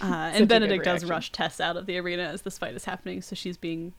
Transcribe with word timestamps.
Uh, 0.00 0.30
and 0.34 0.48
Benedict 0.48 0.84
does 0.84 1.04
rush 1.04 1.32
Tess 1.32 1.60
out 1.60 1.76
of 1.76 1.86
the 1.86 1.98
arena 1.98 2.24
as 2.24 2.42
this 2.42 2.58
fight 2.58 2.74
is 2.74 2.84
happening, 2.84 3.20
so 3.22 3.34
she's 3.34 3.56
being 3.56 3.92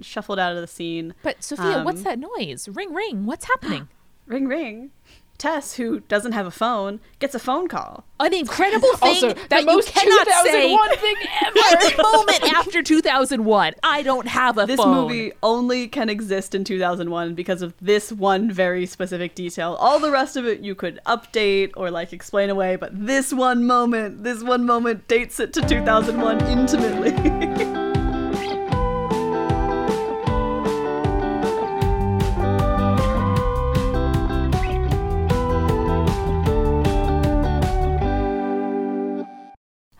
shuffled 0.00 0.38
out 0.38 0.54
of 0.54 0.60
the 0.60 0.66
scene. 0.66 1.14
But 1.22 1.42
Sophia, 1.44 1.82
what's 1.84 1.98
Um, 1.98 2.04
that 2.04 2.18
noise? 2.18 2.68
Ring, 2.68 2.92
ring. 2.92 3.26
What's 3.26 3.44
happening? 3.44 3.88
Ring, 4.26 4.48
ring. 4.48 4.90
Tess, 5.36 5.74
who 5.74 6.00
doesn't 6.00 6.32
have 6.32 6.46
a 6.46 6.50
phone, 6.50 7.00
gets 7.18 7.34
a 7.34 7.38
phone 7.38 7.66
call. 7.68 8.04
An 8.20 8.32
incredible 8.32 8.92
thing 8.96 9.08
Also, 9.24 9.32
the 9.34 9.48
that 9.50 9.60
you 9.60 9.66
most 9.66 9.88
cannot 9.88 10.26
say 10.44 10.70
2001 10.72 10.96
thing 10.98 11.16
any 11.72 11.96
moment 12.02 12.56
after 12.56 12.82
2001. 12.82 13.74
I 13.82 14.02
don't 14.02 14.28
have 14.28 14.56
a 14.56 14.60
phone- 14.60 14.66
This 14.68 14.76
phone. 14.80 14.94
movie 14.94 15.32
only 15.42 15.88
can 15.88 16.08
exist 16.08 16.54
in 16.54 16.62
2001 16.64 17.34
because 17.34 17.62
of 17.62 17.74
this 17.80 18.12
one 18.12 18.50
very 18.50 18.86
specific 18.86 19.34
detail. 19.34 19.74
All 19.80 19.98
the 19.98 20.10
rest 20.10 20.36
of 20.36 20.46
it 20.46 20.60
you 20.60 20.74
could 20.74 21.00
update 21.06 21.72
or 21.76 21.90
like 21.90 22.12
explain 22.12 22.48
away, 22.48 22.76
but 22.76 22.90
this 23.06 23.32
one 23.32 23.66
moment, 23.66 24.22
this 24.24 24.42
one 24.42 24.64
moment 24.64 25.08
dates 25.08 25.40
it 25.40 25.52
to 25.54 25.60
2001 25.66 26.40
intimately. 26.46 27.74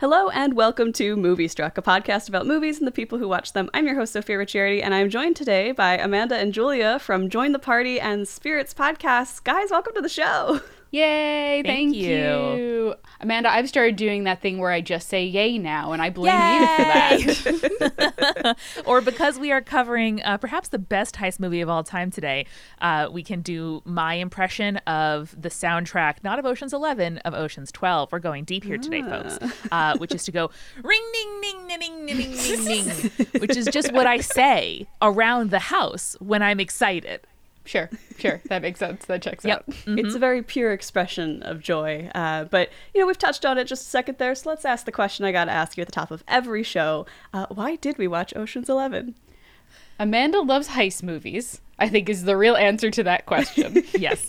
Hello 0.05 0.29
and 0.29 0.53
welcome 0.53 0.93
to 0.93 1.17
Moviestruck, 1.17 1.79
a 1.79 1.83
podcast 1.83 2.29
about 2.29 2.47
movies 2.47 2.77
and 2.77 2.87
the 2.87 2.93
people 2.93 3.17
who 3.17 3.27
watch 3.27 3.55
them. 3.55 3.71
I'm 3.73 3.87
your 3.87 3.95
host, 3.95 4.13
Sophia 4.13 4.37
Ricciardi, 4.37 4.83
and 4.83 4.93
I'm 4.93 5.09
joined 5.09 5.35
today 5.35 5.73
by 5.73 5.97
Amanda 5.97 6.37
and 6.37 6.53
Julia 6.53 6.99
from 6.99 7.31
Join 7.31 7.53
the 7.53 7.59
Party 7.59 7.99
and 7.99 8.29
Spirits 8.29 8.75
podcasts. 8.75 9.43
Guys, 9.43 9.71
welcome 9.71 9.95
to 9.95 10.03
the 10.03 10.11
show. 10.11 10.61
Yay, 10.95 11.63
Thank 11.65 11.67
thank, 11.67 11.97
you. 11.97 12.07
you. 12.07 12.95
Amanda, 13.19 13.51
I've 13.51 13.69
started 13.69 13.97
doing 13.97 14.25
that 14.25 14.41
thing 14.41 14.59
where 14.59 14.71
I 14.71 14.81
just 14.81 15.09
say 15.09 15.25
yay 15.25 15.59
now, 15.59 15.91
and 15.91 16.01
I 16.01 16.11
blame 16.11 16.61
you 16.61 17.35
for 17.35 17.43
that. 17.43 18.57
or 18.87 19.01
because 19.01 19.37
we 19.37 19.51
are 19.51 19.61
covering 19.61 20.23
uh, 20.23 20.39
perhaps 20.39 20.69
the 20.69 20.79
best 20.79 21.17
heist 21.17 21.41
movie 21.41 21.61
of 21.61 21.69
all 21.69 21.83
time 21.83 22.13
today, 22.13 22.47
uh, 22.81 23.09
we 23.11 23.25
can 23.25 23.43
do 23.43 23.83
my 23.85 24.15
impression 24.15 24.77
of 24.87 25.35
the 25.37 25.49
soundtrack, 25.49 26.23
not 26.23 26.39
of 26.39 26.47
Ocean's 26.47 26.73
11, 26.73 27.19
of 27.19 27.35
Ocean's 27.35 27.73
12. 27.73 28.13
We're 28.13 28.21
going 28.21 28.45
deep 28.45 28.63
here 28.63 28.79
today, 28.79 29.03
folks, 29.03 29.37
uh, 29.73 29.99
which 29.99 30.15
is 30.15 30.25
to 30.27 30.31
go 30.31 30.53
ring, 30.85 31.03
ding, 31.13 31.41
ding, 31.41 31.67
ding, 31.67 32.07
ding, 32.07 32.07
ding, 32.07 32.37
ding, 32.37 32.85
ding, 32.87 33.11
which 33.41 33.57
is 33.57 33.67
just 33.67 33.93
what 33.93 34.07
I 34.07 34.19
say 34.19 34.87
around 35.03 35.51
the 35.51 35.59
house 35.59 36.17
when 36.21 36.41
I'm 36.41 36.61
excited. 36.61 37.27
Sure, 37.67 37.89
sure. 38.19 38.43
That 38.51 38.61
makes 38.63 38.79
sense. 38.79 39.07
That 39.07 39.23
checks 39.23 39.45
Yep. 39.45 39.65
out. 39.69 39.75
It's 39.87 40.15
a 40.15 40.19
very 40.19 40.43
pure 40.43 40.73
expression 40.73 41.43
of 41.45 41.61
joy. 41.61 42.11
Uh, 42.15 42.45
but, 42.45 42.69
you 42.95 43.01
know, 43.01 43.07
we've 43.07 43.17
touched 43.19 43.47
on 43.47 43.57
it 43.57 43.65
just 43.65 43.87
a 43.87 43.91
second 43.91 44.19
there, 44.19 44.35
so 44.35 44.51
let's 44.51 44.65
ask 44.67 44.85
the 44.85 44.93
question 44.93 45.25
I 45.25 45.33
got 45.33 45.47
to 45.47 45.51
ask 45.53 45.77
you 45.79 45.81
at 45.83 45.87
the 45.89 45.93
top 45.93 46.11
of 46.11 46.23
every 46.29 46.63
show. 46.63 47.07
Uh, 47.33 47.47
why 47.49 47.77
did 47.77 47.97
we 47.97 48.07
watch 48.07 48.35
Ocean's 48.37 48.69
Eleven? 48.69 49.15
Amanda 49.99 50.41
loves 50.41 50.69
heist 50.69 51.03
movies, 51.03 51.61
I 51.79 51.89
think 51.89 52.09
is 52.09 52.25
the 52.25 52.37
real 52.37 52.57
answer 52.57 52.91
to 52.91 53.03
that 53.05 53.27
question. 53.27 53.83
Yes. 53.95 54.29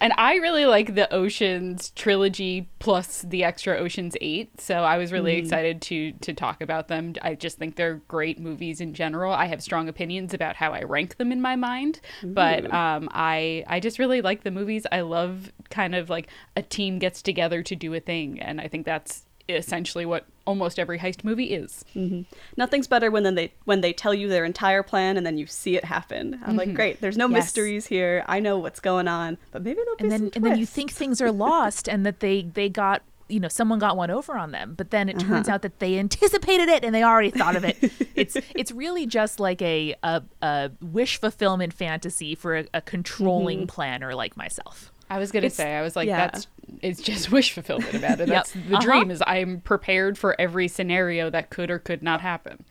And 0.00 0.12
I 0.16 0.36
really 0.36 0.66
like 0.66 0.94
the 0.94 1.12
Oceans 1.12 1.90
trilogy 1.90 2.68
plus 2.78 3.22
the 3.22 3.44
extra 3.44 3.76
Oceans 3.76 4.16
8, 4.20 4.60
so 4.60 4.76
I 4.76 4.98
was 4.98 5.12
really 5.12 5.36
excited 5.36 5.82
to 5.82 6.12
to 6.12 6.32
talk 6.32 6.60
about 6.60 6.88
them. 6.88 7.14
I 7.22 7.34
just 7.34 7.58
think 7.58 7.76
they're 7.76 8.02
great 8.08 8.38
movies 8.38 8.80
in 8.80 8.94
general. 8.94 9.32
I 9.32 9.46
have 9.46 9.62
strong 9.62 9.88
opinions 9.88 10.34
about 10.34 10.56
how 10.56 10.72
I 10.72 10.82
rank 10.82 11.16
them 11.16 11.32
in 11.32 11.40
my 11.40 11.56
mind, 11.56 12.00
but 12.22 12.72
um 12.72 13.08
I 13.12 13.64
I 13.66 13.80
just 13.80 13.98
really 13.98 14.20
like 14.22 14.44
the 14.44 14.50
movies. 14.50 14.86
I 14.90 15.00
love 15.00 15.52
kind 15.70 15.94
of 15.94 16.10
like 16.10 16.28
a 16.56 16.62
team 16.62 16.98
gets 16.98 17.22
together 17.22 17.62
to 17.62 17.76
do 17.76 17.94
a 17.94 18.00
thing, 18.00 18.40
and 18.40 18.60
I 18.60 18.68
think 18.68 18.86
that's 18.86 19.24
essentially 19.48 20.06
what 20.06 20.26
almost 20.46 20.78
every 20.78 20.98
heist 20.98 21.24
movie 21.24 21.52
is. 21.52 21.84
Mm-hmm. 21.94 22.22
Nothing's 22.56 22.86
better 22.86 23.10
when 23.10 23.22
then 23.22 23.34
they 23.34 23.52
when 23.64 23.80
they 23.80 23.92
tell 23.92 24.14
you 24.14 24.28
their 24.28 24.44
entire 24.44 24.82
plan 24.82 25.16
and 25.16 25.26
then 25.26 25.38
you 25.38 25.46
see 25.46 25.76
it 25.76 25.84
happen. 25.84 26.40
I'm 26.44 26.56
like, 26.56 26.68
mm-hmm. 26.68 26.76
great, 26.76 27.00
there's 27.00 27.16
no 27.16 27.28
Yes. 27.28 27.44
mysteries 27.44 27.86
here. 27.86 28.24
I 28.26 28.40
know 28.40 28.58
what's 28.58 28.80
going 28.80 29.08
on, 29.08 29.38
but 29.50 29.62
maybe 29.62 29.80
there'll 29.84 29.96
be 29.96 30.04
and 30.04 30.12
then 30.12 30.20
some 30.20 30.30
and 30.34 30.44
then 30.44 30.58
you 30.58 30.66
think 30.66 30.92
things 30.92 31.20
are 31.20 31.32
lost 31.32 31.88
and 31.88 32.04
that 32.06 32.20
they 32.20 32.42
they 32.42 32.68
got 32.68 33.02
you 33.28 33.40
know 33.40 33.48
someone 33.48 33.78
got 33.78 33.96
one 33.96 34.10
over 34.10 34.36
on 34.36 34.50
them 34.50 34.74
but 34.76 34.90
then 34.90 35.08
it 35.08 35.16
uh-huh. 35.16 35.26
turns 35.26 35.48
out 35.48 35.62
that 35.62 35.78
they 35.78 35.98
anticipated 35.98 36.68
it 36.68 36.84
and 36.84 36.94
they 36.94 37.02
already 37.02 37.30
thought 37.30 37.56
of 37.56 37.64
it 37.64 37.76
it's 38.14 38.36
it's 38.54 38.70
really 38.70 39.06
just 39.06 39.40
like 39.40 39.62
a 39.62 39.94
a, 40.02 40.22
a 40.42 40.70
wish 40.82 41.18
fulfillment 41.18 41.72
fantasy 41.72 42.34
for 42.34 42.58
a, 42.58 42.66
a 42.74 42.80
controlling 42.82 43.60
mm-hmm. 43.60 43.66
planner 43.66 44.14
like 44.14 44.36
myself 44.36 44.92
I 45.10 45.18
was 45.18 45.30
gonna 45.32 45.46
It's- 45.46 45.56
say, 45.56 45.74
I 45.76 45.82
was 45.82 45.96
like, 45.96 46.08
yeah. 46.08 46.16
that's 46.28 46.46
it's 46.82 47.00
just 47.02 47.30
wish 47.36 47.52
fulfillment 47.52 47.94
about 47.94 48.20
it. 48.20 48.28
That's 48.28 48.52
the 48.52 48.60
Uh-huh. 48.76 48.80
dream 48.80 49.10
is 49.10 49.22
I'm 49.26 49.60
prepared 49.60 50.16
for 50.18 50.38
every 50.40 50.66
scenario 50.68 51.30
that 51.30 51.50
could 51.50 51.70
or 51.70 51.78
could 51.78 52.02
not 52.02 52.20
happen. 52.20 52.64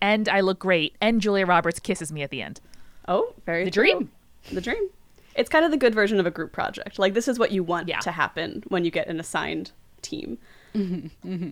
and 0.00 0.28
i 0.28 0.40
look 0.40 0.58
great 0.58 0.94
and 1.00 1.20
julia 1.20 1.46
roberts 1.46 1.78
kisses 1.80 2.12
me 2.12 2.22
at 2.22 2.30
the 2.30 2.42
end 2.42 2.60
Oh, 3.08 3.32
very 3.46 3.64
good. 3.64 3.66
The 3.72 3.74
true. 3.74 3.82
dream. 3.84 4.10
The 4.52 4.60
dream. 4.60 4.88
It's 5.36 5.48
kind 5.50 5.64
of 5.64 5.70
the 5.70 5.76
good 5.76 5.94
version 5.94 6.18
of 6.20 6.26
a 6.26 6.30
group 6.30 6.52
project. 6.52 6.98
Like 6.98 7.12
this 7.14 7.28
is 7.28 7.38
what 7.38 7.50
you 7.52 7.62
want 7.62 7.88
Yeah. 7.88 7.98
to 8.00 8.10
happen 8.12 8.62
when 8.68 8.84
you 8.84 8.90
get 8.90 9.08
an 9.08 9.18
assigned 9.20 9.72
team. 10.02 10.38
Mm-hmm, 10.74 11.48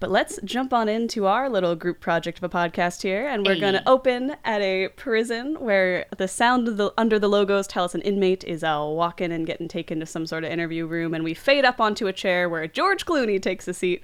But 0.00 0.10
let's 0.10 0.38
jump 0.44 0.72
on 0.72 0.88
into 0.88 1.26
our 1.26 1.50
little 1.50 1.76
group 1.76 2.00
project 2.00 2.38
of 2.38 2.44
a 2.44 2.48
podcast 2.48 3.02
here, 3.02 3.28
and 3.28 3.46
we're 3.46 3.60
going 3.60 3.74
to 3.74 3.86
open 3.86 4.34
at 4.46 4.62
a 4.62 4.88
prison 4.88 5.56
where 5.60 6.06
the 6.16 6.26
sound 6.26 6.66
of 6.68 6.78
the 6.78 6.90
under 6.96 7.18
the 7.18 7.28
logos 7.28 7.66
tell 7.66 7.84
us 7.84 7.94
an 7.94 8.00
inmate 8.00 8.42
is 8.44 8.64
uh, 8.64 8.82
walking 8.82 9.30
and 9.30 9.46
getting 9.46 9.68
taken 9.68 10.00
to 10.00 10.06
some 10.06 10.26
sort 10.26 10.42
of 10.42 10.50
interview 10.50 10.86
room, 10.86 11.12
and 11.12 11.22
we 11.22 11.34
fade 11.34 11.66
up 11.66 11.82
onto 11.82 12.06
a 12.06 12.14
chair 12.14 12.48
where 12.48 12.66
George 12.66 13.04
Clooney 13.04 13.40
takes 13.40 13.68
a 13.68 13.74
seat, 13.74 14.02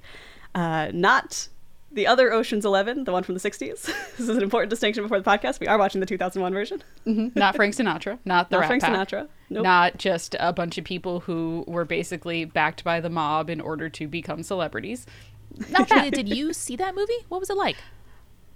uh, 0.53 0.91
not 0.93 1.47
the 1.91 2.05
other 2.05 2.31
Ocean's 2.31 2.63
Eleven, 2.63 3.05
the 3.05 3.11
one 3.11 3.23
from 3.23 3.33
the 3.33 3.41
'60s. 3.41 3.85
this 4.17 4.19
is 4.19 4.29
an 4.29 4.43
important 4.43 4.69
distinction 4.69 5.03
before 5.03 5.19
the 5.19 5.27
podcast. 5.27 5.59
We 5.59 5.65
are 5.65 5.79
watching 5.79 5.99
the 5.99 6.05
2001 6.05 6.53
version. 6.53 6.83
Not 7.05 7.55
Frank 7.55 7.73
Sinatra, 7.73 8.19
not 8.23 8.51
the 8.51 8.57
Not 8.57 8.61
Rat 8.61 8.67
Frank 8.67 8.83
Pack, 8.83 8.93
Sinatra. 8.93 9.27
Nope. 9.49 9.63
not 9.63 9.97
just 9.97 10.35
a 10.39 10.51
bunch 10.51 10.77
of 10.77 10.83
people 10.83 11.21
who 11.21 11.63
were 11.67 11.85
basically 11.85 12.43
backed 12.43 12.83
by 12.83 12.99
the 12.99 13.09
mob 13.09 13.49
in 13.49 13.61
order 13.61 13.89
to 13.89 14.07
become 14.07 14.43
celebrities. 14.43 15.07
Not 15.69 15.89
that. 15.89 16.13
did 16.13 16.29
you 16.29 16.53
see 16.53 16.75
that 16.75 16.95
movie 16.95 17.25
what 17.29 17.39
was 17.39 17.49
it 17.49 17.57
like 17.57 17.77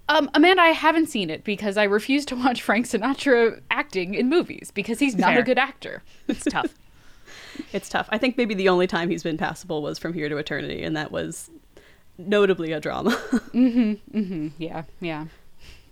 Um, 0.08 0.30
Amanda, 0.34 0.62
I 0.62 0.68
haven't 0.68 1.06
seen 1.06 1.30
it 1.30 1.44
because 1.44 1.76
I 1.76 1.84
refuse 1.84 2.24
to 2.26 2.36
watch 2.36 2.62
Frank 2.62 2.86
Sinatra 2.86 3.60
acting 3.70 4.14
in 4.14 4.28
movies 4.28 4.70
because 4.72 4.98
he's 4.98 5.16
not 5.16 5.32
Fair. 5.32 5.40
a 5.40 5.42
good 5.42 5.58
actor. 5.58 6.02
it's 6.28 6.44
tough 6.44 6.74
It's 7.72 7.88
tough. 7.88 8.08
I 8.10 8.18
think 8.18 8.36
maybe 8.36 8.54
the 8.54 8.68
only 8.68 8.86
time 8.86 9.10
he's 9.10 9.22
been 9.22 9.36
passable 9.36 9.82
was 9.82 9.98
from 9.98 10.12
Here 10.14 10.28
to 10.28 10.36
Eternity, 10.36 10.82
and 10.82 10.96
that 10.96 11.12
was 11.12 11.50
notably 12.18 12.72
a 12.72 12.80
drama. 12.80 13.10
Mm-hmm, 13.52 14.18
mm-hmm. 14.18 14.48
Yeah, 14.58 14.84
yeah. 15.00 15.26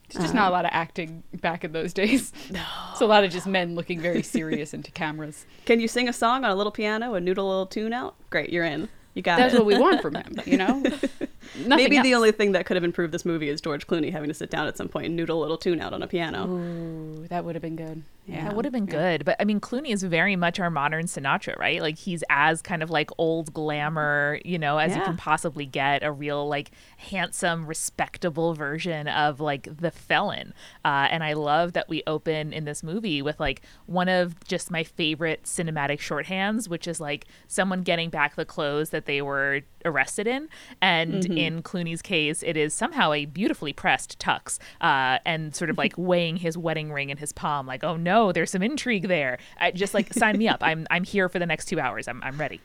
It's 0.06 0.18
just 0.18 0.34
not 0.34 0.44
a 0.44 0.46
um, 0.46 0.52
lot 0.52 0.64
of 0.64 0.70
acting 0.72 1.22
back 1.40 1.62
in 1.62 1.72
those 1.72 1.92
days. 1.92 2.32
No. 2.50 2.62
It's 2.90 3.00
a 3.00 3.06
lot 3.06 3.22
of 3.22 3.30
just 3.30 3.46
men 3.46 3.74
looking 3.74 4.00
very 4.00 4.22
serious 4.22 4.74
into 4.74 4.90
cameras. 4.90 5.46
Can 5.66 5.78
you 5.78 5.86
sing 5.86 6.08
a 6.08 6.12
song 6.12 6.42
on 6.44 6.50
a 6.50 6.54
little 6.56 6.72
piano 6.72 7.14
and 7.14 7.24
noodle 7.24 7.46
a 7.46 7.50
little 7.50 7.66
tune 7.66 7.92
out? 7.92 8.16
Great, 8.30 8.50
you're 8.50 8.64
in. 8.64 8.88
You 9.14 9.22
got 9.22 9.38
That's 9.38 9.54
it. 9.54 9.58
what 9.58 9.66
we 9.66 9.76
want 9.76 10.00
from 10.02 10.14
him, 10.14 10.36
you 10.46 10.56
know? 10.56 10.78
Nothing 10.82 11.68
Maybe 11.68 12.00
the 12.00 12.14
only 12.14 12.30
thing 12.30 12.52
that 12.52 12.64
could 12.64 12.76
have 12.76 12.84
improved 12.84 13.12
this 13.12 13.24
movie 13.24 13.48
is 13.48 13.60
George 13.60 13.86
Clooney 13.86 14.12
having 14.12 14.28
to 14.28 14.34
sit 14.34 14.50
down 14.50 14.68
at 14.68 14.76
some 14.76 14.88
point 14.88 15.06
and 15.06 15.16
noodle 15.16 15.40
a 15.40 15.42
little 15.42 15.58
tune 15.58 15.80
out 15.80 15.92
on 15.92 16.02
a 16.02 16.06
piano. 16.06 16.46
Ooh, 16.48 17.26
that 17.28 17.44
would 17.44 17.56
have 17.56 17.62
been 17.62 17.76
good. 17.76 18.02
Yeah. 18.26 18.44
That 18.44 18.54
would 18.54 18.64
have 18.64 18.72
been 18.72 18.86
good. 18.86 19.24
But 19.24 19.36
I 19.40 19.44
mean, 19.44 19.60
Clooney 19.60 19.92
is 19.92 20.02
very 20.02 20.36
much 20.36 20.60
our 20.60 20.70
modern 20.70 21.06
Sinatra, 21.06 21.58
right? 21.58 21.80
Like 21.80 21.98
he's 21.98 22.22
as 22.30 22.62
kind 22.62 22.82
of 22.82 22.90
like 22.90 23.10
old 23.18 23.52
glamour, 23.52 24.38
you 24.44 24.58
know, 24.58 24.78
as 24.78 24.94
you 24.94 25.02
can 25.02 25.16
possibly 25.16 25.66
get 25.66 26.04
a 26.04 26.12
real 26.12 26.46
like 26.46 26.70
handsome, 26.98 27.66
respectable 27.66 28.54
version 28.54 29.08
of 29.08 29.40
like 29.40 29.68
the 29.78 29.90
felon. 29.90 30.54
Uh, 30.84 31.08
and 31.10 31.24
I 31.24 31.32
love 31.32 31.72
that 31.72 31.88
we 31.88 32.02
open 32.06 32.52
in 32.52 32.64
this 32.66 32.82
movie 32.82 33.20
with 33.20 33.40
like 33.40 33.62
one 33.86 34.08
of 34.08 34.42
just 34.44 34.70
my 34.70 34.84
favorite 34.84 35.42
cinematic 35.44 35.98
shorthands, 35.98 36.68
which 36.68 36.86
is 36.86 37.00
like 37.00 37.26
someone 37.48 37.82
getting 37.82 38.10
back 38.10 38.36
the 38.36 38.44
clothes 38.44 38.90
that 38.90 39.06
they 39.06 39.22
were 39.22 39.62
arrested 39.84 40.26
in. 40.26 40.48
And 40.80 41.24
in 41.38 41.62
Clooney's 41.62 42.02
case, 42.02 42.42
it 42.42 42.56
is 42.56 42.74
somehow 42.74 43.12
a 43.12 43.24
beautifully 43.24 43.72
pressed 43.72 44.18
tux 44.18 44.58
uh, 44.80 45.18
and 45.24 45.54
sort 45.54 45.70
of 45.70 45.78
like 45.78 45.94
weighing 45.96 46.36
his 46.36 46.56
wedding 46.56 46.92
ring 46.92 47.10
in 47.10 47.16
his 47.16 47.32
palm, 47.32 47.66
like, 47.66 47.82
oh 47.82 47.96
no, 47.96 48.19
there's 48.32 48.50
some 48.50 48.62
intrigue 48.62 49.08
there. 49.08 49.38
I, 49.58 49.70
just 49.72 49.94
like 49.94 50.12
sign 50.12 50.38
me 50.38 50.48
up. 50.48 50.62
I'm 50.62 50.86
I'm 50.90 51.04
here 51.04 51.28
for 51.28 51.38
the 51.38 51.46
next 51.46 51.66
two 51.66 51.80
hours. 51.80 52.06
I'm 52.08 52.22
I'm 52.22 52.38
ready. 52.38 52.60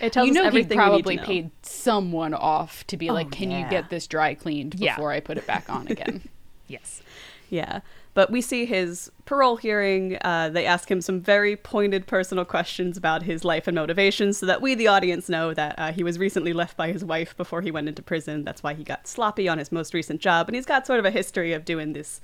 It 0.00 0.12
tells 0.12 0.26
you 0.26 0.34
know 0.34 0.40
us 0.40 0.44
he 0.44 0.48
everything 0.48 0.78
we 0.78 0.84
probably 0.84 1.16
know. 1.16 1.24
paid 1.24 1.50
someone 1.62 2.34
off 2.34 2.86
to 2.88 2.96
be 2.96 3.10
like, 3.10 3.30
"Can 3.30 3.50
you 3.50 3.64
get 3.68 3.88
this 3.90 4.06
dry 4.06 4.34
cleaned 4.34 4.74
Yeah. 4.74 4.96
before 4.96 5.12
I 5.12 5.20
put 5.20 5.38
it 5.38 5.46
back 5.46 5.68
on 5.68 5.86
again?" 5.88 6.22
Yes. 6.68 7.02
Yeah. 7.50 7.80
But 8.14 8.30
we 8.30 8.40
see 8.40 8.64
his 8.64 9.10
parole 9.26 9.56
hearing. 9.56 10.16
Uh, 10.24 10.48
they 10.48 10.64
ask 10.64 10.90
him 10.90 11.02
some 11.02 11.20
very 11.20 11.54
pointed 11.54 12.06
personal 12.06 12.46
questions 12.46 12.96
about 12.96 13.22
his 13.24 13.44
life 13.44 13.66
and 13.66 13.74
motivations 13.74 14.38
so 14.38 14.46
that 14.46 14.62
we, 14.62 14.74
the 14.74 14.86
audience, 14.86 15.28
know 15.28 15.52
that 15.52 15.74
uh, 15.78 15.92
he 15.92 16.02
was 16.02 16.18
recently 16.18 16.54
left 16.54 16.76
by 16.78 16.90
his 16.92 17.04
wife 17.04 17.36
before 17.36 17.60
he 17.60 17.70
went 17.70 17.88
into 17.88 18.02
prison. 18.02 18.44
That's 18.44 18.62
why 18.62 18.72
he 18.72 18.84
got 18.84 19.06
sloppy 19.06 19.48
on 19.48 19.58
his 19.58 19.70
most 19.70 19.92
recent 19.92 20.20
job. 20.20 20.48
And 20.48 20.56
he's 20.56 20.64
got 20.64 20.86
sort 20.86 20.98
of 20.98 21.04
a 21.04 21.10
history 21.10 21.52
of 21.52 21.66
doing 21.66 21.92
this 21.92 22.22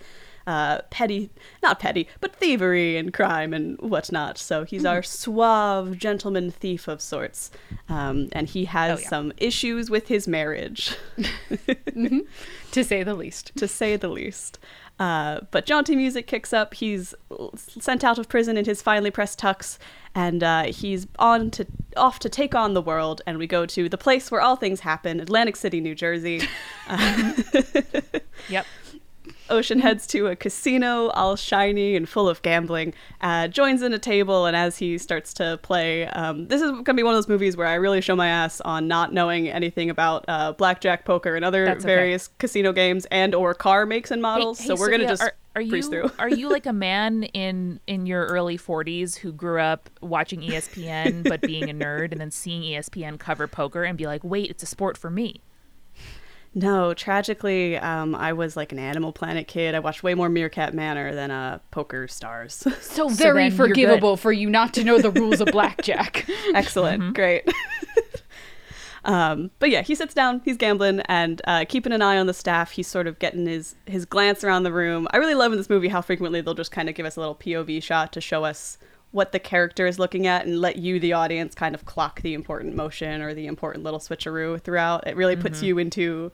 uh, 0.48 0.80
petty, 0.90 1.28
not 1.62 1.78
petty, 1.78 2.08
but 2.20 2.34
thievery 2.34 2.96
and 2.96 3.12
crime 3.12 3.52
and 3.52 3.78
whatnot. 3.80 4.38
So 4.38 4.64
he's 4.64 4.86
our 4.86 5.02
suave 5.02 5.98
gentleman 5.98 6.50
thief 6.50 6.88
of 6.88 7.02
sorts. 7.02 7.50
Um, 7.88 8.28
and 8.32 8.48
he 8.48 8.64
has 8.64 8.98
Oh, 8.98 9.02
yeah. 9.02 9.08
some 9.08 9.32
issues 9.36 9.90
with 9.90 10.08
his 10.08 10.26
marriage, 10.26 10.94
to 12.72 12.84
say 12.84 13.02
the 13.02 13.14
least. 13.14 13.52
to 13.56 13.68
say 13.68 13.96
the 13.96 14.08
least. 14.08 14.58
Uh, 14.98 15.40
but 15.52 15.64
jaunty 15.66 15.94
music 15.94 16.26
kicks 16.26 16.52
up. 16.52 16.74
He's 16.74 17.14
sent 17.56 18.02
out 18.02 18.18
of 18.18 18.28
prison 18.28 18.56
in 18.56 18.64
his 18.64 18.82
finely 18.82 19.10
pressed 19.12 19.38
tux, 19.38 19.78
and 20.14 20.42
uh, 20.42 20.64
he's 20.64 21.06
on 21.20 21.50
to 21.52 21.66
off 21.96 22.18
to 22.20 22.28
take 22.28 22.54
on 22.54 22.74
the 22.74 22.82
world. 22.82 23.20
And 23.26 23.38
we 23.38 23.46
go 23.46 23.64
to 23.66 23.88
the 23.88 23.98
place 23.98 24.30
where 24.30 24.40
all 24.40 24.56
things 24.56 24.80
happen, 24.80 25.20
Atlantic 25.20 25.56
City, 25.56 25.80
New 25.80 25.94
Jersey. 25.94 26.42
Yep. 28.48 28.66
Ocean 29.50 29.78
heads 29.78 30.06
to 30.08 30.26
a 30.28 30.36
casino, 30.36 31.08
all 31.08 31.36
shiny 31.36 31.96
and 31.96 32.08
full 32.08 32.28
of 32.28 32.42
gambling. 32.42 32.94
Uh, 33.20 33.48
joins 33.48 33.82
in 33.82 33.92
a 33.92 33.98
table, 33.98 34.46
and 34.46 34.56
as 34.56 34.78
he 34.78 34.98
starts 34.98 35.32
to 35.34 35.58
play, 35.62 36.06
um, 36.08 36.48
this 36.48 36.60
is 36.60 36.70
going 36.70 36.84
to 36.84 36.94
be 36.94 37.02
one 37.02 37.14
of 37.14 37.16
those 37.16 37.28
movies 37.28 37.56
where 37.56 37.66
I 37.66 37.74
really 37.74 38.00
show 38.00 38.16
my 38.16 38.28
ass 38.28 38.60
on 38.60 38.88
not 38.88 39.12
knowing 39.12 39.48
anything 39.48 39.90
about 39.90 40.24
uh, 40.28 40.52
blackjack, 40.52 41.04
poker, 41.04 41.36
and 41.36 41.44
other 41.44 41.68
okay. 41.68 41.80
various 41.80 42.28
casino 42.38 42.72
games 42.72 43.06
and 43.10 43.34
or 43.34 43.54
car 43.54 43.86
makes 43.86 44.10
and 44.10 44.22
models. 44.22 44.60
hey, 44.60 44.68
so 44.68 44.76
we're 44.76 44.88
going 44.88 45.00
to 45.00 45.06
just 45.06 45.22
are, 45.22 45.34
are 45.56 45.64
breeze 45.64 45.86
you 45.86 45.90
through. 45.90 46.10
are 46.18 46.28
you 46.28 46.50
like 46.50 46.66
a 46.66 46.72
man 46.72 47.24
in 47.24 47.80
in 47.86 48.06
your 48.06 48.26
early 48.26 48.58
40s 48.58 49.16
who 49.16 49.32
grew 49.32 49.60
up 49.60 49.90
watching 50.00 50.40
ESPN 50.40 51.28
but 51.28 51.40
being 51.40 51.68
a 51.70 51.74
nerd 51.74 52.12
and 52.12 52.20
then 52.20 52.30
seeing 52.30 52.62
ESPN 52.62 53.18
cover 53.18 53.46
poker 53.46 53.84
and 53.84 53.98
be 53.98 54.06
like, 54.06 54.22
"Wait, 54.22 54.50
it's 54.50 54.62
a 54.62 54.66
sport 54.66 54.96
for 54.96 55.10
me." 55.10 55.40
No, 56.54 56.94
tragically, 56.94 57.76
um, 57.76 58.14
I 58.14 58.32
was 58.32 58.56
like 58.56 58.72
an 58.72 58.78
Animal 58.78 59.12
Planet 59.12 59.46
kid. 59.46 59.74
I 59.74 59.80
watched 59.80 60.02
way 60.02 60.14
more 60.14 60.28
Meerkat 60.28 60.74
Manor 60.74 61.14
than 61.14 61.30
uh, 61.30 61.58
Poker 61.70 62.08
Stars. 62.08 62.66
So 62.80 63.08
very 63.08 63.48
then 63.48 63.56
forgivable 63.56 64.16
for 64.16 64.32
you 64.32 64.50
not 64.50 64.74
to 64.74 64.82
know 64.82 64.98
the 64.98 65.10
rules 65.10 65.40
of 65.40 65.48
blackjack. 65.52 66.28
Excellent. 66.54 67.14
Great. 67.14 67.48
um, 69.04 69.50
but 69.58 69.70
yeah, 69.70 69.82
he 69.82 69.94
sits 69.94 70.14
down, 70.14 70.40
he's 70.44 70.56
gambling 70.56 71.00
and 71.00 71.40
uh, 71.46 71.64
keeping 71.68 71.92
an 71.92 72.02
eye 72.02 72.18
on 72.18 72.26
the 72.26 72.34
staff. 72.34 72.72
He's 72.72 72.88
sort 72.88 73.06
of 73.06 73.18
getting 73.18 73.46
his, 73.46 73.76
his 73.86 74.04
glance 74.04 74.42
around 74.42 74.64
the 74.64 74.72
room. 74.72 75.06
I 75.12 75.18
really 75.18 75.34
love 75.34 75.52
in 75.52 75.58
this 75.58 75.70
movie 75.70 75.88
how 75.88 76.00
frequently 76.00 76.40
they'll 76.40 76.54
just 76.54 76.72
kind 76.72 76.88
of 76.88 76.94
give 76.94 77.06
us 77.06 77.16
a 77.16 77.20
little 77.20 77.36
POV 77.36 77.82
shot 77.82 78.12
to 78.14 78.20
show 78.20 78.44
us 78.44 78.78
what 79.10 79.32
the 79.32 79.38
character 79.38 79.86
is 79.86 79.98
looking 79.98 80.26
at 80.26 80.46
and 80.46 80.60
let 80.60 80.76
you, 80.76 81.00
the 81.00 81.12
audience, 81.12 81.54
kind 81.54 81.74
of 81.74 81.84
clock 81.84 82.20
the 82.20 82.34
important 82.34 82.74
motion 82.74 83.22
or 83.22 83.34
the 83.34 83.46
important 83.46 83.84
little 83.84 84.00
switcheroo 84.00 84.60
throughout. 84.60 85.06
It 85.06 85.16
really 85.16 85.36
puts 85.36 85.58
mm-hmm. 85.58 85.66
you 85.66 85.78
into, 85.78 86.32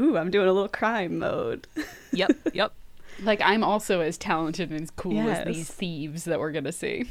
ooh, 0.00 0.16
I'm 0.16 0.30
doing 0.30 0.48
a 0.48 0.52
little 0.52 0.68
crime 0.68 1.18
mode. 1.18 1.66
Yep, 2.10 2.30
yep. 2.54 2.72
like 3.22 3.40
I'm 3.42 3.62
also 3.62 4.00
as 4.00 4.16
talented 4.16 4.70
and 4.70 4.80
as 4.80 4.90
cool 4.90 5.12
Yes. 5.12 5.46
as 5.46 5.54
these 5.54 5.70
thieves 5.70 6.24
that 6.24 6.40
we're 6.40 6.52
gonna 6.52 6.72
see. 6.72 7.04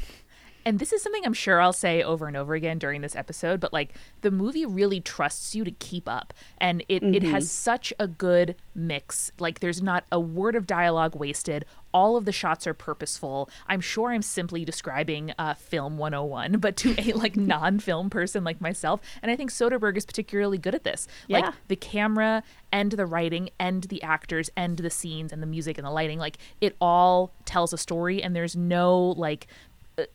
And 0.68 0.80
this 0.80 0.92
is 0.92 1.02
something 1.02 1.24
I'm 1.24 1.32
sure 1.32 1.60
I'll 1.62 1.72
say 1.72 2.02
over 2.02 2.26
and 2.26 2.36
over 2.36 2.54
again 2.54 2.78
during 2.78 3.00
this 3.00 3.16
episode, 3.16 3.58
but 3.58 3.72
like 3.72 3.94
the 4.20 4.30
movie 4.30 4.66
really 4.66 5.00
trusts 5.00 5.54
you 5.54 5.64
to 5.64 5.70
keep 5.70 6.06
up. 6.08 6.34
And 6.58 6.84
it, 6.88 7.02
it 7.02 7.22
has 7.22 7.44
mm-hmm. 7.44 7.48
such 7.48 7.92
a 7.98 8.06
good 8.06 8.54
mix. 8.74 9.32
Like 9.38 9.60
there's 9.60 9.80
not 9.80 10.04
a 10.12 10.20
word 10.20 10.54
of 10.56 10.66
dialogue 10.66 11.14
wasted. 11.14 11.64
All 11.92 12.16
of 12.16 12.24
the 12.24 12.32
shots 12.32 12.66
are 12.66 12.74
purposeful. 12.74 13.50
I'm 13.66 13.80
sure 13.80 14.10
I'm 14.10 14.22
simply 14.22 14.64
describing 14.64 15.32
uh, 15.38 15.54
film 15.54 15.98
101, 15.98 16.58
but 16.58 16.76
to 16.78 16.94
a 16.98 17.12
like 17.12 17.36
non-film 17.48 18.10
person 18.10 18.44
like 18.44 18.60
myself. 18.60 19.00
And 19.22 19.30
I 19.30 19.36
think 19.36 19.50
Soderbergh 19.50 19.96
is 19.96 20.06
particularly 20.06 20.58
good 20.58 20.74
at 20.74 20.84
this. 20.84 21.06
Yeah. 21.26 21.38
Like 21.38 21.54
the 21.68 21.76
camera 21.76 22.42
and 22.72 22.92
the 22.92 23.06
writing 23.06 23.50
and 23.58 23.84
the 23.84 24.02
actors 24.02 24.50
and 24.56 24.76
the 24.76 24.90
scenes 24.90 25.32
and 25.32 25.42
the 25.42 25.46
music 25.46 25.78
and 25.78 25.86
the 25.86 25.90
lighting, 25.90 26.18
like 26.18 26.38
it 26.60 26.76
all 26.80 27.32
tells 27.44 27.72
a 27.72 27.78
story 27.78 28.22
and 28.22 28.36
there's 28.36 28.56
no 28.56 29.14
like 29.16 29.46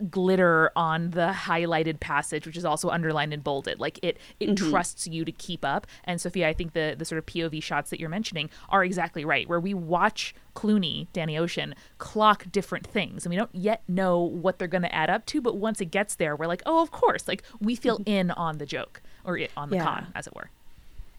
glitter 0.10 0.72
on 0.76 1.12
the 1.12 1.34
highlighted 1.34 2.00
passage 2.00 2.46
which 2.46 2.58
is 2.58 2.66
also 2.66 2.90
underlined 2.90 3.34
and 3.34 3.44
bolded. 3.44 3.80
Like 3.80 4.00
it 4.02 4.18
it 4.40 4.50
mm-hmm. 4.50 4.70
trusts 4.70 5.08
you 5.08 5.26
to 5.26 5.32
keep 5.32 5.66
up. 5.66 5.88
And 6.06 6.20
sophia 6.22 6.48
i 6.48 6.54
think 6.54 6.74
the 6.74 6.96
the 6.98 7.06
sort 7.06 7.20
of 7.20 7.26
pov 7.26 7.62
shots 7.62 7.90
that 7.90 8.00
you're 8.00 8.10
mentioning 8.10 8.50
are 8.70 8.84
exactly 8.84 9.26
right 9.26 9.48
where 9.48 9.60
we 9.60 9.74
watch 9.74 10.34
clooney 10.56 11.08
danny 11.14 11.38
ocean 11.38 11.74
clock 11.98 12.46
different 12.52 12.86
things 12.86 13.26
and 13.26 13.32
we 13.32 13.36
don't 13.36 13.54
yet 13.54 13.82
know 13.88 14.20
what 14.20 14.60
they're 14.60 14.68
going 14.68 14.84
to 14.84 14.94
add 14.94 15.10
up 15.10 15.26
to 15.26 15.42
but 15.42 15.58
once 15.58 15.82
it 15.82 15.86
gets 15.86 16.16
there 16.16 16.36
we're 16.36 16.46
like 16.46 16.62
oh 16.66 16.82
of 16.82 16.92
course 16.92 17.28
like 17.28 17.44
we 17.60 17.76
feel 17.76 17.98
mm-hmm. 18.00 18.10
in 18.10 18.32
on 18.32 18.58
the 18.58 18.66
joke 18.66 19.02
or 19.26 19.38
it, 19.38 19.52
on 19.56 19.70
the 19.70 19.78
Yeah. 19.78 19.84
con 19.84 20.08
as 20.16 20.28
it 20.28 20.36
were. 20.36 20.50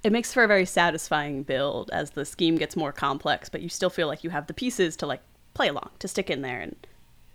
It 0.02 0.12
makes 0.12 0.32
for 0.32 0.44
a 0.44 0.48
very 0.48 0.66
satisfying 0.66 1.42
build 1.44 1.90
as 1.92 2.10
the 2.10 2.24
scheme 2.24 2.56
gets 2.56 2.76
more 2.76 2.92
complex, 2.92 3.48
but 3.48 3.62
you 3.62 3.68
still 3.70 3.88
feel 3.88 4.06
like 4.06 4.22
you 4.22 4.30
have 4.30 4.46
the 4.46 4.54
pieces 4.54 4.96
to 4.96 5.06
like 5.06 5.22
play 5.54 5.68
along, 5.68 5.90
to 6.00 6.08
stick 6.08 6.28
in 6.28 6.42
there 6.42 6.60
and 6.60 6.76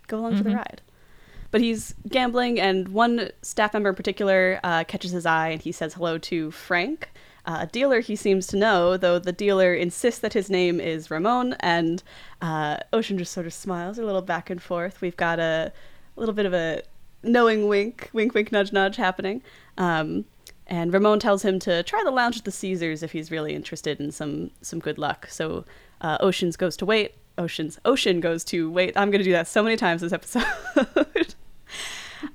go 0.06 0.18
along 0.18 0.36
for 0.36 0.44
the 0.44 0.50
mm-hmm. 0.50 0.58
ride. 0.58 0.82
But 1.50 1.60
he's 1.60 1.94
gambling, 2.08 2.60
and 2.60 2.88
one 2.88 3.30
staff 3.42 3.72
member 3.72 3.88
in 3.88 3.96
particular 3.96 4.60
uh, 4.62 4.84
catches 4.84 5.10
his 5.10 5.26
eye, 5.26 5.48
and 5.48 5.60
he 5.60 5.72
says 5.72 5.94
hello 5.94 6.16
to 6.18 6.50
Frank, 6.52 7.10
uh, 7.46 7.58
a 7.62 7.66
dealer 7.66 8.00
he 8.00 8.16
seems 8.16 8.46
to 8.48 8.56
know, 8.56 8.96
though 8.96 9.18
the 9.18 9.32
dealer 9.32 9.74
insists 9.74 10.20
that 10.20 10.32
his 10.32 10.50
name 10.50 10.80
is 10.80 11.10
Ramon, 11.10 11.54
and 11.60 12.02
uh, 12.40 12.76
Ocean 12.92 13.18
just 13.18 13.32
sort 13.32 13.46
of 13.46 13.52
smiles 13.52 13.98
a 13.98 14.04
little 14.04 14.22
back 14.22 14.50
and 14.50 14.62
forth. 14.62 15.00
We've 15.00 15.16
got 15.16 15.38
a, 15.40 15.72
little 16.16 16.34
bit 16.34 16.46
of 16.46 16.52
a 16.54 16.82
knowing 17.22 17.66
wink, 17.66 18.10
wink, 18.12 18.34
wink, 18.34 18.52
nudge, 18.52 18.72
nudge 18.72 18.96
happening. 18.96 19.42
Um, 19.78 20.26
and 20.66 20.92
Ramon 20.92 21.18
tells 21.18 21.42
him 21.42 21.58
to 21.60 21.82
try 21.82 22.02
the 22.04 22.10
lounge 22.10 22.36
at 22.38 22.44
the 22.44 22.52
Caesars 22.52 23.02
if 23.02 23.12
he's 23.12 23.30
really 23.30 23.54
interested 23.54 23.98
in 24.00 24.12
some 24.12 24.52
some 24.60 24.78
good 24.78 24.98
luck. 24.98 25.26
So 25.28 25.64
uh, 26.00 26.18
Oceans 26.20 26.56
goes 26.56 26.76
to 26.76 26.86
wait. 26.86 27.14
Oceans 27.38 27.80
Ocean 27.84 28.20
goes 28.20 28.44
to 28.44 28.70
wait. 28.70 28.96
I'm 28.96 29.10
gonna 29.10 29.24
do 29.24 29.32
that 29.32 29.48
so 29.48 29.62
many 29.62 29.76
times 29.76 30.02
this 30.02 30.12
episode. 30.12 30.44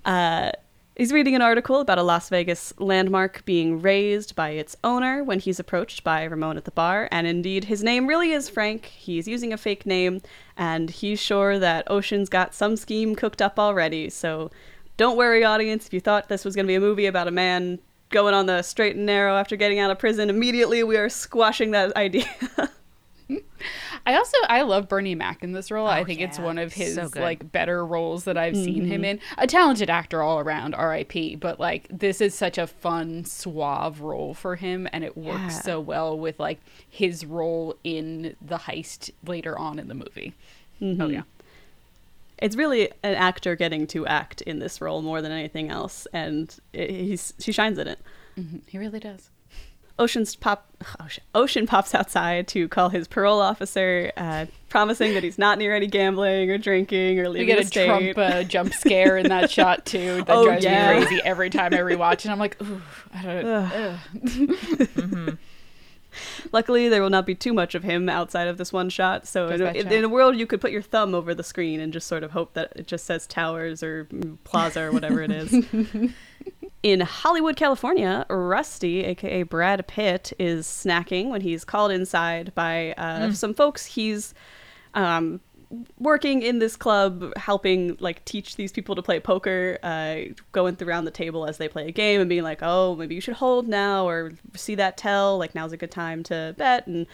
uh, 0.05 0.51
he's 0.95 1.11
reading 1.11 1.35
an 1.35 1.41
article 1.41 1.79
about 1.79 1.97
a 1.97 2.03
Las 2.03 2.29
Vegas 2.29 2.73
landmark 2.77 3.43
being 3.45 3.81
razed 3.81 4.35
by 4.35 4.51
its 4.51 4.75
owner 4.83 5.23
when 5.23 5.39
he's 5.39 5.59
approached 5.59 6.03
by 6.03 6.23
Ramon 6.23 6.57
at 6.57 6.65
the 6.65 6.71
bar. 6.71 7.07
And 7.11 7.27
indeed, 7.27 7.65
his 7.65 7.83
name 7.83 8.07
really 8.07 8.31
is 8.31 8.49
Frank. 8.49 8.85
He's 8.85 9.27
using 9.27 9.53
a 9.53 9.57
fake 9.57 9.85
name, 9.85 10.21
and 10.57 10.89
he's 10.89 11.19
sure 11.19 11.59
that 11.59 11.89
Ocean's 11.89 12.29
got 12.29 12.53
some 12.53 12.75
scheme 12.77 13.15
cooked 13.15 13.41
up 13.41 13.59
already. 13.59 14.09
So 14.09 14.51
don't 14.97 15.17
worry, 15.17 15.43
audience. 15.43 15.87
If 15.87 15.93
you 15.93 15.99
thought 15.99 16.29
this 16.29 16.45
was 16.45 16.55
going 16.55 16.65
to 16.65 16.71
be 16.71 16.75
a 16.75 16.79
movie 16.79 17.05
about 17.05 17.27
a 17.27 17.31
man 17.31 17.79
going 18.09 18.33
on 18.33 18.45
the 18.45 18.61
straight 18.61 18.95
and 18.95 19.05
narrow 19.05 19.35
after 19.35 19.55
getting 19.55 19.79
out 19.79 19.91
of 19.91 19.99
prison, 19.99 20.29
immediately 20.29 20.83
we 20.83 20.97
are 20.97 21.09
squashing 21.09 21.71
that 21.71 21.95
idea. 21.97 22.27
I 24.07 24.15
also 24.15 24.37
I 24.47 24.61
love 24.61 24.87
Bernie 24.87 25.15
Mac 25.15 25.43
in 25.43 25.51
this 25.53 25.71
role. 25.71 25.87
I 25.87 26.01
Oh, 26.01 26.05
think 26.05 26.21
it's 26.21 26.37
one 26.37 26.57
of 26.59 26.73
his 26.73 26.93
So 26.95 27.09
like 27.15 27.51
better 27.51 27.83
roles 27.85 28.25
that 28.25 28.37
I've 28.37 28.55
seen 28.55 28.85
him 28.85 29.03
in. 29.03 29.19
A 29.37 29.47
talented 29.47 29.89
actor 29.89 30.21
all 30.21 30.39
around, 30.39 30.75
R.I.P. 30.75 31.37
But 31.37 31.59
like 31.59 31.87
this 31.89 32.21
is 32.21 32.35
such 32.35 32.57
a 32.59 32.67
fun, 32.67 33.25
suave 33.25 34.01
role 34.01 34.33
for 34.35 34.57
him, 34.57 34.87
and 34.93 35.03
it 35.03 35.17
works 35.17 35.39
Yeah. 35.55 35.61
so 35.61 35.79
well 35.79 36.17
with 36.17 36.39
like 36.39 36.59
his 36.87 37.25
role 37.25 37.75
in 37.83 38.35
the 38.41 38.57
heist 38.59 39.09
later 39.25 39.57
on 39.57 39.79
in 39.79 39.87
the 39.87 39.95
movie. 39.95 40.33
Oh 40.81 41.07
yeah. 41.07 41.23
it's 42.37 42.55
really 42.55 42.91
an 43.01 43.15
actor 43.15 43.55
getting 43.55 43.87
to 43.87 44.05
act 44.05 44.41
in 44.41 44.59
this 44.59 44.81
role 44.81 45.01
more 45.01 45.21
than 45.21 45.31
anything 45.31 45.69
else, 45.69 46.05
and 46.13 46.55
it, 46.73 46.89
he's 46.91 47.33
she 47.39 47.51
shines 47.51 47.79
in 47.79 47.87
it. 47.87 47.99
Mhm. 48.37 48.61
He 48.67 48.77
really 48.77 48.99
does. 48.99 49.29
Ocean's 49.97 50.35
pop 50.35 50.67
Ocean, 50.99 51.23
Ocean 51.33 51.65
pops 51.67 51.95
outside 51.95 52.47
to 52.49 52.67
call 52.67 52.89
his 52.89 53.07
parole 53.07 53.39
officer, 53.39 54.11
uh, 54.17 54.45
promising 54.69 55.13
that 55.13 55.23
he's 55.23 55.37
not 55.37 55.57
near 55.57 55.73
any 55.73 55.87
gambling 55.87 56.51
or 56.51 56.57
drinking 56.57 57.17
or 57.19 57.23
We 57.23 57.29
leaving 57.29 57.47
get 57.47 57.55
the 57.57 57.61
a 57.63 57.65
state. 57.65 58.13
Trump 58.13 58.17
uh, 58.17 58.43
jump 58.43 58.73
scare 58.73 59.17
in 59.17 59.29
that 59.29 59.49
shot 59.49 59.85
too. 59.85 60.23
That 60.25 60.35
Oh, 60.35 60.45
drives 60.45 60.65
yeah. 60.65 60.99
me 60.99 61.05
crazy 61.05 61.21
every 61.23 61.49
time 61.49 61.73
I 61.73 61.77
rewatch, 61.77 62.23
and 62.25 62.31
I'm 62.33 62.39
like, 62.39 62.61
ooh, 62.61 62.81
I 63.13 63.21
don't. 63.23 63.45
ugh. 63.45 65.37
Luckily, 66.53 66.87
there 66.87 67.01
will 67.01 67.09
not 67.09 67.25
be 67.25 67.35
too 67.35 67.53
much 67.53 67.75
of 67.75 67.83
him 67.83 68.07
outside 68.07 68.47
of 68.47 68.57
this 68.57 68.71
one 68.71 68.89
shot. 68.89 69.27
So 69.27 69.47
in 69.49 69.61
a, 69.61 69.65
in, 69.71 69.83
shot. 69.83 69.91
in 69.91 70.03
a 70.05 70.09
world, 70.09 70.37
you 70.37 70.45
could 70.47 70.61
put 70.61 70.71
your 70.71 70.81
thumb 70.81 71.13
over 71.13 71.33
the 71.35 71.43
screen 71.43 71.79
and 71.81 71.91
just 71.91 72.07
sort 72.07 72.23
of 72.23 72.31
hope 72.31 72.53
that 72.53 72.71
it 72.75 72.87
just 72.87 73.05
says 73.05 73.27
Towers 73.27 73.83
or 73.83 74.05
mm, 74.05 74.37
Plaza 74.45 74.81
or 74.83 74.91
whatever 74.93 75.21
it 75.21 75.31
is. 75.31 75.51
in 76.85 76.99
Hollywood, 76.99 77.55
California, 77.55 78.27
Rusty, 78.29 79.03
aka 79.05 79.41
Brad 79.41 79.87
Pitt, 79.87 80.33
is 80.37 80.67
snacking 80.67 81.29
when 81.29 81.41
he's 81.41 81.65
called 81.65 81.91
inside 81.91 82.53
by 82.53 82.93
uh, 82.93 83.31
some 83.31 83.55
folks. 83.55 83.87
He's 83.87 84.35
um, 84.93 85.41
working 85.97 86.43
in 86.43 86.59
this 86.59 86.75
club, 86.75 87.35
helping 87.37 87.97
like 87.99 88.23
teach 88.25 88.55
these 88.55 88.71
people 88.71 88.93
to 88.93 89.01
play 89.01 89.19
poker, 89.19 89.79
uh, 89.81 90.31
going 90.51 90.77
around 90.79 91.05
the 91.05 91.11
table 91.11 91.47
as 91.47 91.57
they 91.57 91.67
play 91.67 91.87
a 91.87 91.91
game 91.91 92.21
and 92.21 92.29
being 92.29 92.43
like, 92.43 92.59
"Oh, 92.61 92.95
maybe 92.95 93.15
you 93.15 93.21
should 93.21 93.33
hold 93.37 93.67
now," 93.67 94.07
or 94.07 94.33
"See 94.55 94.75
that 94.75 94.95
tell? 94.95 95.39
Like 95.39 95.55
now's 95.55 95.71
a 95.71 95.77
good 95.77 95.89
time 95.91 96.21
to 96.25 96.53
bet." 96.55 96.85
And 96.85 97.07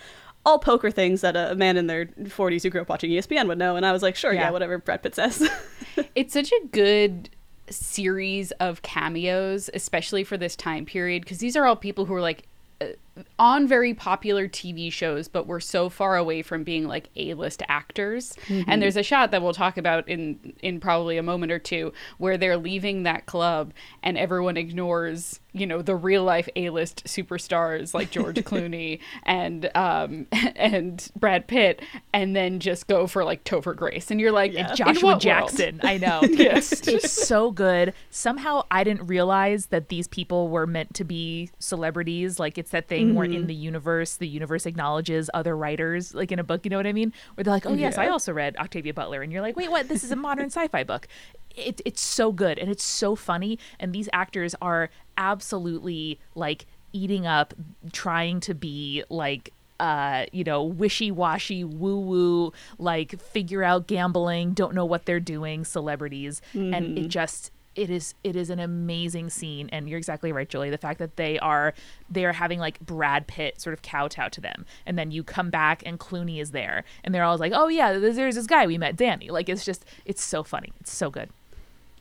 all 0.46 0.60
poker 0.60 0.92
things 0.92 1.22
that 1.22 1.38
a 1.38 1.56
man 1.56 1.78
in 1.78 1.88
their 1.88 2.08
40s 2.08 2.64
who 2.64 2.70
grew 2.72 2.82
up 2.82 2.90
watching 2.90 3.12
espn 3.12 3.48
would 3.48 3.60
know 3.60 3.76
and 3.76 3.86
i 3.86 3.92
was 3.92 4.02
like 4.02 4.16
sure 4.16 4.34
yeah, 4.34 4.46
Yeah. 4.46 4.50
whatever 4.50 4.80
brad 4.80 5.04
pitt 5.04 5.14
says 5.14 5.48
it's 6.16 6.34
such 6.34 6.52
a 6.52 6.68
good 6.72 7.30
series 7.72 8.52
of 8.54 8.82
cameos, 8.82 9.70
especially 9.74 10.24
for 10.24 10.38
this 10.38 10.56
time 10.56 10.86
period, 10.86 11.24
because 11.24 11.40
these 11.40 11.56
are 11.58 11.66
all 11.66 11.76
people 11.76 12.06
who 12.06 12.14
are 12.14 12.22
like 12.22 12.48
uh, 12.82 12.86
on 13.38 13.68
very 13.68 13.94
popular 13.94 14.48
TV 14.48 14.92
shows, 14.92 15.28
but 15.28 15.46
were 15.46 15.60
so 15.60 15.90
far 15.90 16.16
away 16.16 16.42
from 16.42 16.64
being 16.64 16.88
like 16.88 17.10
A-list 17.16 17.62
actors. 17.68 18.34
And 18.68 18.82
there's 18.82 18.96
a 18.98 19.04
shot 19.04 19.32
that 19.32 19.42
we'll 19.44 19.54
talk 19.54 19.78
about 19.78 20.08
in 20.08 20.54
in 20.62 20.80
probably 20.80 21.18
a 21.18 21.24
moment 21.24 21.52
or 21.52 21.60
two 21.60 21.92
where 22.18 22.38
they're 22.38 22.58
leaving 22.58 23.04
that 23.04 23.26
club 23.26 23.74
and 24.02 24.18
everyone 24.18 24.56
ignores, 24.58 25.41
you 25.54 25.68
know, 25.68 25.82
the 25.82 25.96
real 25.96 26.24
life 26.24 26.48
A-list 26.56 27.04
superstars 27.06 27.94
like 27.94 28.12
George 28.12 28.36
Clooney 28.46 29.00
and 29.24 29.70
um 29.76 30.28
and 30.56 31.12
Brad 31.16 31.48
Pitt, 31.48 31.82
and 32.14 32.36
then 32.36 32.60
just 32.60 32.88
go 32.88 33.08
for 33.08 33.24
like 33.24 33.44
Topher 33.44 33.76
Grace, 33.76 34.12
and 34.12 34.20
you're 34.20 34.32
like, 34.32 34.54
Yeah. 34.54 34.70
"In 34.70 34.76
Joshua 34.76 34.94
what 34.94 35.04
world?" 35.04 35.22
Jackson. 35.22 35.80
I 35.84 35.98
know. 35.98 36.22
Yes. 36.42 36.84
He's 36.86 37.12
so 37.12 37.52
good. 37.52 37.94
Somehow 38.10 38.64
I 38.72 38.84
didn't 38.84 39.06
realize 39.08 39.68
that 39.68 39.90
these 39.90 40.08
people 40.08 40.48
were 40.48 40.66
meant 40.66 40.94
to 40.96 41.04
be 41.04 41.52
celebrities. 41.60 42.40
Like 42.40 42.58
it's 42.58 42.72
that 42.72 42.88
thing 42.88 43.16
where 43.16 43.26
in 43.26 43.48
the 43.48 43.54
universe, 43.54 44.16
the 44.16 44.28
universe 44.28 44.66
acknowledges 44.66 45.30
other 45.34 45.56
writers, 45.56 46.16
like 46.16 46.32
in 46.32 46.40
a 46.40 46.44
book, 46.44 46.62
you 46.64 46.70
know 46.70 46.78
what 46.78 46.88
I 46.88 46.94
mean? 46.94 47.14
Where 47.36 47.44
they're 47.44 47.54
like, 47.54 47.66
oh, 47.66 47.74
yes, 47.74 47.98
I 47.98 48.08
also 48.08 48.34
read 48.34 48.56
Octavia 48.58 48.94
Butler. 48.94 49.22
And 49.22 49.32
you're 49.32 49.42
like, 49.42 49.56
wait, 49.56 49.70
what? 49.70 49.88
This 49.88 50.04
is 50.04 50.12
a 50.12 50.16
modern 50.16 50.48
sci 50.48 50.68
fi 50.68 50.84
book. 50.84 51.08
It, 51.56 51.82
it's 51.86 52.02
so 52.02 52.32
good 52.32 52.58
and 52.60 52.70
it's 52.70 52.84
so 52.84 53.16
funny. 53.16 53.60
And 53.80 53.94
these 53.94 54.10
actors 54.14 54.56
are 54.62 54.90
absolutely 55.18 56.20
like 56.36 56.66
eating 56.94 57.26
up, 57.26 57.54
trying 57.92 58.40
to 58.42 58.54
be 58.54 59.04
like 59.10 59.52
uh, 59.80 60.28
you 60.32 60.44
know, 60.44 60.64
wishy-washy, 60.64 61.64
woo-woo, 61.64 62.54
like 62.78 63.20
figure 63.20 63.64
out 63.64 63.88
gambling, 63.88 64.54
don't 64.54 64.76
know 64.76 64.86
what 64.86 65.06
they're 65.06 65.20
doing, 65.20 65.66
celebrities, 65.66 66.40
and 66.76 67.00
it 67.00 67.08
just 67.08 67.52
it 67.74 67.90
is 67.90 68.14
it 68.24 68.36
is 68.36 68.50
an 68.52 68.60
amazing 68.60 69.30
scene. 69.30 69.70
And 69.72 69.90
you're 69.90 69.98
exactly 69.98 70.32
right 70.32 70.48
Julie 70.48 70.70
the 70.70 70.78
fact 70.78 71.00
that 71.00 71.16
they 71.16 71.40
are 71.40 71.74
they 72.10 72.26
are 72.26 72.34
having 72.34 72.60
like 72.60 72.80
Brad 72.82 73.26
Pitt 73.26 73.60
sort 73.60 73.74
of 73.74 73.82
kowtow 73.82 74.30
to 74.30 74.42
them. 74.42 74.66
And 74.86 75.00
then 75.00 75.10
you 75.10 75.24
come 75.24 75.50
back 75.50 75.82
and 75.84 76.00
Clooney 76.00 76.40
is 76.40 76.52
there. 76.52 76.84
And 77.04 77.16
they're 77.16 77.24
always 77.24 77.40
like 77.40 77.54
oh 77.56 77.68
yeah 77.68 77.98
there's 77.98 78.36
this 78.36 78.46
guy 78.46 78.68
we 78.68 78.78
met 78.78 78.98
Danny. 78.98 79.30
Like 79.30 79.50
it's 79.50 79.66
just 79.66 79.86
it's 80.06 80.24
so 80.24 80.44
funny. 80.44 80.74
It's 80.82 80.94
so 80.94 81.10
good 81.10 81.30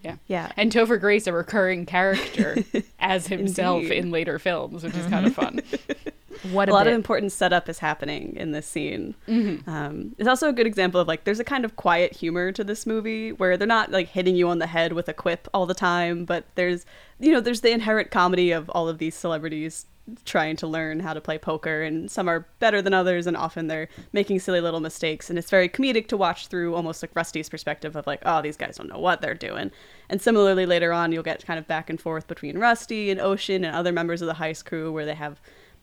Yeah. 0.02 0.16
Yeah. 0.26 0.52
And 0.56 0.72
Topher 0.72 0.98
Grace, 0.98 1.26
a 1.26 1.32
recurring 1.32 1.86
character 1.86 2.56
as 3.00 3.26
himself 3.26 3.82
Indeed. 3.82 3.98
in 3.98 4.10
later 4.10 4.38
films, 4.38 4.82
which 4.82 4.96
is 4.96 5.06
kind 5.06 5.26
of 5.26 5.34
fun. 5.34 5.60
what 6.52 6.68
a 6.68 6.72
a, 6.72 6.74
lot 6.74 6.84
bit. 6.84 6.92
of 6.92 6.96
important 6.96 7.32
setup 7.32 7.68
is 7.68 7.78
happening 7.78 8.34
in 8.36 8.52
this 8.52 8.66
scene. 8.66 9.14
Mm-hmm. 9.28 9.68
Um, 9.68 10.14
it's 10.18 10.28
also 10.28 10.48
a 10.48 10.52
good 10.52 10.66
example 10.66 11.00
of 11.00 11.08
like 11.08 11.24
there's 11.24 11.40
a 11.40 11.44
kind 11.44 11.64
of 11.64 11.76
quiet 11.76 12.14
humor 12.14 12.52
to 12.52 12.64
this 12.64 12.86
movie 12.86 13.32
where 13.32 13.56
they're 13.56 13.66
not 13.66 13.90
like 13.90 14.08
hitting 14.08 14.36
you 14.36 14.48
on 14.48 14.58
the 14.58 14.66
head 14.66 14.92
with 14.92 15.08
a 15.08 15.14
quip 15.14 15.48
all 15.52 15.66
the 15.66 15.74
time, 15.74 16.24
but 16.24 16.44
there's 16.54 16.86
you 17.18 17.32
know 17.32 17.40
there's 17.40 17.60
the 17.60 17.70
inherent 17.70 18.10
comedy 18.10 18.52
of 18.52 18.70
all 18.70 18.88
of 18.88 18.98
these 18.98 19.14
celebrities 19.14 19.86
trying 20.24 20.56
to 20.56 20.66
learn 20.66 21.00
how 21.00 21.12
to 21.12 21.20
play 21.20 21.38
poker, 21.38 21.82
and 21.82 22.10
some 22.10 22.28
are 22.28 22.46
better 22.58 22.82
than 22.82 22.94
others, 22.94 23.26
and 23.26 23.36
often 23.36 23.66
they're 23.66 23.88
making 24.12 24.40
silly 24.40 24.60
little 24.60 24.80
mistakes, 24.80 25.30
and 25.30 25.38
it's 25.38 25.50
very 25.50 25.68
comedic 25.68 26.08
to 26.08 26.16
watch 26.16 26.46
through 26.48 26.74
almost 26.74 27.02
like 27.02 27.10
Rusty's 27.14 27.48
perspective 27.48 27.96
of 27.96 28.06
like 28.06 28.22
oh 28.24 28.42
these 28.42 28.56
guys 28.56 28.76
don't 28.76 28.88
know 28.88 28.98
what 28.98 29.20
they're 29.20 29.34
doing, 29.34 29.70
and 30.08 30.20
similarly 30.20 30.66
later 30.66 30.92
on 30.92 31.12
you'll 31.12 31.22
get 31.22 31.44
kind 31.44 31.58
of 31.58 31.66
back 31.66 31.90
and 31.90 32.00
forth 32.00 32.26
between 32.26 32.58
Rusty 32.58 33.10
and 33.10 33.20
Ocean 33.20 33.64
and 33.64 33.74
other 33.74 33.92
members 33.92 34.22
of 34.22 34.28
the 34.28 34.34
heist 34.34 34.64
crew 34.64 34.92
where 34.92 35.06
they 35.06 35.14
have 35.14 35.40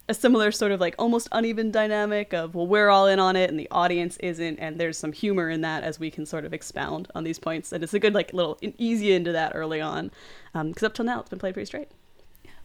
a 0.09 0.13
similar 0.13 0.51
sort 0.51 0.71
of 0.71 0.79
like 0.79 0.95
almost 0.97 1.27
uneven 1.31 1.69
dynamic 1.71 2.33
of 2.33 2.55
well 2.55 2.67
we're 2.67 2.89
all 2.89 3.07
in 3.07 3.19
on 3.19 3.35
it 3.35 3.49
and 3.49 3.59
the 3.59 3.67
audience 3.71 4.17
isn't 4.17 4.57
and 4.57 4.79
there's 4.79 4.97
some 4.97 5.11
humor 5.11 5.49
in 5.49 5.61
that 5.61 5.83
as 5.83 5.99
we 5.99 6.09
can 6.09 6.25
sort 6.25 6.45
of 6.45 6.53
expound 6.53 7.09
on 7.13 7.23
these 7.23 7.39
points. 7.39 7.71
And 7.71 7.83
it's 7.83 7.93
a 7.93 7.99
good 7.99 8.13
like 8.13 8.33
little 8.33 8.57
easy 8.61 9.11
into 9.11 9.31
that 9.33 9.51
early 9.53 9.81
on 9.81 10.11
um, 10.53 10.69
because 10.69 10.83
up 10.83 10.93
till 10.93 11.05
now 11.05 11.19
it's 11.19 11.29
been 11.29 11.39
played 11.39 11.53
pretty 11.53 11.65
straight 11.65 11.89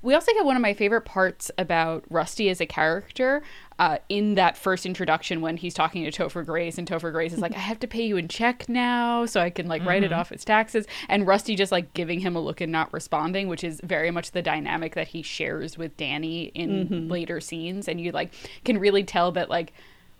We 0.02 0.14
also 0.14 0.32
get 0.32 0.44
one 0.44 0.56
of 0.56 0.62
my 0.62 0.74
favorite 0.74 1.02
parts 1.02 1.50
about 1.56 2.04
Rusty 2.10 2.48
as 2.50 2.60
a 2.60 2.66
character 2.66 3.40
uh, 3.78 3.98
in 4.08 4.34
that 4.34 4.56
first 4.56 4.84
introduction 4.84 5.40
when 5.40 5.56
he's 5.56 5.74
talking 5.74 6.04
to 6.04 6.10
Topher 6.10 6.44
Grace, 6.44 6.76
and 6.76 6.88
Topher 6.88 7.12
Grace 7.12 7.32
is 7.32 7.38
like, 7.38 7.54
"I 7.54 7.60
have 7.60 7.78
to 7.80 7.86
pay 7.86 8.04
you 8.04 8.16
in 8.16 8.26
check 8.26 8.68
now, 8.68 9.26
so 9.26 9.40
I 9.40 9.50
can 9.50 9.68
like 9.68 9.84
write 9.84 10.02
it 10.02 10.12
off 10.12 10.32
as 10.32 10.44
taxes." 10.44 10.86
And 11.08 11.26
Rusty 11.26 11.54
just 11.54 11.70
like 11.70 11.94
giving 11.94 12.20
him 12.20 12.34
a 12.34 12.40
look 12.40 12.60
and 12.60 12.72
not 12.72 12.92
responding, 12.92 13.46
which 13.46 13.62
is 13.62 13.80
very 13.84 14.10
much 14.10 14.32
the 14.32 14.42
dynamic 14.42 14.94
that 14.94 15.08
he 15.08 15.22
shares 15.22 15.78
with 15.78 15.96
Danny 15.96 16.46
in 16.46 17.08
later 17.08 17.40
scenes, 17.40 17.86
and 17.88 18.00
you 18.00 18.10
like 18.10 18.32
can 18.64 18.78
really 18.78 19.04
tell 19.04 19.30
that 19.32 19.48
like 19.48 19.72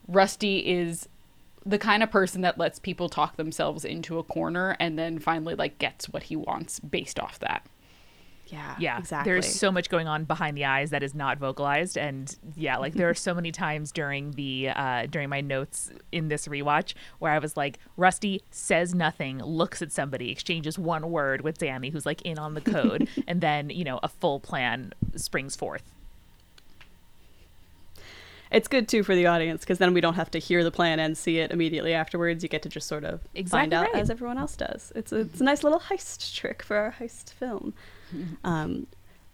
Rusty 0.06 0.58
is 0.58 1.08
the 1.64 1.78
kind 1.78 2.02
of 2.02 2.10
person 2.10 2.40
that 2.42 2.58
lets 2.58 2.78
people 2.78 3.08
talk 3.08 3.36
themselves 3.36 3.84
into 3.84 4.18
a 4.18 4.22
corner 4.22 4.76
and 4.80 4.98
then 4.98 5.18
finally 5.18 5.54
like 5.54 5.78
gets 5.78 6.08
what 6.08 6.24
he 6.24 6.36
wants 6.36 6.80
based 6.80 7.20
off 7.20 7.38
that. 7.40 7.64
Yeah 8.52 8.76
yeah 8.78 8.98
exactly. 8.98 9.32
there's 9.32 9.46
so 9.46 9.72
much 9.72 9.88
going 9.88 10.06
on 10.06 10.24
behind 10.24 10.56
the 10.56 10.64
eyes 10.64 10.90
that 10.90 11.02
is 11.02 11.14
not 11.14 11.38
vocalized 11.38 11.98
and 11.98 12.36
yeah 12.54 12.76
like 12.76 12.94
there 12.94 13.08
are 13.08 13.14
so 13.14 13.34
many 13.34 13.50
times 13.50 13.90
during 13.90 14.30
the 14.32 14.68
uh 14.68 15.06
during 15.06 15.28
my 15.28 15.40
notes 15.40 15.90
in 16.12 16.28
this 16.28 16.46
rewatch 16.46 16.94
where 17.18 17.32
i 17.32 17.38
was 17.38 17.56
like 17.56 17.78
rusty 17.96 18.40
says 18.50 18.94
nothing 18.94 19.38
looks 19.42 19.82
at 19.82 19.90
somebody 19.90 20.30
exchanges 20.30 20.78
one 20.78 21.10
word 21.10 21.40
with 21.40 21.58
danny 21.58 21.90
who's 21.90 22.06
like 22.06 22.22
in 22.22 22.38
on 22.38 22.54
the 22.54 22.60
code 22.60 23.08
and 23.26 23.40
then 23.40 23.70
you 23.70 23.82
know 23.82 23.98
a 24.02 24.08
full 24.08 24.38
plan 24.38 24.92
springs 25.16 25.56
forth. 25.56 25.82
It's 28.50 28.68
good 28.68 28.86
too 28.86 29.02
for 29.02 29.14
the 29.14 29.26
audience 29.26 29.62
because 29.62 29.78
then 29.78 29.94
we 29.94 30.02
don't 30.02 30.14
have 30.14 30.30
to 30.32 30.38
hear 30.38 30.62
the 30.62 30.70
plan 30.70 31.00
and 31.00 31.16
see 31.16 31.38
it 31.38 31.50
immediately 31.50 31.94
afterwards. 31.94 32.42
You 32.42 32.50
get 32.50 32.62
to 32.64 32.68
just 32.68 32.86
sort 32.86 33.04
of 33.04 33.20
find 33.22 33.30
Exactly 33.34 33.76
out 33.76 33.92
right. 33.94 34.02
as 34.02 34.10
everyone 34.10 34.36
else 34.36 34.56
does. 34.56 34.92
It's 34.94 35.10
a, 35.10 35.20
it's 35.20 35.40
a 35.40 35.44
nice 35.44 35.64
little 35.64 35.80
heist 35.80 36.34
trick 36.34 36.62
for 36.62 36.76
our 36.76 36.94
heist 37.00 37.32
film 37.32 37.72
um, 38.44 38.86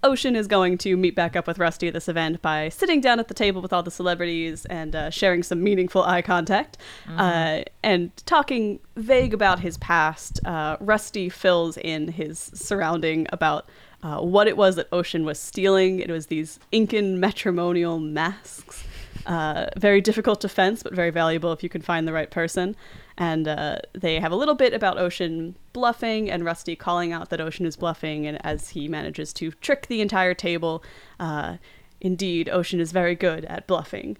Ocean 0.04 0.36
is 0.36 0.46
going 0.46 0.78
to 0.78 0.96
meet 0.96 1.16
back 1.16 1.34
up 1.34 1.46
with 1.48 1.58
Rusty 1.58 1.88
at 1.88 1.94
this 1.94 2.08
event 2.08 2.40
by 2.40 2.68
sitting 2.68 3.00
down 3.00 3.18
at 3.18 3.26
the 3.26 3.34
table 3.34 3.60
with 3.60 3.72
all 3.72 3.82
the 3.82 3.90
celebrities 3.90 4.64
and 4.66 4.94
uh, 4.94 5.10
sharing 5.10 5.42
some 5.42 5.62
meaningful 5.62 6.02
eye 6.04 6.22
contact 6.22 6.78
uh, 7.16 7.62
and 7.82 8.16
talking 8.24 8.78
vague 8.94 9.34
about 9.34 9.58
his 9.58 9.76
past. 9.78 10.38
Uh, 10.44 10.76
Rusty 10.78 11.28
fills 11.28 11.76
in 11.76 12.08
his 12.08 12.38
surrounding 12.54 13.26
about 13.32 13.68
uh, 14.04 14.20
what 14.20 14.46
it 14.46 14.56
was 14.56 14.76
that 14.76 14.86
Ocean 14.92 15.24
was 15.24 15.40
stealing. 15.40 15.98
It 15.98 16.10
was 16.10 16.26
these 16.26 16.60
Incan 16.70 17.18
matrimonial 17.18 17.98
masks. 17.98 18.84
Uh, 19.26 19.66
very 19.76 20.00
difficult 20.00 20.40
to 20.40 20.48
fence, 20.48 20.84
but 20.84 20.94
very 20.94 21.10
valuable 21.10 21.52
if 21.52 21.62
you 21.62 21.68
can 21.68 21.82
find 21.82 22.06
the 22.06 22.12
right 22.12 22.30
person. 22.30 22.76
And 23.20 23.48
uh, 23.48 23.78
they 23.94 24.20
have 24.20 24.30
a 24.30 24.36
little 24.36 24.54
bit 24.54 24.72
about 24.72 24.96
Ocean 24.96 25.56
bluffing 25.72 26.30
and 26.30 26.44
Rusty 26.44 26.76
calling 26.76 27.12
out 27.12 27.30
that 27.30 27.40
Ocean 27.40 27.66
is 27.66 27.76
bluffing, 27.76 28.26
and 28.26 28.44
as 28.46 28.70
he 28.70 28.86
manages 28.86 29.32
to 29.34 29.50
trick 29.50 29.88
the 29.88 30.00
entire 30.00 30.34
table. 30.34 30.84
Uh, 31.18 31.56
indeed, 32.00 32.48
Ocean 32.48 32.78
is 32.78 32.92
very 32.92 33.16
good 33.16 33.44
at 33.46 33.66
bluffing. 33.66 34.16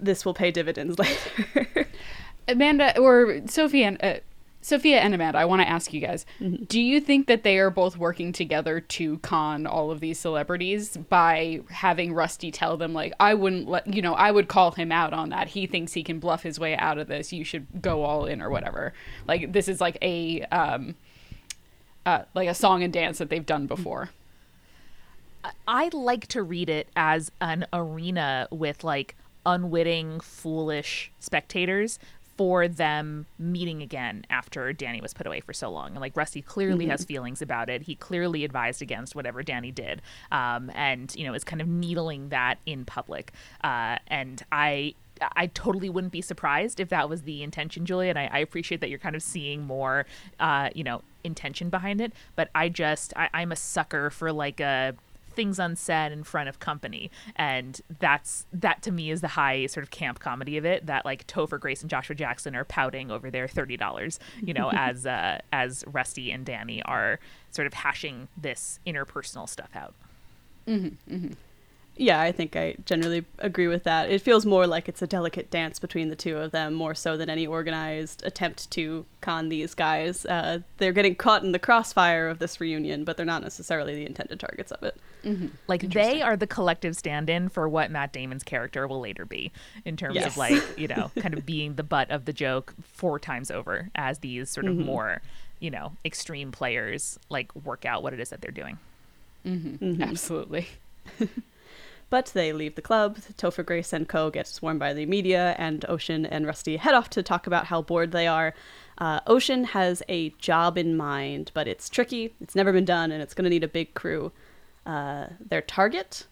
This 0.00 0.24
will 0.24 0.34
pay 0.34 0.50
dividends 0.50 0.98
later. 0.98 1.88
Amanda 2.48 2.98
or 2.98 3.42
Sophie 3.46 3.84
and 3.84 4.02
uh, 4.02 4.16
Sophia 4.64 5.00
and 5.00 5.12
Amanda, 5.12 5.38
I 5.38 5.44
want 5.44 5.60
to 5.60 5.68
ask 5.68 5.92
you 5.92 6.00
guys: 6.00 6.24
Do 6.40 6.80
you 6.80 7.00
think 7.00 7.26
that 7.26 7.42
they 7.42 7.58
are 7.58 7.68
both 7.68 7.98
working 7.98 8.32
together 8.32 8.80
to 8.80 9.18
con 9.18 9.66
all 9.66 9.90
of 9.90 9.98
these 9.98 10.20
celebrities 10.20 10.96
by 10.96 11.60
having 11.68 12.14
Rusty 12.14 12.52
tell 12.52 12.76
them 12.76 12.94
like, 12.94 13.12
"I 13.18 13.34
wouldn't 13.34 13.68
let 13.68 13.92
you 13.92 14.00
know, 14.00 14.14
I 14.14 14.30
would 14.30 14.46
call 14.46 14.70
him 14.70 14.92
out 14.92 15.12
on 15.12 15.30
that. 15.30 15.48
He 15.48 15.66
thinks 15.66 15.92
he 15.92 16.04
can 16.04 16.20
bluff 16.20 16.44
his 16.44 16.60
way 16.60 16.76
out 16.76 16.96
of 16.96 17.08
this. 17.08 17.32
You 17.32 17.44
should 17.44 17.82
go 17.82 18.04
all 18.04 18.24
in 18.24 18.40
or 18.40 18.50
whatever." 18.50 18.94
Like 19.26 19.52
this 19.52 19.66
is 19.66 19.80
like 19.80 19.98
a 20.00 20.42
um, 20.52 20.94
uh, 22.06 22.22
like 22.32 22.48
a 22.48 22.54
song 22.54 22.84
and 22.84 22.92
dance 22.92 23.18
that 23.18 23.30
they've 23.30 23.44
done 23.44 23.66
before. 23.66 24.10
I 25.66 25.90
like 25.92 26.28
to 26.28 26.42
read 26.44 26.70
it 26.70 26.88
as 26.94 27.32
an 27.40 27.66
arena 27.72 28.46
with 28.52 28.84
like 28.84 29.16
unwitting, 29.44 30.20
foolish 30.20 31.10
spectators 31.18 31.98
for 32.42 32.66
them 32.66 33.24
meeting 33.38 33.82
again 33.82 34.26
after 34.28 34.72
Danny 34.72 35.00
was 35.00 35.14
put 35.14 35.28
away 35.28 35.38
for 35.38 35.52
so 35.52 35.70
long. 35.70 35.90
And 35.90 36.00
like 36.00 36.16
Rusty 36.16 36.42
clearly 36.42 36.86
has 36.86 37.04
feelings 37.04 37.40
about 37.40 37.70
it. 37.70 37.82
He 37.82 37.94
clearly 37.94 38.42
advised 38.42 38.82
against 38.82 39.14
whatever 39.14 39.44
Danny 39.44 39.70
did, 39.70 40.02
um, 40.32 40.68
and 40.74 41.14
you 41.14 41.24
know 41.24 41.34
is 41.34 41.44
kind 41.44 41.62
of 41.62 41.68
needling 41.68 42.30
that 42.30 42.56
in 42.66 42.84
public. 42.84 43.30
Uh, 43.62 43.98
and 44.08 44.42
I. 44.50 44.94
I 45.36 45.46
totally 45.46 45.88
wouldn't 45.88 46.12
be 46.12 46.22
surprised 46.22 46.80
if 46.80 46.88
that 46.88 47.08
was 47.08 47.22
the 47.22 47.44
intention, 47.44 47.86
Julia. 47.86 48.08
And 48.08 48.18
I, 48.18 48.28
I 48.32 48.38
appreciate 48.40 48.80
that 48.80 48.90
you're 48.90 48.98
kind 48.98 49.14
of 49.14 49.22
seeing 49.22 49.62
more, 49.62 50.04
uh, 50.40 50.70
you 50.74 50.82
know, 50.82 51.02
intention 51.22 51.70
behind 51.70 52.00
it. 52.00 52.12
But 52.34 52.48
I 52.56 52.68
just, 52.68 53.12
I, 53.14 53.28
I'm 53.32 53.52
a 53.52 53.56
sucker 53.56 54.10
for 54.10 54.32
like 54.32 54.58
a 54.58 54.96
things 55.32 55.58
unsaid 55.58 56.12
in 56.12 56.22
front 56.22 56.48
of 56.48 56.60
company 56.60 57.10
and 57.36 57.80
that's 57.98 58.46
that 58.52 58.82
to 58.82 58.90
me 58.92 59.10
is 59.10 59.20
the 59.20 59.28
high 59.28 59.66
sort 59.66 59.82
of 59.82 59.90
camp 59.90 60.18
comedy 60.20 60.56
of 60.56 60.64
it 60.64 60.86
that 60.86 61.04
like 61.04 61.26
topher 61.26 61.58
grace 61.58 61.80
and 61.80 61.90
joshua 61.90 62.14
jackson 62.14 62.54
are 62.54 62.64
pouting 62.64 63.10
over 63.10 63.30
their 63.30 63.46
$30 63.46 64.18
you 64.42 64.54
know 64.54 64.70
as 64.74 65.06
uh 65.06 65.38
as 65.52 65.84
rusty 65.86 66.30
and 66.30 66.44
danny 66.46 66.82
are 66.84 67.18
sort 67.50 67.66
of 67.66 67.74
hashing 67.74 68.28
this 68.36 68.78
interpersonal 68.86 69.48
stuff 69.48 69.70
out 69.74 69.94
Yeah, 71.96 72.22
I 72.22 72.32
think 72.32 72.56
I 72.56 72.76
generally 72.86 73.24
agree 73.38 73.66
with 73.68 73.84
that. 73.84 74.10
It 74.10 74.22
feels 74.22 74.46
more 74.46 74.66
like 74.66 74.88
it's 74.88 75.02
a 75.02 75.06
delicate 75.06 75.50
dance 75.50 75.78
between 75.78 76.08
the 76.08 76.16
two 76.16 76.38
of 76.38 76.50
them, 76.50 76.72
more 76.72 76.94
so 76.94 77.18
than 77.18 77.28
any 77.28 77.46
organized 77.46 78.24
attempt 78.24 78.70
to 78.72 79.04
con 79.20 79.50
these 79.50 79.74
guys. 79.74 80.24
Uh, 80.24 80.60
they're 80.78 80.92
getting 80.92 81.14
caught 81.14 81.42
in 81.44 81.52
the 81.52 81.58
crossfire 81.58 82.28
of 82.28 82.38
this 82.38 82.60
reunion, 82.60 83.04
but 83.04 83.18
they're 83.18 83.26
not 83.26 83.42
necessarily 83.42 83.94
the 83.94 84.06
intended 84.06 84.40
targets 84.40 84.72
of 84.72 84.82
it. 84.82 84.96
Mm-hmm. 85.24 85.48
Like 85.68 85.82
they 85.82 86.22
are 86.22 86.36
the 86.36 86.46
collective 86.46 86.96
stand-in 86.96 87.48
for 87.48 87.68
what 87.68 87.90
Matt 87.90 88.12
Damon's 88.12 88.42
character 88.42 88.86
will 88.86 89.00
later 89.00 89.24
be 89.24 89.52
in 89.84 89.96
terms 89.96 90.16
Yes. 90.16 90.26
of 90.26 90.36
like, 90.36 90.62
you 90.78 90.88
know, 90.88 91.10
kind 91.18 91.34
of 91.34 91.46
being 91.46 91.74
the 91.74 91.82
butt 91.82 92.10
of 92.10 92.24
the 92.24 92.32
joke 92.32 92.74
four 92.82 93.18
times 93.18 93.50
over 93.50 93.88
as 93.94 94.18
these 94.18 94.50
sort 94.50 94.66
of 94.66 94.74
mm-hmm. 94.74 94.86
more, 94.86 95.22
you 95.60 95.70
know, 95.70 95.92
extreme 96.04 96.52
players 96.52 97.18
like 97.28 97.54
work 97.54 97.84
out 97.84 98.02
what 98.02 98.12
it 98.12 98.20
is 98.20 98.30
that 98.30 98.40
they're 98.40 98.50
doing. 98.50 98.78
Mm-hmm. 99.46 100.02
Absolutely. 100.02 100.68
But 102.12 102.26
they 102.34 102.52
leave 102.52 102.74
the 102.74 102.82
club. 102.82 103.16
Topher 103.38 103.64
Grace 103.64 103.90
and 103.94 104.06
Co. 104.06 104.28
get 104.28 104.46
swarmed 104.46 104.78
by 104.78 104.92
the 104.92 105.06
media, 105.06 105.54
and 105.56 105.82
Ocean 105.88 106.26
and 106.26 106.46
Rusty 106.46 106.76
head 106.76 106.92
off 106.92 107.08
to 107.08 107.22
talk 107.22 107.46
about 107.46 107.64
how 107.64 107.80
bored 107.80 108.12
they 108.12 108.26
are. 108.26 108.52
Uh, 108.98 109.20
Ocean 109.26 109.64
has 109.64 110.02
a 110.10 110.28
job 110.38 110.76
in 110.76 110.94
mind, 110.94 111.50
but 111.54 111.66
it's 111.66 111.88
tricky. 111.88 112.34
It's 112.38 112.54
never 112.54 112.70
been 112.70 112.84
done, 112.84 113.12
and 113.12 113.22
it's 113.22 113.32
going 113.32 113.44
to 113.44 113.48
need 113.48 113.64
a 113.64 113.68
big 113.68 113.94
crew. 113.94 114.30
Uh, 114.86 115.26
their 115.40 115.62
target? 115.62 116.26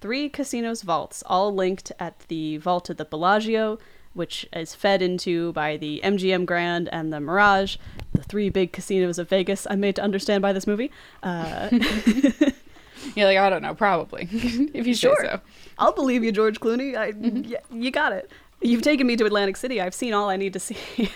Three 0.00 0.28
casinos' 0.30 0.82
vaults, 0.82 1.22
all 1.26 1.54
linked 1.54 1.92
at 2.00 2.20
the 2.28 2.56
vault 2.56 2.88
of 2.88 2.96
the 2.96 3.04
Bellagio, 3.04 3.78
which 4.14 4.46
is 4.52 4.74
fed 4.74 5.02
into 5.02 5.52
by 5.52 5.76
the 5.76 6.00
MGM 6.02 6.46
Grand 6.46 6.88
and 6.90 7.12
the 7.12 7.20
Mirage, 7.20 7.76
the 8.14 8.22
three 8.22 8.48
big 8.48 8.72
casinos 8.72 9.18
of 9.18 9.28
Vegas. 9.28 9.66
I'm 9.68 9.80
made 9.80 9.96
to 9.96 10.02
understand 10.02 10.40
by 10.42 10.52
this 10.54 10.66
movie. 10.66 10.90
Uh, 11.22 11.68
You're 13.14 13.26
like, 13.26 13.38
I 13.38 13.50
don't 13.50 13.62
know, 13.62 13.74
probably. 13.74 14.28
if 14.32 14.86
you 14.86 14.94
Sure. 14.94 15.16
say 15.20 15.26
so. 15.28 15.40
I'll 15.78 15.92
believe 15.92 16.24
you, 16.24 16.32
George 16.32 16.60
Clooney. 16.60 16.96
I, 16.96 17.10
y- 17.16 17.60
you 17.70 17.90
got 17.90 18.12
it. 18.12 18.30
You've 18.62 18.82
taken 18.82 19.06
me 19.06 19.16
to 19.16 19.24
Atlantic 19.26 19.56
City. 19.56 19.80
I've 19.80 19.94
seen 19.94 20.12
all 20.12 20.28
I 20.28 20.36
need 20.36 20.52
to 20.54 20.60
see. 20.60 21.10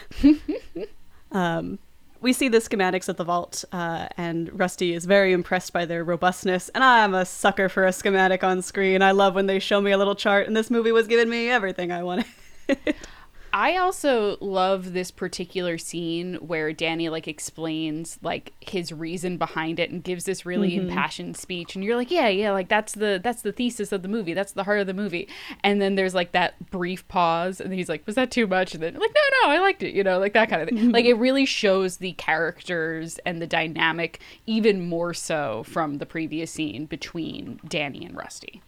um, 1.32 1.78
we 2.24 2.32
see 2.32 2.48
the 2.48 2.56
schematics 2.56 3.10
of 3.10 3.16
the 3.16 3.24
vault, 3.24 3.66
uh, 3.70 4.08
and 4.16 4.58
Rusty 4.58 4.94
is 4.94 5.04
very 5.04 5.34
impressed 5.34 5.74
by 5.74 5.84
their 5.84 6.02
robustness. 6.02 6.70
And 6.70 6.82
I'm 6.82 7.12
a 7.12 7.26
sucker 7.26 7.68
for 7.68 7.84
a 7.84 7.92
schematic 7.92 8.42
on 8.42 8.62
screen. 8.62 9.02
I 9.02 9.10
love 9.10 9.34
when 9.34 9.46
they 9.46 9.58
show 9.58 9.78
me 9.78 9.90
a 9.90 9.98
little 9.98 10.14
chart, 10.14 10.46
and 10.46 10.56
this 10.56 10.70
movie 10.70 10.90
was 10.90 11.06
giving 11.06 11.28
me 11.28 11.50
everything 11.50 11.92
I 11.92 12.02
wanted. 12.02 12.24
I 13.54 13.76
also 13.76 14.36
love 14.40 14.94
this 14.94 15.12
particular 15.12 15.78
scene 15.78 16.34
where 16.36 16.72
Danny 16.72 17.08
like 17.08 17.28
explains 17.28 18.18
like 18.20 18.52
his 18.58 18.90
reason 18.90 19.36
behind 19.38 19.78
it 19.78 19.92
and 19.92 20.02
gives 20.02 20.24
this 20.24 20.44
really 20.44 20.72
mm-hmm. 20.72 20.88
impassioned 20.88 21.36
speech 21.36 21.76
and 21.76 21.84
you're 21.84 21.94
like, 21.94 22.10
yeah, 22.10 22.26
yeah, 22.26 22.50
like 22.50 22.68
that's 22.68 22.94
the 22.94 23.20
that's 23.22 23.42
the 23.42 23.52
thesis 23.52 23.92
of 23.92 24.02
the 24.02 24.08
movie. 24.08 24.34
That's 24.34 24.50
the 24.50 24.64
heart 24.64 24.80
of 24.80 24.88
the 24.88 24.92
movie. 24.92 25.28
And 25.62 25.80
then 25.80 25.94
there's 25.94 26.16
like 26.16 26.32
that 26.32 26.68
brief 26.72 27.06
pause 27.06 27.60
and 27.60 27.72
he's 27.72 27.88
like, 27.88 28.04
was 28.06 28.16
that 28.16 28.32
too 28.32 28.48
much? 28.48 28.74
And 28.74 28.82
then 28.82 28.94
like, 28.94 29.14
no, 29.14 29.38
no, 29.44 29.54
I 29.54 29.60
liked 29.60 29.84
it, 29.84 29.94
you 29.94 30.02
know, 30.02 30.18
like 30.18 30.32
that 30.32 30.50
kind 30.50 30.60
of 30.60 30.68
thing. 30.68 30.78
Mm-hmm. 30.78 30.90
like 30.90 31.04
it 31.04 31.14
really 31.14 31.46
shows 31.46 31.98
the 31.98 32.12
characters 32.14 33.20
and 33.24 33.40
the 33.40 33.46
dynamic 33.46 34.20
even 34.46 34.84
more 34.84 35.14
so 35.14 35.62
from 35.62 35.98
the 35.98 36.06
previous 36.06 36.50
scene 36.50 36.86
between 36.86 37.60
Danny 37.68 38.04
and 38.04 38.16
Rusty. 38.16 38.62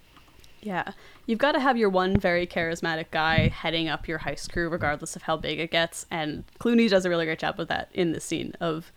Yeah. 0.67 0.93
You've 1.27 1.39
got 1.39 1.53
to 1.53 1.61
have 1.61 1.77
your 1.77 1.89
one 1.89 2.17
very 2.17 2.45
charismatic 2.45 3.07
guy 3.13 3.47
heading 3.47 3.87
up 3.89 4.09
your 4.09 4.19
heist 4.19 4.53
crew, 4.53 4.69
regardless 4.69 5.15
of 5.15 5.23
how 5.23 5.37
big 5.37 5.61
it 5.61 5.71
gets. 5.71 6.07
And 6.11 6.43
Clooney 6.59 6.91
does 6.91 7.05
a 7.05 7.09
really 7.09 7.25
great 7.25 7.39
job 7.39 7.57
with 7.57 7.69
that 7.69 7.89
in 7.95 8.11
this 8.11 8.25
scene 8.25 8.53
of 8.61 8.91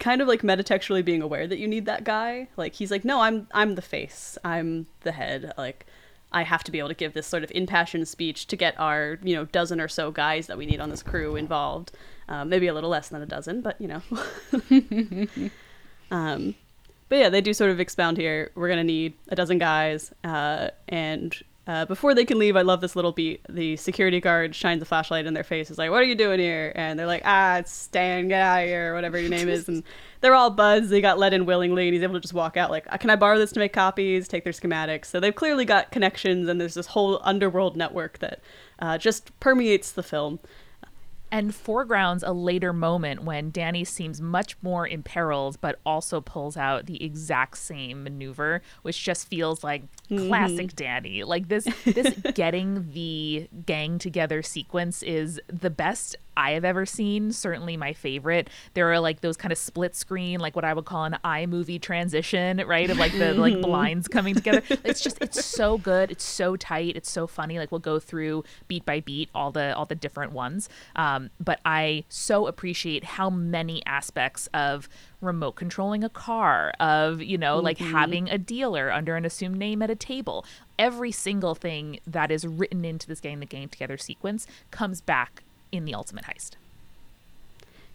kind 0.00 0.20
of 0.20 0.26
like 0.26 0.42
metatextually 0.42 1.04
being 1.04 1.22
aware 1.22 1.46
that 1.46 1.58
you 1.58 1.68
need 1.68 1.86
that 1.86 2.02
guy. 2.02 2.48
Like 2.56 2.74
he's 2.74 2.90
like, 2.90 3.04
no, 3.04 3.20
I'm 3.20 3.46
I'm 3.54 3.76
the 3.76 3.82
face. 3.82 4.36
I'm 4.44 4.88
the 5.02 5.12
head. 5.12 5.52
Like 5.56 5.86
I 6.32 6.42
have 6.42 6.64
to 6.64 6.72
be 6.72 6.80
able 6.80 6.88
to 6.88 6.96
give 6.96 7.14
this 7.14 7.28
sort 7.28 7.44
of 7.44 7.52
impassioned 7.54 8.08
speech 8.08 8.48
to 8.48 8.56
get 8.56 8.78
our 8.80 9.20
you 9.22 9.36
know 9.36 9.44
dozen 9.44 9.80
or 9.80 9.88
so 9.88 10.10
guys 10.10 10.48
that 10.48 10.58
we 10.58 10.66
need 10.66 10.80
on 10.80 10.90
this 10.90 11.04
crew 11.04 11.36
involved. 11.36 11.92
Um, 12.28 12.48
maybe 12.48 12.66
a 12.66 12.74
little 12.74 12.90
less 12.90 13.08
than 13.08 13.22
a 13.22 13.26
dozen, 13.26 13.60
but 13.60 13.80
you 13.80 13.86
know. 13.86 14.02
um, 16.10 16.56
but 17.08 17.18
yeah, 17.18 17.28
they 17.28 17.40
do 17.40 17.52
sort 17.52 17.70
of 17.70 17.80
expound 17.80 18.16
here. 18.16 18.50
We're 18.54 18.68
gonna 18.68 18.84
need 18.84 19.14
a 19.28 19.36
dozen 19.36 19.58
guys, 19.58 20.12
uh, 20.24 20.68
and 20.88 21.36
uh, 21.68 21.84
before 21.84 22.14
they 22.14 22.24
can 22.24 22.38
leave, 22.38 22.56
I 22.56 22.62
love 22.62 22.80
this 22.80 22.96
little 22.96 23.12
beat. 23.12 23.42
The 23.46 23.76
security 23.76 24.20
guard 24.20 24.54
shines 24.54 24.80
a 24.80 24.86
flashlight 24.86 25.26
in 25.26 25.34
their 25.34 25.44
face. 25.44 25.70
Is 25.70 25.76
like, 25.76 25.90
"What 25.90 26.00
are 26.00 26.06
you 26.06 26.14
doing 26.14 26.40
here?" 26.40 26.72
And 26.74 26.98
they're 26.98 27.06
like, 27.06 27.20
"Ah, 27.26 27.58
it's 27.58 27.70
Stan, 27.70 28.28
get 28.28 28.40
out 28.40 28.62
of 28.62 28.68
here," 28.68 28.92
or 28.92 28.94
whatever 28.94 29.20
your 29.20 29.28
name 29.28 29.50
is. 29.50 29.68
And 29.68 29.82
they're 30.22 30.34
all 30.34 30.48
buzzed. 30.48 30.88
They 30.88 31.02
got 31.02 31.18
let 31.18 31.34
in 31.34 31.44
willingly, 31.44 31.86
and 31.86 31.92
he's 31.92 32.02
able 32.02 32.14
to 32.14 32.20
just 32.20 32.32
walk 32.32 32.56
out. 32.56 32.70
Like, 32.70 32.86
"Can 33.00 33.10
I 33.10 33.16
borrow 33.16 33.36
this 33.38 33.52
to 33.52 33.60
make 33.60 33.74
copies? 33.74 34.26
Take 34.26 34.44
their 34.44 34.54
schematics." 34.54 35.06
So 35.06 35.20
they've 35.20 35.34
clearly 35.34 35.66
got 35.66 35.92
connections, 35.92 36.48
and 36.48 36.58
there's 36.58 36.72
this 36.72 36.86
whole 36.86 37.20
underworld 37.22 37.76
network 37.76 38.18
that 38.20 38.40
uh, 38.78 38.96
just 38.96 39.38
permeates 39.38 39.92
the 39.92 40.02
film. 40.02 40.38
And 41.30 41.54
foregrounds 41.54 42.22
a 42.22 42.32
later 42.32 42.72
moment 42.72 43.24
when 43.24 43.50
Danny 43.50 43.84
seems 43.84 44.20
much 44.20 44.56
more 44.62 44.86
imperiled, 44.86 45.60
but 45.60 45.78
also 45.84 46.20
pulls 46.20 46.56
out 46.56 46.86
the 46.86 47.02
exact 47.02 47.58
same 47.58 48.02
maneuver, 48.04 48.62
which 48.82 49.02
just 49.02 49.28
feels 49.28 49.62
like 49.62 49.82
mm-hmm. 50.10 50.28
classic 50.28 50.74
Danny. 50.74 51.24
Like 51.24 51.48
this, 51.48 51.66
this 51.84 52.14
getting 52.34 52.90
the 52.92 53.48
gang 53.66 53.98
together 53.98 54.42
sequence 54.42 55.02
is 55.02 55.40
the 55.48 55.70
best 55.70 56.16
I 56.38 56.52
have 56.52 56.64
ever 56.64 56.86
seen. 56.86 57.32
Certainly 57.32 57.76
my 57.76 57.92
favorite. 57.92 58.48
There 58.74 58.92
are 58.92 59.00
like 59.00 59.22
those 59.22 59.36
kind 59.36 59.50
of 59.50 59.58
split 59.58 59.96
screen, 59.96 60.38
like 60.38 60.54
what 60.54 60.64
I 60.64 60.72
would 60.72 60.84
call 60.84 61.04
an 61.04 61.18
iMovie 61.24 61.82
transition, 61.82 62.62
right? 62.64 62.88
Of 62.88 62.96
like 62.96 63.10
the 63.12 63.34
like 63.34 63.60
blinds 63.60 64.06
coming 64.06 64.36
together. 64.36 64.62
It's 64.84 65.00
just 65.00 65.18
it's 65.20 65.44
so 65.44 65.78
good. 65.78 66.12
It's 66.12 66.24
so 66.24 66.54
tight. 66.54 66.96
It's 66.96 67.10
so 67.10 67.26
funny. 67.26 67.58
Like 67.58 67.72
we'll 67.72 67.80
go 67.80 67.98
through 67.98 68.44
beat 68.68 68.86
by 68.86 69.00
beat 69.00 69.30
all 69.34 69.50
the 69.50 69.74
all 69.74 69.84
the 69.84 69.96
different 69.96 70.32
ones. 70.32 70.68
Um, 70.94 71.30
but 71.40 71.58
I 71.64 72.04
so 72.08 72.46
appreciate 72.46 73.02
how 73.02 73.28
many 73.28 73.84
aspects 73.84 74.48
of 74.54 74.88
remote 75.20 75.56
controlling 75.56 76.04
a 76.04 76.08
car, 76.08 76.72
of 76.78 77.20
you 77.20 77.36
know 77.36 77.58
like 77.58 77.78
having 77.78 78.30
a 78.30 78.38
dealer 78.38 78.92
under 78.92 79.16
an 79.16 79.24
assumed 79.24 79.58
name 79.58 79.82
at 79.82 79.90
a 79.90 79.96
table. 79.96 80.46
Every 80.78 81.10
single 81.10 81.56
thing 81.56 81.98
that 82.06 82.30
is 82.30 82.46
written 82.46 82.84
into 82.84 83.08
this 83.08 83.18
getting 83.18 83.40
the 83.40 83.46
game 83.46 83.68
together 83.68 83.96
sequence 83.96 84.46
comes 84.70 85.00
back 85.00 85.42
in 85.72 85.84
the 85.84 85.94
ultimate 85.94 86.24
heist. 86.24 86.52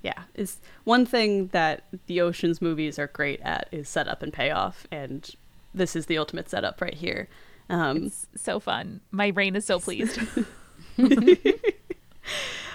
yeah 0.02 0.24
is 0.36 0.58
one 0.84 1.06
thing 1.06 1.48
that 1.48 1.84
the 2.08 2.22
oceans 2.22 2.62
movies 2.62 3.00
are 3.00 3.08
great 3.08 3.40
at 3.42 3.68
is 3.72 3.88
setup 3.90 4.22
and 4.24 4.34
payoff 4.34 4.88
and 4.92 5.32
this 5.74 5.96
is 5.96 6.06
the 6.06 6.18
ultimate 6.18 6.50
setup 6.50 6.80
right 6.82 6.96
here 6.96 7.28
um, 7.70 8.06
It's 8.08 8.28
so 8.36 8.60
fun. 8.60 9.00
My 9.12 9.32
brain 9.32 9.56
is 9.56 9.66
so 9.66 9.80
pleased. 9.88 10.20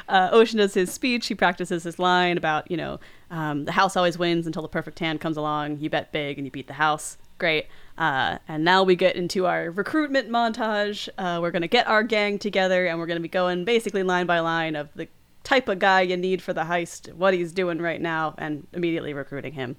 uh, 0.08 0.28
ocean 0.32 0.58
does 0.58 0.74
his 0.74 0.92
speech 0.92 1.26
he 1.26 1.34
practices 1.34 1.84
his 1.84 1.98
line 1.98 2.36
about 2.36 2.68
you 2.70 2.76
know 2.76 2.98
um, 3.30 3.64
the 3.64 3.72
house 3.72 3.96
always 3.96 4.18
wins 4.18 4.46
until 4.46 4.62
the 4.62 4.68
perfect 4.68 4.98
hand 4.98 5.20
comes 5.20 5.36
along 5.36 5.78
you 5.78 5.88
bet 5.88 6.10
big 6.10 6.36
and 6.36 6.46
you 6.46 6.50
beat 6.50 6.66
the 6.66 6.72
house 6.72 7.16
great 7.38 7.66
uh, 7.98 8.38
and 8.46 8.64
now 8.64 8.84
we 8.84 8.94
get 8.94 9.16
into 9.16 9.46
our 9.46 9.70
recruitment 9.72 10.30
montage. 10.30 11.08
Uh, 11.18 11.40
we're 11.42 11.50
going 11.50 11.62
to 11.62 11.68
get 11.68 11.88
our 11.88 12.04
gang 12.04 12.38
together 12.38 12.86
and 12.86 12.98
we're 12.98 13.06
going 13.06 13.16
to 13.18 13.22
be 13.22 13.28
going 13.28 13.64
basically 13.64 14.04
line 14.04 14.24
by 14.24 14.38
line 14.38 14.76
of 14.76 14.88
the 14.94 15.08
type 15.42 15.68
of 15.68 15.80
guy 15.80 16.02
you 16.02 16.16
need 16.16 16.40
for 16.40 16.52
the 16.52 16.62
heist 16.62 17.12
what 17.14 17.34
he's 17.34 17.52
doing 17.52 17.78
right 17.78 18.00
now 18.00 18.34
and 18.38 18.66
immediately 18.72 19.12
recruiting 19.12 19.52
him. 19.52 19.76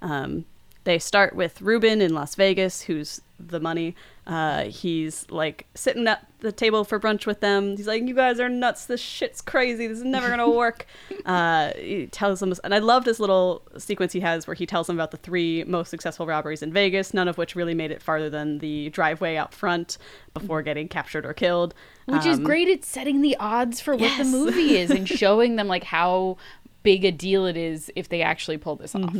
Um, 0.00 0.44
they 0.86 0.98
start 0.98 1.34
with 1.36 1.60
Ruben 1.60 2.00
in 2.00 2.14
Las 2.14 2.34
Vegas, 2.36 2.80
who's 2.82 3.20
the 3.38 3.60
money. 3.60 3.94
Uh, 4.26 4.64
he's 4.64 5.26
like 5.30 5.66
sitting 5.74 6.06
at 6.06 6.26
the 6.40 6.50
table 6.50 6.84
for 6.84 6.98
brunch 6.98 7.26
with 7.26 7.40
them. 7.40 7.76
He's 7.76 7.86
like, 7.86 8.02
"You 8.08 8.14
guys 8.14 8.40
are 8.40 8.48
nuts. 8.48 8.86
This 8.86 9.00
shit's 9.00 9.40
crazy. 9.40 9.86
This 9.88 9.98
is 9.98 10.04
never 10.04 10.28
gonna 10.28 10.48
work." 10.50 10.86
uh, 11.26 11.72
he 11.76 12.06
tells 12.06 12.40
them, 12.40 12.54
and 12.64 12.74
I 12.74 12.78
love 12.78 13.04
this 13.04 13.20
little 13.20 13.62
sequence 13.78 14.12
he 14.12 14.20
has 14.20 14.46
where 14.46 14.54
he 14.54 14.64
tells 14.64 14.86
them 14.86 14.96
about 14.96 15.10
the 15.10 15.16
three 15.18 15.64
most 15.64 15.90
successful 15.90 16.24
robberies 16.26 16.62
in 16.62 16.72
Vegas, 16.72 17.12
none 17.12 17.28
of 17.28 17.36
which 17.36 17.54
really 17.54 17.74
made 17.74 17.90
it 17.90 18.00
farther 18.02 18.30
than 18.30 18.58
the 18.58 18.88
driveway 18.90 19.36
out 19.36 19.52
front 19.52 19.98
before 20.34 20.62
getting 20.62 20.88
captured 20.88 21.26
or 21.26 21.34
killed. 21.34 21.74
which 22.06 22.24
is 22.26 22.38
Um, 22.38 22.44
great 22.44 22.68
at 22.68 22.84
setting 22.84 23.20
the 23.20 23.36
odds 23.38 23.80
for 23.80 23.92
what 23.92 24.02
yes. 24.02 24.18
the 24.18 24.24
movie 24.24 24.76
is 24.78 24.90
and 24.90 25.06
showing 25.22 25.56
them 25.56 25.66
like 25.68 25.84
how 25.84 26.36
big 26.82 27.04
a 27.04 27.12
deal 27.12 27.44
it 27.46 27.56
is 27.56 27.90
if 27.96 28.08
they 28.08 28.22
actually 28.22 28.56
pull 28.56 28.76
this 28.76 28.94
off. 28.94 29.14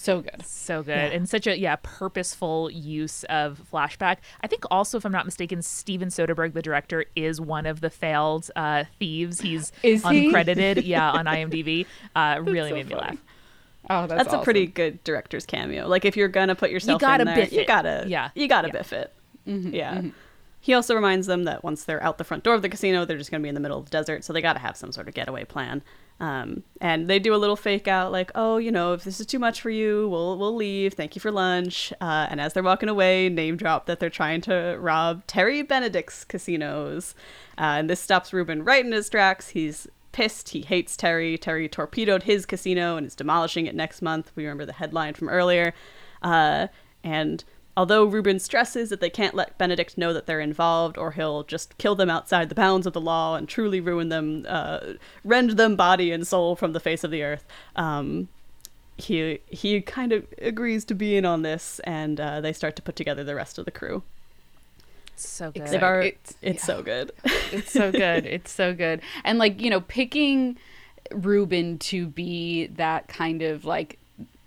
So 0.00 0.20
good. 0.22 0.44
so 0.46 0.82
good 0.82 0.90
Yeah. 0.96 1.16
and 1.16 1.28
such 1.28 1.46
a 1.46 1.58
yeah 1.58 1.76
purposeful 1.82 2.70
use 2.70 3.24
of 3.24 3.60
flashback 3.72 4.18
i 4.42 4.46
think 4.46 4.64
also 4.70 4.96
if 4.98 5.04
i'm 5.04 5.12
not 5.12 5.24
mistaken 5.24 5.60
steven 5.60 6.08
soderbergh 6.08 6.52
the 6.54 6.62
director 6.62 7.04
is 7.16 7.40
one 7.40 7.66
of 7.66 7.80
the 7.80 7.90
failed 7.90 8.50
uh, 8.56 8.84
thieves 8.98 9.40
he's 9.40 9.72
Is 9.82 10.02
he? 10.06 10.30
uncredited 10.32 10.86
yeah 10.86 11.10
on 11.10 11.24
imdb 11.26 11.86
uh, 12.16 12.40
really 12.42 12.70
so 12.70 12.74
made 12.76 12.86
me 12.88 12.94
funny. 12.94 13.06
laugh 13.08 13.18
Oh, 13.90 14.06
that's, 14.06 14.24
that's, 14.24 14.34
a 14.34 14.44
pretty 14.44 14.66
good 14.66 15.02
director's 15.02 15.46
cameo. 15.46 15.88
Like 15.88 16.04
if 16.04 16.14
you're 16.14 16.28
gonna 16.28 16.54
put 16.54 16.70
yourself 16.70 17.00
gotta 17.00 17.22
in 17.22 17.26
there, 17.28 17.48
you 17.48 17.60
it. 17.60 17.66
gotta 17.66 18.04
Yeah. 18.06 18.30
you 18.34 18.46
gotta 18.46 18.68
Yeah. 18.68 18.72
biff 18.72 18.92
it. 18.92 19.14
yeah. 19.46 20.02
He 20.60 20.74
also 20.74 20.94
reminds 20.94 21.26
them 21.26 21.44
that 21.44 21.64
once 21.64 21.84
they're 21.84 22.02
out 22.02 22.18
the 22.18 22.24
front 22.24 22.44
door 22.44 22.52
of 22.54 22.60
the 22.60 22.68
casino, 22.68 23.06
they're 23.06 23.16
just 23.16 23.30
gonna 23.30 23.42
be 23.42 23.48
in 23.48 23.54
the 23.54 23.60
middle 23.62 23.78
of 23.78 23.86
the 23.86 23.90
desert, 23.90 24.24
so 24.24 24.34
they 24.34 24.42
gotta 24.42 24.58
have 24.58 24.76
some 24.76 24.92
sort 24.92 25.08
of 25.08 25.14
getaway 25.14 25.44
plan. 25.44 25.82
Um, 26.20 26.64
and 26.80 27.08
they 27.08 27.20
do 27.20 27.34
a 27.34 27.36
little 27.36 27.54
fake 27.56 27.86
out, 27.86 28.10
like, 28.10 28.32
"Oh, 28.34 28.56
you 28.56 28.72
know, 28.72 28.92
if 28.92 29.04
this 29.04 29.20
is 29.20 29.26
too 29.26 29.38
much 29.38 29.60
for 29.60 29.70
you, 29.70 30.08
we'll 30.08 30.36
we'll 30.36 30.54
leave. 30.54 30.94
Thank 30.94 31.14
you 31.14 31.20
for 31.20 31.30
lunch." 31.30 31.92
Uh, 32.00 32.26
and 32.28 32.40
as 32.40 32.52
they're 32.52 32.62
walking 32.62 32.88
away, 32.88 33.28
name 33.28 33.56
drop 33.56 33.86
that 33.86 34.00
they're 34.00 34.10
trying 34.10 34.40
to 34.42 34.76
rob 34.80 35.26
Terry 35.26 35.62
Benedict's 35.62 36.24
casinos, 36.24 37.14
uh, 37.56 37.78
and 37.78 37.88
this 37.88 38.00
stops 38.00 38.32
Ruben 38.32 38.64
right 38.64 38.84
in 38.84 38.92
his 38.92 39.08
tracks. 39.08 39.50
He's 39.50 39.86
pissed. 40.10 40.48
He 40.48 40.62
hates 40.62 40.96
Terry. 40.96 41.38
Terry 41.38 41.68
torpedoed 41.68 42.24
his 42.24 42.46
casino 42.46 42.96
and 42.96 43.06
is 43.06 43.14
demolishing 43.14 43.66
it 43.66 43.74
next 43.76 44.02
month. 44.02 44.32
We 44.34 44.44
remember 44.44 44.66
the 44.66 44.72
headline 44.72 45.14
from 45.14 45.28
earlier. 45.28 45.74
Uh, 46.22 46.66
and 47.04 47.44
although 47.78 48.04
Ruben 48.04 48.40
stresses 48.40 48.90
that 48.90 49.00
they 49.00 49.08
can't 49.08 49.36
let 49.36 49.56
Benedict 49.56 49.96
know 49.96 50.12
that 50.12 50.26
they're 50.26 50.40
involved, 50.40 50.98
or 50.98 51.12
he'll 51.12 51.44
just 51.44 51.78
kill 51.78 51.94
them 51.94 52.10
outside 52.10 52.48
the 52.48 52.54
bounds 52.56 52.88
of 52.88 52.92
the 52.92 53.00
law 53.00 53.36
and 53.36 53.48
truly 53.48 53.80
ruin 53.80 54.08
them, 54.08 54.44
uh, 54.48 54.80
rend 55.22 55.50
them 55.50 55.76
body 55.76 56.10
and 56.10 56.26
soul 56.26 56.56
from 56.56 56.72
the 56.72 56.80
face 56.80 57.04
of 57.04 57.12
the 57.12 57.22
earth. 57.22 57.46
Um, 57.76 58.28
he 58.96 59.38
he 59.48 59.80
kind 59.80 60.12
of 60.12 60.26
agrees 60.38 60.84
to 60.86 60.94
be 60.94 61.16
in 61.16 61.24
on 61.24 61.42
this, 61.42 61.80
and 61.84 62.20
uh, 62.20 62.40
they 62.40 62.52
start 62.52 62.74
to 62.76 62.82
put 62.82 62.96
together 62.96 63.22
the 63.22 63.36
rest 63.36 63.58
of 63.58 63.64
the 63.64 63.70
crew. 63.70 64.02
So 65.14 65.52
good. 65.52 65.68
They've 65.68 65.82
are, 65.82 66.02
It's- 66.02 66.34
it's, 66.42 66.64
so 66.64 66.82
good. 66.82 67.12
it's 67.52 67.70
so 67.70 67.92
good. 67.92 68.26
It's 68.26 68.50
so 68.50 68.74
good. 68.74 69.02
And 69.22 69.38
like, 69.38 69.60
you 69.60 69.70
know, 69.70 69.82
picking 69.82 70.58
Ruben 71.12 71.78
to 71.78 72.08
be 72.08 72.66
that 72.66 73.06
kind 73.06 73.42
of 73.42 73.64
like 73.64 73.98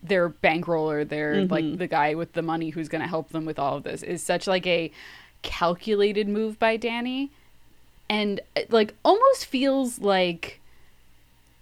their 0.03 0.29
bankroller, 0.29 1.07
their 1.07 1.45
like 1.45 1.63
mm-hmm. 1.63 1.77
the 1.77 1.87
guy 1.87 2.15
with 2.15 2.33
the 2.33 2.41
money 2.41 2.69
who's 2.69 2.89
going 2.89 3.01
to 3.01 3.07
help 3.07 3.29
them 3.29 3.45
with 3.45 3.59
all 3.59 3.77
of 3.77 3.83
this 3.83 4.03
is 4.03 4.23
such 4.23 4.47
like 4.47 4.65
a 4.65 4.91
calculated 5.41 6.27
move 6.27 6.57
by 6.59 6.77
Danny. 6.77 7.31
And 8.09 8.41
uh, 8.55 8.61
like 8.69 8.93
almost 9.03 9.45
feels 9.45 9.99
like 9.99 10.59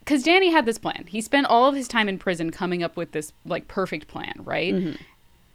cuz 0.05 0.23
Danny 0.23 0.51
had 0.51 0.65
this 0.65 0.77
plan. 0.77 1.05
He 1.07 1.21
spent 1.21 1.47
all 1.47 1.67
of 1.67 1.75
his 1.75 1.87
time 1.87 2.09
in 2.09 2.17
prison 2.17 2.49
coming 2.49 2.81
up 2.81 2.95
with 2.95 3.11
this 3.11 3.33
like 3.45 3.67
perfect 3.67 4.07
plan, 4.07 4.33
right? 4.39 4.73
Mm-hmm. 4.73 5.01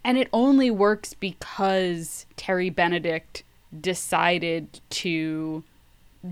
And 0.05 0.19
it 0.19 0.29
only 0.33 0.71
works 0.71 1.15
because 1.15 2.27
Terry 2.37 2.69
Benedict 2.69 3.43
decided 3.81 4.81
to 4.91 5.65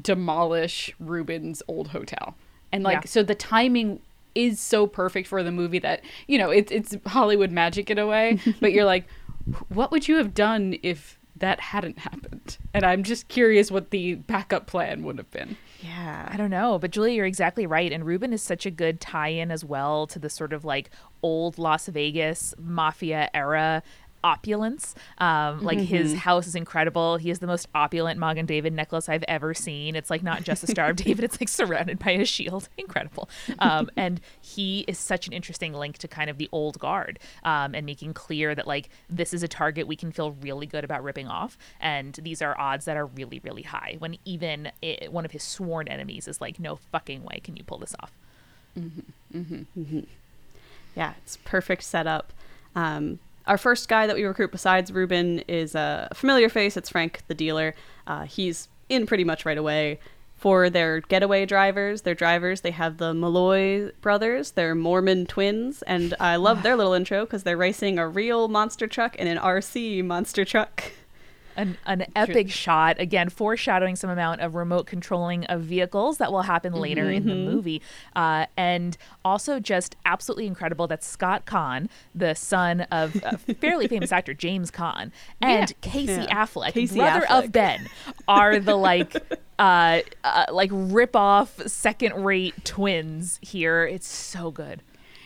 demolish 0.01 0.95
Ruben's 1.01 1.63
old 1.67 1.89
hotel. 1.89 2.35
And 2.71 2.85
like 2.85 3.05
Yeah. 3.05 3.07
so 3.07 3.23
the 3.23 3.35
timing 3.35 4.01
is 4.35 4.61
so 4.61 4.87
perfect 4.87 5.29
for 5.29 5.43
the 5.43 5.53
movie 5.53 5.79
that, 5.81 6.03
you 6.27 6.39
know, 6.39 6.51
it's 6.51 6.71
it's 6.73 6.97
Hollywood 7.07 7.51
magic 7.51 7.91
in 7.91 7.99
a 7.99 8.07
way, 8.07 8.39
but 8.61 8.73
you're 8.73 8.85
like 8.85 9.07
what 9.69 9.91
would 9.91 10.09
you 10.09 10.17
have 10.17 10.35
done 10.35 10.77
if 10.83 11.19
that 11.37 11.61
hadn't 11.61 11.99
happened? 11.99 12.59
And 12.73 12.85
I'm 12.85 13.03
just 13.03 13.29
curious 13.29 13.71
what 13.71 13.91
the 13.91 14.15
backup 14.15 14.67
plan 14.67 15.03
would 15.05 15.19
have 15.19 15.31
been. 15.31 15.57
yeah. 15.81 16.29
I 16.31 16.37
don't 16.37 16.51
know, 16.51 16.79
but 16.79 16.93
Julia, 16.93 17.15
you're 17.15 17.27
exactly 17.27 17.67
right. 17.67 17.93
And 17.93 18.05
Ruben 18.07 18.33
is 18.33 18.43
such 18.43 18.67
a 18.67 18.71
good 18.71 19.01
tie-in 19.01 19.51
as 19.51 19.65
well 19.65 20.07
to 20.09 20.19
the 20.19 20.31
sort 20.31 20.53
of 20.53 20.65
like 20.65 20.91
old 21.23 21.59
Las 21.59 21.89
Vegas 21.89 22.55
mafia 22.59 23.31
era 23.35 23.83
opulence. 24.25 24.95
Um, 25.19 25.63
like 25.63 25.79
his 25.79 26.15
house 26.15 26.47
is 26.47 26.55
incredible. 26.55 27.17
He 27.17 27.29
has 27.29 27.39
the 27.39 27.47
most 27.47 27.69
opulent 27.75 28.19
Magen 28.19 28.47
David 28.47 28.73
necklace 28.73 29.09
I've 29.09 29.25
ever 29.29 29.55
seen. 29.55 29.97
It's 29.97 30.11
like 30.11 30.23
not 30.23 30.43
just 30.43 30.65
a 30.65 30.67
Star 30.67 30.91
of 30.91 30.97
David; 31.05 31.25
it's 31.25 31.41
like 31.41 31.49
surrounded 31.49 31.99
by 31.99 32.13
a 32.13 32.25
shield. 32.25 32.69
Incredible. 32.79 33.29
Um, 33.59 33.91
and 33.97 34.21
he 34.41 34.85
is 34.89 34.99
such 34.99 35.27
an 35.27 35.33
interesting 35.33 35.73
link 35.73 35.99
to 35.99 36.09
kind 36.09 36.31
of 36.31 36.39
the 36.39 36.49
old 36.53 36.79
guard 36.79 37.19
um, 37.45 37.75
and 37.75 37.87
making 37.87 38.15
clear 38.15 38.55
that 38.55 38.67
like 38.67 38.89
this 39.09 39.33
is 39.35 39.43
a 39.43 39.49
target 39.49 39.87
we 39.87 39.97
can 39.97 40.13
feel 40.13 40.33
really 40.33 40.67
good 40.67 40.85
about 40.85 41.03
ripping 41.03 41.29
off, 41.29 41.59
and 41.81 42.15
these 42.23 42.43
are 42.43 42.59
odds 42.59 42.85
that 42.85 42.97
are 42.97 43.07
really 43.07 43.41
really 43.45 43.63
high. 43.63 43.97
When 43.99 44.17
even 44.25 44.71
i 44.83 45.09
one 45.11 45.25
of 45.25 45.31
his 45.31 45.43
sworn 45.43 45.89
enemies 45.89 46.29
is 46.29 46.41
like, 46.41 46.59
"No 46.59 46.77
fucking 46.77 47.23
way 47.23 47.41
can 47.43 47.57
you 47.57 47.65
pull 47.65 47.79
this 47.79 47.95
off." 48.01 48.13
Yeah, 50.95 51.15
it's 51.23 51.39
perfect 51.45 51.83
setup. 51.83 52.33
Um, 52.75 53.19
our 53.47 53.59
first 53.59 53.89
guy 53.89 54.07
that 54.07 54.17
we 54.17 54.25
recruit 54.25 54.53
besides 54.53 54.93
Ruben 54.93 55.41
is 55.41 55.75
a 55.75 56.09
familiar 56.15 56.49
face. 56.49 56.77
It's 56.77 56.91
Frank, 56.91 57.23
the 57.29 57.35
dealer. 57.35 57.75
Uh, 58.07 58.25
he's 58.25 58.69
in 58.89 59.07
pretty 59.07 59.25
much 59.25 59.45
right 59.45 59.59
away. 59.59 59.99
For 60.37 60.69
their 60.69 61.01
getaway 61.03 61.47
drivers, 61.47 62.03
their 62.03 62.17
drivers, 62.17 62.63
they 62.63 62.73
have 62.73 62.99
the 62.99 63.15
Malloy 63.15 63.93
brothers. 64.01 64.51
They're 64.51 64.75
Mormon 64.75 65.27
twins, 65.27 65.83
and 65.83 66.15
I 66.19 66.35
love 66.35 66.65
their 66.65 66.75
little 66.75 66.95
intro 66.95 67.25
because 67.25 67.45
they're 67.45 67.57
racing 67.57 67.97
a 67.97 68.09
real 68.09 68.49
monster 68.49 68.89
truck 68.89 69.15
and 69.21 69.29
an 69.29 69.39
RC 69.39 70.05
monster 70.05 70.45
truck. 70.45 70.83
an, 71.57 71.77
an 71.87 72.07
epic 72.17 72.51
shot. 72.51 73.01
Again 73.01 73.29
foreshadowing 73.29 73.97
some 73.97 74.11
amount 74.11 74.41
of 74.41 74.55
remote 74.55 74.87
controlling 74.87 75.45
of 75.47 75.63
vehicles 75.63 76.19
that 76.19 76.33
will 76.33 76.43
happen 76.43 76.73
later 76.73 77.11
in 77.11 77.27
the 77.27 77.35
movie. 77.35 77.83
Uh, 78.17 78.47
and 78.57 78.97
also 79.25 79.61
just 79.61 79.97
absolutely 80.05 80.47
incredible 80.47 80.87
that 80.89 81.03
scott 81.03 81.45
caan 81.47 81.89
the 82.15 82.35
son 82.35 82.83
of 82.91 83.15
a 83.25 83.37
fairly 83.61 83.87
famous 83.89 84.11
actor 84.13 84.35
james 84.35 84.71
caan 84.71 85.11
and 85.41 85.73
casey 85.81 86.13
Yeah. 86.13 86.45
affleck 86.45 86.73
Casey 86.73 86.97
brother 86.99 87.25
Affleck. 87.27 87.45
of 87.45 87.53
ben 87.53 87.89
are 88.29 88.59
the 88.59 88.75
like 88.77 89.15
uh, 89.59 90.01
uh 90.25 90.47
like 90.53 90.71
rip 90.73 91.15
off 91.15 91.57
second 91.69 92.25
rate 92.25 92.65
twins 92.65 93.39
here. 93.43 93.85
It's 93.87 94.07
so 94.09 94.51
good 94.51 94.83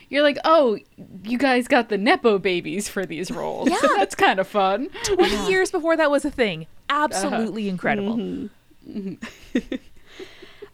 You're 0.09 0.23
like, 0.23 0.37
"Oh, 0.45 0.77
you 1.23 1.37
guys 1.37 1.67
got 1.67 1.89
the 1.89 1.97
nepo 1.97 2.39
babies 2.39 2.87
for 2.87 3.05
these 3.05 3.31
roles." 3.31 3.69
Yeah. 3.71 3.77
That's 3.95 4.15
kind 4.15 4.39
of 4.39 4.47
fun. 4.47 4.89
20 5.03 5.49
years 5.49 5.71
before 5.71 5.97
that 5.97 6.09
was 6.09 6.25
a 6.25 6.31
thing 6.31 6.67
absolutely 6.89 7.69
incredible 7.69 8.49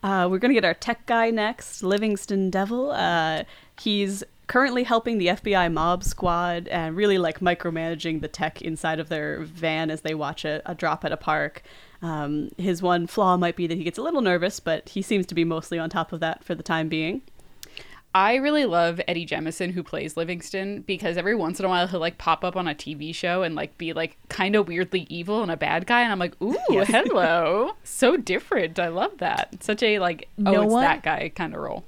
Uh, 0.03 0.27
we're 0.29 0.37
going 0.37 0.49
to 0.49 0.53
get 0.53 0.65
our 0.65 0.73
tech 0.73 1.05
guy 1.05 1.29
next, 1.29 1.81
Livingston 1.81 2.49
Dell. 2.49 2.91
Uh, 2.91 3.43
he's 3.79 4.21
currently 4.47 4.83
helping 4.83 5.17
the 5.17 5.27
FBI 5.27 5.71
mob 5.71 6.03
squad 6.03 6.67
and 6.67 6.97
really 6.97 7.17
like 7.17 7.39
micromanaging 7.39 8.19
the 8.19 8.27
tech 8.27 8.61
inside 8.61 8.99
of 8.99 9.07
their 9.07 9.39
van 9.43 9.89
as 9.89 10.01
they 10.01 10.13
watch 10.13 10.43
a, 10.43 10.61
a 10.69 10.75
drop 10.75 11.05
at 11.05 11.13
a 11.13 11.17
park. 11.17 11.63
Um, 12.01 12.49
his 12.57 12.81
one 12.81 13.07
flaw 13.07 13.37
might 13.37 13.55
be 13.55 13.65
that 13.65 13.77
he 13.77 13.85
gets 13.85 13.97
a 13.97 14.01
little 14.01 14.19
nervous, 14.19 14.59
but 14.59 14.89
he 14.89 15.01
seems 15.01 15.25
to 15.27 15.35
be 15.35 15.45
mostly 15.45 15.79
on 15.79 15.89
top 15.89 16.11
of 16.11 16.19
that 16.19 16.43
for 16.43 16.53
the 16.53 16.63
time 16.63 16.89
being. 16.89 17.21
I 18.15 18.35
really 18.35 18.65
love 18.65 19.01
Eddie 19.07 19.25
Jemison 19.25 19.71
who 19.71 19.81
plays 19.81 20.15
Livingston 20.15 20.81
because 20.81 21.17
every 21.17 21.33
once 21.35 21.59
in 21.59 21.65
a 21.65 21.69
while 21.69 21.87
he'll 21.87 21.99
like 21.99 22.19
pop 22.19 22.43
up 22.43 22.55
on 22.55 22.67
a 22.67 22.75
TV 22.75 23.13
show 23.13 23.41
and 23.41 23.55
like 23.55 23.75
be 23.79 23.91
like 23.93 24.17
kind 24.29 24.55
of 24.55 24.67
weirdly 24.67 25.07
evil 25.09 25.41
and 25.41 25.49
a 25.51 25.57
bad 25.57 25.87
guy 25.87 26.01
and 26.01 26.11
I'm 26.11 26.19
like, 26.19 26.39
"Ooh, 26.41 26.55
hello." 26.69 27.71
so 27.83 28.15
different. 28.17 28.77
I 28.77 28.89
love 28.89 29.17
that. 29.17 29.63
Such 29.63 29.81
a 29.81 29.97
like 29.99 30.27
oh, 30.39 30.51
No 30.51 30.61
it's 30.63 30.71
one- 30.73 30.83
that 30.83 31.01
guy 31.03 31.29
kind 31.33 31.55
of 31.55 31.61
role. 31.61 31.85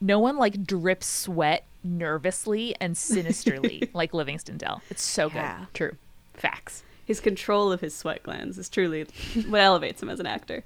no 0.00 0.18
one 0.18 0.36
like 0.36 0.64
drips 0.66 1.06
sweat 1.06 1.64
nervously 1.82 2.74
and 2.80 2.96
sinisterly 2.96 3.88
like 3.94 4.12
Livingston 4.12 4.58
Dell. 4.58 4.82
It's 4.90 5.02
so 5.02 5.30
good. 5.30 5.42
True. 5.72 5.96
Facts. 6.34 6.82
His 7.06 7.20
control 7.20 7.72
of 7.72 7.80
his 7.80 7.94
sweat 7.94 8.22
glands 8.22 8.58
is 8.58 8.68
truly 8.68 9.06
what 9.48 9.60
elevates 9.60 10.02
him 10.02 10.08
as 10.10 10.20
an 10.20 10.26
actor. 10.26 10.64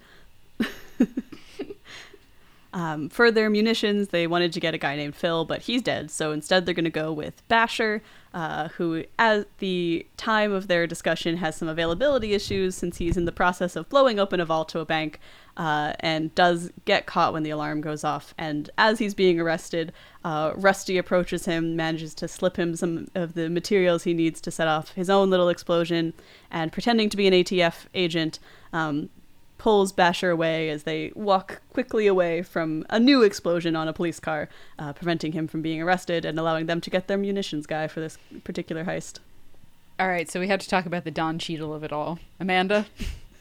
um, 2.72 3.08
for 3.08 3.30
their 3.30 3.48
munitions, 3.48 4.08
they 4.08 4.26
wanted 4.26 4.52
to 4.52 4.60
get 4.60 4.74
a 4.74 4.78
guy 4.78 4.94
named 4.94 5.14
Phil, 5.14 5.44
but 5.44 5.62
he's 5.62 5.82
dead. 5.82 6.10
So 6.10 6.32
instead, 6.32 6.66
they're 6.66 6.74
going 6.74 6.84
to 6.84 6.90
go 6.90 7.12
with 7.12 7.46
Basher, 7.48 8.02
uh, 8.34 8.68
who, 8.68 9.04
at 9.18 9.46
the 9.58 10.06
time 10.18 10.52
of 10.52 10.68
their 10.68 10.86
discussion, 10.86 11.38
has 11.38 11.56
some 11.56 11.68
availability 11.68 12.34
issues 12.34 12.74
since 12.74 12.98
he's 12.98 13.16
in 13.16 13.24
the 13.24 13.32
process 13.32 13.74
of 13.74 13.88
blowing 13.88 14.18
open 14.18 14.38
a 14.38 14.44
vault 14.44 14.68
to 14.70 14.80
a 14.80 14.84
bank 14.84 15.18
uh, 15.56 15.94
and 16.00 16.34
does 16.34 16.70
get 16.84 17.06
caught 17.06 17.32
when 17.32 17.42
the 17.42 17.50
alarm 17.50 17.80
goes 17.80 18.04
off. 18.04 18.34
And 18.36 18.70
as 18.76 18.98
he's 18.98 19.14
being 19.14 19.40
arrested, 19.40 19.92
uh, 20.22 20.52
Rusty 20.54 20.98
approaches 20.98 21.46
him, 21.46 21.74
manages 21.74 22.14
to 22.14 22.28
slip 22.28 22.58
him 22.58 22.76
some 22.76 23.08
of 23.14 23.32
the 23.32 23.48
materials 23.48 24.04
he 24.04 24.12
needs 24.12 24.40
to 24.42 24.50
set 24.50 24.68
off 24.68 24.92
his 24.92 25.08
own 25.08 25.30
little 25.30 25.48
explosion, 25.48 26.12
and 26.50 26.70
pretending 26.70 27.08
to 27.08 27.16
be 27.16 27.26
an 27.26 27.32
ATF 27.32 27.86
agent, 27.94 28.38
um, 28.74 29.08
pulls 29.58 29.92
Basher 29.92 30.30
away 30.30 30.70
as 30.70 30.84
they 30.84 31.12
walk 31.14 31.60
quickly 31.72 32.06
away 32.06 32.42
from 32.42 32.86
a 32.88 32.98
new 32.98 33.22
explosion 33.22 33.76
on 33.76 33.88
a 33.88 33.92
police 33.92 34.20
car, 34.20 34.48
uh, 34.78 34.92
preventing 34.92 35.32
him 35.32 35.48
from 35.48 35.60
being 35.60 35.82
arrested 35.82 36.24
and 36.24 36.38
allowing 36.38 36.66
them 36.66 36.80
to 36.80 36.90
get 36.90 37.08
their 37.08 37.18
munitions 37.18 37.66
guy 37.66 37.88
for 37.88 38.00
this 38.00 38.18
particular 38.44 38.84
heist. 38.84 39.18
All 40.00 40.08
right, 40.08 40.30
so 40.30 40.38
we 40.38 40.46
have 40.46 40.60
to 40.60 40.68
talk 40.68 40.86
about 40.86 41.04
the 41.04 41.10
Don 41.10 41.40
Cheadle 41.40 41.74
of 41.74 41.82
it 41.82 41.92
all. 41.92 42.20
Amanda? 42.38 42.86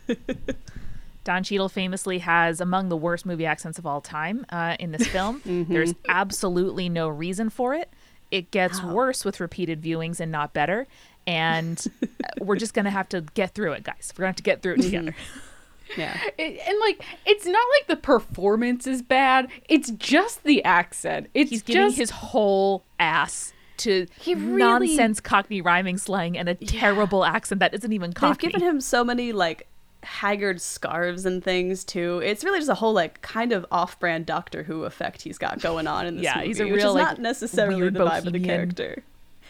Don 1.23 1.43
Cheadle 1.43 1.69
famously 1.69 2.19
has 2.19 2.59
among 2.59 2.89
the 2.89 2.97
worst 2.97 3.25
movie 3.25 3.45
accents 3.45 3.77
of 3.77 3.85
all 3.85 4.01
time 4.01 4.45
uh, 4.49 4.75
in 4.79 4.91
this 4.91 5.05
film. 5.07 5.41
There's 5.69 5.93
absolutely 6.07 6.89
no 6.89 7.09
reason 7.09 7.49
for 7.49 7.75
it. 7.75 7.91
It 8.31 8.49
gets 8.49 8.81
worse 8.81 9.23
with 9.23 9.39
repeated 9.39 9.81
viewings 9.81 10.19
and 10.19 10.31
not 10.31 10.53
better. 10.53 10.87
And 11.27 11.85
uh, 12.01 12.07
we're 12.39 12.55
just 12.55 12.73
going 12.73 12.85
to 12.85 12.91
have 12.91 13.09
to 13.09 13.21
get 13.33 13.53
through 13.53 13.73
it, 13.73 13.83
guys. 13.83 14.13
We're 14.15 14.23
going 14.23 14.27
to 14.27 14.31
have 14.31 14.35
to 14.37 14.43
get 14.43 14.61
through 14.61 14.75
it 14.75 14.81
together. 14.81 15.15
Yeah. 15.95 16.17
It, 16.37 16.59
and 16.67 16.77
like 16.79 17.03
it's 17.25 17.45
not 17.45 17.65
like 17.79 17.87
the 17.87 17.95
performance 17.95 18.85
is 18.87 19.01
bad. 19.01 19.47
It's 19.69 19.91
just 19.91 20.43
the 20.43 20.63
accent. 20.63 21.29
It's 21.33 21.49
He's 21.49 21.61
giving 21.63 21.83
just 21.87 21.97
his 21.97 22.09
whole 22.11 22.83
ass 22.99 23.53
to 23.77 24.07
He 24.19 24.33
really- 24.35 24.57
nonsense 24.57 25.19
Cockney 25.19 25.61
rhyming 25.61 25.97
slang 25.97 26.37
and 26.37 26.49
a 26.49 26.55
terrible 26.55 27.23
accent 27.25 27.59
that 27.59 27.73
isn't 27.73 27.91
even 27.93 28.13
Cockney. 28.13 28.49
They've 28.49 28.53
given 28.53 28.67
him 28.67 28.81
so 28.81 29.03
many 29.03 29.31
like 29.31 29.67
haggard 30.03 30.61
scarves 30.61 31.25
and 31.25 31.43
things 31.43 31.83
too. 31.83 32.19
It's 32.23 32.43
really 32.43 32.59
just 32.59 32.69
a 32.69 32.75
whole 32.75 32.93
like 32.93 33.21
kind 33.21 33.51
of 33.51 33.65
off-brand 33.71 34.25
Doctor 34.25 34.63
Who 34.63 34.83
effect 34.83 35.21
he's 35.23 35.37
got 35.37 35.59
going 35.59 35.87
on 35.87 36.05
in 36.07 36.15
this 36.17 36.23
Yeah, 36.23 36.35
movie. 36.35 36.47
he's 36.47 36.59
a 36.59 36.63
which 36.65 36.73
real, 36.75 36.89
is 36.89 36.93
like, 36.95 37.03
not 37.03 37.19
necessarily 37.19 37.89
the 37.89 37.99
vibe 37.99 38.25
of 38.25 38.33
the 38.33 38.39
character. 38.39 39.03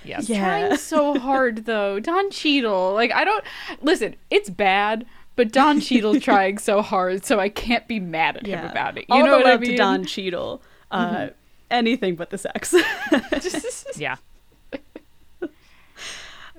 Yeah. 0.03 0.17
He's 0.17 0.29
Yeah. 0.29 0.39
trying 0.67 0.77
so 0.77 1.17
hard 1.19 1.65
though. 1.65 1.99
Don 1.99 2.29
Cheadle. 2.31 2.93
Like 2.93 3.11
I 3.11 3.25
don't 3.25 3.43
listen, 3.81 4.15
it's 4.29 4.49
bad, 4.49 5.05
but 5.37 5.53
Don 5.53 5.79
Cheadle's 5.81 6.19
trying 6.21 6.57
so 6.57 6.81
hard, 6.81 7.23
so 7.23 7.39
I 7.39 7.47
can't 7.47 7.87
be 7.87 8.01
mad 8.01 8.35
at 8.37 8.45
him 8.45 8.65
about 8.65 8.97
it. 8.97 9.05
You 9.07 9.15
All 9.15 9.19
know 9.25 9.31
the 9.31 9.37
what 9.37 9.45
love 9.45 9.59
I 9.59 9.61
mean? 9.61 9.71
to 9.71 9.77
Don 9.77 10.05
Cheadle. 10.05 10.61
Uh, 10.91 11.29
Anything 11.71 12.15
but 12.15 12.29
the 12.29 12.37
sex. 12.37 12.73
Yeah. 13.97 14.17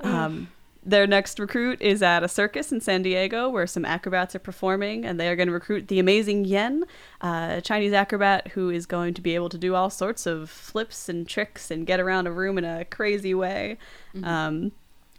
Um, 0.01 0.49
their 0.85 1.07
next 1.07 1.39
recruit 1.39 1.83
is 1.83 2.03
at 2.03 2.23
a 2.23 2.29
circus 2.29 2.71
in 2.73 2.81
San 2.81 3.03
Diego 3.03 3.49
where 3.49 3.67
some 3.67 3.85
acrobats 3.85 4.35
are 4.35 4.39
performing, 4.39 5.05
and 5.05 5.19
they 5.19 5.29
are 5.29 5.37
going 5.37 5.49
to 5.49 5.53
recruit 5.53 5.89
the 5.89 5.99
amazing 5.99 6.45
Yen, 6.45 6.85
uh, 7.21 7.55
a 7.57 7.61
Chinese 7.61 7.93
acrobat 7.93 8.49
who 8.49 8.71
is 8.71 8.87
going 8.87 9.13
to 9.15 9.21
be 9.21 9.35
able 9.35 9.49
to 9.49 9.59
do 9.59 9.75
all 9.75 9.91
sorts 9.91 10.25
of 10.25 10.49
flips 10.49 11.09
and 11.09 11.29
tricks 11.29 11.71
and 11.71 11.87
get 11.87 12.01
around 12.01 12.27
a 12.27 12.33
room 12.33 12.57
in 12.59 12.65
a 12.65 12.85
crazy 12.85 13.35
way. 13.35 13.77
Um, 14.23 14.73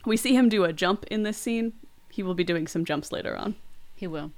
we 0.05 0.17
see 0.17 0.33
him 0.35 0.49
do 0.49 0.63
a 0.63 0.71
jump 0.73 1.05
in 1.11 1.23
this 1.23 1.37
scene. 1.37 1.73
He 2.09 2.23
will 2.23 2.33
be 2.33 2.43
doing 2.43 2.67
some 2.67 2.85
jumps 2.85 3.11
later 3.11 3.35
on. 3.35 3.55
He 3.95 4.07
will. 4.07 4.31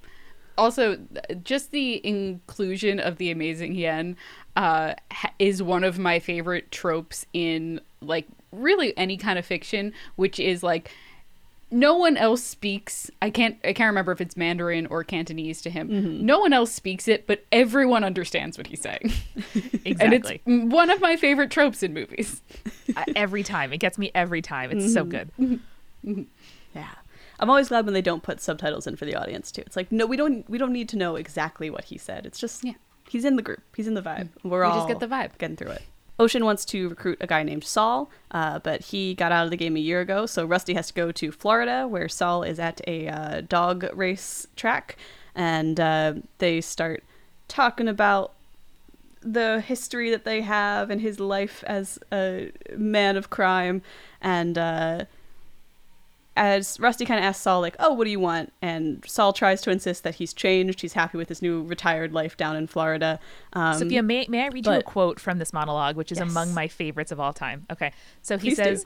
Also, 0.57 0.97
just 1.43 1.71
the 1.71 2.05
inclusion 2.05 2.99
of 2.99 3.17
the 3.17 3.31
amazing 3.31 3.73
yen 3.73 4.17
uh, 4.55 4.93
is 5.39 5.63
one 5.63 5.83
of 5.83 5.97
my 5.97 6.19
favorite 6.19 6.71
tropes 6.71 7.25
in 7.33 7.79
like 8.01 8.27
really 8.51 8.95
any 8.97 9.17
kind 9.17 9.39
of 9.39 9.45
fiction, 9.45 9.93
which 10.15 10.39
is 10.39 10.61
like 10.61 10.91
no 11.71 11.95
one 11.95 12.17
else 12.17 12.43
speaks. 12.43 13.09
I 13.21 13.29
can't. 13.29 13.57
I 13.63 13.71
can't 13.71 13.87
remember 13.87 14.11
if 14.11 14.19
it's 14.19 14.35
Mandarin 14.35 14.87
or 14.87 15.05
Cantonese 15.05 15.61
to 15.61 15.69
him. 15.69 16.25
No 16.25 16.39
one 16.39 16.51
else 16.51 16.71
speaks 16.71 17.07
it, 17.07 17.25
but 17.27 17.45
everyone 17.51 18.03
understands 18.03 18.57
what 18.57 18.67
he's 18.67 18.81
saying, 18.81 19.13
exactly 19.85 19.95
and 20.01 20.13
it's 20.13 20.73
one 20.75 20.89
of 20.89 20.99
my 20.99 21.15
favorite 21.15 21.49
tropes 21.49 21.81
in 21.81 21.93
movies. 21.93 22.41
Uh, 22.93 23.05
every 23.15 23.41
time. 23.41 23.71
It 23.71 23.77
gets 23.77 23.97
me 23.97 24.11
every 24.13 24.41
time. 24.41 24.69
It's 24.69 24.91
so 24.93 25.05
good. 25.05 25.29
Yeah. 25.37 26.23
I'm 27.41 27.49
always 27.49 27.69
glad 27.69 27.85
when 27.85 27.93
they 27.93 28.01
don't 28.01 28.23
put 28.23 28.39
subtitles 28.39 28.85
in 28.87 28.95
for 28.95 29.05
the 29.05 29.15
audience 29.15 29.51
too. 29.51 29.63
It's 29.65 29.75
like 29.75 29.91
no, 29.91 30.05
we 30.05 30.15
don't 30.15 30.47
we 30.49 30.57
don't 30.57 30.71
need 30.73 30.87
to 30.89 30.97
know 30.97 31.15
exactly 31.15 31.69
what 31.69 31.85
he 31.85 31.97
said. 31.97 32.25
It's 32.25 32.39
just 32.39 32.63
Yeah. 32.63 32.73
he's 33.09 33.25
in 33.25 33.35
the 33.35 33.41
group. 33.41 33.61
He's 33.75 33.87
in 33.87 33.95
the 33.95 34.01
vibe. 34.01 34.29
We're 34.43 34.59
We 34.61 34.65
all 34.67 34.75
just 34.77 34.87
get 34.87 34.99
the 34.99 35.07
vibe. 35.07 35.37
getting 35.39 35.55
through 35.57 35.71
it. 35.71 35.81
Ocean 36.19 36.45
wants 36.45 36.65
to 36.65 36.89
recruit 36.89 37.17
a 37.19 37.25
guy 37.25 37.41
named 37.41 37.63
Saul, 37.63 38.11
uh, 38.29 38.59
but 38.59 38.81
he 38.81 39.15
got 39.15 39.31
out 39.31 39.45
of 39.45 39.49
the 39.49 39.57
game 39.57 39.75
a 39.75 39.79
year 39.79 40.01
ago. 40.01 40.27
So 40.27 40.45
Rusty 40.45 40.75
has 40.75 40.87
to 40.89 40.93
go 40.93 41.11
to 41.11 41.31
Florida, 41.31 41.87
where 41.87 42.07
Saul 42.07 42.43
is 42.43 42.59
at 42.59 42.79
a 42.87 43.07
uh, 43.07 43.41
dog 43.41 43.85
race 43.93 44.45
track, 44.55 44.97
and 45.33 45.79
uh, 45.79 46.13
they 46.37 46.61
start 46.61 47.03
talking 47.47 47.87
about 47.87 48.33
the 49.21 49.61
history 49.61 50.11
that 50.11 50.23
they 50.25 50.41
have 50.41 50.91
and 50.91 51.01
his 51.01 51.19
life 51.19 51.63
as 51.65 51.97
a 52.11 52.51
man 52.77 53.17
of 53.17 53.31
crime. 53.31 53.81
And 54.21 54.57
uh, 54.59 55.05
as 56.37 56.79
Rusty 56.79 57.05
kind 57.05 57.19
of 57.19 57.25
asks 57.25 57.43
Saul, 57.43 57.61
like, 57.61 57.75
"Oh, 57.79 57.93
what 57.93 58.05
do 58.05 58.09
you 58.11 58.19
want?" 58.19 58.53
and 58.61 59.03
Saul 59.05 59.33
tries 59.33 59.61
to 59.61 59.71
insist 59.71 60.03
that 60.03 60.15
he's 60.15 60.33
changed. 60.33 60.81
He's 60.81 60.93
happy 60.93 61.17
with 61.17 61.29
his 61.29 61.41
new 61.41 61.63
retired 61.63 62.13
life 62.13 62.37
down 62.37 62.55
in 62.55 62.67
Florida. 62.67 63.19
Um, 63.53 63.77
Sophia, 63.77 64.01
may, 64.01 64.25
may 64.29 64.43
I 64.45 64.47
read 64.47 64.65
you 64.65 64.71
a 64.71 64.81
quote 64.83 65.19
from 65.19 65.39
this 65.39 65.51
monologue, 65.53 65.95
which 65.95 66.11
is 66.11 66.19
Yes. 66.19 66.29
among 66.29 66.53
my 66.53 66.67
favorites 66.67 67.11
of 67.11 67.19
all 67.19 67.33
time? 67.33 67.65
Okay. 67.71 67.91
So 68.21 68.37
he 68.37 68.49
Please 68.49 68.55
says, 68.57 68.85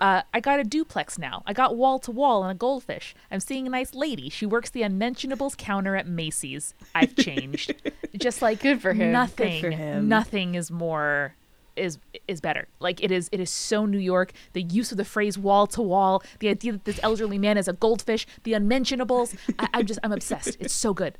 uh, 0.00 0.22
I 0.32 0.40
got 0.40 0.60
a 0.60 0.64
duplex 0.64 1.18
now. 1.18 1.42
I 1.46 1.52
got 1.52 1.76
wall 1.76 1.98
to 2.00 2.10
wall 2.10 2.42
and 2.42 2.52
a 2.52 2.54
goldfish. 2.54 3.14
I'm 3.30 3.40
seeing 3.40 3.66
a 3.66 3.70
nice 3.70 3.94
lady. 3.94 4.30
She 4.30 4.46
works 4.46 4.70
the 4.70 4.82
unmentionables 4.82 5.56
counter 5.56 5.96
at 5.96 6.06
Macy's. 6.06 6.72
I've 6.94 7.16
changed. 7.16 7.74
Just 8.16 8.40
like 8.40 8.60
Good 8.60 8.80
for 8.80 8.92
him. 8.92 9.12
Nothing. 9.12 9.60
Good 9.60 9.72
for 9.72 9.76
him. 9.76 10.08
Nothing 10.08 10.54
is 10.54 10.70
more 10.70 11.34
is 11.78 11.98
is 12.26 12.40
better. 12.40 12.68
Like 12.80 13.02
it 13.02 13.10
is 13.10 13.28
it 13.32 13.40
is 13.40 13.50
so 13.50 13.86
New 13.86 13.98
York. 13.98 14.32
The 14.52 14.62
use 14.62 14.90
of 14.90 14.98
the 14.98 15.04
phrase 15.04 15.38
wall 15.38 15.66
to 15.68 15.82
wall, 15.82 16.22
the 16.40 16.48
idea 16.48 16.72
that 16.72 16.84
this 16.84 17.00
elderly 17.02 17.38
man 17.38 17.56
is 17.56 17.68
a 17.68 17.72
goldfish, 17.72 18.26
the 18.44 18.54
unmentionables. 18.54 19.34
I, 19.58 19.68
I'm 19.74 19.86
just 19.86 20.00
I'm 20.02 20.12
obsessed. 20.12 20.56
It's 20.60 20.74
so 20.74 20.92
good. 20.94 21.18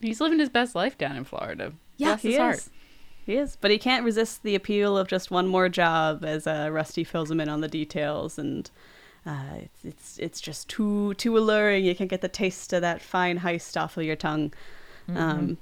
He's 0.00 0.20
living 0.20 0.38
his 0.38 0.48
best 0.50 0.74
life 0.74 0.98
down 0.98 1.16
in 1.16 1.24
Florida. 1.24 1.72
Yeah, 1.96 2.08
Bless 2.08 2.22
he 2.22 2.28
his 2.28 2.34
is. 2.34 2.40
heart. 2.40 2.68
He 3.26 3.36
is, 3.36 3.56
but 3.58 3.70
he 3.70 3.78
can't 3.78 4.04
resist 4.04 4.42
the 4.42 4.54
appeal 4.54 4.98
of 4.98 5.08
just 5.08 5.30
one 5.30 5.46
more 5.48 5.70
job 5.70 6.24
as 6.24 6.46
uh, 6.46 6.68
Rusty 6.70 7.04
fills 7.04 7.30
him 7.30 7.40
in 7.40 7.48
on 7.48 7.62
the 7.62 7.68
details, 7.68 8.38
and 8.38 8.70
uh, 9.24 9.60
it's, 9.62 9.84
it's 9.84 10.18
it's 10.18 10.40
just 10.42 10.68
too 10.68 11.14
too 11.14 11.38
alluring. 11.38 11.86
You 11.86 11.94
can't 11.94 12.10
get 12.10 12.20
the 12.20 12.28
taste 12.28 12.72
of 12.74 12.82
that 12.82 13.00
fine 13.00 13.38
heist 13.38 13.80
off 13.80 13.96
of 13.96 14.04
your 14.04 14.16
tongue. 14.16 14.52
Um, 15.08 15.58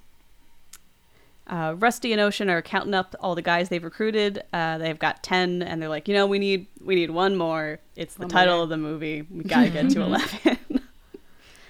uh, 1.46 1.74
Rusty 1.78 2.12
and 2.12 2.20
Ocean 2.20 2.48
are 2.48 2.62
counting 2.62 2.94
up 2.94 3.14
all 3.20 3.34
the 3.34 3.42
guys 3.42 3.68
they've 3.68 3.82
recruited. 3.82 4.42
Uh, 4.52 4.78
they've 4.78 4.98
got 4.98 5.22
ten, 5.22 5.62
and 5.62 5.80
they're 5.82 5.88
like, 5.88 6.08
you 6.08 6.14
know, 6.14 6.26
we 6.26 6.38
need 6.38 6.66
we 6.82 6.94
need 6.94 7.10
one 7.10 7.36
more. 7.36 7.78
It's 7.96 8.14
the 8.14 8.20
One 8.22 8.28
title 8.30 8.54
more. 8.56 8.62
of 8.64 8.68
the 8.68 8.76
movie. 8.76 9.26
We 9.30 9.44
gotta 9.44 9.70
get 9.70 9.90
to 9.90 10.02
eleven. 10.02 10.58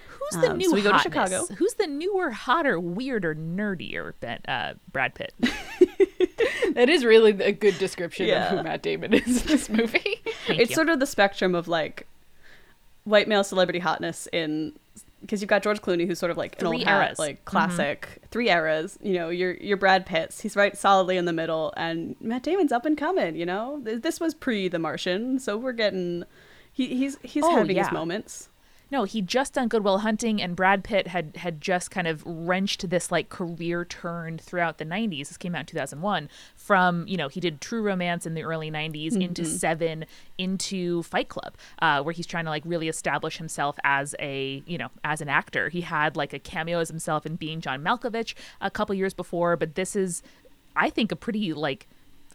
Who's 0.07 0.41
the 0.43 0.51
Um, 0.53 0.59
new 0.59 0.69
so 0.71 0.75
we 0.75 0.83
go 0.83 0.91
to 0.93 0.99
hotness? 0.99 1.03
Chicago. 1.03 1.47
Who's 1.57 1.75
the 1.75 1.87
newer, 1.87 2.31
hotter, 2.31 2.79
weirder, 2.79 3.35
nerdier 3.35 4.13
Ben, 4.21 4.39
uh, 4.47 4.75
Brad 4.93 5.15
Pitt? 5.15 5.35
That 6.75 6.89
is 6.89 7.05
really 7.05 7.33
a 7.43 7.53
good 7.53 7.77
description 7.79 8.29
Yeah. 8.29 8.51
of 8.51 8.57
who 8.59 8.63
Matt 8.65 8.81
Damon 8.83 9.13
is 9.13 9.43
in 9.43 9.47
this 9.49 9.69
movie. 9.69 10.23
Thank 10.47 10.61
it's 10.61 10.71
you. 10.71 10.75
sort 10.77 10.89
of 10.89 11.01
the 11.01 11.07
spectrum 11.07 11.55
of 11.55 11.69
like 11.69 12.07
white 13.05 13.29
male 13.29 13.45
celebrity 13.45 13.79
hotness 13.79 14.27
in 14.33 14.73
because 15.23 15.41
you've 15.41 15.49
got 15.49 15.63
George 15.63 15.81
Clooney 15.81 16.07
who's 16.07 16.19
sort 16.19 16.31
of 16.31 16.37
like 16.37 16.61
an 16.61 16.69
Three 16.69 16.79
old 16.79 16.87
hat, 16.87 17.19
like 17.19 17.37
mm-hmm. 17.37 17.45
classic 17.45 18.23
three 18.31 18.51
eras. 18.51 18.99
You 19.01 19.15
know, 19.15 19.31
your 19.31 19.55
your 19.55 19.79
Brad 19.79 20.05
Pitts, 20.05 20.41
he's 20.43 20.55
right 20.55 20.77
solidly 20.77 21.17
in 21.17 21.25
the 21.25 21.33
middle, 21.33 21.73
and 21.77 22.17
Matt 22.21 22.43
Damon's 22.43 22.73
up 22.73 22.85
and 22.85 22.99
coming. 22.99 23.37
You 23.37 23.47
know, 23.47 23.81
this 23.83 24.21
was 24.21 24.35
pre 24.35 24.69
The 24.69 24.79
Martian, 24.79 25.39
so 25.39 25.57
we're 25.57 25.73
getting 25.73 26.25
he, 26.73 26.95
he's 26.95 27.19
he's 27.23 27.45
Oh, 27.45 27.57
having 27.57 27.77
yeah. 27.77 27.85
his 27.85 27.93
moments. 27.93 28.49
No, 28.93 29.05
he 29.05 29.23
just 29.23 29.55
done 29.55 29.69
Good 29.69 29.85
Will 29.85 30.01
Hunting, 30.01 30.43
and 30.43 30.55
Brad 30.55 30.85
Pitt 30.85 31.07
had 31.07 31.39
had 31.39 31.63
just 31.63 31.91
kind 31.91 32.07
of 32.07 32.23
wrenched 32.27 32.91
this 32.91 33.11
like 33.11 33.31
career 33.31 33.87
turn 33.87 34.37
throughout 34.37 34.77
the 34.77 34.85
'90s. 34.85 35.29
This 35.29 35.39
came 35.39 35.55
out 35.55 35.61
in 35.61 35.67
2001. 35.67 36.29
From 36.55 37.09
you 37.09 37.17
know 37.17 37.29
he 37.29 37.41
did 37.41 37.63
True 37.63 37.83
Romance 37.83 38.27
in 38.27 38.35
the 38.35 38.43
early 38.43 38.71
'90s 38.71 39.19
into 39.19 39.47
Seven, 39.47 40.05
into 40.37 41.03
Fight 41.05 41.31
Club, 41.31 41.57
uh, 41.81 42.03
where 42.03 42.13
he's 42.13 42.27
trying 42.27 42.45
to 42.45 42.51
like 42.51 42.65
really 42.67 42.87
establish 42.87 43.39
himself 43.39 43.79
as 43.83 44.15
a 44.21 44.63
you 44.67 44.77
know 44.77 44.91
as 45.05 45.23
an 45.23 45.29
actor. 45.31 45.71
He 45.71 45.81
had 45.81 46.15
like 46.15 46.35
a 46.35 46.39
cameo 46.39 46.79
as 46.79 46.91
himself 46.91 47.25
in 47.25 47.37
Being 47.37 47.63
John 47.63 47.83
Malkovich 47.83 48.35
a 48.61 48.71
couple 48.71 48.95
years 48.95 49.15
before, 49.15 49.57
but 49.57 49.75
this 49.75 49.97
is, 49.97 50.23
I 50.77 50.91
think, 50.91 51.11
a 51.11 51.17
pretty 51.17 51.55
like 51.55 51.89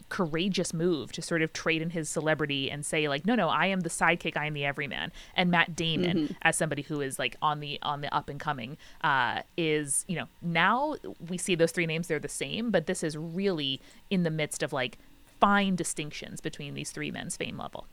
courageous 0.08 0.72
move 0.72 1.12
to 1.12 1.22
sort 1.22 1.42
of 1.42 1.52
trade 1.52 1.82
in 1.82 1.90
his 1.90 2.08
celebrity 2.08 2.70
and 2.70 2.86
say 2.86 3.08
like 3.08 3.26
no 3.26 3.34
no 3.34 3.48
i 3.48 3.66
am 3.66 3.80
the 3.80 3.90
sidekick 3.90 4.36
i 4.36 4.46
am 4.46 4.54
the 4.54 4.64
everyman. 4.64 5.12
And 5.34 5.50
matt 5.50 5.76
damon 5.76 6.36
as 6.42 6.56
somebody 6.56 6.82
who 6.82 7.00
is 7.00 7.18
like 7.18 7.36
on 7.42 7.60
the 7.60 7.78
on 7.82 8.00
the 8.00 8.14
up 8.14 8.28
and 8.28 8.40
coming 8.40 8.78
uh 9.02 9.42
is 9.56 10.04
you 10.08 10.16
know 10.16 10.26
now 10.40 10.94
we 11.28 11.36
see 11.36 11.54
those 11.54 11.72
three 11.72 11.86
names 11.86 12.08
they're 12.08 12.18
the 12.18 12.28
same 12.28 12.70
but 12.70 12.86
this 12.86 13.02
is 13.02 13.16
really 13.16 13.80
in 14.10 14.22
the 14.22 14.30
midst 14.30 14.62
of 14.62 14.72
like 14.72 14.98
fine 15.40 15.76
distinctions 15.76 16.40
between 16.40 16.74
these 16.74 16.90
three 16.90 17.10
men's 17.10 17.36
fame 17.36 17.58
level. 17.58 17.86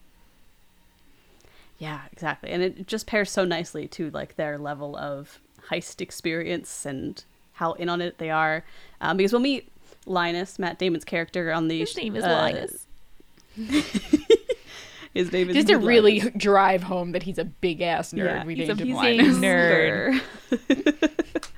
Yeah, 1.78 2.02
exactly, 2.12 2.52
and 2.52 2.64
it 2.64 2.88
just 2.88 3.06
pairs 3.06 3.30
so 3.30 3.44
nicely 3.44 3.88
to 3.90 4.10
like 4.12 4.36
their 4.36 4.58
level 4.58 4.96
of 4.96 5.42
heist 5.70 6.00
experience 6.00 6.86
and 6.86 7.24
how 7.54 7.74
in 7.74 7.90
on 7.90 8.02
it 8.02 8.18
they 8.18 8.30
are. 8.30 8.64
Um, 9.02 9.18
because 9.18 9.34
we'll 9.34 9.42
meet 9.42 9.70
Linus, 10.06 10.60
Matt 10.60 10.78
Damon's 10.80 11.06
character, 11.06 11.52
on 11.52 11.68
the 11.68 11.80
his 11.80 11.96
name 11.98 12.16
is 12.16 12.24
uh, 12.24 12.28
linus 12.30 12.88
His 15.14 15.32
name 15.32 15.50
is 15.50 15.56
Just 15.56 15.68
to 15.70 15.76
Linus. 15.76 15.88
really 15.88 16.20
drive 16.32 16.84
home 16.84 17.14
that 17.14 17.24
he's 17.24 17.38
a 17.38 17.46
big 17.46 17.82
ass 17.82 18.12
nerd. 18.12 18.26
Yeah, 18.26 18.44
we 18.46 18.56
he's 18.56 18.68
named 18.68 18.82
a- 18.82 18.84
him 18.84 18.88
he's 19.20 19.38
a 19.38 19.40
nerd. 19.42 20.22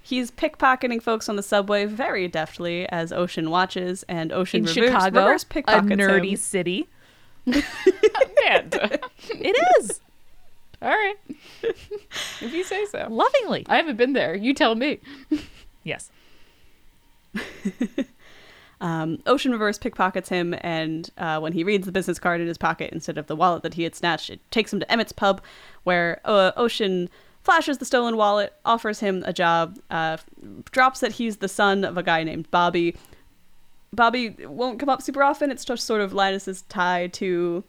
He's 0.00 0.30
pickpocketing 0.30 1.02
folks 1.02 1.28
on 1.28 1.36
the 1.36 1.42
subway 1.42 1.84
very 1.84 2.28
deftly 2.28 2.88
as 2.88 3.12
Ocean 3.12 3.50
watches, 3.50 4.04
and 4.08 4.32
Ocean 4.32 4.60
in 4.60 4.64
reverse, 4.64 4.74
chicago 4.86 5.20
reverse 5.20 5.42
a 5.44 5.46
nerdy 5.82 6.30
him. 6.30 6.36
city 6.38 6.88
Man. 7.46 7.60
it 8.72 9.56
is 9.80 10.00
All 10.80 10.88
right. 10.88 11.16
if 11.62 12.54
you 12.54 12.64
say 12.64 12.86
so. 12.86 13.06
lovingly 13.10 13.66
I 13.68 13.76
haven't 13.76 13.96
been 13.98 14.14
there. 14.14 14.34
You 14.34 14.54
tell 14.54 14.74
me. 14.76 15.00
yes 15.84 16.10
Um, 18.80 19.18
Ocean 19.26 19.50
reverse 19.50 19.78
pickpockets 19.78 20.28
him, 20.28 20.54
and 20.60 21.10
uh, 21.18 21.40
when 21.40 21.52
he 21.52 21.64
reads 21.64 21.86
the 21.86 21.92
business 21.92 22.18
card 22.18 22.40
in 22.40 22.46
his 22.46 22.58
pocket 22.58 22.92
instead 22.92 23.18
of 23.18 23.26
the 23.26 23.34
wallet 23.34 23.62
that 23.64 23.74
he 23.74 23.82
had 23.82 23.94
snatched, 23.94 24.30
it 24.30 24.40
takes 24.50 24.72
him 24.72 24.80
to 24.80 24.92
Emmett's 24.92 25.12
pub, 25.12 25.42
where 25.82 26.20
uh, 26.24 26.52
Ocean 26.56 27.08
flashes 27.42 27.78
the 27.78 27.84
stolen 27.84 28.16
wallet, 28.16 28.52
offers 28.64 29.00
him 29.00 29.24
a 29.26 29.32
job, 29.32 29.78
uh, 29.90 30.16
drops 30.70 31.00
that 31.00 31.12
he's 31.12 31.38
the 31.38 31.48
son 31.48 31.84
of 31.84 31.96
a 31.96 32.02
guy 32.02 32.22
named 32.22 32.50
Bobby. 32.50 32.96
Bobby 33.92 34.36
won't 34.46 34.78
come 34.78 34.88
up 34.88 35.02
super 35.02 35.22
often. 35.22 35.50
It's 35.50 35.64
just 35.64 35.84
sort 35.84 36.00
of 36.00 36.12
Linus's 36.12 36.62
tie 36.68 37.08
to 37.08 37.64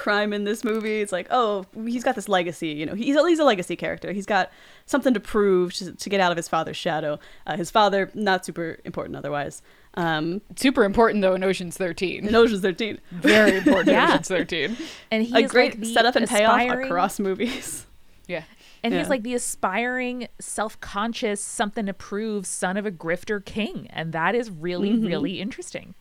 crime 0.00 0.32
in 0.32 0.44
this 0.44 0.64
movie. 0.64 1.00
It's 1.00 1.12
like, 1.12 1.26
oh, 1.30 1.66
he's 1.86 2.02
got 2.02 2.14
this 2.16 2.28
legacy. 2.28 2.68
You 2.68 2.86
know, 2.86 2.94
he's 2.94 3.14
a, 3.16 3.28
he's 3.28 3.38
a 3.38 3.44
legacy 3.44 3.76
character. 3.76 4.12
He's 4.12 4.26
got 4.26 4.50
something 4.86 5.14
to 5.14 5.20
prove 5.20 5.72
to, 5.74 5.92
to 5.92 6.08
get 6.10 6.20
out 6.20 6.30
of 6.32 6.36
his 6.36 6.48
father's 6.48 6.76
shadow. 6.76 7.18
Uh, 7.46 7.56
his 7.56 7.70
father, 7.70 8.10
not 8.14 8.44
super 8.44 8.78
important 8.84 9.16
otherwise. 9.16 9.62
Um, 9.94 10.40
Super 10.54 10.84
important 10.84 11.20
though 11.20 11.34
in 11.34 11.42
Ocean's 11.42 11.76
13. 11.76 12.26
in 12.28 12.34
Ocean's 12.34 12.60
13. 12.62 12.98
Very 13.10 13.56
important 13.58 13.88
in 13.88 13.96
Ocean's 13.96 14.28
13. 14.28 14.76
And 15.10 15.24
he 15.24 15.42
a 15.42 15.48
great 15.48 15.80
like 15.80 15.84
setup 15.92 16.14
and 16.16 16.28
payoff 16.28 16.60
aspiring- 16.60 16.86
across 16.86 17.18
movies. 17.20 17.86
Yeah. 18.28 18.44
And 18.84 18.94
Yeah. 18.94 19.00
he's 19.00 19.08
like 19.10 19.24
the 19.24 19.34
aspiring, 19.34 20.28
self-conscious, 20.38 21.40
something 21.40 21.86
to 21.86 21.92
prove 21.92 22.46
son 22.46 22.76
of 22.76 22.86
a 22.86 22.92
grifter 22.92 23.44
king, 23.44 23.88
and 23.90 24.12
that 24.12 24.36
is 24.36 24.48
really, 24.50 24.90
Mm-hmm. 24.90 25.06
really 25.06 25.40
interesting. 25.40 25.94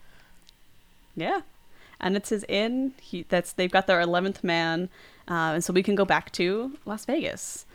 Yeah, 1.16 1.42
and 2.00 2.16
it's 2.16 2.30
his 2.30 2.46
in. 2.48 2.94
He 3.02 3.26
that's 3.30 3.54
they've 3.54 3.72
got 3.72 3.88
their 3.88 4.02
eleventh 4.02 4.44
man, 4.44 4.90
uh, 5.28 5.54
and 5.56 5.64
so 5.64 5.74
we 5.74 5.84
can 5.84 5.96
go 5.96 6.06
back 6.06 6.32
to 6.34 6.78
Las 6.86 7.06
Vegas. 7.06 7.66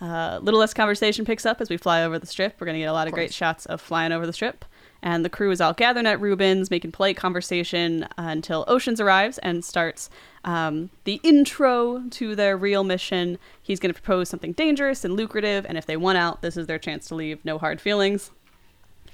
Uh, 0.00 0.38
little 0.42 0.60
less 0.60 0.74
conversation 0.74 1.24
picks 1.24 1.46
up 1.46 1.60
as 1.60 1.70
we 1.70 1.76
fly 1.78 2.02
over 2.02 2.18
the 2.18 2.26
strip. 2.26 2.56
We're 2.60 2.66
gonna 2.66 2.78
get 2.78 2.84
a 2.84 2.92
lot 2.92 3.06
of, 3.06 3.14
great 3.14 3.32
shots 3.32 3.64
of 3.66 3.80
flying 3.80 4.12
over 4.12 4.26
the 4.26 4.32
strip, 4.32 4.64
and 5.02 5.24
the 5.24 5.30
crew 5.30 5.50
is 5.50 5.60
all 5.60 5.72
gathering 5.72 6.06
at 6.06 6.20
Rubens, 6.20 6.70
making 6.70 6.92
polite 6.92 7.16
conversation 7.16 8.02
uh, 8.02 8.08
until 8.18 8.64
Oceans 8.68 9.00
arrives 9.00 9.38
and 9.38 9.64
starts 9.64 10.10
um, 10.44 10.90
the 11.04 11.18
intro 11.22 12.02
to 12.10 12.36
their 12.36 12.58
real 12.58 12.84
mission. 12.84 13.38
He's 13.62 13.80
gonna 13.80 13.94
propose 13.94 14.28
something 14.28 14.52
dangerous 14.52 15.02
and 15.02 15.14
lucrative, 15.14 15.64
and 15.66 15.78
if 15.78 15.86
they 15.86 15.96
want 15.96 16.18
out, 16.18 16.42
this 16.42 16.58
is 16.58 16.66
their 16.66 16.78
chance 16.78 17.08
to 17.08 17.14
leave. 17.14 17.42
No 17.42 17.56
hard 17.56 17.80
feelings. 17.80 18.30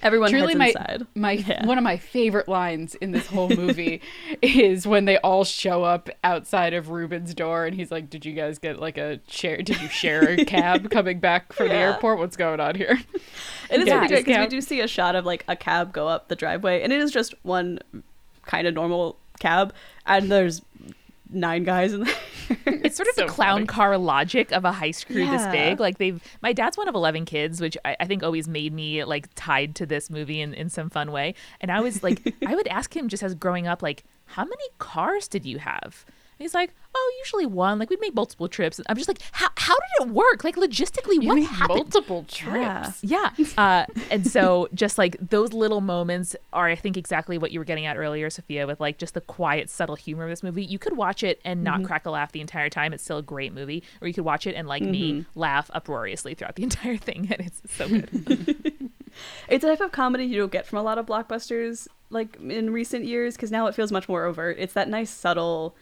Everyone 0.02 0.30
Truly, 0.30 0.54
my 0.54 0.68
inside. 0.68 1.06
my 1.14 1.32
Yeah. 1.46 1.64
one 1.64 1.78
of 1.78 1.84
my 1.84 1.96
favorite 1.96 2.48
lines 2.48 2.94
in 2.96 3.12
this 3.12 3.26
whole 3.28 3.48
movie 3.48 4.00
is 4.42 4.86
when 4.86 5.04
they 5.04 5.16
all 5.18 5.44
show 5.44 5.84
up 5.84 6.10
outside 6.24 6.74
of 6.74 6.90
Reuben's 6.90 7.34
door, 7.34 7.64
and 7.66 7.74
he's 7.76 7.90
like, 7.92 8.10
"Did 8.10 8.24
you 8.26 8.32
guys 8.32 8.58
get 8.58 8.78
like 8.80 8.98
a 8.98 9.20
share? 9.28 9.58
Did 9.58 9.80
you 9.80 9.88
share 9.88 10.22
a 10.30 10.44
cab 10.44 10.90
coming 10.90 11.20
back 11.20 11.52
from 11.52 11.68
the 11.68 11.74
airport? 11.74 12.18
What's 12.18 12.36
going 12.36 12.58
on 12.60 12.74
here?" 12.74 12.98
It 13.70 13.80
is 13.80 13.86
Yeah, 13.86 14.06
great 14.06 14.24
because 14.24 14.38
we 14.38 14.46
do 14.48 14.60
see 14.60 14.80
a 14.80 14.88
shot 14.88 15.14
of 15.14 15.24
like 15.24 15.44
a 15.48 15.56
cab 15.56 15.92
go 15.92 16.08
up 16.08 16.28
the 16.28 16.36
driveway, 16.36 16.82
and 16.82 16.92
it 16.92 17.00
is 17.00 17.10
just 17.12 17.34
one 17.42 17.78
kind 18.44 18.66
of 18.66 18.74
normal 18.74 19.16
cab, 19.38 19.72
and 20.06 20.30
there's 20.30 20.62
nine 21.32 21.64
guys 21.64 21.92
in 21.92 22.04
there. 22.04 22.14
It's 22.66 22.96
sort 22.96 23.08
of 23.08 23.14
So 23.16 23.22
the 23.22 23.28
clown 23.28 23.60
funny. 23.60 23.66
car 23.66 23.98
logic 23.98 24.52
of 24.52 24.64
a 24.64 24.72
heist 24.72 25.06
crew 25.06 25.26
this 25.28 25.46
big. 25.46 25.80
Like 25.80 25.98
they've 25.98 26.22
my 26.42 26.52
dad's 26.52 26.76
one 26.76 26.88
of 26.88 26.94
eleven 26.94 27.24
kids, 27.24 27.60
which 27.60 27.76
I, 27.84 27.96
I 28.00 28.06
think 28.06 28.22
always 28.22 28.48
made 28.48 28.72
me 28.72 29.04
like 29.04 29.28
tied 29.34 29.74
to 29.76 29.86
this 29.86 30.10
movie 30.10 30.40
in, 30.40 30.54
in 30.54 30.68
some 30.68 30.90
fun 30.90 31.12
way. 31.12 31.34
And 31.60 31.70
I 31.70 31.80
was 31.80 32.02
like 32.02 32.34
I 32.46 32.54
would 32.54 32.68
ask 32.68 32.94
him 32.96 33.08
just 33.08 33.22
as 33.22 33.34
growing 33.34 33.66
up, 33.66 33.82
like, 33.82 34.04
how 34.26 34.44
many 34.44 34.64
cars 34.78 35.28
did 35.28 35.44
you 35.44 35.58
have? 35.58 36.04
He's 36.42 36.54
like, 36.54 36.74
Oh, 36.94 37.12
usually 37.24 37.46
one. 37.46 37.78
Like 37.78 37.88
we'd 37.88 38.00
make 38.00 38.14
multiple 38.14 38.48
trips. 38.48 38.78
And 38.78 38.84
I'm 38.88 38.96
just 38.96 39.08
like, 39.08 39.20
How 39.32 39.48
how 39.56 39.74
did 39.74 40.08
it 40.08 40.12
work? 40.12 40.44
Like 40.44 40.56
logistically, 40.56 41.22
You 41.22 41.28
what 41.28 41.42
happened? 41.42 41.78
multiple 41.78 42.24
trips? 42.28 43.02
Yeah. 43.02 43.30
Yeah. 43.36 43.46
Uh, 43.56 43.86
and 44.10 44.26
so 44.26 44.68
just 44.74 44.98
like 44.98 45.16
those 45.20 45.52
little 45.52 45.80
moments 45.80 46.36
are, 46.52 46.68
I 46.68 46.74
think, 46.74 46.96
exactly 46.96 47.38
what 47.38 47.50
you 47.52 47.58
were 47.60 47.64
getting 47.64 47.86
at 47.86 47.96
earlier, 47.96 48.28
Sophia, 48.28 48.66
with 48.66 48.80
like 48.80 48.98
just 48.98 49.14
the 49.14 49.20
quiet, 49.22 49.70
subtle 49.70 49.96
humor 49.96 50.24
of 50.24 50.30
this 50.30 50.42
movie. 50.42 50.64
You 50.64 50.78
could 50.78 50.96
watch 50.96 51.22
it 51.22 51.40
and 51.44 51.62
not 51.64 51.82
crack 51.84 52.04
a 52.06 52.10
laugh 52.10 52.32
the 52.32 52.40
entire 52.40 52.68
time. 52.68 52.92
It's 52.92 53.02
still 53.04 53.18
a 53.18 53.22
great 53.22 53.54
movie. 53.54 53.82
Or 54.00 54.08
you 54.08 54.14
could 54.14 54.24
watch 54.24 54.46
it 54.46 54.54
and, 54.54 54.68
like 54.68 54.82
me, 54.82 55.24
laugh 55.34 55.70
uproariously 55.72 56.34
throughout 56.34 56.56
the 56.56 56.62
entire 56.70 56.96
thing. 56.98 57.28
And 57.30 57.46
it's 57.46 57.62
so 57.74 57.88
good. 57.88 58.74
It's 59.46 59.62
a 59.62 59.68
type 59.68 59.82
of 59.82 59.92
comedy 59.92 60.24
you 60.24 60.38
don't 60.38 60.50
get 60.50 60.66
from 60.66 60.78
a 60.78 60.82
lot 60.82 60.96
of 60.96 61.04
blockbusters 61.04 61.86
like 62.08 62.36
in 62.40 62.72
recent 62.72 63.04
years 63.04 63.36
because 63.36 63.50
now 63.50 63.66
it 63.66 63.74
feels 63.74 63.92
much 63.92 64.08
more 64.08 64.24
overt. 64.24 64.56
It's 64.58 64.72
that 64.72 64.88
nice 64.88 65.10
subtle. 65.10 65.76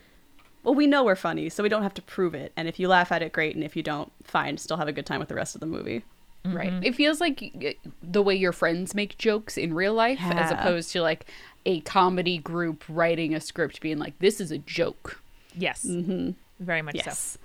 Well, 0.63 0.75
we 0.75 0.87
know 0.87 1.05
we're 1.05 1.17
funny, 1.17 1.49
so 1.49 1.63
we 1.63 1.69
don't 1.69 1.83
have 1.83 1.95
to 1.95 2.03
prove 2.03 2.35
it. 2.35 2.53
And 2.57 2.69
if 2.69 2.79
you 2.79 2.89
laugh 2.89 3.11
at 3.13 3.23
it, 3.23 3.33
great. 3.33 3.55
And 3.55 3.65
if 3.65 3.77
you 3.77 3.83
don't, 3.83 4.13
fine. 4.25 4.59
Still 4.59 4.77
have 4.77 4.89
a 4.89 4.93
good 4.93 5.07
time 5.07 5.21
with 5.21 5.29
the 5.29 5.35
rest 5.35 5.55
of 5.55 5.61
the 5.61 5.67
movie. 5.67 6.05
Right. 6.45 6.73
It 6.83 6.95
feels 6.95 7.21
like 7.21 7.79
the 8.03 8.23
way 8.23 8.35
your 8.35 8.53
friends 8.53 8.95
make 8.95 9.19
jokes 9.19 9.59
in 9.59 9.75
real 9.75 9.93
life, 9.93 10.21
as 10.23 10.51
opposed 10.51 10.91
to 10.93 11.03
like 11.03 11.27
a 11.67 11.81
comedy 11.81 12.39
group 12.39 12.83
writing 12.89 13.35
a 13.35 13.41
script 13.41 13.81
being 13.81 13.99
like, 13.99 14.19
"This 14.21 14.41
is 14.41 14.51
a 14.51 14.59
joke." 14.59 15.21
yes. 15.55 15.85
Very 16.61 16.83
much 16.83 16.97
so. 16.97 17.03
Yes. 17.05 17.39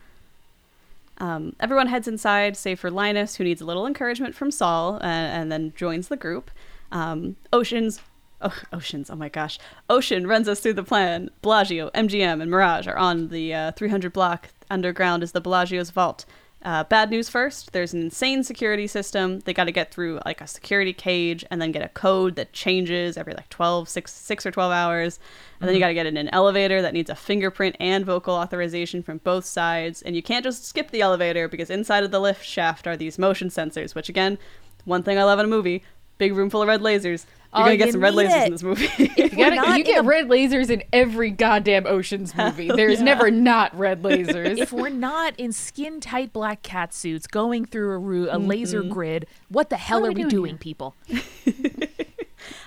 Um, 1.18 1.56
everyone 1.60 1.88
heads 1.88 2.08
inside, 2.08 2.58
save 2.58 2.80
for 2.80 2.92
Linus, 2.92 3.36
who 3.36 3.44
needs 3.44 3.62
a 3.62 3.66
little 3.66 3.88
encouragement 3.88 4.36
from 4.36 4.52
Saul, 4.52 4.96
and, 4.96 5.42
and 5.42 5.52
then 5.52 5.74
joins 5.76 6.10
the 6.10 6.18
group. 6.18 6.52
Um, 6.92 7.38
Oceans, 7.54 8.02
oh, 8.42 8.62
Oceans, 8.74 9.10
oh 9.10 9.16
my 9.16 9.30
gosh, 9.30 9.60
Ocean 9.90 10.28
runs 10.28 10.48
us 10.48 10.60
through 10.60 10.74
the 10.74 10.84
plan. 10.84 11.30
Bellagio, 11.42 11.90
MGM, 11.92 12.42
and 12.42 12.52
Mirage 12.52 12.88
are 12.88 12.98
on 12.98 13.30
the 13.30 13.54
uh, 13.54 13.72
300 13.74 14.14
block. 14.14 14.50
Underground 14.70 15.24
is 15.24 15.32
the 15.32 15.42
Bellagio's 15.42 15.92
vault. 15.92 16.26
Uh, 16.66 16.84
bad 16.84 17.12
news 17.12 17.30
first. 17.30 17.74
There's 17.74 17.94
an 17.94 18.02
insane 18.02 18.44
security 18.44 18.88
system. 18.88 19.42
They 19.42 19.54
got 19.54 19.66
to 19.66 19.72
get 19.72 19.94
through 19.94 20.20
like 20.26 20.42
a 20.42 20.48
security 20.48 20.94
cage 20.94 21.46
and 21.52 21.62
then 21.62 21.72
get 21.72 21.84
a 21.84 21.90
code 21.90 22.36
that 22.38 22.54
changes 22.54 23.18
every 23.18 23.36
like 23.36 23.50
12, 23.50 23.88
6, 23.88 24.12
6 24.12 24.46
or 24.48 24.52
12 24.52 24.72
hours. 24.72 25.20
And 25.62 25.68
then 25.68 25.76
you 25.76 25.80
got 25.80 25.90
to 25.90 25.94
get 25.94 26.08
in 26.08 26.18
an 26.18 26.30
elevator 26.30 26.82
that 26.82 26.96
needs 26.96 27.12
a 27.12 27.16
fingerprint 27.16 27.76
and 27.80 28.04
vocal 28.04 28.34
authorization 28.34 29.04
from 29.04 29.20
both 29.20 29.46
sides. 29.46 30.02
And 30.02 30.16
you 30.16 30.24
can't 30.24 30.44
just 30.44 30.66
skip 30.66 30.90
the 30.90 31.02
elevator 31.02 31.48
because 31.48 31.70
inside 31.70 32.04
of 32.04 32.10
the 32.10 32.20
lift 32.20 32.44
shaft 32.44 32.88
are 32.88 32.98
these 32.98 33.20
motion 33.20 33.50
sensors, 33.50 33.94
which 33.94 34.10
again, 34.10 34.40
one 34.86 35.04
thing 35.04 35.20
I 35.20 35.24
love 35.24 35.38
in 35.38 35.46
a 35.46 35.50
movie 35.50 35.84
big 36.18 36.36
room 36.36 36.50
full 36.50 36.62
of 36.62 36.68
red 36.68 36.82
lasers. 36.82 37.26
You're 37.56 37.64
Oh, 37.64 37.66
going 37.68 37.72
to 37.72 37.78
get 37.78 37.86
you 37.88 37.92
some 37.94 38.02
red 38.02 38.14
lasers 38.14 38.42
it. 38.42 38.46
in 38.46 38.52
this 38.52 38.64
movie. 38.64 39.12
You, 39.26 39.30
gotta, 39.30 39.78
you 39.78 39.84
get 39.84 40.00
a- 40.00 40.08
red 40.08 40.28
lasers 40.28 40.70
in 40.70 40.84
every 40.94 41.30
goddamn 41.32 41.86
Ocean's 41.88 42.36
movie. 42.38 42.70
There's 42.70 43.02
never 43.02 43.30
not 43.32 43.78
red 43.78 44.02
lasers. 44.04 44.58
If 44.58 44.72
we're 44.72 44.90
not 44.90 45.38
in 45.40 45.52
skin 45.52 46.00
tight 46.00 46.32
black 46.34 46.62
cat 46.64 46.94
suits 46.94 47.28
going 47.28 47.66
through 47.66 47.92
a, 47.92 47.98
ru- 47.98 48.30
a 48.32 48.38
laser 48.38 48.82
mm-hmm. 48.82 48.92
grid, 48.94 49.28
what 49.50 49.70
the 49.70 49.78
hell 49.78 50.02
What 50.02 50.08
are 50.08 50.12
are 50.12 50.14
we 50.14 50.24
we 50.24 50.30
doing, 50.30 50.44
doing 50.44 50.58
people? 50.58 50.96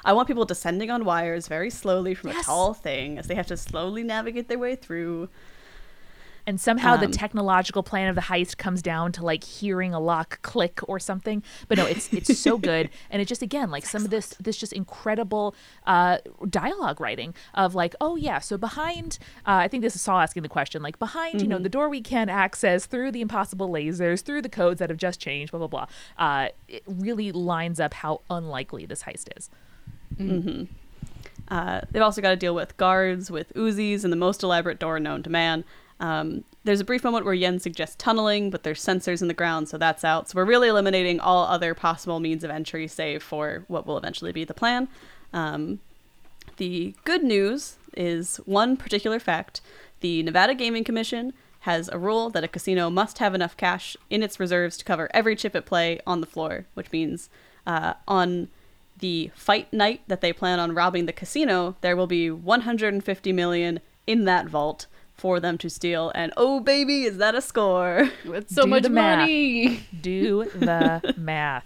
I 0.05 0.13
want 0.13 0.27
people 0.29 0.45
descending 0.45 0.91
on 0.91 1.05
wires 1.05 1.49
very 1.49 1.71
slowly 1.71 2.15
from 2.15 2.31
Yes. 2.31 2.43
a 2.43 2.47
tall 2.47 2.75
thing 2.75 3.19
as 3.19 3.27
they 3.29 3.35
have 3.35 3.47
to 3.49 3.57
slowly 3.57 4.03
navigate 4.03 4.49
their 4.49 4.59
way 4.59 4.75
through. 4.75 5.29
And 6.49 6.59
somehow 6.59 6.97
the 6.97 7.07
Um, 7.07 7.13
technological 7.13 7.83
plan 7.83 8.09
of 8.09 8.15
the 8.15 8.23
heist 8.23 8.57
comes 8.57 8.81
down 8.81 9.13
to 9.13 9.23
like 9.25 9.45
hearing 9.45 9.93
a 9.93 10.01
lock 10.01 10.41
click 10.43 10.81
or 10.89 10.99
something. 10.99 11.43
But 11.69 11.77
no 11.79 11.85
it's 11.87 12.11
it's 12.13 12.39
so 12.39 12.57
good. 12.73 12.89
And 13.11 13.21
it 13.23 13.27
just 13.29 13.43
again 13.43 13.71
like 13.71 13.85
some 13.85 14.03
of 14.05 14.11
this 14.11 14.29
this 14.41 14.57
just 14.57 14.73
incredible 14.73 15.55
uh 15.87 16.19
dialogue 16.49 17.01
writing 17.01 17.35
of 17.55 17.75
like 17.75 17.95
oh 18.01 18.17
yeah 18.17 18.39
so 18.39 18.57
behind 18.57 19.19
uh, 19.47 19.61
i 19.65 19.69
think 19.69 19.83
this 19.83 19.95
is 19.95 20.01
saul 20.01 20.21
asking 20.21 20.43
the 20.43 20.49
question 20.49 20.83
like 20.83 20.99
behind 20.99 21.43
you 21.43 21.49
know 21.49 21.59
the 21.59 21.69
door 21.69 21.89
we 21.89 22.01
can't 22.01 22.31
access 22.31 22.87
through 22.87 23.11
the 23.13 23.21
impossible 23.21 23.69
lasers 23.69 24.23
through 24.23 24.41
the 24.41 24.49
codes 24.49 24.79
that 24.79 24.89
have 24.91 24.99
just 24.99 25.21
changed 25.21 25.51
blah 25.53 25.59
blah 25.59 25.67
blah 25.69 25.87
uh 26.19 26.49
it 26.69 26.83
really 26.87 27.31
lines 27.33 27.79
up 27.79 27.93
how 27.95 28.21
unlikely 28.31 28.87
this 28.87 29.03
heist 29.03 29.29
is. 29.37 29.51
Uh, 31.49 31.81
they've 31.91 32.03
also 32.03 32.21
got 32.21 32.31
to 32.31 32.37
deal 32.37 32.55
with 32.55 32.77
guards 32.77 33.31
with 33.31 33.53
Uzis 33.55 34.05
and 34.05 34.13
the 34.13 34.17
most 34.17 34.43
elaborate 34.43 34.79
door 34.79 35.01
known 35.01 35.23
to 35.23 35.31
man. 35.31 35.65
Um, 36.01 36.45
there's 36.65 36.81
a 36.81 36.85
brief 36.85 37.03
moment 37.03 37.25
where 37.25 37.35
Yen 37.35 37.59
suggests 37.59 37.97
tunneling, 37.97 38.51
but 38.51 38.63
there's 38.63 38.85
sensors 38.85 39.23
in 39.23 39.29
the 39.29 39.35
ground, 39.35 39.69
so 39.69 39.79
that's 39.79 40.05
out. 40.05 40.29
So 40.29 40.37
we're 40.37 40.45
really 40.45 40.69
eliminating 40.69 41.19
all 41.19 41.45
other 41.45 41.75
possible 41.75 42.21
means 42.21 42.45
of 42.45 42.51
entry, 42.51 42.87
save 42.87 43.23
for 43.23 43.65
what 43.69 43.87
will 43.87 43.99
eventually 43.99 44.33
be 44.33 44.45
the 44.45 44.55
plan. 44.55 44.89
Um, 45.33 45.81
the 46.57 46.95
good 47.05 47.23
news 47.23 47.77
is 47.97 48.37
one 48.45 48.77
particular 48.77 49.19
fact 49.19 49.61
the 50.01 50.23
Nevada 50.23 50.55
Gaming 50.55 50.85
Commission 50.85 51.33
has 51.61 51.89
a 51.89 51.99
rule 51.99 52.31
that 52.31 52.45
a 52.45 52.49
casino 52.49 52.89
must 52.89 53.19
have 53.19 53.35
enough 53.35 53.57
cash 53.57 53.97
in 54.11 54.23
its 54.23 54.39
reserves 54.39 54.77
to 54.77 54.85
cover 54.85 55.11
every 55.13 55.35
chip 55.35 55.57
at 55.57 55.67
play 55.67 55.99
on 56.07 56.21
the 56.21 56.27
floor, 56.27 56.67
which 56.75 56.93
means 56.93 57.29
uh, 57.67 57.95
on 58.07 58.49
the 58.99 59.31
fight 59.35 59.73
night 59.73 60.03
that 60.07 60.21
they 60.21 60.33
plan 60.33 60.59
on 60.59 60.75
robbing 60.75 61.07
the 61.07 61.13
casino, 61.13 61.77
there 61.81 61.97
will 61.97 62.07
be 62.07 62.31
150 62.31 63.33
million 63.33 63.81
in 64.07 64.25
that 64.25 64.47
vault 64.47 64.87
for 65.19 65.39
them 65.41 65.59
to 65.59 65.69
steal. 65.69 66.11
And 66.15 66.33
oh, 66.37 66.61
baby, 66.61 67.03
is 67.05 67.19
that 67.19 67.35
a 67.35 67.43
score? 67.43 68.09
With 68.25 68.49
so 68.51 68.63
Do 68.63 68.69
much 68.71 68.83
the 68.85 68.91
math. 68.91 69.19
money. 69.19 69.87
do 70.01 70.45
the 70.55 71.15
math 71.19 71.65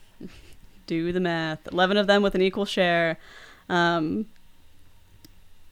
Do 0.87 1.13
the 1.13 1.21
math. 1.21 1.61
11 1.71 1.97
of 1.97 2.07
them 2.09 2.23
with 2.23 2.35
an 2.35 2.43
equal 2.43 2.65
share. 2.65 3.19
Um, 3.69 4.27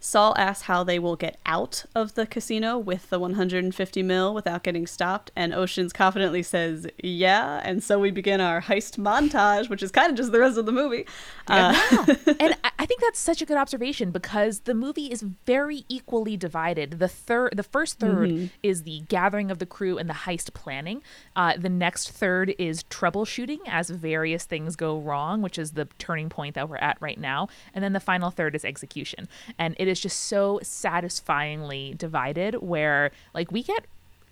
Saul 0.01 0.35
asks 0.39 0.63
how 0.63 0.83
they 0.83 0.99
will 0.99 1.15
get 1.15 1.39
out 1.45 1.85
of 1.95 2.15
the 2.15 2.27
casino 2.27 2.79
with 2.79 3.11
the 3.11 3.19
150 3.19 4.03
mil 4.03 4.33
without 4.33 4.63
getting 4.63 4.87
stopped, 4.87 5.31
and 5.37 5.53
Oceans 5.53 5.93
confidently 5.93 6.43
says, 6.43 6.87
"Yeah." 7.03 7.61
And 7.63 7.85
so 7.85 7.99
we 7.99 8.11
begin 8.11 8.41
our 8.41 8.63
heist 8.63 8.97
montage, 8.97 9.69
which 9.69 9.83
is 9.83 9.91
kind 9.91 10.11
of 10.11 10.17
just 10.17 10.33
the 10.33 10.41
rest 10.41 10.57
of 10.57 10.65
the 10.65 10.73
movie. 10.73 11.07
Uh, 11.47 11.77
and 12.41 12.57
I, 12.79 12.87
think 12.87 13.03
that's 13.03 13.21
such 13.21 13.43
a 13.43 13.47
good 13.47 13.57
observation 13.57 14.11
because 14.11 14.61
the 14.61 14.75
movie 14.75 15.07
is 15.07 15.23
very 15.23 15.85
equally 15.89 16.37
divided. 16.37 16.99
The 16.99 17.09
third, 17.09 17.57
the 17.57 17.63
first 17.63 17.99
3rd 17.99 18.51
is 18.63 18.85
the 18.85 19.03
gathering 19.09 19.51
of 19.51 19.59
the 19.59 19.67
crew 19.67 19.99
and 19.99 20.09
the 20.09 20.15
heist 20.15 20.55
planning. 20.55 21.03
Uh, 21.37 21.57
the 21.57 21.69
next 21.69 22.11
third 22.11 22.55
is 22.59 22.85
troubleshooting 22.85 23.59
as 23.67 23.91
various 23.91 24.45
things 24.45 24.77
go 24.77 24.99
wrong, 24.99 25.43
which 25.43 25.59
is 25.59 25.73
the 25.73 25.87
turning 25.99 26.29
point 26.29 26.55
that 26.55 26.69
we're 26.69 26.77
at 26.77 26.97
right 27.01 27.19
now. 27.19 27.49
And 27.75 27.85
then 27.85 27.93
the 27.93 28.01
final 28.01 28.31
third 28.31 28.55
is 28.55 28.65
execution, 28.65 29.29
and 29.59 29.75
it 29.79 29.89
is 29.91 30.01
just 30.01 30.21
so 30.23 30.61
satisfyingly 30.63 31.95
divided. 31.99 32.55
Where 32.63 33.11
like 33.35 33.53
we 33.53 33.63
get 33.63 33.85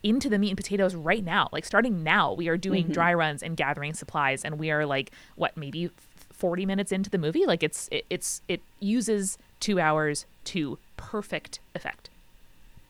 into 0.02 0.28
the 0.28 0.38
meat 0.38 0.50
and 0.50 0.56
potatoes 0.56 0.94
right 0.94 1.24
now. 1.24 1.48
Like 1.52 1.64
starting 1.64 2.02
now, 2.02 2.32
we 2.32 2.48
are 2.48 2.56
doing 2.56 2.84
mm-hmm. 2.84 2.92
dry 2.92 3.14
runs 3.14 3.42
and 3.42 3.56
gathering 3.56 3.94
supplies, 3.94 4.44
and 4.44 4.58
we 4.58 4.70
are 4.70 4.86
like 4.86 5.10
what 5.36 5.56
maybe 5.56 5.90
forty 6.32 6.64
minutes 6.64 6.92
into 6.92 7.10
the 7.10 7.18
movie. 7.18 7.46
Like 7.46 7.62
it's 7.62 7.88
it, 7.90 8.06
it's 8.08 8.42
it 8.48 8.60
uses 8.80 9.38
two 9.60 9.80
hours 9.80 10.24
to 10.44 10.78
perfect 10.96 11.60
effect. 11.74 12.10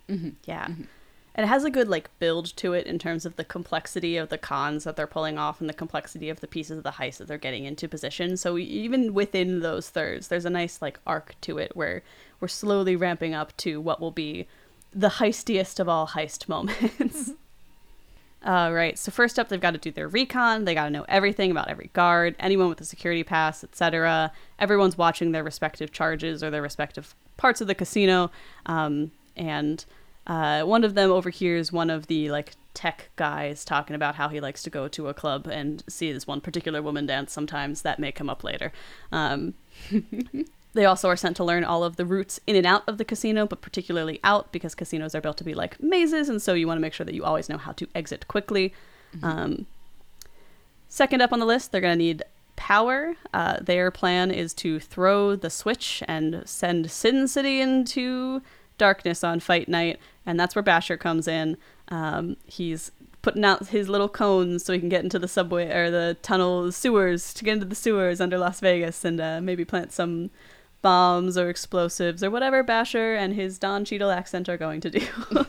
Mm-hmm. 0.08 0.30
Yeah. 0.44 0.66
And 0.66 1.44
it 1.44 1.48
has 1.48 1.64
a 1.64 1.70
good 1.70 1.86
like 1.86 2.10
build 2.18 2.56
to 2.56 2.72
it 2.72 2.86
in 2.86 2.98
terms 2.98 3.24
of 3.24 3.36
the 3.36 3.44
complexity 3.44 4.16
of 4.16 4.28
the 4.28 4.38
cons 4.38 4.84
that 4.84 4.96
they're 4.96 5.06
pulling 5.06 5.38
off 5.38 5.60
and 5.60 5.68
the 5.68 5.74
complexity 5.74 6.30
of 6.30 6.40
the 6.40 6.48
pieces 6.48 6.78
of 6.78 6.84
the 6.84 6.90
heist 6.90 7.18
that 7.18 7.28
they're 7.28 7.38
getting 7.38 7.64
into 7.64 7.86
position. 7.86 8.36
So 8.36 8.58
even 8.58 9.14
within 9.14 9.60
those 9.60 9.88
thirds, 9.88 10.28
there's 10.28 10.44
a 10.44 10.50
nice 10.50 10.82
like 10.82 10.98
arc 11.06 11.36
to 11.42 11.58
it 11.58 11.76
where 11.76 12.02
we're 12.40 12.48
slowly 12.48 12.96
ramping 12.96 13.34
up 13.34 13.56
to 13.58 13.80
what 13.80 14.00
will 14.00 14.10
be 14.10 14.46
the 14.92 15.08
heistiest 15.10 15.80
of 15.80 15.88
all 15.88 16.08
heist 16.08 16.48
moments. 16.48 17.32
All 18.44 18.72
right. 18.72 18.96
So 18.96 19.10
first 19.10 19.38
up, 19.38 19.48
they've 19.48 19.60
got 19.60 19.72
to 19.72 19.78
do 19.78 19.90
their 19.90 20.06
recon. 20.06 20.64
They 20.64 20.74
got 20.74 20.84
to 20.84 20.90
know 20.90 21.04
everything 21.08 21.50
about 21.50 21.68
every 21.68 21.90
guard, 21.92 22.36
anyone 22.38 22.68
with 22.68 22.80
a 22.80 22.84
security 22.84 23.24
pass, 23.24 23.64
etc. 23.64 24.32
Everyone's 24.58 24.96
watching 24.96 25.32
their 25.32 25.42
respective 25.42 25.90
charges 25.90 26.42
or 26.42 26.50
their 26.50 26.62
respective 26.62 27.14
parts 27.36 27.60
of 27.60 27.66
the 27.66 27.74
casino, 27.74 28.30
um, 28.66 29.10
and 29.36 29.84
uh, 30.26 30.62
one 30.62 30.84
of 30.84 30.94
them 30.94 31.10
overhears 31.10 31.72
one 31.72 31.90
of 31.90 32.06
the 32.06 32.30
like 32.30 32.54
tech 32.74 33.10
guys 33.16 33.64
talking 33.64 33.96
about 33.96 34.14
how 34.14 34.28
he 34.28 34.40
likes 34.40 34.62
to 34.62 34.70
go 34.70 34.86
to 34.86 35.08
a 35.08 35.14
club 35.14 35.48
and 35.48 35.82
see 35.88 36.12
this 36.12 36.26
one 36.26 36.40
particular 36.40 36.80
woman 36.80 37.06
dance. 37.06 37.32
Sometimes 37.32 37.82
that 37.82 37.98
may 37.98 38.12
come 38.12 38.30
up 38.30 38.44
later. 38.44 38.72
Um, 39.10 39.54
they 40.74 40.84
also 40.84 41.08
are 41.08 41.16
sent 41.16 41.36
to 41.36 41.44
learn 41.44 41.64
all 41.64 41.82
of 41.82 41.96
the 41.96 42.04
routes 42.04 42.40
in 42.46 42.54
and 42.54 42.66
out 42.66 42.82
of 42.86 42.98
the 42.98 43.04
casino, 43.04 43.46
but 43.46 43.60
particularly 43.60 44.20
out 44.22 44.52
because 44.52 44.74
casinos 44.74 45.14
are 45.14 45.20
built 45.20 45.38
to 45.38 45.44
be 45.44 45.54
like 45.54 45.82
mazes, 45.82 46.28
and 46.28 46.40
so 46.42 46.54
you 46.54 46.66
want 46.66 46.78
to 46.78 46.82
make 46.82 46.92
sure 46.92 47.06
that 47.06 47.14
you 47.14 47.24
always 47.24 47.48
know 47.48 47.58
how 47.58 47.72
to 47.72 47.86
exit 47.94 48.28
quickly. 48.28 48.72
Um, 49.22 49.66
second 50.88 51.22
up 51.22 51.32
on 51.32 51.38
the 51.38 51.46
list, 51.46 51.72
they're 51.72 51.80
going 51.80 51.98
to 51.98 52.04
need 52.04 52.22
power. 52.56 53.14
Uh, 53.32 53.58
their 53.60 53.90
plan 53.90 54.30
is 54.30 54.52
to 54.52 54.78
throw 54.80 55.36
the 55.36 55.50
switch 55.50 56.02
and 56.06 56.42
send 56.44 56.90
Sin 56.90 57.28
City 57.28 57.60
into 57.60 58.42
darkness 58.76 59.24
on 59.24 59.40
fight 59.40 59.68
night, 59.68 59.98
and 60.26 60.38
that's 60.38 60.54
where 60.54 60.62
Basher 60.62 60.96
comes 60.96 61.26
in. 61.26 61.56
Um, 61.88 62.36
he's 62.44 62.92
putting 63.22 63.44
out 63.44 63.68
his 63.68 63.88
little 63.88 64.08
cones 64.08 64.64
so 64.64 64.72
he 64.72 64.78
can 64.78 64.88
get 64.88 65.02
into 65.02 65.18
the 65.18 65.28
subway 65.28 65.70
or 65.70 65.90
the 65.90 66.16
tunnel 66.22 66.70
sewers 66.70 67.34
to 67.34 67.44
get 67.44 67.54
into 67.54 67.64
the 67.64 67.74
sewers 67.74 68.20
under 68.20 68.38
Las 68.38 68.60
Vegas 68.60 69.04
and 69.04 69.20
uh, 69.20 69.40
maybe 69.40 69.64
plant 69.64 69.92
some 69.92 70.30
bombs 70.82 71.36
or 71.36 71.48
explosives 71.48 72.22
or 72.22 72.30
whatever 72.30 72.62
Basher 72.62 73.14
and 73.14 73.34
his 73.34 73.58
Don 73.58 73.84
Cheadle 73.84 74.10
accent 74.10 74.48
are 74.48 74.56
going 74.56 74.80
to 74.80 74.90
do. 74.90 75.06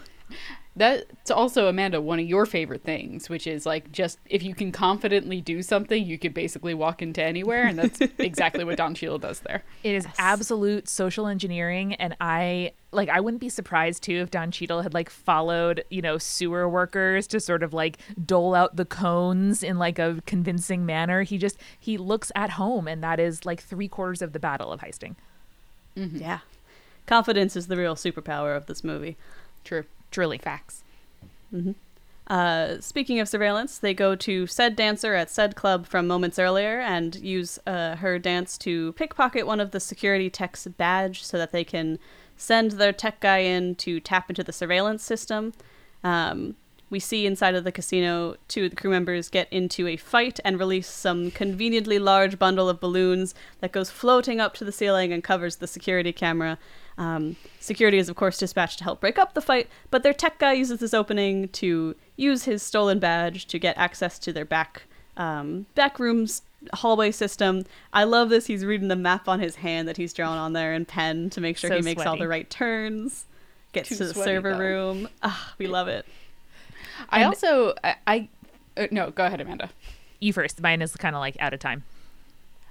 That's 0.80 1.30
also 1.30 1.68
Amanda 1.68 2.00
one 2.00 2.20
of 2.20 2.26
your 2.26 2.46
favorite 2.46 2.84
things, 2.84 3.28
which 3.28 3.46
is 3.46 3.66
like 3.66 3.92
just 3.92 4.18
if 4.30 4.42
you 4.42 4.56
can 4.56 4.72
confidently 4.72 5.42
do 5.42 5.62
something, 5.62 6.06
you 6.06 6.18
could 6.18 6.34
basically 6.34 6.74
walk 6.74 7.02
into 7.02 7.22
anywhere, 7.22 7.68
and 7.68 7.78
that's 7.78 8.00
exactly 8.18 8.64
what 8.64 8.78
Don 8.78 8.96
Cheadle 8.96 9.20
does 9.20 9.42
there. 9.42 9.64
It 9.84 9.94
is 9.94 10.08
absolute 10.18 10.88
social 10.88 11.28
engineering, 11.28 11.96
and 11.96 12.16
I 12.22 12.72
like 12.94 13.10
I 13.10 13.20
wouldn't 13.20 13.42
be 13.42 13.50
surprised 13.50 14.04
too 14.04 14.16
if 14.22 14.32
Don 14.32 14.52
Cheadle 14.52 14.82
had 14.82 14.94
like 14.94 15.10
followed 15.10 15.84
you 15.90 16.02
know 16.02 16.18
sewer 16.18 16.70
workers 16.70 17.28
to 17.28 17.42
sort 17.42 17.62
of 17.62 17.74
like 17.74 17.98
dole 18.26 18.56
out 18.56 18.78
the 18.78 18.86
cones 18.86 19.62
in 19.64 19.78
like 19.78 20.00
a 20.00 20.22
convincing 20.26 20.86
manner. 20.86 21.24
He 21.24 21.38
just 21.38 21.58
he 21.78 21.98
looks 21.98 22.32
at 22.36 22.52
home, 22.52 22.88
and 22.88 23.04
that 23.04 23.20
is 23.20 23.46
like 23.46 23.62
three 23.62 23.90
quarters 23.90 24.22
of 24.22 24.32
the 24.32 24.40
battle 24.40 24.72
of 24.72 24.80
heisting. 24.80 25.16
Mm-hmm. 25.98 26.20
yeah. 26.20 26.40
Confidence 27.06 27.58
is 27.58 27.68
the 27.68 27.76
real 27.76 27.96
superpower 27.96 28.56
of 28.56 28.68
this 28.68 28.82
movie. 28.82 29.18
True. 29.66 29.84
Truly, 30.12 30.38
Facts. 30.38 30.84
Uh, 32.28 32.80
speaking 32.80 33.20
of 33.20 33.28
surveillance, 33.28 33.80
they 33.80 33.94
go 33.94 34.16
to 34.16 34.46
said 34.46 34.76
dancer 34.76 35.16
at 35.16 35.32
said 35.32 35.56
club 35.56 35.88
from 35.88 36.06
moments 36.06 36.38
earlier 36.38 36.80
and 36.80 37.16
use 37.16 37.58
uh, 37.66 37.96
her 37.96 38.20
dance 38.20 38.56
to 38.60 38.94
pickpocket 38.94 39.48
one 39.48 39.60
of 39.60 39.72
the 39.72 39.80
security 39.80 40.30
tech's 40.30 40.68
badge 40.68 41.24
so 41.24 41.38
that 41.40 41.52
they 41.52 41.64
can 41.64 41.98
send 42.38 42.74
their 42.74 42.94
tech 42.94 43.20
guy 43.20 43.40
in 43.40 43.74
to 43.76 44.00
tap 44.00 44.30
into 44.30 44.44
the 44.44 44.54
surveillance 44.54 45.04
system. 45.04 45.54
Um, 46.04 46.56
we 46.90 47.00
see 47.00 47.26
inside 47.26 47.56
of 47.56 47.64
the 47.64 47.72
casino 47.72 48.36
two 48.48 48.66
of 48.66 48.70
the 48.72 48.76
crew 48.76 48.90
members 48.90 49.30
get 49.30 49.52
into 49.52 49.88
a 49.88 49.98
fight 49.98 50.40
and 50.44 50.60
release 50.60 50.88
some 50.88 51.32
conveniently 51.32 52.00
large 52.00 52.40
bundle 52.40 52.70
of 52.70 52.80
balloons 52.80 53.36
that 53.60 53.72
goes 53.72 53.90
floating 53.90 54.40
up 54.40 54.54
to 54.56 54.66
the 54.66 54.72
ceiling 54.72 55.14
and 55.14 55.24
covers 55.24 55.58
the 55.58 55.68
security 55.68 56.12
camera. 56.12 56.58
Um, 56.98 57.38
security 57.60 57.98
is, 57.98 58.10
of 58.10 58.16
course, 58.16 58.38
dispatched 58.38 58.80
to 58.80 58.84
help 58.84 59.00
break 59.00 59.18
up 59.18 59.34
the 59.34 59.42
fight, 59.42 59.70
but 59.90 60.04
their 60.04 60.14
tech 60.14 60.38
guy 60.40 60.54
uses 60.54 60.80
this 60.80 60.94
opening 60.94 61.48
to 61.50 61.96
use 62.18 62.44
his 62.44 62.62
stolen 62.62 63.00
badge 63.00 63.46
to 63.48 63.60
get 63.60 63.78
access 63.78 64.20
to 64.20 64.34
their 64.34 64.46
back 64.46 64.84
um, 65.16 65.66
back 65.76 66.00
rooms 66.00 66.42
hallway 66.74 67.12
system. 67.12 67.66
I 67.94 68.04
love 68.04 68.30
this. 68.30 68.48
He's 68.48 68.66
reading 68.66 68.88
the 68.90 68.96
map 68.96 69.28
on 69.28 69.40
his 69.40 69.56
hand 69.56 69.88
that 69.88 69.98
he's 69.98 70.14
drawn 70.14 70.38
on 70.38 70.54
there 70.54 70.74
in 70.74 70.86
pen 70.86 71.30
to 71.32 71.42
make 71.42 71.58
sure 71.58 71.70
So 71.70 71.78
he 71.78 71.82
makes 71.82 72.06
all 72.06 72.18
the 72.18 72.28
right 72.28 72.50
turns. 72.50 73.26
Gets 73.72 73.90
Too 73.90 73.96
to 73.96 74.06
the 74.06 74.14
sweaty, 74.14 74.30
server 74.30 74.54
though. 74.54 74.60
room. 74.60 75.10
Ah, 75.22 75.54
we 75.58 75.68
love 75.68 75.88
it. 75.88 76.06
I 77.10 77.18
And- 77.20 77.26
also 77.28 77.74
I, 77.84 77.96
I 78.08 78.30
uh, 78.78 78.88
no, 78.92 79.12
go 79.12 79.26
ahead, 79.26 79.42
Amanda. 79.42 79.70
you 80.20 80.34
first. 80.34 80.62
Mine 80.62 80.82
is 80.82 80.96
kind 80.96 81.16
of 81.16 81.20
like 81.20 81.36
out 81.40 81.54
of 81.54 81.60
time. 81.60 81.84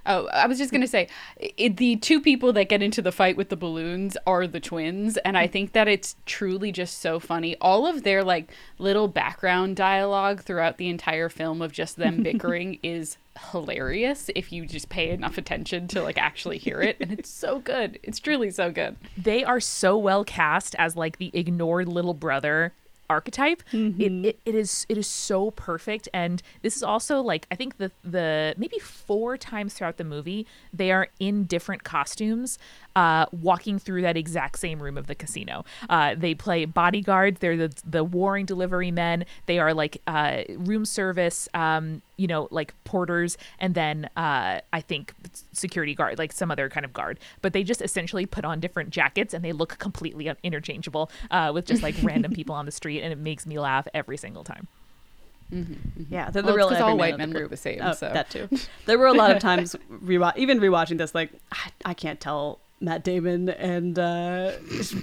Oh, 0.05 0.27
I 0.27 0.47
was 0.47 0.57
just 0.57 0.71
gonna 0.71 0.87
say, 0.87 1.07
it, 1.37 1.77
the 1.77 1.97
two 1.97 2.19
people 2.21 2.51
that 2.53 2.67
get 2.69 2.81
into 2.81 3.01
the 3.01 3.11
fight 3.11 3.35
with 3.37 3.49
the 3.49 3.57
balloons 3.57 4.17
are 4.25 4.47
the 4.47 4.59
twins, 4.61 5.17
and 5.17 5.37
I 5.37 5.45
think 5.45 5.73
that 5.73 5.87
it's 5.87 6.15
truly 6.25 6.71
just 6.71 6.99
so 6.99 7.19
funny. 7.19 7.55
All 7.61 7.85
of 7.85 8.03
their 8.03 8.23
like 8.23 8.51
little 8.79 9.07
background 9.07 9.75
dialogue 9.75 10.41
throughout 10.41 10.77
the 10.77 10.87
entire 10.89 11.29
film 11.29 11.61
of 11.61 11.73
just 11.73 11.97
them 11.97 12.23
bickering 12.23 12.79
is 12.81 13.17
hilarious 13.51 14.29
if 14.35 14.51
you 14.51 14.65
just 14.65 14.89
pay 14.89 15.09
enough 15.09 15.37
attention 15.37 15.87
to 15.89 16.01
like 16.01 16.17
actually 16.17 16.57
hear 16.57 16.81
it, 16.81 16.97
and 16.99 17.11
it's 17.11 17.29
so 17.29 17.59
good. 17.59 17.99
It's 18.01 18.19
truly 18.19 18.49
so 18.51 18.71
good. 18.71 18.95
they 19.17 19.43
are 19.43 19.59
so 19.59 19.97
well 19.97 20.23
cast 20.23 20.75
as 20.79 20.95
like 20.95 21.17
the 21.17 21.29
ignored 21.33 21.87
little 21.89 22.13
brother 22.15 22.73
archetype 23.09 23.63
it, 23.99 24.11
it, 24.25 24.39
it 24.45 24.55
is 24.55 24.85
it 24.89 24.97
is 24.97 25.07
so 25.07 25.51
perfect. 25.51 26.07
And 26.13 26.41
this 26.61 26.75
is 26.75 26.83
also 26.83 27.21
like 27.21 27.47
i 27.51 27.55
think 27.55 27.77
the 27.77 27.91
the 28.03 28.53
maybe 28.57 28.79
four 28.79 29.37
times 29.37 29.73
throughout 29.73 29.97
the 29.97 30.03
movie 30.03 30.45
they 30.73 30.91
are 30.91 31.07
in 31.19 31.45
different 31.45 31.83
costumes 31.83 32.57
uh, 32.95 33.25
walking 33.31 33.79
through 33.79 34.01
that 34.01 34.17
exact 34.17 34.59
same 34.59 34.81
room 34.81 34.97
of 34.97 35.07
the 35.07 35.15
casino. 35.15 35.63
Uh, 35.89 36.15
they 36.17 36.33
play 36.33 36.65
bodyguards. 36.65 37.39
They're 37.39 37.55
the 37.55 37.73
the 37.85 38.03
warring 38.03 38.45
delivery 38.45 38.91
men. 38.91 39.25
They 39.45 39.59
are 39.59 39.73
like 39.73 40.01
uh, 40.07 40.43
room 40.49 40.85
service 40.85 41.47
um, 41.53 42.01
you 42.19 42.27
know 42.27 42.47
like 42.51 42.73
porters 42.83 43.37
and 43.59 43.73
then 43.75 44.09
uh, 44.17 44.59
i 44.73 44.81
think 44.81 45.13
security 45.53 45.95
guard 45.95 46.17
like 46.19 46.31
some 46.31 46.51
other 46.51 46.69
kind 46.69 46.85
of 46.85 46.91
guard 46.93 47.17
but 47.41 47.53
they 47.53 47.63
just 47.63 47.81
essentially 47.81 48.25
put 48.25 48.43
on 48.45 48.59
different 48.59 48.89
jackets 48.89 49.33
and 49.33 49.43
they 49.45 49.51
look 49.53 49.77
completely 49.79 50.31
interchangeable 50.43 51.09
uh, 51.31 51.51
with 51.53 51.65
just 51.65 51.81
like 51.81 51.95
random 52.03 52.31
people 52.33 52.53
on 52.53 52.65
the 52.65 52.71
street 52.71 53.01
and 53.01 53.11
it 53.13 53.17
makes 53.17 53.45
me 53.45 53.57
laugh 53.57 53.87
every 53.93 54.17
single 54.17 54.43
time 54.43 54.67
Yeah, 56.09 56.29
they're 56.29 56.43
the 56.43 56.53
Well, 56.53 56.69
it's 56.69 56.81
all 56.81 56.97
white 56.97 57.13
of 57.13 57.19
men 57.19 57.29
the 57.29 57.33
look 57.33 57.41
group. 57.43 57.51
the 57.51 57.57
same, 57.57 57.79
Oh, 57.81 57.93
so. 57.93 58.11
that 58.13 58.29
too. 58.29 58.47
There 58.85 58.99
were 58.99 59.07
a 59.07 59.13
lot 59.13 59.31
of 59.31 59.39
times, 59.41 59.75
rewa- 59.91 60.37
even 60.37 60.59
rewatching 60.59 60.97
this, 60.99 61.15
like 61.15 61.31
I, 61.51 61.71
I 61.85 61.93
can't 61.95 62.19
tell 62.19 62.59
Matt 62.79 63.03
Damon 63.03 63.49
and 63.49 63.97
uh, 63.97 64.51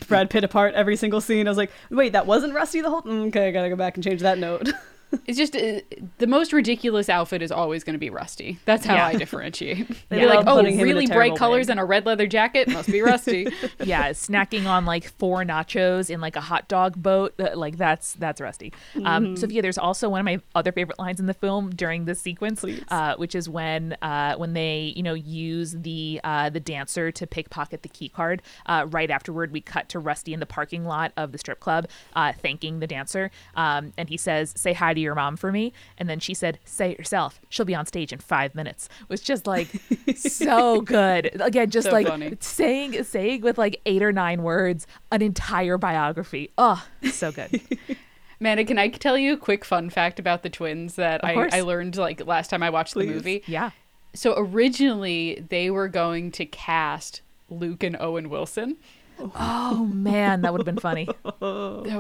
Brad 0.09 0.31
Pitt 0.31 0.45
apart 0.45 0.75
every 0.75 0.95
single 0.97 1.21
scene. 1.21 1.49
I 1.49 1.51
was 1.51 1.59
like, 1.59 1.73
wait, 1.91 2.13
that 2.13 2.27
wasn't 2.27 2.55
Rusty 2.55 2.81
the 2.81 2.91
whole. 2.91 3.03
mm, 3.03 3.27
Okay, 3.29 3.49
I 3.49 3.51
gotta 3.51 3.69
go 3.69 3.77
back 3.77 3.97
and 3.97 4.05
change 4.05 4.21
that 4.21 4.39
note. 4.39 4.69
It's 5.27 5.39
just 5.39 5.57
uh, 5.57 5.81
the 6.19 6.27
most 6.27 6.53
ridiculous 6.53 7.09
outfit 7.09 7.43
is 7.43 7.51
always 7.51 7.83
going 7.83 7.95
to 7.95 7.99
be 7.99 8.11
Rusty. 8.11 8.59
That's 8.65 8.85
how 8.87 8.95
Yeah. 8.95 9.07
I 9.07 9.15
differentiate. 9.15 9.89
They 10.09 10.21
You're 10.21 10.29
like, 10.29 10.47
oh, 10.47 10.57
putting 10.57 10.75
him 10.75 10.81
in 10.81 10.91
a 10.91 10.95
really 10.95 11.07
bright 11.07 11.35
colors 11.37 11.67
wig." 11.67 11.71
and 11.71 11.81
a 11.81 11.85
red 11.85 12.07
leather 12.07 12.29
jacket 12.29 12.69
must 12.69 12.91
be 12.91 13.01
Rusty. 13.03 13.49
yeah 13.85 14.11
snacking 14.11 14.67
on 14.67 14.85
like 14.85 15.05
four 15.19 15.43
nachos 15.43 16.11
in 16.11 16.21
like 16.21 16.37
a 16.37 16.41
hot 16.41 16.69
dog 16.69 17.01
boat 17.03 17.35
like 17.55 17.77
that's 17.77 18.13
that's 18.15 18.41
rusty 18.41 18.73
um, 19.05 19.37
sophia 19.37 19.63
there's 19.63 19.79
also 19.79 20.09
one 20.09 20.21
of 20.21 20.25
my 20.25 20.41
other 20.55 20.71
favorite 20.71 20.99
lines 20.99 21.19
in 21.19 21.27
the 21.27 21.35
film 21.35 21.71
during 21.71 22.05
this 22.05 22.21
sequence 22.21 22.65
uh, 22.89 23.15
which 23.17 23.35
is 23.35 23.49
when 23.49 23.97
uh, 24.03 24.35
when 24.37 24.53
they 24.53 24.93
you 24.97 25.03
know 25.03 25.15
use 25.15 25.73
the 25.73 26.21
uh, 26.25 26.49
the 26.51 26.61
dancer 26.61 27.11
to 27.11 27.27
pickpocket 27.27 27.83
the 27.83 27.89
key 27.89 28.09
card 28.09 28.43
uh, 28.67 28.87
right 28.91 29.11
afterward 29.11 29.51
we 29.51 29.61
cut 29.61 29.89
to 29.89 29.99
rusty 29.99 30.33
in 30.33 30.41
the 30.41 30.47
parking 30.47 30.85
lot 30.85 31.13
of 31.17 31.33
the 31.33 31.39
strip 31.39 31.61
club 31.61 31.89
uh, 32.15 32.33
thanking 32.33 32.79
the 32.81 32.87
dancer 32.87 33.31
um, 33.55 33.93
and 33.99 34.09
he 34.09 34.17
says 34.17 34.53
say 34.57 34.73
hi 34.73 34.95
to 34.95 35.01
your 35.07 35.15
mom 35.15 35.37
for 35.37 35.51
me?" 35.51 35.73
And 35.97 36.09
then 36.09 36.21
she 36.21 36.35
said, 36.35 36.59
"Say 36.67 36.91
it 36.91 36.99
yourself. 36.99 37.41
She'll 37.49 37.65
be 37.65 37.75
on 37.75 37.87
stage 37.87 38.13
in 38.13 38.19
five 38.19 38.55
minutes." 38.55 38.89
Was 39.09 39.21
just 39.23 39.47
like 39.47 39.69
so 40.17 40.81
good. 40.83 41.41
Again, 41.41 41.71
just 41.71 41.87
So 41.87 41.93
like 41.93 42.07
funny. 42.09 42.37
saying 42.41 43.03
saying 43.05 43.41
with 43.41 43.57
like 43.59 43.81
eight 43.87 44.03
or 44.03 44.13
nine 44.13 44.43
words 44.43 44.87
an 45.11 45.23
entire 45.23 45.79
biography. 45.79 46.51
Oh, 46.59 46.85
so 47.11 47.33
good. 47.33 47.61
Amanda, 48.41 48.65
can 48.67 48.77
I 48.79 48.89
tell 48.89 49.17
you 49.17 49.33
a 49.33 49.37
quick 49.39 49.65
fun 49.65 49.89
fact 49.89 50.19
about 50.19 50.43
the 50.43 50.51
twins 50.51 50.97
that 50.97 51.25
I. 51.25 51.49
I 51.53 51.61
learned 51.63 51.97
like 51.97 52.27
last 52.27 52.51
time 52.51 52.63
I 52.63 52.69
watched 52.69 52.93
Please. 52.93 53.09
the 53.09 53.15
movie? 53.15 53.43
Yeah. 53.47 53.71
So 54.15 54.35
originally 54.37 55.45
they 55.49 55.71
were 55.71 55.89
going 55.89 56.33
to 56.33 56.45
cast 56.47 57.23
Luke 57.49 57.83
and 57.83 57.97
Owen 58.01 58.29
Wilson. 58.29 58.77
Oh 59.19 59.87
man, 59.93 60.43
that 60.43 60.53
would 60.53 60.61
have 60.61 60.67
been 60.67 60.79
funny. 60.81 61.09
That 61.41 61.41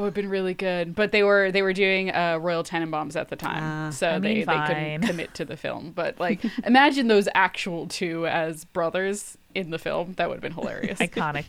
would 0.00 0.04
have 0.06 0.14
been 0.14 0.28
really 0.28 0.54
good. 0.54 0.94
But 0.94 1.12
they 1.12 1.22
were 1.22 1.50
they 1.52 1.62
were 1.62 1.72
doing 1.72 2.10
uh, 2.10 2.38
Royal 2.40 2.62
Tenenbaums 2.64 3.16
at 3.16 3.28
the 3.28 3.36
time, 3.36 3.62
Ah. 3.62 3.90
so 3.90 4.08
I 4.10 4.18
they, 4.18 4.28
mean, 4.28 4.38
they 4.40 4.44
fine. 4.44 4.66
couldn't 4.66 5.00
commit 5.08 5.34
to 5.34 5.44
the 5.44 5.56
film. 5.56 5.92
But 5.94 6.18
like, 6.20 6.40
imagine 6.64 7.08
those 7.08 7.28
actual 7.34 7.86
two 7.86 8.26
as 8.26 8.64
brothers 8.64 9.38
in 9.54 9.70
the 9.70 9.78
film. 9.78 10.14
That 10.14 10.28
would 10.28 10.34
have 10.36 10.42
been 10.42 10.52
hilarious. 10.52 10.98
Iconic. 11.00 11.44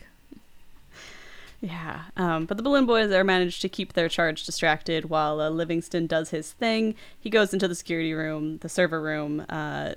Yeah, 1.60 2.02
um, 2.16 2.46
but 2.46 2.56
the 2.58 2.62
Balloon 2.64 2.86
Boys 2.86 3.12
are 3.12 3.24
managed 3.24 3.64
to 3.64 3.70
keep 3.70 3.94
their 3.94 4.08
charge 4.08 4.46
distracted 4.46 5.10
while 5.10 5.42
uh, 5.42 5.50
Livingston 5.50 6.06
does 6.06 6.30
his 6.30 6.52
thing. 6.52 6.94
He 7.20 7.32
goes 7.32 7.52
into 7.52 7.68
the 7.68 7.74
security 7.74 8.14
room, 8.14 8.60
the 8.60 8.70
server 8.70 9.02
room, 9.02 9.44
uh, 9.50 9.96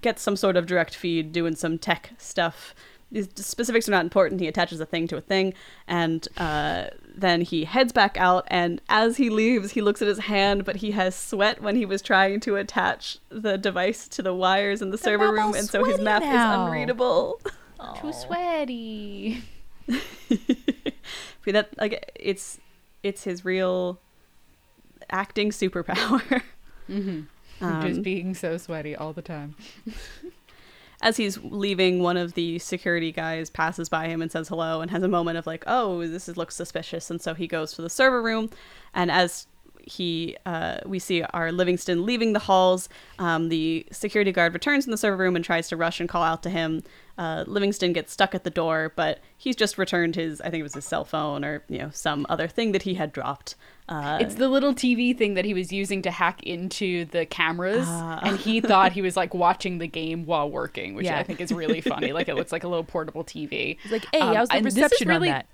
gets 0.00 0.22
some 0.22 0.34
sort 0.34 0.56
of 0.56 0.64
direct 0.64 0.94
feed, 0.94 1.30
doing 1.32 1.56
some 1.56 1.76
tech 1.78 2.12
stuff. 2.16 2.74
These 3.12 3.28
specifics 3.36 3.88
are 3.88 3.92
not 3.92 4.04
important. 4.04 4.40
He 4.40 4.48
attaches 4.48 4.80
a 4.80 4.86
thing 4.86 5.06
to 5.08 5.16
a 5.16 5.20
thing, 5.20 5.54
and 5.86 6.26
uh, 6.36 6.86
then 7.14 7.40
he 7.42 7.64
heads 7.64 7.92
back 7.92 8.16
out. 8.18 8.44
And 8.48 8.80
as 8.88 9.16
he 9.16 9.30
leaves, 9.30 9.70
he 9.72 9.80
looks 9.80 10.02
at 10.02 10.08
his 10.08 10.18
hand, 10.18 10.64
but 10.64 10.76
he 10.76 10.90
has 10.90 11.14
sweat 11.14 11.62
when 11.62 11.76
he 11.76 11.86
was 11.86 12.02
trying 12.02 12.40
to 12.40 12.56
attach 12.56 13.18
the 13.28 13.56
device 13.56 14.08
to 14.08 14.22
the 14.22 14.34
wires 14.34 14.82
in 14.82 14.90
the 14.90 14.98
server 14.98 15.32
room, 15.32 15.54
and 15.54 15.68
so 15.68 15.84
his 15.84 16.00
map 16.00 16.22
now. 16.22 16.64
is 16.64 16.68
unreadable. 16.68 17.40
Too 18.00 18.12
sweaty. 18.12 19.42
That 21.46 21.68
like 21.78 22.10
it's 22.16 22.58
it's 23.04 23.22
his 23.22 23.44
real 23.44 24.00
acting 25.10 25.50
superpower. 25.50 26.42
hmm 26.88 27.20
Um, 27.60 27.82
Just 27.82 28.02
being 28.02 28.34
so 28.34 28.58
sweaty 28.58 28.96
all 28.96 29.12
the 29.12 29.22
time. 29.22 29.54
as 31.02 31.16
he's 31.16 31.38
leaving, 31.42 32.02
one 32.02 32.16
of 32.16 32.34
the 32.34 32.58
security 32.58 33.12
guys 33.12 33.50
passes 33.50 33.88
by 33.88 34.08
him 34.08 34.22
and 34.22 34.30
says 34.30 34.48
hello, 34.48 34.80
and 34.80 34.90
has 34.90 35.02
a 35.02 35.08
moment 35.08 35.38
of 35.38 35.46
like, 35.46 35.64
"Oh, 35.66 36.06
this 36.06 36.28
is, 36.28 36.36
looks 36.36 36.56
suspicious," 36.56 37.10
and 37.10 37.20
so 37.20 37.34
he 37.34 37.46
goes 37.46 37.72
to 37.74 37.82
the 37.82 37.90
server 37.90 38.22
room, 38.22 38.50
and 38.94 39.10
as 39.10 39.46
he 39.86 40.36
uh, 40.44 40.78
we 40.84 40.98
see 40.98 41.22
our 41.22 41.52
Livingston 41.52 42.04
leaving 42.04 42.32
the 42.32 42.40
halls. 42.40 42.88
Um, 43.18 43.48
the 43.48 43.86
security 43.92 44.32
guard 44.32 44.52
returns 44.52 44.84
in 44.84 44.90
the 44.90 44.96
server 44.96 45.16
room 45.16 45.36
and 45.36 45.44
tries 45.44 45.68
to 45.68 45.76
rush 45.76 46.00
and 46.00 46.08
call 46.08 46.22
out 46.22 46.42
to 46.42 46.50
him. 46.50 46.82
Uh, 47.16 47.44
Livingston 47.46 47.92
gets 47.92 48.12
stuck 48.12 48.34
at 48.34 48.44
the 48.44 48.50
door, 48.50 48.92
but 48.96 49.20
he's 49.38 49.56
just 49.56 49.78
returned 49.78 50.16
his 50.16 50.40
I 50.40 50.50
think 50.50 50.60
it 50.60 50.64
was 50.64 50.74
his 50.74 50.84
cell 50.84 51.04
phone 51.04 51.44
or 51.44 51.62
you 51.68 51.78
know 51.78 51.90
some 51.92 52.26
other 52.28 52.48
thing 52.48 52.72
that 52.72 52.82
he 52.82 52.94
had 52.94 53.12
dropped. 53.12 53.54
Uh, 53.88 54.18
It's 54.20 54.34
the 54.34 54.48
little 54.48 54.74
TV 54.74 55.16
thing 55.16 55.34
that 55.34 55.44
he 55.44 55.54
was 55.54 55.72
using 55.72 56.02
to 56.02 56.10
hack 56.10 56.42
into 56.42 57.04
the 57.06 57.24
cameras, 57.26 57.86
Ah. 57.88 58.20
and 58.22 58.36
he 58.38 58.60
thought 58.60 58.92
he 58.92 59.02
was 59.08 59.16
like 59.16 59.32
watching 59.34 59.78
the 59.78 59.86
game 59.86 60.26
while 60.26 60.50
working, 60.50 60.94
which 60.94 61.06
Yeah. 61.06 61.18
I 61.18 61.22
think 61.22 61.40
is 61.40 61.52
really 61.52 61.80
funny. 61.80 62.12
Like 62.12 62.28
it 62.28 62.34
looks 62.34 62.50
like 62.52 62.64
a 62.64 62.68
little 62.68 62.84
portable 62.84 63.22
TV. 63.24 63.78
He's 63.82 63.92
like, 63.92 64.06
hey, 64.12 64.20
Um, 64.20 64.32
the 64.46 64.54
and 64.56 64.64
this 64.66 64.74
is 64.76 64.82
reception 64.82 65.08
really- 65.08 65.28
on 65.30 65.34
that? 65.34 65.46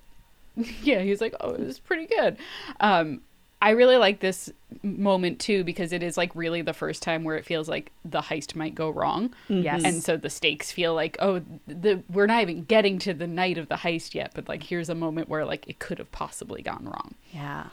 yeah, 0.82 1.00
he 1.00 1.08
was 1.10 1.20
like, 1.22 1.34
"Oh, 1.40 1.50
it 1.52 1.60
was 1.60 1.78
pretty 1.78 2.04
good." 2.06 2.36
Um, 2.80 3.22
I 3.62 3.70
really 3.70 3.96
like 3.96 4.20
this 4.20 4.50
moment 4.82 5.38
too 5.38 5.62
because 5.64 5.92
it 5.92 6.02
is 6.02 6.16
like 6.16 6.34
really 6.34 6.60
the 6.62 6.72
first 6.74 7.02
time 7.02 7.22
where 7.24 7.36
it 7.36 7.46
feels 7.46 7.68
like 7.68 7.90
the 8.04 8.20
heist 8.20 8.54
might 8.56 8.74
go 8.74 8.90
wrong, 8.90 9.32
Yes. 9.48 9.82
and 9.84 10.02
so 10.02 10.16
the 10.18 10.28
stakes 10.28 10.70
feel 10.72 10.94
like, 10.94 11.16
oh, 11.20 11.40
the 11.66 12.02
we're 12.10 12.26
not 12.26 12.42
even 12.42 12.64
getting 12.64 12.98
to 12.98 13.14
the 13.14 13.26
night 13.26 13.56
of 13.56 13.68
the 13.68 13.76
heist 13.76 14.14
yet, 14.14 14.32
but 14.34 14.48
like 14.48 14.64
here's 14.64 14.88
a 14.90 14.94
moment 14.94 15.28
where 15.30 15.44
like 15.46 15.66
it 15.68 15.78
could 15.78 15.98
have 15.98 16.10
possibly 16.12 16.60
gone 16.60 16.84
wrong. 16.84 17.14
yeah. 17.32 17.66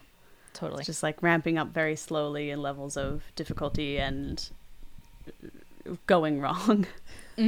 Totally. 0.59 0.81
It's 0.81 0.87
just 0.87 1.03
like 1.03 1.21
ramping 1.23 1.57
up 1.57 1.69
very 1.69 1.95
slowly 1.95 2.49
in 2.49 2.61
levels 2.61 2.97
of 2.97 3.23
difficulty 3.35 3.97
and 3.97 4.49
going 6.05 6.41
wrong. 6.41 6.85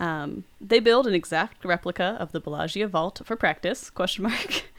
um, 0.00 0.44
they 0.60 0.80
build 0.80 1.06
an 1.06 1.14
exact 1.14 1.64
replica 1.64 2.16
of 2.18 2.32
the 2.32 2.40
Bellagio 2.40 2.88
vault 2.88 3.22
for 3.24 3.36
practice? 3.36 3.90
Question 3.90 4.24
mark. 4.24 4.64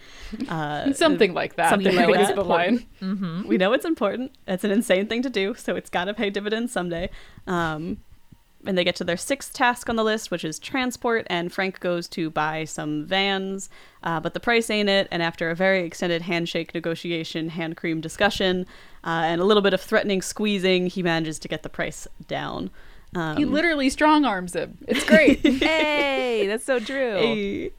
Uh, 0.49 0.91
Something 0.93 1.33
like 1.33 1.55
that. 1.55 1.69
something 1.69 1.97
I 1.97 2.05
like 2.05 2.15
think 2.15 2.27
that. 2.27 2.35
the 2.35 2.43
line. 2.43 2.85
mm-hmm. 3.01 3.47
we 3.47 3.57
know 3.57 3.73
it's 3.73 3.85
important. 3.85 4.33
It's 4.47 4.63
an 4.63 4.69
insane 4.69 5.07
thing 5.07 5.21
to 5.23 5.29
do, 5.29 5.55
so 5.55 5.75
it's 5.75 5.89
got 5.89 6.05
to 6.05 6.13
pay 6.13 6.29
dividends 6.29 6.71
someday. 6.73 7.09
Um, 7.47 7.97
and 8.65 8.77
they 8.77 8.83
get 8.83 8.95
to 8.97 9.03
their 9.03 9.17
sixth 9.17 9.53
task 9.53 9.89
on 9.89 9.95
the 9.95 10.03
list, 10.03 10.31
which 10.31 10.43
is 10.43 10.59
transport. 10.59 11.25
And 11.29 11.51
Frank 11.51 11.79
goes 11.79 12.07
to 12.09 12.29
buy 12.29 12.65
some 12.65 13.05
vans, 13.05 13.69
uh, 14.03 14.19
but 14.19 14.33
the 14.33 14.39
price 14.39 14.69
ain't 14.69 14.89
it. 14.89 15.07
And 15.11 15.21
after 15.23 15.49
a 15.49 15.55
very 15.55 15.83
extended 15.85 16.23
handshake 16.23 16.73
negotiation, 16.73 17.49
hand 17.49 17.77
cream 17.77 18.01
discussion, 18.01 18.65
uh, 19.03 19.23
and 19.25 19.39
a 19.41 19.43
little 19.43 19.61
bit 19.63 19.73
of 19.73 19.81
threatening 19.81 20.21
squeezing, 20.21 20.87
he 20.87 21.03
manages 21.03 21.37
to 21.39 21.47
get 21.47 21.63
the 21.63 21.69
price 21.69 22.07
down. 22.27 22.69
Um, 23.15 23.37
He 23.37 23.45
literally 23.45 23.89
strong 23.89 24.25
arms 24.25 24.53
him. 24.53 24.77
It's 24.87 25.03
great. 25.07 25.39
hey, 25.45 26.47
that's 26.47 26.65
so 26.65 26.79
true. 26.79 27.17
hey, 27.17 27.71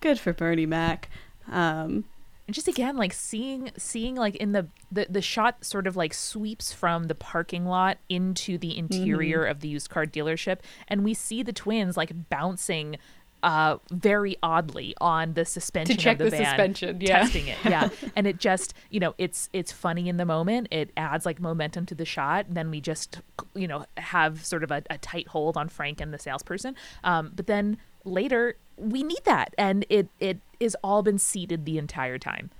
good 0.00 0.18
for 0.20 0.32
Bernie 0.32 0.66
Mac. 0.66 1.08
Um, 1.50 2.04
And 2.46 2.54
just 2.54 2.68
again, 2.68 2.96
like 2.96 3.12
seeing 3.12 3.70
seeing 3.76 4.16
like 4.16 4.36
in 4.36 4.52
the, 4.52 4.66
the 4.90 5.06
the 5.08 5.22
shot 5.22 5.64
sort 5.64 5.86
of 5.86 5.96
like 5.96 6.12
sweeps 6.12 6.72
from 6.72 7.04
the 7.04 7.14
parking 7.14 7.66
lot 7.66 7.98
into 8.08 8.58
the 8.58 8.76
interior 8.76 9.44
of 9.44 9.60
the 9.60 9.68
used 9.68 9.90
car 9.90 10.06
dealership, 10.06 10.58
and 10.88 11.04
we 11.04 11.14
see 11.14 11.42
the 11.42 11.52
twins 11.52 11.96
like 11.96 12.28
bouncing 12.28 12.96
uh 13.42 13.76
very 13.90 14.36
oddly 14.42 14.94
on 15.00 15.34
the 15.34 15.44
suspension 15.44 15.96
to 15.96 16.02
check 16.02 16.20
of 16.20 16.26
the, 16.26 16.30
the 16.30 16.36
van, 16.36 16.46
suspension, 16.46 17.00
yeah. 17.00 17.18
testing 17.18 17.48
it 17.48 17.58
yeah. 17.64 17.88
And 18.16 18.26
it 18.26 18.38
just 18.38 18.74
you 18.90 19.00
know 19.00 19.14
it's 19.18 19.48
it's 19.52 19.72
funny 19.72 20.08
in 20.08 20.16
the 20.16 20.24
moment 20.24 20.68
it 20.70 20.90
adds 20.96 21.26
like 21.26 21.40
momentum 21.40 21.86
to 21.86 21.94
the 21.94 22.04
shot 22.04 22.46
then 22.48 22.70
we 22.70 22.80
just 22.80 23.20
you 23.54 23.66
know 23.66 23.84
have 23.96 24.44
sort 24.44 24.62
of 24.62 24.70
a, 24.70 24.82
a 24.90 24.98
tight 24.98 25.28
hold 25.28 25.56
on 25.56 25.68
frank 25.68 26.00
and 26.00 26.14
the 26.14 26.18
salesperson. 26.18 26.76
Um 27.02 27.32
but 27.34 27.46
then 27.46 27.78
later 28.04 28.56
we 28.76 29.02
need 29.02 29.24
that. 29.24 29.54
And 29.58 29.86
it 29.88 30.08
it 30.20 30.38
is 30.60 30.76
all 30.82 31.02
been 31.02 31.18
seeded 31.18 31.64
the 31.64 31.78
entire 31.78 32.18
time. 32.18 32.50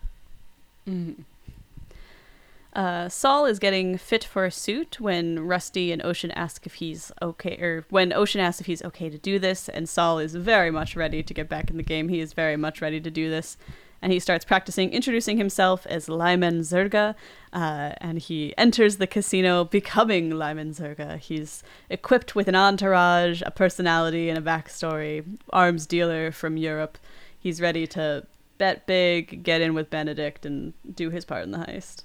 Uh, 2.75 3.07
Saul 3.09 3.45
is 3.45 3.59
getting 3.59 3.99
fit 3.99 4.25
for 4.25 4.47
a 4.47 4.51
suit 4.51 4.99
when 4.99 5.41
Rusty 5.41 5.93
and 5.93 6.03
Ocean 6.03 6.31
ask 6.31 6.65
if 6.65 6.75
he's 6.75 7.13
okay, 7.21 7.59
or 7.61 7.85
when 7.91 8.15
Ocean 8.15 8.41
asks 8.41 8.63
if 8.63 8.67
he's 8.67 8.83
okay 8.83 9.11
to 9.11 9.19
do 9.19 9.39
this, 9.39 9.69
and 9.69 9.87
Saul 9.87 10.19
is 10.19 10.35
very 10.35 10.71
much 10.71 10.97
ready 10.97 11.23
to 11.23 11.35
get 11.35 11.51
back 11.51 11.69
in 11.69 11.77
the 11.77 11.83
game. 11.83 12.09
He 12.09 12.21
is 12.21 12.33
very 12.33 12.57
much 12.57 12.81
ready 12.81 12.99
to 12.99 13.11
do 13.11 13.29
this, 13.29 13.59
and 14.03 14.13
he 14.13 14.19
starts 14.19 14.45
practicing 14.45 14.93
introducing 14.93 15.39
himself 15.39 15.87
as 15.87 16.09
Lyman 16.09 16.61
Zerga, 16.61 17.15
uh, 17.53 17.93
and 17.99 18.19
he 18.19 18.53
enters 18.59 18.97
the 18.97 19.07
casino 19.07 19.65
becoming 19.65 20.31
Lyman 20.31 20.73
Zerga. 20.73 21.19
He's 21.19 21.63
equipped 21.89 22.35
with 22.35 22.49
an 22.49 22.57
entourage, 22.57 23.43
a 23.47 23.51
personality, 23.51 24.29
and 24.29 24.37
a 24.37 24.43
backstory. 24.43 25.25
Arms 25.51 25.87
dealer 25.87 26.33
from 26.33 26.57
Europe. 26.57 26.99
He's 27.39 27.61
ready 27.61 27.87
to 27.89 28.27
bet 28.59 28.87
big, 28.87 29.43
get 29.43 29.61
in 29.61 29.75
with 29.75 29.89
Benedict, 29.89 30.45
and 30.45 30.75
do 30.93 31.11
his 31.11 31.25
part 31.25 31.45
in 31.45 31.53
the 31.53 31.59
heist. 31.59 32.03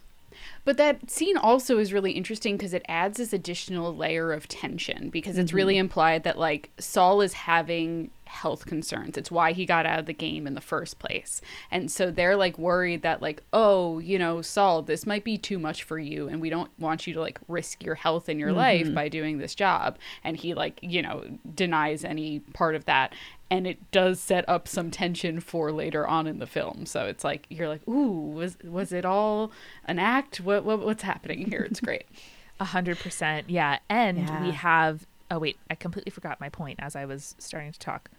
But 0.65 0.77
that 0.77 1.09
scene 1.09 1.37
also 1.37 1.79
is 1.79 1.93
really 1.93 2.11
interesting 2.11 2.57
because 2.57 2.73
it 2.73 2.85
adds 2.87 3.17
this 3.17 3.33
additional 3.33 3.95
layer 3.95 4.31
of 4.31 4.47
tension 4.47 5.09
because 5.09 5.37
it's 5.37 5.53
really 5.53 5.77
implied 5.77 6.23
that 6.23 6.37
like 6.37 6.69
Saul 6.77 7.21
is 7.21 7.33
having 7.33 8.11
health 8.27 8.65
concerns. 8.65 9.17
It's 9.17 9.31
why 9.31 9.53
he 9.53 9.65
got 9.65 9.85
out 9.85 9.99
of 9.99 10.05
the 10.05 10.13
game 10.13 10.45
in 10.45 10.53
the 10.53 10.61
first 10.61 10.99
place. 10.99 11.41
And 11.71 11.91
so 11.91 12.11
they're 12.11 12.35
like 12.35 12.57
worried 12.57 13.01
that 13.01 13.21
like, 13.21 13.41
oh, 13.53 13.99
you 13.99 14.19
know, 14.19 14.41
Saul, 14.41 14.81
this 14.81 15.05
might 15.05 15.23
be 15.23 15.37
too 15.37 15.59
much 15.59 15.83
for 15.83 15.97
you 15.97 16.27
and 16.27 16.41
we 16.41 16.49
don't 16.49 16.71
want 16.79 17.07
you 17.07 17.13
to 17.13 17.21
like 17.21 17.39
risk 17.47 17.83
your 17.83 17.95
health 17.95 18.29
and 18.29 18.39
your 18.39 18.49
mm-hmm. 18.49 18.57
life 18.57 18.93
by 18.93 19.09
doing 19.09 19.37
this 19.37 19.55
job. 19.55 19.97
And 20.23 20.37
he 20.37 20.53
like, 20.53 20.79
you 20.81 21.01
know, 21.01 21.23
denies 21.55 22.03
any 22.03 22.39
part 22.39 22.75
of 22.75 22.85
that. 22.85 23.13
And 23.49 23.65
it 23.65 23.91
does 23.91 24.19
set 24.19 24.47
up 24.49 24.67
some 24.67 24.91
tension 24.91 25.39
for 25.39 25.71
later 25.71 26.05
on 26.05 26.27
in 26.27 26.39
the 26.39 26.47
film. 26.47 26.85
So 26.85 27.05
it's 27.05 27.23
like 27.23 27.45
you're 27.49 27.69
like, 27.69 27.87
ooh, 27.87 28.29
was 28.31 28.57
was 28.63 28.91
it 28.91 29.05
all 29.05 29.51
an 29.85 29.99
act? 29.99 30.41
What, 30.41 30.65
what 30.65 30.79
what's 30.79 31.03
happening 31.03 31.49
here? 31.49 31.61
It's 31.69 31.79
great. 31.79 32.05
A 32.59 32.65
hundred 32.65 32.97
percent, 32.99 33.49
yeah. 33.49 33.79
And 33.89 34.17
Yeah. 34.17 34.43
we 34.43 34.51
have. 34.51 35.05
Oh 35.29 35.39
wait, 35.39 35.57
I 35.69 35.75
completely 35.75 36.09
forgot 36.09 36.39
my 36.39 36.49
point 36.49 36.79
as 36.81 36.95
I 36.95 37.05
was 37.05 37.35
starting 37.37 37.71
to 37.71 37.79
talk. 37.79 38.09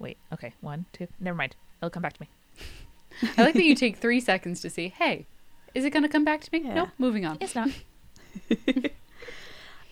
Wait, 0.00 0.16
okay, 0.32 0.52
one, 0.60 0.86
two. 0.92 1.06
Never 1.20 1.36
mind. 1.36 1.54
It'll 1.80 1.90
come 1.90 2.02
back 2.02 2.14
to 2.14 2.22
me. 2.22 2.28
I 3.38 3.44
like 3.44 3.54
that 3.54 3.64
you 3.64 3.76
take 3.76 3.96
three 3.96 4.20
seconds 4.20 4.60
to 4.62 4.70
see, 4.70 4.88
hey, 4.88 5.26
is 5.74 5.84
it 5.84 5.90
going 5.90 6.02
to 6.02 6.08
come 6.08 6.24
back 6.24 6.40
to 6.40 6.50
me? 6.52 6.62
Yeah. 6.64 6.74
Nope, 6.74 6.88
moving 6.98 7.24
on. 7.24 7.38
It's 7.40 7.54
not. 7.54 7.68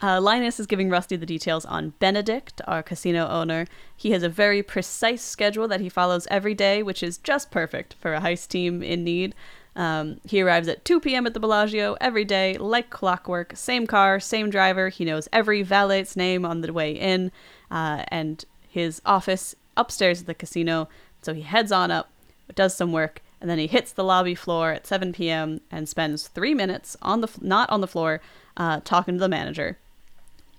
Uh, 0.01 0.21
Linus 0.21 0.61
is 0.61 0.67
giving 0.67 0.91
Rusty 0.91 1.17
the 1.17 1.27
details 1.27 1.65
on 1.65 1.91
Benedict, 1.99 2.61
our 2.69 2.83
casino 2.83 3.27
owner. 3.27 3.67
He 3.97 4.13
has 4.13 4.23
a 4.23 4.29
very 4.29 4.63
precise 4.63 5.23
schedule 5.23 5.67
that 5.69 5.81
he 5.81 5.89
follows 5.89 6.29
every 6.31 6.55
day, 6.55 6.83
which 6.85 7.03
is 7.03 7.19
just 7.19 7.51
perfect 7.51 7.95
for 7.95 8.15
a 8.15 8.21
heist 8.21 8.49
team 8.49 8.83
in 8.83 9.03
need. 9.03 9.35
Um, 9.75 10.21
he 10.25 10.41
arrives 10.41 10.69
at 10.69 10.85
2 10.85 11.01
p.m. 11.01 11.27
at 11.27 11.35
the 11.35 11.41
Bellagio 11.41 11.97
every 12.01 12.25
day, 12.25 12.57
like 12.59 12.91
clockwork. 12.91 13.57
Same 13.57 13.87
car, 13.87 14.21
same 14.21 14.51
driver. 14.51 14.89
He 14.89 15.05
knows 15.05 15.29
every 15.33 15.65
valet's 15.65 16.17
name 16.17 16.45
on 16.45 16.61
the 16.61 16.73
way 16.73 16.93
in, 16.93 17.33
uh, 17.71 18.05
and 18.09 18.45
his 18.69 19.03
office 19.05 19.57
upstairs 19.79 20.21
at 20.21 20.27
the 20.27 20.35
casino. 20.35 20.89
So 21.23 21.33
he 21.33 21.43
heads 21.43 21.73
on 21.73 21.91
up, 21.91 22.11
does 22.55 22.77
some 22.77 22.93
work, 22.93 23.23
and 23.41 23.49
then 23.49 23.59
he 23.59 23.67
hits 23.67 23.93
the 23.93 24.05
lobby 24.05 24.35
floor 24.35 24.73
at 24.73 24.87
7 24.87 25.13
p.m. 25.13 25.61
and 25.71 25.89
spends 25.89 26.29
three 26.29 26.55
minutes 26.55 26.97
on 27.01 27.21
the 27.21 27.29
f- 27.29 27.41
not 27.41 27.71
on 27.71 27.81
the 27.81 27.87
floor, 27.87 28.21
uh, 28.57 28.81
talking 28.85 29.15
to 29.15 29.21
the 29.21 29.29
manager. 29.29 29.79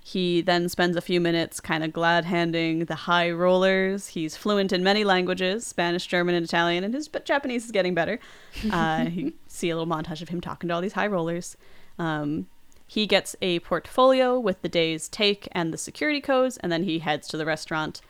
He 0.01 0.41
then 0.41 0.69
spends 0.69 0.95
a 0.95 1.01
few 1.01 1.21
minutes 1.21 1.59
kind 1.59 1.83
of 1.83 1.93
glad 1.93 2.25
handing 2.25 2.85
the 2.85 2.95
high 2.95 3.29
rollers. 3.29 4.07
He's 4.07 4.35
fluent 4.35 4.71
in 4.71 4.83
many 4.83 5.03
languages 5.03 5.67
Spanish, 5.67 6.07
German, 6.07 6.35
and 6.35 6.45
Italian, 6.45 6.83
and 6.83 6.93
his 6.93 7.07
but 7.07 7.25
Japanese 7.25 7.65
is 7.65 7.71
getting 7.71 7.93
better. 7.93 8.19
Uh, 8.71 9.05
you 9.09 9.33
see 9.47 9.69
a 9.69 9.75
little 9.77 9.91
montage 9.91 10.21
of 10.21 10.29
him 10.29 10.41
talking 10.41 10.67
to 10.67 10.73
all 10.73 10.81
these 10.81 10.93
high 10.93 11.07
rollers. 11.07 11.55
Um, 11.97 12.47
he 12.87 13.05
gets 13.05 13.35
a 13.41 13.59
portfolio 13.59 14.39
with 14.39 14.61
the 14.63 14.69
day's 14.69 15.07
take 15.07 15.47
and 15.51 15.71
the 15.71 15.77
security 15.77 16.19
codes, 16.21 16.57
and 16.57 16.71
then 16.71 16.83
he 16.83 16.99
heads 16.99 17.27
to 17.27 17.37
the 17.37 17.45
restaurant. 17.45 18.01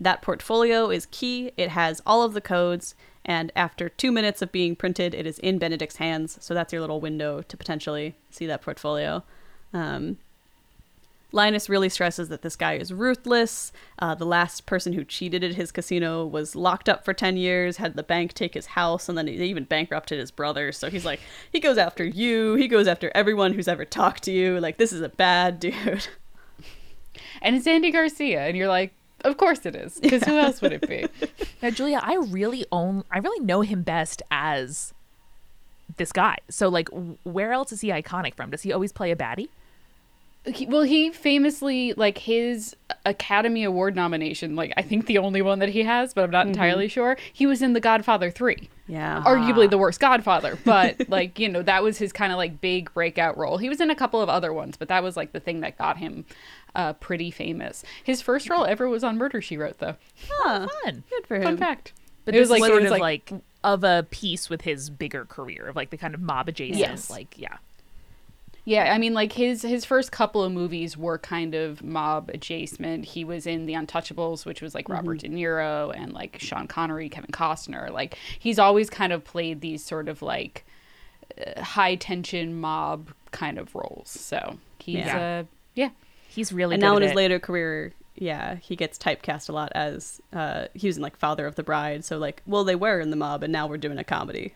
That 0.00 0.22
portfolio 0.22 0.90
is 0.90 1.06
key. 1.06 1.50
It 1.56 1.70
has 1.70 2.00
all 2.06 2.22
of 2.22 2.32
the 2.32 2.40
codes, 2.40 2.94
and 3.24 3.50
after 3.56 3.88
two 3.88 4.12
minutes 4.12 4.40
of 4.40 4.52
being 4.52 4.76
printed, 4.76 5.12
it 5.12 5.26
is 5.26 5.40
in 5.40 5.58
Benedict's 5.58 5.96
hands. 5.96 6.38
So 6.40 6.54
that's 6.54 6.72
your 6.72 6.80
little 6.80 7.00
window 7.00 7.42
to 7.42 7.56
potentially 7.56 8.14
see 8.30 8.46
that 8.46 8.62
portfolio. 8.62 9.24
Um, 9.74 10.18
Linus 11.30 11.68
really 11.68 11.88
stresses 11.88 12.28
that 12.28 12.42
this 12.42 12.56
guy 12.56 12.74
is 12.74 12.92
ruthless. 12.92 13.72
Uh, 13.98 14.14
the 14.14 14.24
last 14.24 14.66
person 14.66 14.94
who 14.94 15.04
cheated 15.04 15.44
at 15.44 15.56
his 15.56 15.70
casino 15.70 16.24
was 16.24 16.56
locked 16.56 16.88
up 16.88 17.04
for 17.04 17.12
10 17.12 17.36
years, 17.36 17.76
had 17.76 17.96
the 17.96 18.02
bank 18.02 18.32
take 18.32 18.54
his 18.54 18.66
house, 18.66 19.08
and 19.08 19.18
then 19.18 19.26
they 19.26 19.32
even 19.32 19.64
bankrupted 19.64 20.18
his 20.18 20.30
brother. 20.30 20.72
So 20.72 20.88
he's 20.88 21.04
like, 21.04 21.20
he 21.52 21.60
goes 21.60 21.76
after 21.76 22.04
you, 22.04 22.54
he 22.54 22.66
goes 22.66 22.88
after 22.88 23.12
everyone 23.14 23.52
who's 23.52 23.68
ever 23.68 23.84
talked 23.84 24.22
to 24.22 24.32
you. 24.32 24.58
Like, 24.58 24.78
this 24.78 24.92
is 24.92 25.02
a 25.02 25.08
bad 25.08 25.60
dude. 25.60 26.08
And 27.42 27.56
it's 27.56 27.66
Andy 27.66 27.90
Garcia, 27.90 28.46
and 28.46 28.56
you're 28.56 28.68
like, 28.68 28.94
of 29.24 29.36
course 29.36 29.66
it 29.66 29.74
is, 29.74 29.98
because 30.00 30.22
who 30.24 30.38
else 30.38 30.60
would 30.62 30.72
it 30.72 30.88
be? 30.88 31.06
Now, 31.60 31.70
Julia, 31.70 32.00
I 32.00 32.14
really 32.14 32.66
own, 32.70 33.02
I 33.10 33.18
really 33.18 33.44
know 33.44 33.62
him 33.62 33.82
best 33.82 34.22
as 34.30 34.94
this 35.96 36.12
guy. 36.12 36.36
So, 36.48 36.68
like, 36.68 36.88
where 37.24 37.52
else 37.52 37.72
is 37.72 37.80
he 37.80 37.88
iconic 37.88 38.34
from? 38.34 38.50
Does 38.50 38.62
he 38.62 38.72
always 38.72 38.92
play 38.92 39.10
a 39.10 39.16
baddie? 39.16 39.48
He, 40.46 40.66
well, 40.66 40.82
he 40.82 41.10
famously 41.10 41.92
like 41.94 42.18
his 42.18 42.76
Academy 43.04 43.64
Award 43.64 43.96
nomination, 43.96 44.56
like 44.56 44.72
I 44.76 44.82
think 44.82 45.06
the 45.06 45.18
only 45.18 45.42
one 45.42 45.58
that 45.58 45.68
he 45.68 45.82
has, 45.82 46.14
but 46.14 46.24
I'm 46.24 46.30
not 46.30 46.42
mm-hmm. 46.42 46.50
entirely 46.50 46.88
sure. 46.88 47.16
He 47.32 47.46
was 47.46 47.60
in 47.60 47.72
The 47.72 47.80
Godfather 47.80 48.30
3. 48.30 48.70
Yeah. 48.86 49.22
Arguably 49.26 49.66
ah. 49.66 49.70
the 49.70 49.78
worst 49.78 50.00
Godfather, 50.00 50.56
but 50.64 51.08
like, 51.10 51.38
you 51.38 51.48
know, 51.48 51.62
that 51.62 51.82
was 51.82 51.98
his 51.98 52.12
kind 52.12 52.32
of 52.32 52.38
like 52.38 52.60
big 52.60 52.92
breakout 52.94 53.36
role. 53.36 53.58
He 53.58 53.68
was 53.68 53.80
in 53.80 53.90
a 53.90 53.94
couple 53.94 54.22
of 54.22 54.28
other 54.28 54.52
ones, 54.52 54.76
but 54.78 54.88
that 54.88 55.02
was 55.02 55.16
like 55.16 55.32
the 55.32 55.40
thing 55.40 55.60
that 55.60 55.76
got 55.76 55.98
him 55.98 56.24
uh 56.74 56.92
pretty 56.94 57.30
famous. 57.30 57.84
His 58.04 58.20
first 58.22 58.48
role 58.50 58.64
ever 58.64 58.88
was 58.88 59.02
on 59.04 59.16
Murder 59.18 59.40
She 59.42 59.56
Wrote 59.56 59.78
though. 59.78 59.96
Huh. 60.30 60.68
Fun. 60.84 61.04
Good 61.10 61.26
for 61.26 61.36
him. 61.36 61.42
Fun 61.42 61.56
fact. 61.56 61.92
But 62.24 62.34
It 62.34 62.38
it 62.38 62.40
was, 62.40 62.50
was 62.50 62.60
like, 62.60 62.68
sort 62.70 62.82
of 62.84 62.90
like- 62.90 63.00
like, 63.30 63.32
of 63.64 63.82
a 63.84 64.06
piece 64.10 64.48
with 64.50 64.62
his 64.62 64.88
bigger 64.90 65.24
career 65.24 65.66
of 65.68 65.76
like 65.76 65.90
the 65.90 65.96
kind 65.96 66.14
of 66.14 66.20
mob 66.20 66.48
adjacent, 66.48 66.78
Yes. 66.78 67.10
like, 67.10 67.36
yeah. 67.38 67.56
Yeah, 68.64 68.92
I 68.92 68.98
mean, 68.98 69.14
like 69.14 69.32
his 69.32 69.62
his 69.62 69.86
first 69.86 70.12
couple 70.12 70.44
of 70.44 70.52
movies 70.52 70.94
were 70.94 71.16
kind 71.16 71.54
of 71.54 71.82
mob 71.82 72.28
adjacent. 72.34 73.06
He 73.06 73.24
was 73.24 73.46
in 73.46 73.64
The 73.64 73.72
Untouchables, 73.72 74.44
which 74.44 74.60
was 74.60 74.74
like 74.74 74.90
Robert 74.90 75.20
De 75.20 75.28
Niro 75.28 75.90
and 75.96 76.12
like 76.12 76.36
Sean 76.38 76.66
Connery, 76.68 77.08
Kevin 77.08 77.30
Costner. 77.30 77.90
Like 77.90 78.18
he's 78.38 78.58
always 78.58 78.90
kind 78.90 79.10
of 79.14 79.24
played 79.24 79.62
these 79.62 79.82
sort 79.82 80.06
of 80.06 80.20
like 80.20 80.66
uh, 81.56 81.62
high 81.62 81.94
tension 81.94 82.60
mob 82.60 83.08
kind 83.30 83.58
of 83.58 83.74
roles. 83.74 84.10
So 84.10 84.58
he's 84.80 84.96
Yeah. 84.96 85.16
uh 85.16 85.18
yeah. 85.18 85.42
He's 86.28 86.52
really 86.52 86.74
and 86.74 86.80
now 86.80 86.96
in 86.96 87.02
his 87.02 87.12
it. 87.12 87.16
later 87.16 87.38
career, 87.38 87.94
yeah, 88.14 88.56
he 88.56 88.76
gets 88.76 88.98
typecast 88.98 89.48
a 89.48 89.52
lot 89.52 89.72
as 89.74 90.20
uh, 90.32 90.66
he 90.74 90.86
was 90.86 90.96
in 90.96 91.02
like 91.02 91.16
Father 91.16 91.46
of 91.46 91.56
the 91.56 91.62
Bride. 91.62 92.04
So 92.04 92.18
like, 92.18 92.42
well, 92.46 92.64
they 92.64 92.76
were 92.76 93.00
in 93.00 93.10
the 93.10 93.16
mob, 93.16 93.42
and 93.42 93.52
now 93.52 93.66
we're 93.66 93.78
doing 93.78 93.98
a 93.98 94.04
comedy. 94.04 94.54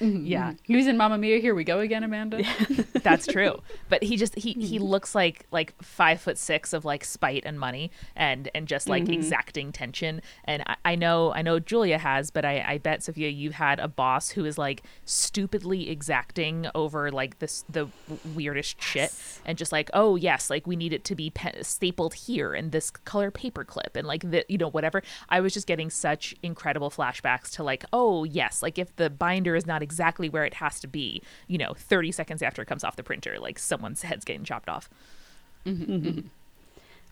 Mm-hmm, 0.00 0.26
yeah, 0.26 0.50
mm-hmm. 0.50 0.56
He 0.64 0.76
was 0.76 0.86
in 0.86 0.96
Mamma 0.96 1.18
Mia. 1.18 1.38
Here 1.38 1.54
we 1.54 1.64
go 1.64 1.78
again, 1.80 2.02
Amanda. 2.02 2.42
that's 3.02 3.26
true. 3.26 3.60
But 3.88 4.02
he 4.02 4.16
just 4.16 4.34
he 4.34 4.52
he 4.52 4.76
mm-hmm. 4.76 4.84
looks 4.84 5.14
like 5.14 5.46
like 5.52 5.74
five 5.82 6.20
foot 6.20 6.38
six 6.38 6.72
of 6.72 6.84
like 6.84 7.04
spite 7.04 7.44
and 7.44 7.58
money 7.58 7.90
and 8.16 8.50
and 8.54 8.66
just 8.66 8.88
like 8.88 9.08
exacting 9.08 9.72
tension. 9.72 10.22
And 10.44 10.62
I, 10.66 10.76
I 10.84 10.94
know 10.96 11.32
I 11.32 11.42
know 11.42 11.58
Julia 11.58 11.98
has, 11.98 12.30
but 12.30 12.44
I 12.44 12.64
I 12.66 12.78
bet 12.78 13.02
Sophia 13.02 13.28
you've 13.28 13.54
had 13.54 13.78
a 13.78 13.88
boss 13.88 14.30
who 14.30 14.44
is 14.44 14.58
like 14.58 14.82
stupidly 15.04 15.90
exacting 15.90 16.66
over 16.74 17.10
like 17.10 17.38
this 17.38 17.64
the 17.68 17.88
weirdest 18.34 18.80
shit 18.82 19.12
and 19.44 19.58
just 19.58 19.72
like 19.72 19.90
oh 19.94 20.16
yes 20.16 20.50
like 20.50 20.66
we 20.66 20.76
need 20.76 20.92
it 20.92 21.04
to 21.04 21.14
be 21.14 21.30
pe- 21.30 21.62
stapled 21.62 22.14
here 22.14 22.54
and 22.54 22.72
this 22.72 22.90
color 22.90 23.30
paperclip 23.30 23.94
and 23.94 24.06
like 24.06 24.28
the 24.30 24.44
you 24.48 24.58
know 24.58 24.70
whatever. 24.70 25.02
I 25.28 25.40
was 25.40 25.54
just 25.54 25.66
getting 25.66 25.90
such 25.90 26.34
incredible 26.42 26.90
flashbacks 26.90 27.50
to 27.52 27.62
like 27.62 27.84
oh 27.92 28.24
yes 28.24 28.62
like 28.62 28.78
if 28.78 28.94
the 28.96 29.10
binder 29.10 29.54
is 29.54 29.66
not 29.66 29.82
exactly 29.92 30.28
where 30.28 30.44
it 30.44 30.54
has 30.54 30.80
to 30.80 30.86
be, 30.86 31.22
you 31.48 31.58
know, 31.58 31.74
30 31.74 32.12
seconds 32.12 32.42
after 32.42 32.62
it 32.62 32.66
comes 32.66 32.84
off 32.84 32.96
the 32.96 33.02
printer, 33.02 33.36
like 33.38 33.58
someone's 33.58 34.02
head's 34.02 34.24
getting 34.24 34.44
chopped 34.44 34.68
off. 34.68 34.88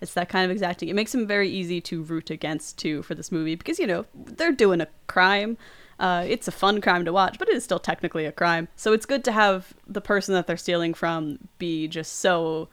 It's 0.00 0.14
that 0.14 0.30
kind 0.30 0.46
of 0.46 0.50
exacting. 0.50 0.88
It 0.88 0.94
makes 0.94 1.14
him 1.14 1.26
very 1.26 1.50
easy 1.50 1.80
to 1.82 2.02
root 2.02 2.30
against 2.30 2.78
too 2.78 3.02
for 3.02 3.14
this 3.14 3.30
movie 3.30 3.54
because 3.54 3.78
you 3.78 3.86
know 3.86 4.06
they're 4.14 4.52
doing 4.52 4.80
a 4.80 4.88
crime. 5.06 5.58
Uh, 5.98 6.24
it's 6.26 6.48
a 6.48 6.52
fun 6.52 6.80
crime 6.80 7.04
to 7.04 7.12
watch, 7.12 7.38
but 7.38 7.48
it 7.50 7.54
is 7.54 7.64
still 7.64 7.78
technically 7.78 8.24
a 8.24 8.32
crime. 8.32 8.68
So 8.76 8.94
it's 8.94 9.04
good 9.04 9.22
to 9.24 9.32
have 9.32 9.74
the 9.86 10.00
person 10.00 10.34
that 10.34 10.46
they're 10.46 10.56
stealing 10.56 10.94
from 10.94 11.38
be 11.58 11.86
just 11.86 12.14
so 12.20 12.70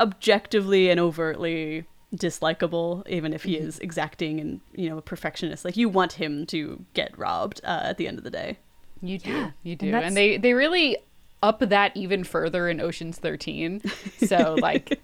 objectively 0.00 0.90
and 0.90 0.98
overtly 0.98 1.84
dislikable, 2.12 3.06
even 3.08 3.32
if 3.32 3.44
he 3.44 3.56
is 3.56 3.78
exacting 3.78 4.40
and 4.40 4.60
you 4.74 4.88
know 4.88 4.98
a 4.98 5.02
perfectionist. 5.02 5.64
Like 5.64 5.76
you 5.76 5.88
want 5.88 6.14
him 6.14 6.46
to 6.46 6.84
get 6.94 7.16
robbed 7.16 7.60
uh, 7.62 7.82
at 7.84 7.98
the 7.98 8.08
end 8.08 8.18
of 8.18 8.24
the 8.24 8.30
day. 8.30 8.58
You 9.06 9.18
do, 9.18 9.30
Yeah, 9.30 9.50
you 9.62 9.76
do, 9.76 9.86
and, 9.86 9.94
that's- 9.94 10.14
they 10.14 10.36
they 10.38 10.54
really 10.54 10.96
up 11.42 11.58
that 11.60 11.94
even 11.94 12.24
further 12.24 12.70
in 12.70 12.80
Ocean's 12.80 13.18
Thirteen. 13.18 13.82
So 14.26 14.56
like, 14.60 14.98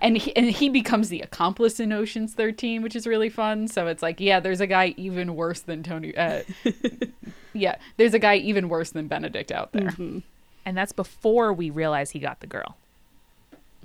and 0.00 0.16
he, 0.16 0.34
and 0.34 0.46
he 0.50 0.68
becomes 0.68 1.10
the 1.10 1.20
accomplice 1.20 1.78
in 1.78 1.92
Ocean's 1.92 2.34
Thirteen, 2.34 2.82
which 2.82 2.96
is 2.96 3.06
really 3.06 3.28
fun. 3.28 3.68
So 3.68 3.86
it's 3.86 4.02
like, 4.02 4.18
yeah, 4.20 4.40
there's 4.40 4.60
a 4.60 4.66
guy 4.66 4.94
even 4.96 5.36
worse 5.36 5.60
than 5.60 5.84
Tony. 5.84 6.16
Uh, 6.16 6.42
yeah, 7.52 7.76
there's 7.98 8.14
a 8.14 8.18
guy 8.18 8.36
even 8.36 8.68
worse 8.68 8.90
than 8.90 9.06
Benedict 9.06 9.52
out 9.52 9.72
there. 9.72 9.94
And 10.64 10.76
that's 10.76 10.92
before 10.92 11.52
we 11.52 11.70
realize 11.70 12.10
he 12.10 12.18
got 12.18 12.40
the 12.40 12.48
girl. 12.48 12.76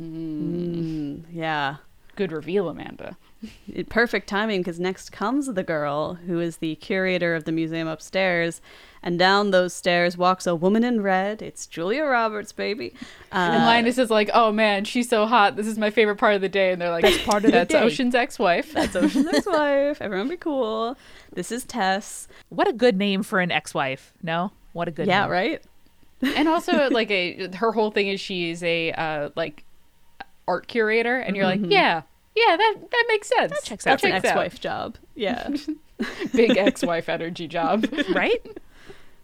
Mm, 0.02 1.24
yeah. 1.32 1.76
Good 2.16 2.32
reveal, 2.32 2.68
Amanda. 2.70 3.18
Perfect 3.90 4.28
timing 4.28 4.62
because 4.62 4.80
next 4.80 5.12
comes 5.12 5.48
the 5.48 5.64
girl 5.64 6.16
who 6.16 6.40
is 6.40 6.58
the 6.58 6.76
curator 6.76 7.36
of 7.36 7.46
the 7.46 7.52
museum 7.52 7.88
upstairs 7.88 8.62
and 9.04 9.18
down 9.18 9.52
those 9.52 9.74
stairs 9.74 10.18
walks 10.18 10.46
a 10.46 10.56
woman 10.56 10.84
in 10.84 11.02
red 11.02 11.42
it's 11.42 11.66
julia 11.68 12.04
roberts 12.04 12.52
baby 12.52 12.94
And 13.32 13.64
uh, 13.64 13.66
Linus 13.66 13.98
is 13.98 14.10
like, 14.10 14.30
"Oh 14.34 14.52
man, 14.52 14.84
she's 14.84 15.08
so 15.08 15.26
hot. 15.26 15.56
This 15.56 15.66
is 15.66 15.78
my 15.78 15.90
favorite 15.90 16.18
part 16.18 16.36
of 16.36 16.42
the 16.42 16.50
day." 16.50 16.74
And 16.74 16.82
they're 16.82 16.92
like, 16.92 17.04
Best 17.04 17.24
part 17.26 17.38
of 17.46 17.52
the 17.52 17.52
"That's 17.52 17.72
day." 17.72 17.80
Ocean's 17.80 18.14
ex-wife." 18.14 18.74
that's 18.74 18.94
ocean's 18.96 19.28
ex-wife 19.34 20.02
everyone 20.02 20.28
be 20.28 20.36
cool 20.36 20.98
this 21.32 21.50
is 21.50 21.64
tess 21.64 22.28
What 22.50 22.68
a 22.68 22.74
good 22.74 22.98
name 22.98 23.24
for 23.24 23.40
an 23.40 23.50
ex-wife. 23.50 24.12
No? 24.22 24.52
What 24.74 24.90
a 24.90 24.92
good 24.92 25.08
yeah 25.08 25.22
name. 25.22 25.32
right 25.32 25.64
and 26.36 26.48
also 26.50 26.90
like 26.90 27.10
a 27.10 27.50
her 27.56 27.72
whole 27.72 27.90
thing 27.90 28.10
is 28.10 28.20
she's 28.20 28.62
a 28.64 28.92
uh, 28.92 29.30
like 29.36 29.64
art 30.48 30.68
curator, 30.68 31.18
and 31.18 31.36
you're 31.36 31.46
like, 31.46 31.62
"Yeah, 31.64 32.02
yeah, 32.36 32.58
that 32.58 32.76
that 32.92 33.06
makes 33.08 33.28
sense. 33.30 33.52
That 33.52 33.64
checks 33.64 33.84
that's 33.86 34.04
out. 34.04 34.08
an 34.10 34.14
checks 34.22 34.26
out. 34.26 34.38
ex-wife 34.38 34.60
job 34.60 34.98
yeah 35.16 35.50
Big 36.34 36.58
ex-wife 36.58 37.10
energy 37.10 37.48
job." 37.48 37.88
Right? 38.14 38.46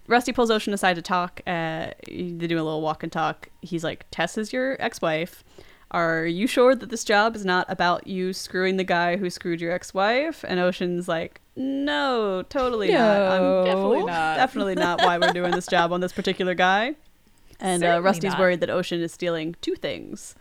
Rusty 0.07 0.31
pulls 0.31 0.49
ocean 0.49 0.73
aside 0.73 0.95
to 0.95 1.01
talk 1.01 1.41
uh, 1.47 1.87
they 2.07 2.47
do 2.47 2.55
a 2.55 2.63
little 2.63 2.81
walk 2.81 3.03
and 3.03 3.11
talk 3.11 3.49
he's 3.61 3.83
like 3.83 4.05
tess 4.11 4.37
is 4.37 4.51
your 4.51 4.75
ex-wife 4.81 5.43
are 5.91 6.25
you 6.25 6.47
sure 6.47 6.75
that 6.75 6.89
this 6.89 7.03
job 7.03 7.35
is 7.35 7.45
not 7.45 7.65
about 7.69 8.07
you 8.07 8.33
screwing 8.33 8.77
the 8.77 8.83
guy 8.83 9.15
who 9.17 9.29
screwed 9.29 9.61
your 9.61 9.71
ex-wife 9.71 10.43
and 10.47 10.59
ocean's 10.59 11.07
like 11.07 11.39
no 11.55 12.43
totally 12.49 12.91
not 12.91 13.21
i'm 13.21 13.65
Definitely 13.65 14.03
not. 14.03 14.37
definitely 14.37 14.75
not 14.75 15.01
why 15.01 15.17
we're 15.17 15.33
doing 15.33 15.51
this 15.51 15.67
job 15.67 15.91
on 15.91 16.01
this 16.01 16.13
particular 16.13 16.53
guy. 16.53 16.95
And 17.59 17.83
uh, 17.83 18.01
Rusty's 18.03 18.33
not. 18.33 18.39
worried 18.39 18.59
that 18.59 18.69
Ocean 18.69 19.01
is 19.01 19.11
stealing 19.11 19.55
two 19.61 19.73
things. 19.73 20.35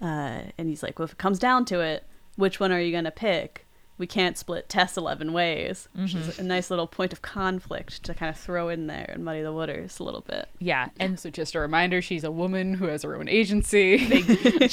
Uh, 0.00 0.42
and 0.58 0.68
he's 0.68 0.82
like, 0.82 0.98
well, 0.98 1.04
if 1.04 1.12
it 1.12 1.18
comes 1.18 1.38
down 1.38 1.64
to 1.66 1.80
it, 1.80 2.04
which 2.36 2.60
one 2.60 2.70
are 2.72 2.80
you 2.80 2.92
going 2.92 3.04
to 3.04 3.10
pick? 3.10 3.66
We 4.00 4.06
can't 4.06 4.38
split 4.38 4.68
Tess 4.70 4.96
11 4.96 5.34
ways, 5.34 5.88
which 5.94 6.14
is 6.14 6.38
a 6.38 6.42
nice 6.42 6.70
little 6.70 6.86
point 6.86 7.12
of 7.12 7.20
conflict 7.20 8.02
to 8.04 8.14
kind 8.14 8.30
of 8.30 8.40
throw 8.40 8.70
in 8.70 8.86
there 8.86 9.10
and 9.12 9.24
muddy 9.24 9.42
the 9.42 9.52
waters 9.52 10.00
a 10.00 10.02
little 10.02 10.22
bit. 10.22 10.48
Yeah. 10.58 10.88
And 10.98 11.20
So 11.20 11.28
just 11.28 11.54
a 11.54 11.60
reminder, 11.60 12.00
she's 12.00 12.24
a 12.24 12.30
woman 12.30 12.72
who 12.74 12.86
has 12.86 13.02
her 13.02 13.14
own 13.14 13.28
agency. 13.28 13.98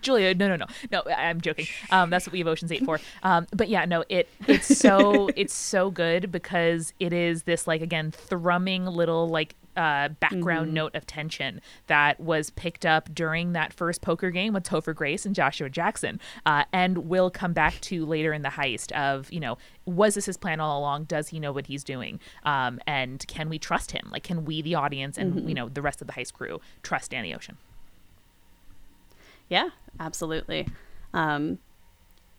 Julia, 0.00 0.34
no, 0.34 0.48
no, 0.48 0.56
no, 0.56 0.66
no. 0.90 1.02
I'm 1.16 1.40
joking. 1.40 1.66
Um, 1.90 2.10
that's 2.10 2.26
what 2.26 2.32
we 2.32 2.40
have 2.40 2.48
Ocean's 2.48 2.72
Eight 2.72 2.84
for. 2.84 3.00
Um, 3.22 3.46
but 3.54 3.68
yeah, 3.68 3.84
no, 3.84 4.04
it 4.08 4.28
it's 4.48 4.76
so 4.78 5.28
it's 5.36 5.54
so 5.54 5.90
good 5.90 6.32
because 6.32 6.92
it 6.98 7.12
is 7.12 7.44
this 7.44 7.66
like 7.66 7.82
again 7.82 8.10
thrumming 8.10 8.84
little 8.86 9.28
like 9.28 9.54
uh, 9.76 10.08
background 10.20 10.72
note 10.72 10.94
of 10.94 11.06
tension 11.06 11.60
that 11.86 12.18
was 12.20 12.50
picked 12.50 12.86
up 12.86 13.14
during 13.14 13.52
that 13.52 13.72
first 13.72 14.02
poker 14.02 14.30
game 14.30 14.52
with 14.54 14.64
Topher 14.64 14.94
Grace 14.94 15.26
and 15.26 15.34
Joshua 15.34 15.68
Jackson, 15.68 16.20
uh, 16.44 16.64
and 16.72 17.08
will 17.08 17.30
come 17.30 17.52
back 17.52 17.80
to 17.82 18.04
later 18.06 18.32
in 18.32 18.42
the 18.42 18.50
heist. 18.50 18.92
Of 18.92 19.30
you 19.32 19.40
know, 19.40 19.58
was 19.84 20.14
this 20.14 20.26
his 20.26 20.36
plan 20.36 20.60
all 20.60 20.78
along? 20.78 21.04
Does 21.04 21.28
he 21.28 21.40
know 21.40 21.52
what 21.52 21.66
he's 21.66 21.84
doing? 21.84 22.20
Um, 22.44 22.80
and 22.86 23.26
can 23.26 23.48
we 23.48 23.58
trust 23.58 23.92
him? 23.92 24.08
Like, 24.10 24.22
can 24.22 24.44
we, 24.44 24.62
the 24.62 24.74
audience, 24.74 25.18
and 25.18 25.48
you 25.48 25.54
know, 25.54 25.68
the 25.68 25.82
rest 25.82 26.00
of 26.00 26.06
the 26.06 26.12
heist 26.12 26.32
crew, 26.32 26.60
trust 26.82 27.10
Danny 27.10 27.34
Ocean? 27.34 27.56
Yeah, 29.48 29.70
absolutely. 30.00 30.68
Um, 31.14 31.58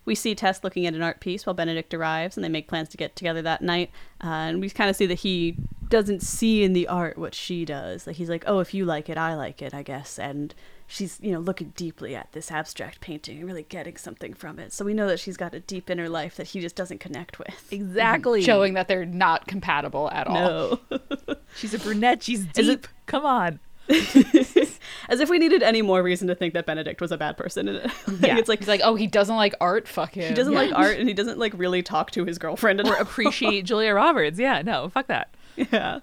we 0.08 0.16
see 0.16 0.34
Tess 0.34 0.64
looking 0.64 0.88
at 0.88 0.94
an 0.96 1.02
art 1.04 1.20
piece 1.20 1.46
while 1.46 1.54
Benedict 1.54 1.94
arrives, 1.94 2.38
and 2.38 2.44
they 2.44 2.50
make 2.50 2.68
plans 2.68 2.90
to 2.90 2.98
get 2.98 3.16
together 3.16 3.42
that 3.44 3.62
night. 3.62 3.92
Uh, 4.24 4.28
and 4.28 4.62
we 4.62 4.70
kind 4.70 4.90
of 4.90 4.96
see 4.96 5.06
that 5.06 5.20
he 5.20 5.58
doesn't 5.90 6.22
see 6.22 6.64
in 6.64 6.74
the 6.74 6.88
art 6.88 7.18
what 7.18 7.36
she 7.36 7.66
does. 7.66 8.08
Like 8.08 8.16
he's 8.16 8.30
like, 8.30 8.46
"Oh, 8.48 8.60
if 8.60 8.74
you 8.74 8.86
like 8.86 9.10
it, 9.10 9.18
I 9.18 9.36
like 9.36 9.62
it, 9.62 9.74
I 9.74 9.84
guess." 9.84 10.18
And 10.18 10.56
she's, 10.88 11.20
you 11.22 11.32
know, 11.34 11.40
looking 11.40 11.74
deeply 11.76 12.16
at 12.16 12.32
this 12.32 12.50
abstract 12.50 13.02
painting 13.02 13.38
and 13.40 13.46
really 13.46 13.64
getting 13.64 13.98
something 13.98 14.34
from 14.34 14.60
it. 14.60 14.72
So 14.72 14.86
we 14.86 14.94
know 14.94 15.08
that 15.08 15.20
she's 15.20 15.36
got 15.36 15.54
a 15.54 15.60
deep 15.60 15.90
inner 15.90 16.08
life 16.08 16.38
that 16.38 16.48
he 16.48 16.62
just 16.62 16.76
doesn't 16.78 17.00
connect 17.00 17.38
with. 17.38 17.68
Exactly. 17.72 18.42
Showing 18.42 18.74
that 18.76 18.88
they're 18.88 19.06
not 19.06 19.46
compatible 19.46 20.10
at 20.12 20.26
all. 20.28 20.38
No. 20.38 20.80
She's 21.56 21.74
a 21.74 21.80
brunette. 21.80 22.24
She's 22.24 22.44
it- 22.44 22.54
deep. 22.54 22.88
Come 23.06 23.26
on. 23.26 23.60
As 25.10 25.20
if 25.22 25.30
we 25.30 25.40
needed 25.40 25.64
any 25.64 25.82
more 25.82 26.04
reason 26.04 26.28
to 26.28 26.36
think 26.36 26.54
that 26.54 26.66
Benedict 26.66 27.00
was 27.00 27.12
a 27.12 27.18
bad 27.18 27.38
person. 27.38 27.68
Like, 28.08 28.22
Yeah. 28.22 28.38
It's 28.38 28.50
like 28.50 28.60
He's 28.60 28.68
like, 28.68 28.82
oh, 28.84 28.96
he 28.96 29.08
doesn't 29.08 29.36
like 29.36 29.54
art. 29.62 29.88
Fuck 29.88 30.16
him. 30.16 30.28
he 30.28 30.34
doesn't 30.34 30.54
like 30.54 30.72
art 30.74 30.98
and 30.98 31.08
he 31.08 31.14
doesn't 31.14 31.38
like 31.40 31.54
really 31.56 31.82
talk 31.84 32.12
to 32.12 32.26
his 32.26 32.38
girlfriend 32.38 32.80
at 32.80 32.88
Or 32.88 32.96
appreciate 33.00 33.64
Julia 33.66 33.94
Roberts. 33.94 34.38
Yeah, 34.40 34.62
no, 34.62 34.90
fuck 34.90 35.08
that. 35.08 35.30
Yeah. 35.56 36.00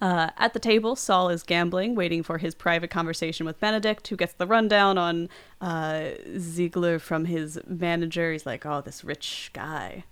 Uh, 0.00 0.30
at 0.36 0.52
the 0.52 0.60
table, 0.60 0.94
Saul 0.94 1.28
is 1.28 1.42
gambling, 1.42 1.96
waiting 1.96 2.22
for 2.22 2.38
his 2.38 2.54
private 2.54 2.88
conversation 2.90 3.44
with 3.44 3.58
Benedict, 3.58 4.06
who 4.06 4.16
gets 4.16 4.32
the 4.34 4.46
rundown 4.46 4.96
on 4.96 5.28
uh, 5.60 6.10
Ziegler 6.38 7.00
from 7.00 7.24
his 7.24 7.58
manager. 7.66 8.30
He's 8.30 8.46
like, 8.46 8.64
"Oh, 8.64 8.80
this 8.80 9.02
rich 9.02 9.50
guy." 9.52 10.04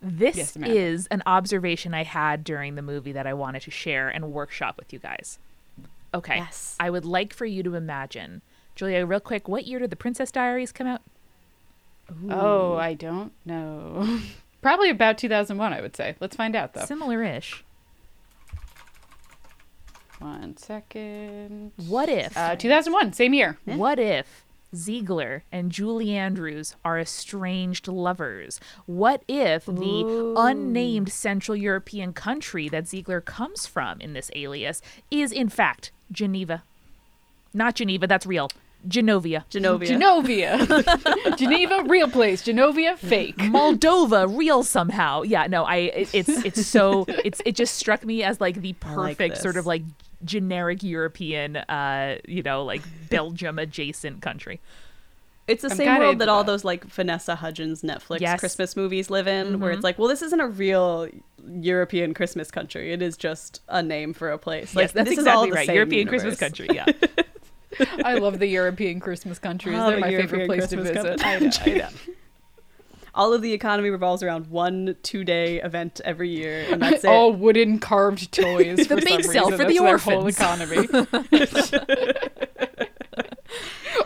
This 0.00 0.36
Yes, 0.36 0.56
is 0.56 1.06
an 1.08 1.22
observation 1.26 1.92
I 1.94 2.04
had 2.04 2.42
during 2.44 2.74
the 2.74 2.82
movie 2.82 3.12
that 3.12 3.26
I 3.26 3.34
wanted 3.34 3.62
to 3.62 3.70
share 3.70 4.08
and 4.08 4.32
workshop 4.32 4.76
with 4.78 4.92
you 4.92 4.98
guys. 4.98 5.38
Okay. 6.14 6.36
Yes. 6.36 6.76
I 6.80 6.90
would 6.90 7.04
like 7.04 7.34
for 7.34 7.44
you 7.44 7.62
to 7.64 7.74
imagine, 7.74 8.40
Julia, 8.74 9.04
real 9.04 9.20
quick, 9.20 9.48
what 9.48 9.66
year 9.66 9.80
did 9.80 9.90
the 9.90 9.96
Princess 9.96 10.30
Diaries 10.30 10.72
come 10.72 10.86
out? 10.86 11.02
Oh, 12.30 12.76
I 12.76 12.94
don't 12.94 13.32
know. 13.44 14.20
Probably 14.62 14.90
about 14.90 15.18
2001, 15.18 15.72
I 15.72 15.80
would 15.80 15.96
say. 15.96 16.16
Let's 16.20 16.36
find 16.36 16.54
out, 16.56 16.72
though. 16.74 16.84
Similar 16.84 17.22
ish. 17.22 17.64
One 20.20 20.56
second. 20.56 21.72
What 21.86 22.08
if? 22.08 22.36
Uh, 22.36 22.56
2001, 22.56 23.12
same 23.12 23.34
year. 23.34 23.58
What 23.64 23.98
if 23.98 24.44
Ziegler 24.74 25.44
and 25.52 25.70
Julie 25.70 26.16
Andrews 26.16 26.76
are 26.84 26.98
estranged 26.98 27.88
lovers? 27.88 28.60
What 28.86 29.22
if 29.28 29.66
the 29.66 30.34
unnamed 30.36 31.10
Central 31.12 31.56
European 31.56 32.12
country 32.12 32.68
that 32.68 32.88
Ziegler 32.88 33.20
comes 33.20 33.66
from 33.66 34.00
in 34.00 34.12
this 34.14 34.30
alias 34.34 34.80
is, 35.10 35.32
in 35.32 35.48
fact, 35.48 35.90
Geneva? 36.12 36.62
Not 37.52 37.74
Geneva, 37.76 38.06
that's 38.06 38.26
real. 38.26 38.48
Genovia. 38.86 39.44
Genovia. 39.50 39.86
Genovia. 39.88 41.36
Geneva, 41.38 41.84
real 41.86 42.08
place. 42.08 42.42
Genovia, 42.42 42.98
fake. 42.98 43.36
Moldova, 43.38 44.36
real 44.36 44.62
somehow. 44.62 45.22
Yeah, 45.22 45.46
no, 45.46 45.64
I 45.64 45.76
it, 45.76 46.10
it's 46.12 46.28
it's 46.44 46.66
so 46.66 47.06
it's 47.08 47.40
it 47.46 47.54
just 47.54 47.76
struck 47.76 48.04
me 48.04 48.22
as 48.22 48.40
like 48.40 48.60
the 48.60 48.74
I 48.84 48.94
like 48.94 49.16
perfect 49.18 49.38
sort 49.38 49.56
of 49.56 49.66
like 49.66 49.82
generic 50.24 50.82
European 50.82 51.56
uh 51.56 52.16
you 52.26 52.42
know 52.42 52.64
like 52.64 52.82
Belgium 53.08 53.58
adjacent 53.58 54.20
country. 54.20 54.60
It's 55.46 55.62
the 55.62 55.70
I'm 55.70 55.76
same 55.76 55.98
world 55.98 56.18
that 56.20 56.28
all 56.28 56.42
that. 56.42 56.50
those 56.50 56.64
like 56.64 56.84
Vanessa 56.84 57.34
Hudgens 57.34 57.82
Netflix 57.82 58.20
Yes. 58.20 58.40
Christmas 58.40 58.76
movies 58.76 59.10
live 59.10 59.26
in, 59.26 59.60
where 59.60 59.70
mm-hmm. 59.70 59.76
it's 59.76 59.84
like, 59.84 59.98
well, 59.98 60.08
this 60.08 60.22
isn't 60.22 60.40
a 60.40 60.48
real 60.48 61.08
European 61.46 62.14
Christmas 62.14 62.50
country. 62.50 62.92
It 62.92 63.02
is 63.02 63.16
just 63.16 63.60
a 63.68 63.82
name 63.82 64.14
for 64.14 64.30
a 64.30 64.38
place. 64.38 64.74
Like 64.74 64.84
yes, 64.84 64.92
that's 64.92 65.10
this 65.10 65.18
exactly 65.18 65.30
is 65.30 65.36
all 65.36 65.46
the 65.46 65.52
right. 65.52 65.66
same 65.66 65.76
European 65.76 66.08
Christmas 66.08 66.38
country. 66.38 66.68
Yeah. 66.72 66.86
I 68.04 68.14
love 68.14 68.38
the 68.38 68.46
European 68.46 69.00
Christmas 69.00 69.38
countries. 69.38 69.76
Oh, 69.78 69.88
They're 69.88 69.96
the 69.96 70.00
my 70.00 70.10
favorite 70.10 70.38
European 70.38 70.46
place 70.46 70.68
to 70.70 70.76
visit. 70.82 71.26
I 71.26 71.38
know. 71.40 71.50
I 71.60 71.78
know. 71.78 71.88
All 73.16 73.32
of 73.32 73.42
the 73.42 73.52
economy 73.52 73.90
revolves 73.90 74.24
around 74.24 74.48
one 74.48 74.96
two-day 75.04 75.60
event 75.60 76.00
every 76.04 76.30
year, 76.30 76.66
and 76.68 76.82
that's 76.82 77.04
it. 77.04 77.08
All 77.08 77.32
wooden 77.32 77.78
carved 77.78 78.32
toys. 78.32 78.78
The 78.78 78.84
for 78.86 78.96
bake 78.96 79.24
sale 79.24 79.50
for 79.50 79.58
the 79.58 79.78
That's 79.78 79.78
their 79.78 79.98
whole 79.98 80.26
economy. 80.26 80.88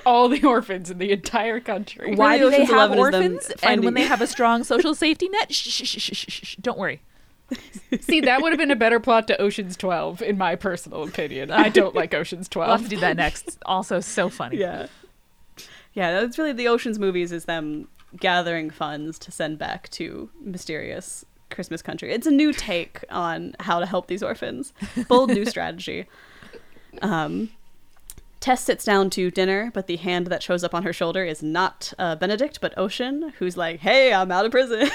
All 0.09 0.29
the 0.29 0.43
orphans 0.47 0.91
in 0.91 0.99
the 0.99 1.13
entire 1.13 1.61
country. 1.61 2.15
Why 2.15 2.39
Really, 2.39 2.51
do 2.53 2.59
they 2.59 2.65
have 2.65 2.91
Eleven 2.93 2.97
them 3.13 3.33
orphans? 3.33 3.53
And 3.63 3.85
when 3.85 3.95
they 3.95 4.05
have 4.05 4.21
a 4.23 4.27
strong 4.37 4.65
social 4.65 4.95
safety 4.95 5.29
net, 5.29 5.53
shh, 5.53 5.69
shh, 5.69 5.87
shh, 5.87 6.01
shh, 6.01 6.17
shh, 6.17 6.47
shh, 6.47 6.57
don't 6.57 6.79
worry. 6.79 7.03
See, 8.01 8.21
that 8.21 8.43
would 8.43 8.53
have 8.53 8.59
been 8.59 8.71
a 8.71 8.77
better 8.77 9.01
plot 9.01 9.27
to 9.29 9.41
Ocean's 9.41 9.77
12, 9.77 10.21
in 10.21 10.37
my 10.37 10.55
personal 10.55 11.03
opinion. 11.05 11.51
I 11.51 11.69
don't 11.69 11.95
like 11.95 12.13
Ocean's 12.13 12.49
We'll 12.55 12.67
have 12.67 12.83
to 12.83 12.89
do 12.89 13.01
that 13.01 13.17
next. 13.17 13.59
Also, 13.65 14.01
so 14.01 14.29
funny. 14.29 14.59
Yeah. 14.59 14.87
Yeah, 15.95 16.21
that's 16.21 16.39
really 16.39 16.53
the 16.53 16.69
Ocean's 16.69 16.99
movies 16.99 17.33
is 17.33 17.47
them 17.47 17.89
gathering 18.19 18.71
funds 18.71 19.19
to 19.21 19.31
send 19.31 19.59
back 19.59 19.89
to 19.91 20.31
mysterious 20.41 21.25
Christmas 21.51 21.81
country. 21.81 22.13
It's 22.13 22.27
a 22.27 22.31
new 22.31 22.53
take 22.53 23.03
on 23.11 23.55
how 23.61 23.81
to 23.81 23.87
help 23.87 24.09
these 24.09 24.23
orphans. 24.23 24.73
Bold 25.09 25.31
new 25.31 25.45
strategy. 25.47 26.07
Um, 27.01 27.51
Tess 28.41 28.63
sits 28.63 28.85
down 28.85 29.11
to 29.11 29.31
dinner, 29.31 29.71
but 29.75 29.87
the 29.87 29.97
hand 29.97 30.29
that 30.29 30.43
shows 30.43 30.63
up 30.63 30.75
on 30.75 30.85
her 30.85 30.93
shoulder 30.93 31.25
is 31.25 31.43
not 31.43 31.93
uh, 31.99 32.15
Benedict, 32.17 32.61
but 32.61 32.77
Ocean, 32.77 33.33
who's 33.39 33.57
like, 33.57 33.81
"Hey, 33.81 34.13
I'm 34.13 34.31
out 34.31 34.47
of 34.47 34.53
prison." 34.53 34.89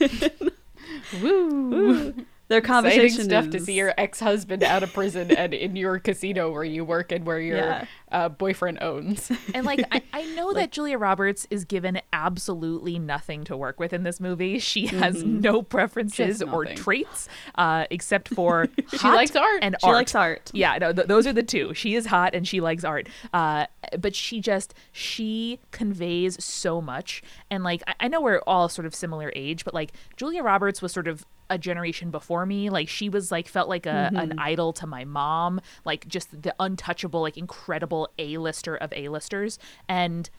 Woo! 1.22 2.14
Their 2.50 2.58
Exciting 2.58 2.82
conversation 2.90 3.24
stuff 3.24 3.48
to 3.50 3.60
see 3.60 3.74
your 3.74 3.94
ex-husband 3.96 4.62
out 4.64 4.82
of 4.82 4.92
prison 4.92 5.30
and 5.36 5.54
in 5.54 5.76
your 5.76 5.98
casino 6.00 6.50
where 6.50 6.64
you 6.64 6.84
work 6.84 7.12
and 7.12 7.24
where 7.24 7.40
your 7.40 7.56
Yeah. 7.58 7.84
uh, 8.10 8.28
boyfriend 8.28 8.82
owns. 8.82 9.30
And 9.54 9.64
like 9.64 9.84
I, 9.92 10.02
I 10.12 10.24
know 10.34 10.52
that 10.54 10.72
Julia 10.72 10.98
Roberts 10.98 11.46
is 11.50 11.64
given 11.64 12.00
absolutely 12.12 12.98
nothing 12.98 13.44
to 13.44 13.56
work 13.56 13.78
with 13.80 13.92
in 13.92 14.02
this 14.02 14.18
movie. 14.20 14.58
She 14.58 14.86
has 14.88 15.22
no 15.24 15.62
preferences 15.62 16.42
or 16.42 16.64
traits, 16.66 17.28
uh, 17.54 17.86
except 17.90 18.28
for 18.28 18.66
She 18.90 18.96
hot 18.98 19.14
likes 19.14 19.34
art. 19.36 19.60
and 19.62 19.76
She 19.80 19.86
art. 19.86 19.94
likes 19.96 20.14
art. 20.14 20.50
Yeah, 20.52 20.76
no, 20.78 20.92
th- 20.92 21.06
those 21.06 21.26
are 21.28 21.32
the 21.32 21.42
two. 21.44 21.72
She 21.74 21.94
is 21.94 22.06
hot 22.06 22.34
and 22.34 22.46
she 22.48 22.60
likes 22.60 22.82
art. 22.84 23.08
Uh, 23.32 23.66
but 23.98 24.14
she 24.14 24.40
just 24.40 24.74
she 24.92 25.60
conveys 25.70 26.42
so 26.44 26.80
much. 26.80 27.22
And 27.50 27.62
like 27.62 27.82
I, 27.86 27.94
I 28.00 28.08
know 28.08 28.20
we're 28.20 28.42
all 28.46 28.68
sort 28.68 28.86
of 28.86 28.94
similar 28.94 29.32
age, 29.36 29.64
but 29.64 29.72
like 29.72 29.92
Julia 30.16 30.42
Roberts 30.42 30.82
was 30.82 30.92
sort 30.92 31.06
of 31.06 31.24
a 31.50 31.58
generation 31.58 32.10
before 32.10 32.46
me. 32.46 32.70
Like 32.70 32.88
she 32.88 33.08
was 33.08 33.30
like 33.30 33.48
felt 33.48 33.68
like 33.68 33.86
a, 33.86 34.10
an 34.14 34.30
mm-hmm. 34.30 34.38
idol 34.38 34.72
to 34.74 34.86
my 34.86 35.04
mom. 35.04 35.60
Like 35.84 36.08
just 36.08 36.42
the 36.42 36.54
untouchable, 36.58 37.20
like 37.20 37.36
incredible 37.36 38.08
A 38.18 38.38
lister 38.38 38.76
of 38.76 38.92
A 38.94 39.08
listers. 39.08 39.58
And 39.88 40.30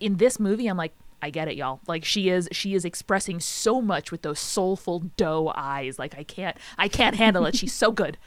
in 0.00 0.16
this 0.16 0.40
movie, 0.40 0.66
I'm 0.68 0.76
like. 0.76 0.94
I 1.24 1.30
get 1.30 1.46
it, 1.46 1.54
y'all. 1.54 1.78
Like 1.86 2.04
she 2.04 2.30
is, 2.30 2.48
she 2.50 2.74
is 2.74 2.84
expressing 2.84 3.38
so 3.38 3.80
much 3.80 4.10
with 4.10 4.22
those 4.22 4.40
soulful 4.40 5.04
doe 5.16 5.52
eyes. 5.54 5.96
Like 5.96 6.18
I 6.18 6.24
can't, 6.24 6.56
I 6.76 6.88
can't 6.88 7.14
handle 7.14 7.46
it. 7.46 7.54
She's 7.54 7.72
so 7.72 7.92
good. 7.92 8.18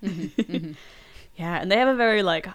Mm-hmm. 0.00 0.40
Mm-hmm. 0.40 0.72
Yeah, 1.36 1.60
and 1.60 1.70
they 1.70 1.76
have 1.76 1.88
a 1.88 1.96
very 1.96 2.22
like 2.22 2.46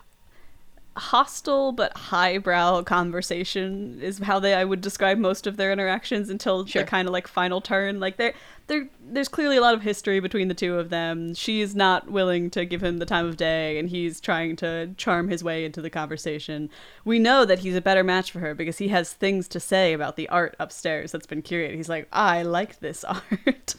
hostile 0.98 1.72
but 1.72 1.96
highbrow 1.98 2.82
conversation 2.84 4.00
is 4.02 4.20
how 4.20 4.39
they 4.39 4.54
I 4.54 4.64
would 4.64 4.82
describe 4.82 5.18
most 5.18 5.46
of 5.48 5.58
their 5.58 5.72
interactions 5.72 6.30
until 6.30 6.66
Sure. 6.66 6.84
the 6.84 6.88
kind 6.88 7.08
of 7.08 7.12
like 7.14 7.28
final 7.28 7.62
turn. 7.62 8.00
Like 8.00 8.18
there 8.18 8.34
there 8.68 8.88
there's 9.08 9.28
clearly 9.28 9.58
a 9.58 9.62
lot 9.62 9.74
of 9.74 9.82
history 9.82 10.20
between 10.20 10.48
the 10.48 10.54
two 10.54 10.78
of 10.80 10.89
them. 10.89 11.34
She's 11.36 11.76
not 11.76 12.10
willing 12.10 12.50
to 12.52 12.66
give 12.66 12.82
him 12.84 12.98
the 12.98 13.06
time 13.06 13.26
of 13.26 13.38
day 13.38 13.78
and 13.78 13.89
he's 13.89 14.20
trying 14.20 14.56
to 14.58 14.93
charm 14.98 15.28
his 15.28 15.43
way 15.43 15.66
into 15.66 15.82
the 15.82 15.89
conversation. 15.89 16.70
We 17.04 17.20
know 17.20 17.46
that 17.46 17.60
he's 17.60 17.76
a 17.76 17.82
better 17.82 18.04
match 18.04 18.32
for 18.32 18.39
her 18.39 18.56
because 18.56 18.78
he 18.78 18.88
has 18.89 19.12
things 19.14 19.48
to 19.50 19.60
say 19.60 19.93
about 19.93 20.16
the 20.16 20.30
art 20.30 20.56
upstairs 20.60 21.12
that's 21.12 21.28
been 21.28 21.41
curated. 21.41 21.76
He's 21.76 21.89
like, 21.89 22.08
"I 22.12 22.41
like 22.43 22.80
this 22.80 23.04
art." 23.04 23.76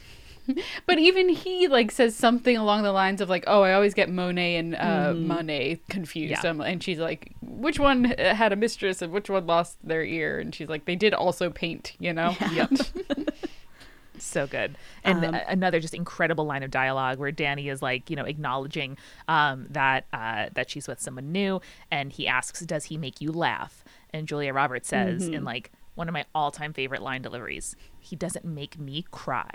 But 0.87 0.99
even 0.99 1.29
he 1.29 1.69
like 1.69 1.91
says 1.91 2.15
something 2.15 2.57
along 2.57 2.83
the 2.83 2.93
lines 2.93 3.21
of 3.21 3.29
like, 3.29 3.45
"Oh, 3.47 3.63
I 3.63 3.73
always 3.75 3.95
get 3.95 4.09
Monet 4.11 4.57
and 4.57 4.75
uh, 4.77 5.13
Manet 5.15 5.81
confused." 5.89 6.43
Yeah. 6.45 6.53
And 6.63 6.83
she's 6.83 6.99
like, 6.99 7.33
"Which 7.43 7.79
one 7.79 8.05
had 8.05 8.53
a 8.53 8.57
mistress 8.57 9.03
and 9.03 9.13
which 9.13 9.29
one 9.29 9.47
lost 9.47 9.79
their 9.83 10.05
ear?" 10.05 10.39
And 10.39 10.55
she's 10.55 10.69
like, 10.69 10.85
"They 10.85 10.97
did 10.97 11.15
also 11.15 11.51
paint, 11.51 11.95
you 11.99 12.13
know." 12.13 12.37
Yep. 12.53 12.71
so 14.19 14.47
good. 14.47 14.77
And 15.05 15.25
Um, 15.25 15.35
another 15.49 15.79
just 15.81 15.95
incredible 15.95 16.47
line 16.47 16.63
of 16.63 16.71
dialogue 16.71 17.19
where 17.19 17.33
Danny 17.33 17.69
is 17.69 17.83
like, 17.83 18.09
you 18.09 18.17
know, 18.17 18.25
acknowledging 18.25 18.97
um, 19.29 19.67
that 19.71 20.07
uh, 20.13 20.47
that 20.55 20.71
she's 20.71 20.89
with 20.89 21.01
someone 21.01 21.33
new, 21.33 21.61
and 21.91 22.13
he 22.13 22.27
asks, 22.27 22.61
"Does 22.61 22.85
he 22.85 22.97
make 22.97 23.21
you 23.21 23.33
laugh?" 23.33 23.85
And 24.13 24.27
Julia 24.27 24.53
Roberts 24.53 24.89
says, 24.89 25.29
in 25.29 25.45
like 25.45 25.71
one 25.97 26.09
of 26.09 26.13
my 26.13 26.25
all-time 26.35 26.73
favorite 26.73 27.03
line 27.03 27.23
deliveries, 27.23 27.77
"He 28.01 28.17
doesn't 28.17 28.45
make 28.45 28.79
me 28.79 29.05
cry." 29.11 29.51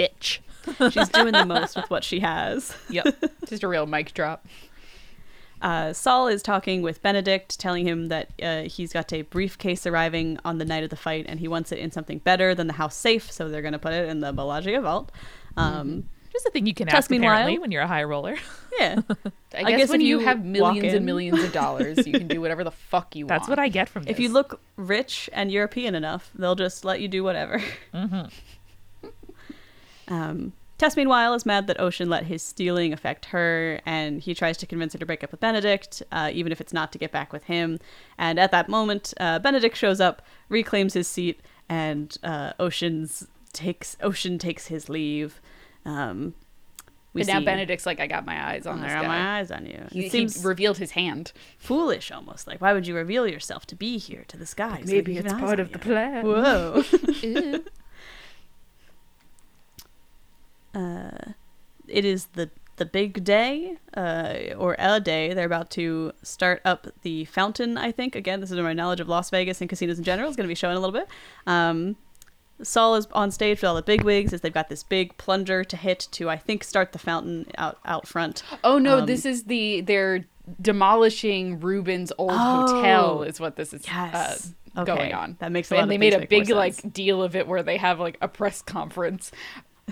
Bitch. 0.00 0.38
She's 0.92 1.08
doing 1.08 1.32
the 1.32 1.44
most 1.46 1.76
with 1.76 1.88
what 1.90 2.04
she 2.04 2.20
has. 2.20 2.76
Yep. 2.90 3.06
Just 3.46 3.62
a 3.62 3.68
real 3.68 3.86
mic 3.86 4.12
drop. 4.14 4.46
Uh, 5.62 5.92
Saul 5.92 6.28
is 6.28 6.42
talking 6.42 6.80
with 6.80 7.02
Benedict, 7.02 7.58
telling 7.58 7.86
him 7.86 8.08
that 8.08 8.30
uh, 8.42 8.62
he's 8.62 8.92
got 8.94 9.12
a 9.12 9.22
briefcase 9.22 9.86
arriving 9.86 10.38
on 10.44 10.56
the 10.58 10.64
night 10.64 10.84
of 10.84 10.90
the 10.90 10.96
fight, 10.96 11.26
and 11.28 11.38
he 11.38 11.48
wants 11.48 11.70
it 11.70 11.78
in 11.78 11.90
something 11.90 12.18
better 12.18 12.54
than 12.54 12.66
the 12.66 12.72
house 12.74 12.96
safe. 12.96 13.30
So 13.30 13.48
they're 13.48 13.60
going 13.62 13.72
to 13.72 13.78
put 13.78 13.92
it 13.92 14.08
in 14.08 14.20
the 14.20 14.32
Bellagio 14.32 14.80
vault. 14.80 15.12
Um, 15.58 16.08
Just 16.32 16.46
a 16.46 16.50
thing 16.50 16.66
you 16.66 16.72
can 16.72 16.86
Tusk, 16.86 16.96
ask 16.96 17.10
apparently 17.10 17.52
meanwhile- 17.52 17.60
when 17.60 17.72
you're 17.72 17.82
a 17.82 17.86
high 17.88 18.04
roller. 18.04 18.36
Yeah, 18.78 19.00
I, 19.10 19.12
I 19.58 19.62
guess, 19.64 19.78
guess 19.78 19.88
when 19.90 20.00
you, 20.00 20.20
you 20.20 20.24
have 20.24 20.44
millions 20.44 20.94
and 20.94 21.04
millions 21.04 21.42
of 21.42 21.52
dollars, 21.52 22.06
you 22.06 22.12
can 22.12 22.28
do 22.28 22.40
whatever 22.40 22.62
the 22.62 22.70
fuck 22.70 23.14
you 23.16 23.26
That's 23.26 23.40
want. 23.40 23.42
That's 23.42 23.48
what 23.50 23.58
I 23.58 23.68
get 23.68 23.88
from 23.88 24.04
this. 24.04 24.12
if 24.12 24.20
you 24.20 24.28
look 24.30 24.60
rich 24.76 25.28
and 25.32 25.50
European 25.50 25.96
enough, 25.96 26.30
they'll 26.36 26.54
just 26.54 26.84
let 26.84 27.00
you 27.00 27.08
do 27.08 27.22
whatever. 27.24 27.60
Um, 30.10 30.52
Tess, 30.78 30.96
meanwhile, 30.96 31.34
is 31.34 31.44
mad 31.44 31.66
that 31.66 31.78
Ocean 31.78 32.08
let 32.08 32.24
his 32.24 32.42
stealing 32.42 32.92
affect 32.94 33.26
her, 33.26 33.80
and 33.84 34.20
he 34.20 34.34
tries 34.34 34.56
to 34.58 34.66
convince 34.66 34.94
her 34.94 34.98
to 34.98 35.04
break 35.04 35.22
up 35.22 35.30
with 35.30 35.38
Benedict, 35.40 36.02
uh, 36.10 36.30
even 36.32 36.52
if 36.52 36.60
it's 36.60 36.72
not 36.72 36.90
to 36.92 36.98
get 36.98 37.12
back 37.12 37.32
with 37.34 37.44
him. 37.44 37.78
And 38.16 38.38
at 38.40 38.50
that 38.52 38.68
moment, 38.68 39.12
uh, 39.20 39.38
Benedict 39.40 39.76
shows 39.76 40.00
up, 40.00 40.22
reclaims 40.48 40.94
his 40.94 41.06
seat, 41.06 41.40
and 41.68 42.16
uh, 42.24 42.52
Ocean's 42.58 43.26
takes 43.52 43.96
Ocean 44.02 44.38
takes 44.38 44.68
his 44.68 44.88
leave. 44.88 45.40
Um, 45.84 46.34
we 47.12 47.22
But 47.22 47.26
now 47.32 47.38
see- 47.40 47.44
Benedict's 47.44 47.84
like, 47.84 48.00
I 48.00 48.06
got 48.06 48.24
my 48.24 48.52
eyes 48.52 48.66
on 48.66 48.82
I 48.82 48.88
got 48.94 49.04
my 49.04 49.38
eyes 49.40 49.50
on 49.50 49.66
you. 49.66 49.84
He, 49.92 50.06
It 50.06 50.12
seems 50.12 50.40
he 50.40 50.46
revealed 50.48 50.78
his 50.78 50.92
hand. 50.92 51.32
foolish, 51.58 52.10
almost 52.10 52.46
like 52.46 52.60
why 52.60 52.72
would 52.72 52.86
you 52.86 52.94
reveal 52.94 53.26
yourself 53.26 53.66
to 53.66 53.74
be 53.76 53.98
here 53.98 54.24
to 54.28 54.36
this 54.38 54.54
guy? 54.54 54.82
Maybe 54.86 55.12
he 55.14 55.18
it's 55.18 55.32
part 55.32 55.58
on 55.58 55.66
of 55.66 55.72
the 55.72 55.78
you? 55.78 55.84
plan. 55.84 56.24
Whoa. 56.24 56.84
Uh, 60.74 61.32
it 61.88 62.04
is 62.04 62.26
the 62.34 62.50
the 62.76 62.84
big 62.86 63.24
day 63.24 63.76
uh, 63.94 64.54
or 64.56 64.74
a 64.78 65.00
day. 65.00 65.34
They're 65.34 65.44
about 65.44 65.70
to 65.72 66.12
start 66.22 66.62
up 66.64 66.86
the 67.02 67.26
fountain. 67.26 67.76
I 67.76 67.92
think 67.92 68.14
again, 68.16 68.40
this 68.40 68.50
is 68.50 68.56
my 68.58 68.72
knowledge 68.72 69.00
of 69.00 69.08
Las 69.08 69.28
Vegas 69.30 69.60
and 69.60 69.68
casinos 69.68 69.98
in 69.98 70.04
general 70.04 70.30
is 70.30 70.36
going 70.36 70.46
to 70.46 70.48
be 70.48 70.54
showing 70.54 70.76
a 70.76 70.80
little 70.80 70.98
bit. 70.98 71.06
Um, 71.46 71.96
Saul 72.62 72.94
is 72.94 73.06
on 73.12 73.30
stage 73.30 73.58
with 73.58 73.64
all 73.68 73.74
the 73.74 73.82
big 73.82 74.02
wigs 74.02 74.32
as 74.32 74.40
they've 74.42 74.52
got 74.52 74.68
this 74.70 74.82
big 74.82 75.16
plunger 75.18 75.62
to 75.64 75.76
hit 75.76 76.08
to 76.12 76.30
I 76.30 76.36
think 76.38 76.62
start 76.64 76.92
the 76.92 76.98
fountain 76.98 77.46
out 77.58 77.78
out 77.84 78.06
front. 78.06 78.42
Oh 78.64 78.78
no, 78.78 78.98
Um, 79.00 79.06
this 79.06 79.26
is 79.26 79.44
the 79.44 79.80
they're 79.82 80.24
demolishing 80.60 81.60
Reuben's 81.60 82.12
old 82.18 82.32
Oh. 82.32 82.36
hotel 82.36 83.22
is 83.22 83.40
what 83.40 83.56
this 83.56 83.72
is 83.74 83.86
Yes. 83.86 84.14
uh, 84.76 84.80
Okay. 84.82 84.84
going 84.96 85.12
on. 85.12 85.36
That 85.40 85.50
makes 85.52 85.70
a 85.70 85.74
lot 85.74 85.82
and 85.82 85.90
they 85.90 85.98
made 85.98 86.14
a 86.14 86.26
big 86.26 86.48
like 86.48 86.92
deal 86.92 87.22
of 87.22 87.34
it 87.34 87.48
where 87.48 87.62
they 87.62 87.76
have 87.76 87.98
like 87.98 88.16
a 88.22 88.28
press 88.28 88.62
conference 88.62 89.32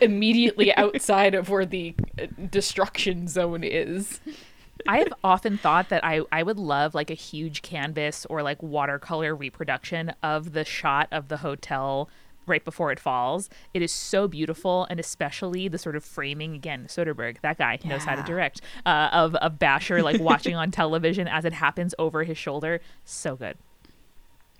immediately 0.00 0.74
outside 0.74 1.34
of 1.34 1.48
where 1.48 1.66
the 1.66 1.94
uh, 2.20 2.26
destruction 2.50 3.28
zone 3.28 3.64
is. 3.64 4.20
I 4.86 4.98
have 4.98 5.12
often 5.24 5.58
thought 5.58 5.88
that 5.88 6.04
I, 6.04 6.22
I 6.30 6.42
would 6.42 6.58
love 6.58 6.94
like 6.94 7.10
a 7.10 7.14
huge 7.14 7.62
canvas 7.62 8.26
or 8.30 8.42
like 8.42 8.62
watercolor 8.62 9.34
reproduction 9.34 10.12
of 10.22 10.52
the 10.52 10.64
shot 10.64 11.08
of 11.10 11.28
the 11.28 11.38
hotel 11.38 12.08
right 12.48 12.64
before 12.64 12.90
it 12.90 12.98
falls. 12.98 13.50
It 13.74 13.82
is 13.82 13.92
so 13.92 14.26
beautiful, 14.26 14.86
and 14.90 14.98
especially 14.98 15.68
the 15.68 15.78
sort 15.78 15.96
of 15.96 16.04
framing 16.04 16.54
again. 16.54 16.86
Soderbergh, 16.88 17.40
that 17.42 17.58
guy 17.58 17.78
knows 17.84 18.04
how 18.04 18.14
to 18.14 18.22
direct. 18.22 18.60
Uh, 18.86 19.10
of 19.12 19.34
of 19.36 19.58
Basher 19.58 20.02
like 20.02 20.20
watching 20.20 20.56
on 20.56 20.70
television 20.72 21.28
as 21.28 21.44
it 21.44 21.52
happens 21.52 21.94
over 21.98 22.24
his 22.24 22.38
shoulder. 22.38 22.80
So 23.04 23.36
good. 23.36 23.58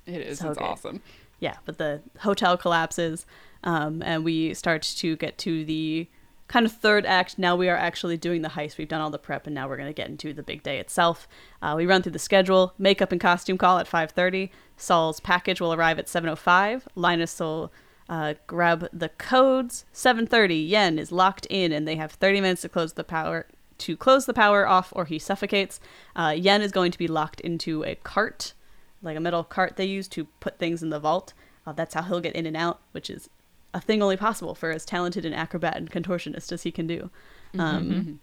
It 0.07 0.21
is. 0.21 0.39
So 0.39 0.51
it's 0.51 0.59
good. 0.59 0.65
awesome. 0.65 1.03
yeah, 1.41 1.57
but 1.65 1.79
the 1.79 2.03
hotel 2.19 2.57
collapses, 2.57 3.27
um, 3.65 4.03
and 4.03 4.25
we 4.25 4.55
start 4.55 4.83
to 4.83 5.17
get 5.17 5.39
to 5.39 5.65
the 5.65 6.09
kind 6.47 6.65
of 6.65 6.73
third 6.73 7.05
act. 7.05 7.39
Now 7.39 7.57
we 7.57 7.69
are 7.69 7.77
actually 7.77 8.17
doing 8.17 8.43
the 8.43 8.49
heist. 8.51 8.79
We've 8.79 8.89
done 8.89 9.01
all 9.01 9.11
the 9.11 9.19
prep, 9.19 9.47
and 9.47 9.55
now 9.55 9.69
we're 9.69 9.77
going 9.77 9.89
to 9.89 9.95
get 9.95 10.09
into 10.09 10.33
the 10.33 10.43
big 10.43 10.63
day 10.63 10.79
itself. 10.79 11.29
Uh, 11.61 11.75
we 11.77 11.87
run 11.87 12.03
through 12.03 12.13
the 12.13 12.19
schedule. 12.19 12.75
Makeup 12.79 13.13
and 13.13 13.21
costume 13.21 13.59
call 13.59 13.79
at 13.79 13.89
5:30. 13.89 14.51
Saul's 14.77 15.21
package 15.21 15.61
will 15.61 15.75
arrive 15.75 15.99
at 15.99 16.07
7:05. 16.07 16.87
Linus 16.95 17.39
will 17.39 17.73
uh, 18.09 18.35
grab 18.47 18.89
the 18.93 19.11
codes. 19.11 19.85
7:30. 19.93 20.69
Yen 20.69 20.99
is 20.99 21.13
locked 21.13 21.47
in, 21.51 21.73
and 21.73 21.87
they 21.87 21.97
have 21.97 22.13
30 22.13 22.41
minutes 22.41 22.63
to 22.63 22.69
close 22.69 22.95
the 22.95 23.05
power 23.05 23.47
to 23.79 23.97
close 23.97 24.27
the 24.27 24.35
power 24.35 24.67
off, 24.67 24.93
or 24.97 25.05
he 25.05 25.21
suffocates. 25.21 25.79
Uh, 26.17 26.35
Yen 26.37 26.63
is 26.63 26.73
going 26.73 26.91
to 26.91 26.99
be 26.99 27.07
locked 27.07 27.41
into 27.43 27.85
a 27.85 27.95
cart 27.95 28.55
like 29.03 29.17
a 29.17 29.21
metal 29.21 29.45
cart 29.45 29.77
they 29.77 29.85
use 29.85 30.09
to 30.09 30.25
put 30.41 30.59
things 30.59 30.83
in 30.83 30.91
the 30.91 30.99
vault. 30.99 31.33
Uh, 31.67 31.73
that's 31.73 31.95
how 31.95 32.03
he'll 32.03 32.21
get 32.21 32.35
in 32.35 32.47
and 32.47 32.57
out, 32.57 32.81
which 32.93 33.11
is 33.11 33.29
a 33.75 33.81
thing 33.81 34.03
only 34.03 34.17
possible 34.17 34.55
for 34.55 34.71
as 34.71 34.85
talented 34.85 35.25
an 35.25 35.33
acrobat 35.35 35.77
and 35.77 35.91
contortionist 35.91 36.53
as 36.53 36.63
he 36.63 36.71
can 36.71 36.87
do. 36.87 37.11
Um, 37.59 38.21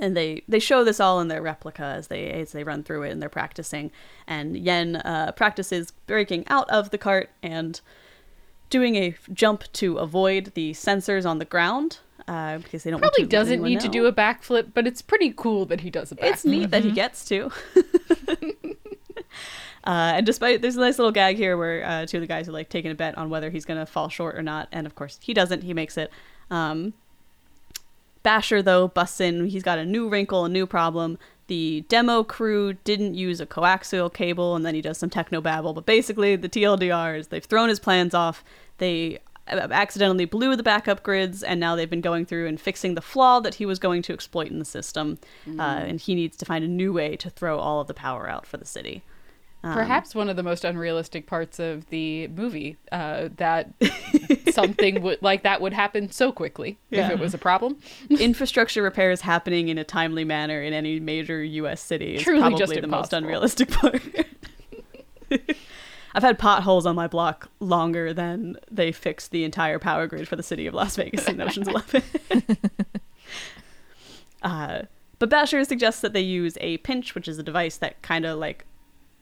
And 0.00 0.16
they, 0.16 0.42
they 0.46 0.60
show 0.60 0.84
this 0.84 1.00
all 1.00 1.20
in 1.20 1.26
their 1.26 1.42
replica 1.42 1.82
as 1.82 2.06
they 2.06 2.30
as 2.30 2.52
they 2.52 2.62
run 2.62 2.84
through 2.84 3.02
it 3.02 3.10
and 3.10 3.20
they're 3.20 3.28
practicing. 3.28 3.90
And 4.26 4.56
Yen 4.56 4.96
uh, 4.96 5.32
practices 5.32 5.92
breaking 6.06 6.46
out 6.46 6.70
of 6.70 6.90
the 6.90 6.98
cart 6.98 7.30
and 7.42 7.80
doing 8.70 8.94
a 8.94 9.16
jump 9.32 9.64
to 9.74 9.98
avoid 9.98 10.52
the 10.54 10.72
sensors 10.72 11.26
on 11.28 11.40
the 11.40 11.44
ground 11.44 11.98
uh, 12.28 12.58
because 12.58 12.84
they 12.84 12.90
don't 12.90 13.00
Probably 13.00 13.24
want 13.24 13.30
to 13.30 13.36
doesn't 13.36 13.62
need 13.62 13.80
to 13.80 13.88
do 13.88 14.06
a 14.06 14.12
backflip, 14.12 14.68
but 14.72 14.86
it's 14.86 15.02
pretty 15.02 15.34
cool 15.36 15.66
that 15.66 15.80
he 15.80 15.90
does 15.90 16.12
a 16.12 16.16
backflip. 16.16 16.30
It's 16.30 16.44
neat 16.44 16.70
that 16.70 16.84
he 16.84 16.92
gets 16.92 17.24
to. 17.26 17.50
uh, 19.84 20.12
and 20.16 20.26
despite 20.26 20.62
there's 20.62 20.76
a 20.76 20.80
nice 20.80 20.98
little 20.98 21.12
gag 21.12 21.36
here 21.36 21.56
where 21.56 21.84
uh, 21.84 22.06
two 22.06 22.18
of 22.18 22.20
the 22.20 22.26
guys 22.26 22.48
are 22.48 22.52
like 22.52 22.68
taking 22.68 22.90
a 22.90 22.94
bet 22.94 23.16
on 23.16 23.30
whether 23.30 23.50
he's 23.50 23.64
gonna 23.64 23.86
fall 23.86 24.08
short 24.08 24.36
or 24.36 24.42
not, 24.42 24.68
and 24.72 24.86
of 24.86 24.94
course 24.94 25.18
he 25.22 25.34
doesn't. 25.34 25.62
He 25.62 25.74
makes 25.74 25.96
it. 25.96 26.10
Um, 26.50 26.94
Basher 28.22 28.60
though 28.60 28.88
busts 28.88 29.20
in. 29.20 29.46
He's 29.46 29.62
got 29.62 29.78
a 29.78 29.84
new 29.84 30.08
wrinkle, 30.08 30.44
a 30.44 30.48
new 30.48 30.66
problem. 30.66 31.18
The 31.46 31.84
demo 31.88 32.22
crew 32.22 32.74
didn't 32.84 33.14
use 33.14 33.40
a 33.40 33.46
coaxial 33.46 34.12
cable, 34.12 34.54
and 34.54 34.64
then 34.64 34.74
he 34.74 34.82
does 34.82 34.98
some 34.98 35.10
techno 35.10 35.40
babble. 35.40 35.72
But 35.72 35.86
basically, 35.86 36.36
the 36.36 36.48
TLDR 36.48 37.18
is 37.18 37.28
they've 37.28 37.44
thrown 37.44 37.68
his 37.68 37.80
plans 37.80 38.14
off. 38.14 38.44
They 38.78 39.18
uh, 39.48 39.66
accidentally 39.70 40.26
blew 40.26 40.54
the 40.54 40.62
backup 40.62 41.02
grids, 41.02 41.42
and 41.42 41.58
now 41.58 41.74
they've 41.74 41.90
been 41.90 42.02
going 42.02 42.26
through 42.26 42.46
and 42.46 42.60
fixing 42.60 42.94
the 42.94 43.00
flaw 43.00 43.40
that 43.40 43.54
he 43.54 43.66
was 43.66 43.78
going 43.78 44.02
to 44.02 44.12
exploit 44.12 44.48
in 44.48 44.58
the 44.58 44.64
system. 44.64 45.18
Uh, 45.58 45.62
and 45.62 46.00
he 46.00 46.14
needs 46.14 46.36
to 46.36 46.44
find 46.44 46.62
a 46.62 46.68
new 46.68 46.92
way 46.92 47.16
to 47.16 47.30
throw 47.30 47.58
all 47.58 47.80
of 47.80 47.88
the 47.88 47.94
power 47.94 48.28
out 48.28 48.46
for 48.46 48.58
the 48.58 48.66
city. 48.66 49.02
Um, 49.62 49.74
Perhaps 49.74 50.14
one 50.14 50.30
of 50.30 50.36
the 50.36 50.42
most 50.42 50.64
unrealistic 50.64 51.26
parts 51.26 51.58
of 51.58 51.86
the 51.90 52.28
movie 52.28 52.78
uh, 52.92 53.28
that 53.36 53.70
something 54.52 55.02
would 55.02 55.20
like 55.20 55.42
that 55.42 55.60
would 55.60 55.74
happen 55.74 56.10
so 56.10 56.32
quickly 56.32 56.78
Yeah. 56.88 57.06
if 57.06 57.12
it 57.12 57.18
was 57.18 57.34
a 57.34 57.38
problem. 57.38 57.76
infrastructure 58.10 58.82
repairs 58.82 59.20
happening 59.20 59.68
in 59.68 59.76
a 59.76 59.84
timely 59.84 60.24
manner 60.24 60.62
in 60.62 60.72
any 60.72 60.98
major 60.98 61.42
U.S. 61.44 61.82
city 61.82 62.14
is 62.16 62.22
Truly 62.22 62.40
probably 62.40 62.58
just 62.58 62.80
the 62.80 62.86
most 62.86 63.12
unrealistic 63.12 63.70
part. 63.72 64.02
I've 66.14 66.22
had 66.22 66.38
potholes 66.38 66.86
on 66.86 66.96
my 66.96 67.06
block 67.06 67.50
longer 67.60 68.14
than 68.14 68.56
they 68.70 68.92
fixed 68.92 69.30
the 69.30 69.44
entire 69.44 69.78
power 69.78 70.06
grid 70.06 70.26
for 70.26 70.36
the 70.36 70.42
city 70.42 70.66
of 70.66 70.74
Las 70.74 70.96
Vegas 70.96 71.28
in 71.28 71.38
Ocean's 71.40 71.68
Eleven. 71.68 72.02
uh, 74.42 74.82
but 75.18 75.28
Basher 75.28 75.62
suggests 75.64 76.00
that 76.00 76.12
they 76.14 76.20
use 76.20 76.56
a 76.60 76.78
pinch, 76.78 77.14
which 77.14 77.28
is 77.28 77.38
a 77.38 77.42
device 77.42 77.76
that 77.76 78.00
kind 78.02 78.24
of 78.24 78.38
like 78.38 78.64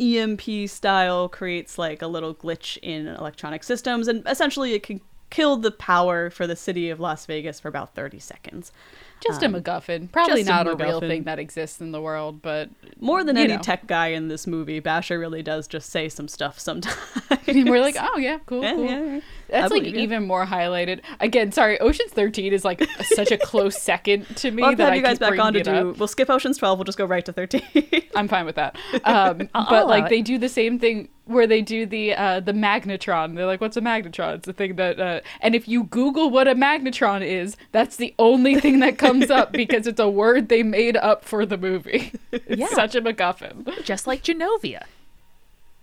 EMP 0.00 0.68
style 0.68 1.28
creates 1.28 1.78
like 1.78 2.02
a 2.02 2.06
little 2.06 2.34
glitch 2.34 2.78
in 2.82 3.06
electronic 3.08 3.64
systems, 3.64 4.08
and 4.08 4.22
essentially 4.26 4.74
it 4.74 4.82
can 4.82 5.00
kill 5.30 5.56
the 5.56 5.70
power 5.70 6.30
for 6.30 6.46
the 6.46 6.56
city 6.56 6.88
of 6.88 7.00
Las 7.00 7.26
Vegas 7.26 7.60
for 7.60 7.68
about 7.68 7.94
30 7.94 8.18
seconds. 8.18 8.72
Just 9.20 9.42
Um, 9.42 9.54
a 9.54 9.60
MacGuffin. 9.60 10.10
Probably 10.12 10.42
just 10.42 10.48
a 10.48 10.52
not 10.52 10.66
a, 10.68 10.76
real 10.76 11.00
thing 11.00 11.24
that 11.24 11.38
exists 11.38 11.80
in 11.80 11.90
the 11.92 12.00
world, 12.00 12.40
but 12.40 12.70
More 13.00 13.24
than 13.24 13.36
any 13.36 13.56
know. 13.56 13.60
tech 13.62 13.86
guy 13.86 14.08
in 14.08 14.28
this 14.28 14.46
movie, 14.46 14.80
Basher 14.80 15.18
really 15.18 15.42
does 15.42 15.66
just 15.66 15.90
say 15.90 16.08
some 16.08 16.28
stuff 16.28 16.58
sometimes. 16.58 16.96
we're 17.46 17.80
like, 17.80 17.96
oh 17.98 18.16
yeah, 18.18 18.38
cool, 18.46 18.62
Yeah, 18.62 18.72
cool. 18.74 18.84
yeah, 18.84 19.04
yeah. 19.14 19.20
That's 19.48 19.72
like 19.72 19.84
even 19.84 20.26
more 20.26 20.44
highlighted. 20.46 21.00
Again, 21.20 21.52
sorry, 21.52 21.80
Ocean's 21.80 22.12
Thirteen 22.12 22.52
is 22.52 22.64
like 22.64 22.82
such 23.02 23.30
a 23.30 23.38
close 23.38 23.80
second 23.82 24.24
to 24.36 24.50
me 24.50 24.62
We'll 24.62 24.76
that 24.76 24.92
I 24.92 24.96
you 24.96 25.02
guys 25.02 25.18
keep 25.18 25.30
back 25.30 25.38
on 25.38 25.52
to 25.54 25.62
do. 25.62 25.94
We'll 25.98 26.08
skip 26.08 26.28
Ocean's 26.30 26.58
12. 26.58 26.78
We'll 26.78 26.84
just 26.84 26.98
go 26.98 27.04
right 27.06 27.24
to 27.24 27.32
13. 27.32 27.62
I'm 28.14 28.28
fine 28.28 28.44
with 28.44 28.56
that. 28.56 28.76
Um, 29.04 29.48
but 29.54 29.86
like 29.86 30.04
it. 30.04 30.08
they 30.10 30.22
do 30.22 30.38
the 30.38 30.48
same 30.48 30.78
thing 30.78 31.08
where 31.24 31.46
they 31.46 31.60
do 31.62 31.86
the 31.86 32.14
uh, 32.14 32.40
the 32.40 32.52
magnetron. 32.52 33.36
They're 33.36 33.46
like, 33.46 33.60
"What's 33.60 33.76
a 33.76 33.80
magnetron?" 33.80 34.34
It's 34.36 34.46
the 34.46 34.52
thing 34.52 34.76
that, 34.76 34.98
uh, 35.00 35.20
and 35.40 35.54
if 35.54 35.66
you 35.68 35.84
Google 35.84 36.30
what 36.30 36.48
a 36.48 36.54
magnetron 36.54 37.22
is, 37.26 37.56
that's 37.72 37.96
the 37.96 38.14
only 38.18 38.60
thing 38.60 38.80
that 38.80 38.98
comes 38.98 39.30
up 39.30 39.52
because 39.52 39.86
it's 39.86 40.00
a 40.00 40.08
word 40.08 40.48
they 40.48 40.62
made 40.62 40.96
up 40.96 41.24
for 41.24 41.44
the 41.46 41.56
movie. 41.58 42.12
It's 42.32 42.60
Yeah. 42.60 42.68
such 42.68 42.94
a 42.94 43.00
MacGuffin. 43.02 43.84
Just 43.84 44.06
like 44.06 44.22
Genovia. 44.22 44.84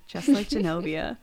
just 0.07 0.27
like 0.29 0.49
Genovia. 0.49 1.17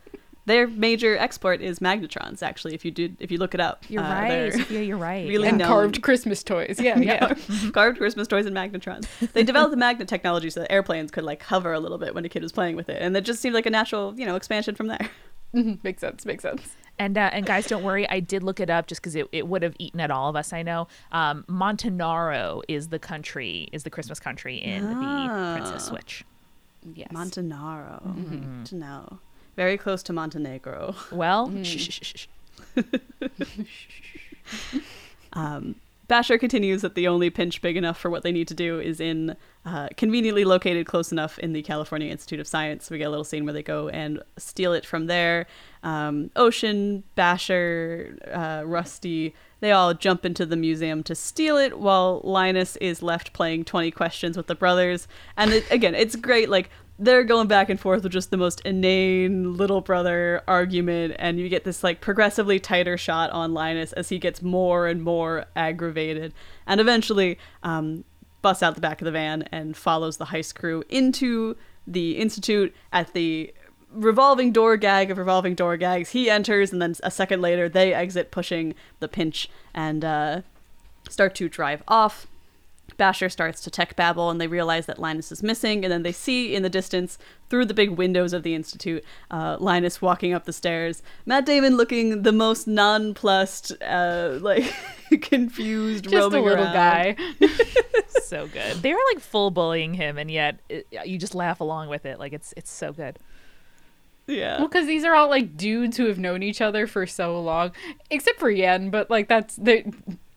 Their 0.46 0.66
major 0.66 1.16
export 1.16 1.60
is 1.60 1.78
magnetrons. 1.78 2.42
Actually, 2.42 2.74
if 2.74 2.84
you 2.84 2.90
did, 2.90 3.16
if 3.20 3.30
you 3.30 3.38
look 3.38 3.54
it 3.54 3.60
up, 3.60 3.84
You're 3.88 4.02
Uh, 4.02 4.10
right. 4.10 4.52
they're 4.68 4.82
you're 4.82 4.96
right. 4.96 5.28
really 5.28 5.44
yeah. 5.46 5.54
And 5.54 5.62
carved 5.62 6.02
Christmas 6.02 6.42
toys. 6.42 6.78
Yeah, 6.80 6.98
yeah. 7.10 7.34
carved 7.72 7.98
Christmas 7.98 8.26
toys 8.26 8.46
and 8.46 8.56
magnetrons. 8.56 9.06
They 9.32 9.44
developed 9.44 9.70
the 9.70 9.76
magnet 9.76 10.08
technology 10.08 10.50
so 10.50 10.60
that 10.60 10.72
airplanes 10.72 11.10
could 11.12 11.24
like 11.24 11.42
hover 11.42 11.72
a 11.72 11.78
little 11.80 11.98
bit 11.98 12.14
when 12.14 12.24
a 12.24 12.28
kid 12.28 12.42
was 12.42 12.50
playing 12.52 12.74
with 12.76 12.88
it, 12.88 13.00
and 13.00 13.16
it 13.16 13.24
just 13.24 13.40
seemed 13.40 13.54
like 13.54 13.66
a 13.66 13.70
natural, 13.70 14.14
you 14.18 14.26
know, 14.26 14.34
expansion 14.36 14.74
from 14.74 14.88
there. 14.88 15.08
Mhm, 15.54 15.84
makes 15.84 16.00
sense. 16.00 16.24
Makes 16.24 16.44
sense. 16.44 16.74
And 16.98 17.18
uh, 17.18 17.28
and 17.30 17.44
guys, 17.44 17.66
don't 17.66 17.82
worry. 17.82 18.08
I 18.08 18.20
did 18.20 18.42
look 18.42 18.58
it 18.58 18.70
up 18.70 18.86
just 18.86 19.02
because 19.02 19.14
it, 19.14 19.26
it 19.32 19.46
would 19.46 19.62
have 19.62 19.74
eaten 19.78 20.00
at 20.00 20.10
all 20.10 20.30
of 20.30 20.34
us. 20.34 20.50
I 20.54 20.62
know. 20.62 20.88
Um, 21.12 21.44
Montenaro 21.46 22.62
is 22.68 22.88
the 22.88 22.98
country, 22.98 23.68
is 23.70 23.82
the 23.82 23.90
Christmas 23.90 24.18
country 24.18 24.56
in 24.56 24.82
the 24.88 24.94
Princess 25.58 25.74
Ah. 25.88 25.90
Switch. 25.90 26.24
Yes. 26.94 27.08
Montenaro. 27.12 28.00
Mm-hmm. 28.06 28.62
To 28.64 28.74
know. 28.76 29.18
Very 29.56 29.76
close 29.76 30.02
to 30.04 30.12
Montenegro. 30.12 30.94
Well, 31.10 31.48
Mm. 31.48 31.64
shh, 31.64 31.90
shh, 31.90 32.12
shh. 32.14 32.26
Um, 35.34 35.76
Basher 36.08 36.36
continues 36.36 36.82
that 36.82 36.94
the 36.94 37.08
only 37.08 37.30
pinch 37.30 37.62
big 37.62 37.74
enough 37.76 37.98
for 37.98 38.10
what 38.10 38.22
they 38.22 38.32
need 38.32 38.48
to 38.48 38.54
do 38.54 38.78
is 38.78 39.00
in 39.00 39.34
uh, 39.64 39.88
conveniently 39.96 40.44
located 40.44 40.84
close 40.84 41.10
enough 41.10 41.38
in 41.38 41.54
the 41.54 41.62
California 41.62 42.10
Institute 42.10 42.38
of 42.38 42.46
Science. 42.46 42.90
We 42.90 42.98
get 42.98 43.04
a 43.04 43.10
little 43.10 43.24
scene 43.24 43.44
where 43.46 43.54
they 43.54 43.62
go 43.62 43.88
and 43.88 44.20
steal 44.36 44.74
it 44.74 44.84
from 44.84 45.06
there. 45.06 45.46
Um, 45.82 46.30
Ocean, 46.36 47.04
Basher, 47.14 48.18
uh, 48.30 48.62
Rusty, 48.66 49.34
they 49.60 49.72
all 49.72 49.94
jump 49.94 50.26
into 50.26 50.44
the 50.44 50.56
museum 50.56 51.02
to 51.04 51.14
steal 51.14 51.56
it 51.56 51.78
while 51.78 52.20
Linus 52.24 52.76
is 52.76 53.02
left 53.02 53.32
playing 53.32 53.64
20 53.64 53.90
questions 53.92 54.36
with 54.36 54.48
the 54.48 54.54
brothers. 54.54 55.08
And 55.38 55.52
it, 55.52 55.64
again, 55.70 55.94
it's 55.94 56.16
great. 56.16 56.50
Like, 56.50 56.68
they're 57.02 57.24
going 57.24 57.48
back 57.48 57.68
and 57.68 57.80
forth 57.80 58.04
with 58.04 58.12
just 58.12 58.30
the 58.30 58.36
most 58.36 58.60
inane 58.60 59.56
little 59.56 59.80
brother 59.80 60.42
argument, 60.46 61.16
and 61.18 61.38
you 61.38 61.48
get 61.48 61.64
this 61.64 61.82
like 61.82 62.00
progressively 62.00 62.60
tighter 62.60 62.96
shot 62.96 63.30
on 63.30 63.52
Linus 63.52 63.92
as 63.94 64.08
he 64.08 64.18
gets 64.18 64.40
more 64.40 64.86
and 64.86 65.02
more 65.02 65.46
aggravated, 65.56 66.32
and 66.66 66.80
eventually 66.80 67.38
um, 67.64 68.04
busts 68.40 68.62
out 68.62 68.76
the 68.76 68.80
back 68.80 69.00
of 69.00 69.04
the 69.04 69.10
van 69.10 69.42
and 69.50 69.76
follows 69.76 70.18
the 70.18 70.26
heist 70.26 70.54
crew 70.54 70.84
into 70.88 71.56
the 71.86 72.18
institute 72.18 72.72
at 72.92 73.12
the 73.14 73.52
revolving 73.90 74.52
door 74.52 74.76
gag 74.76 75.10
of 75.10 75.18
revolving 75.18 75.56
door 75.56 75.76
gags. 75.76 76.10
He 76.10 76.30
enters, 76.30 76.72
and 76.72 76.80
then 76.80 76.94
a 77.02 77.10
second 77.10 77.42
later 77.42 77.68
they 77.68 77.92
exit, 77.92 78.30
pushing 78.30 78.74
the 79.00 79.08
pinch 79.08 79.50
and 79.74 80.04
uh, 80.04 80.42
start 81.10 81.34
to 81.36 81.48
drive 81.48 81.82
off. 81.88 82.28
Basher 82.96 83.28
starts 83.28 83.60
to 83.62 83.70
tech 83.70 83.96
babble 83.96 84.30
and 84.30 84.40
they 84.40 84.46
realize 84.46 84.86
that 84.86 84.98
Linus 84.98 85.32
is 85.32 85.42
missing, 85.42 85.84
and 85.84 85.92
then 85.92 86.02
they 86.02 86.12
see 86.12 86.54
in 86.54 86.62
the 86.62 86.70
distance 86.70 87.18
through 87.48 87.66
the 87.66 87.74
big 87.74 87.90
windows 87.90 88.32
of 88.32 88.42
the 88.42 88.54
institute 88.54 89.04
uh, 89.30 89.56
Linus 89.60 90.00
walking 90.00 90.32
up 90.32 90.44
the 90.44 90.52
stairs. 90.52 91.02
Matt 91.26 91.44
Damon 91.46 91.76
looking 91.76 92.22
the 92.22 92.32
most 92.32 92.66
nonplussed, 92.66 93.72
uh, 93.82 94.38
like 94.40 94.72
confused, 95.22 96.04
Just 96.04 96.14
a 96.14 96.26
little 96.28 96.48
around. 96.48 96.72
guy. 96.72 97.16
so 98.22 98.46
good. 98.46 98.76
They 98.76 98.92
were 98.92 99.00
like 99.14 99.22
full 99.22 99.50
bullying 99.50 99.94
him, 99.94 100.18
and 100.18 100.30
yet 100.30 100.60
it, 100.68 100.86
you 101.04 101.18
just 101.18 101.34
laugh 101.34 101.60
along 101.60 101.88
with 101.88 102.06
it. 102.06 102.18
Like 102.18 102.32
it's 102.32 102.54
it's 102.56 102.70
so 102.70 102.92
good. 102.92 103.18
Yeah, 104.28 104.58
Well, 104.58 104.68
because 104.68 104.86
these 104.86 105.04
are 105.04 105.14
all 105.16 105.28
like 105.28 105.56
dudes 105.56 105.96
who 105.96 106.06
have 106.06 106.18
known 106.18 106.44
each 106.44 106.60
other 106.60 106.86
for 106.86 107.08
so 107.08 107.40
long, 107.40 107.72
except 108.08 108.38
for 108.38 108.50
Yen. 108.50 108.88
But 108.88 109.10
like 109.10 109.26
that's 109.28 109.56
the 109.56 109.92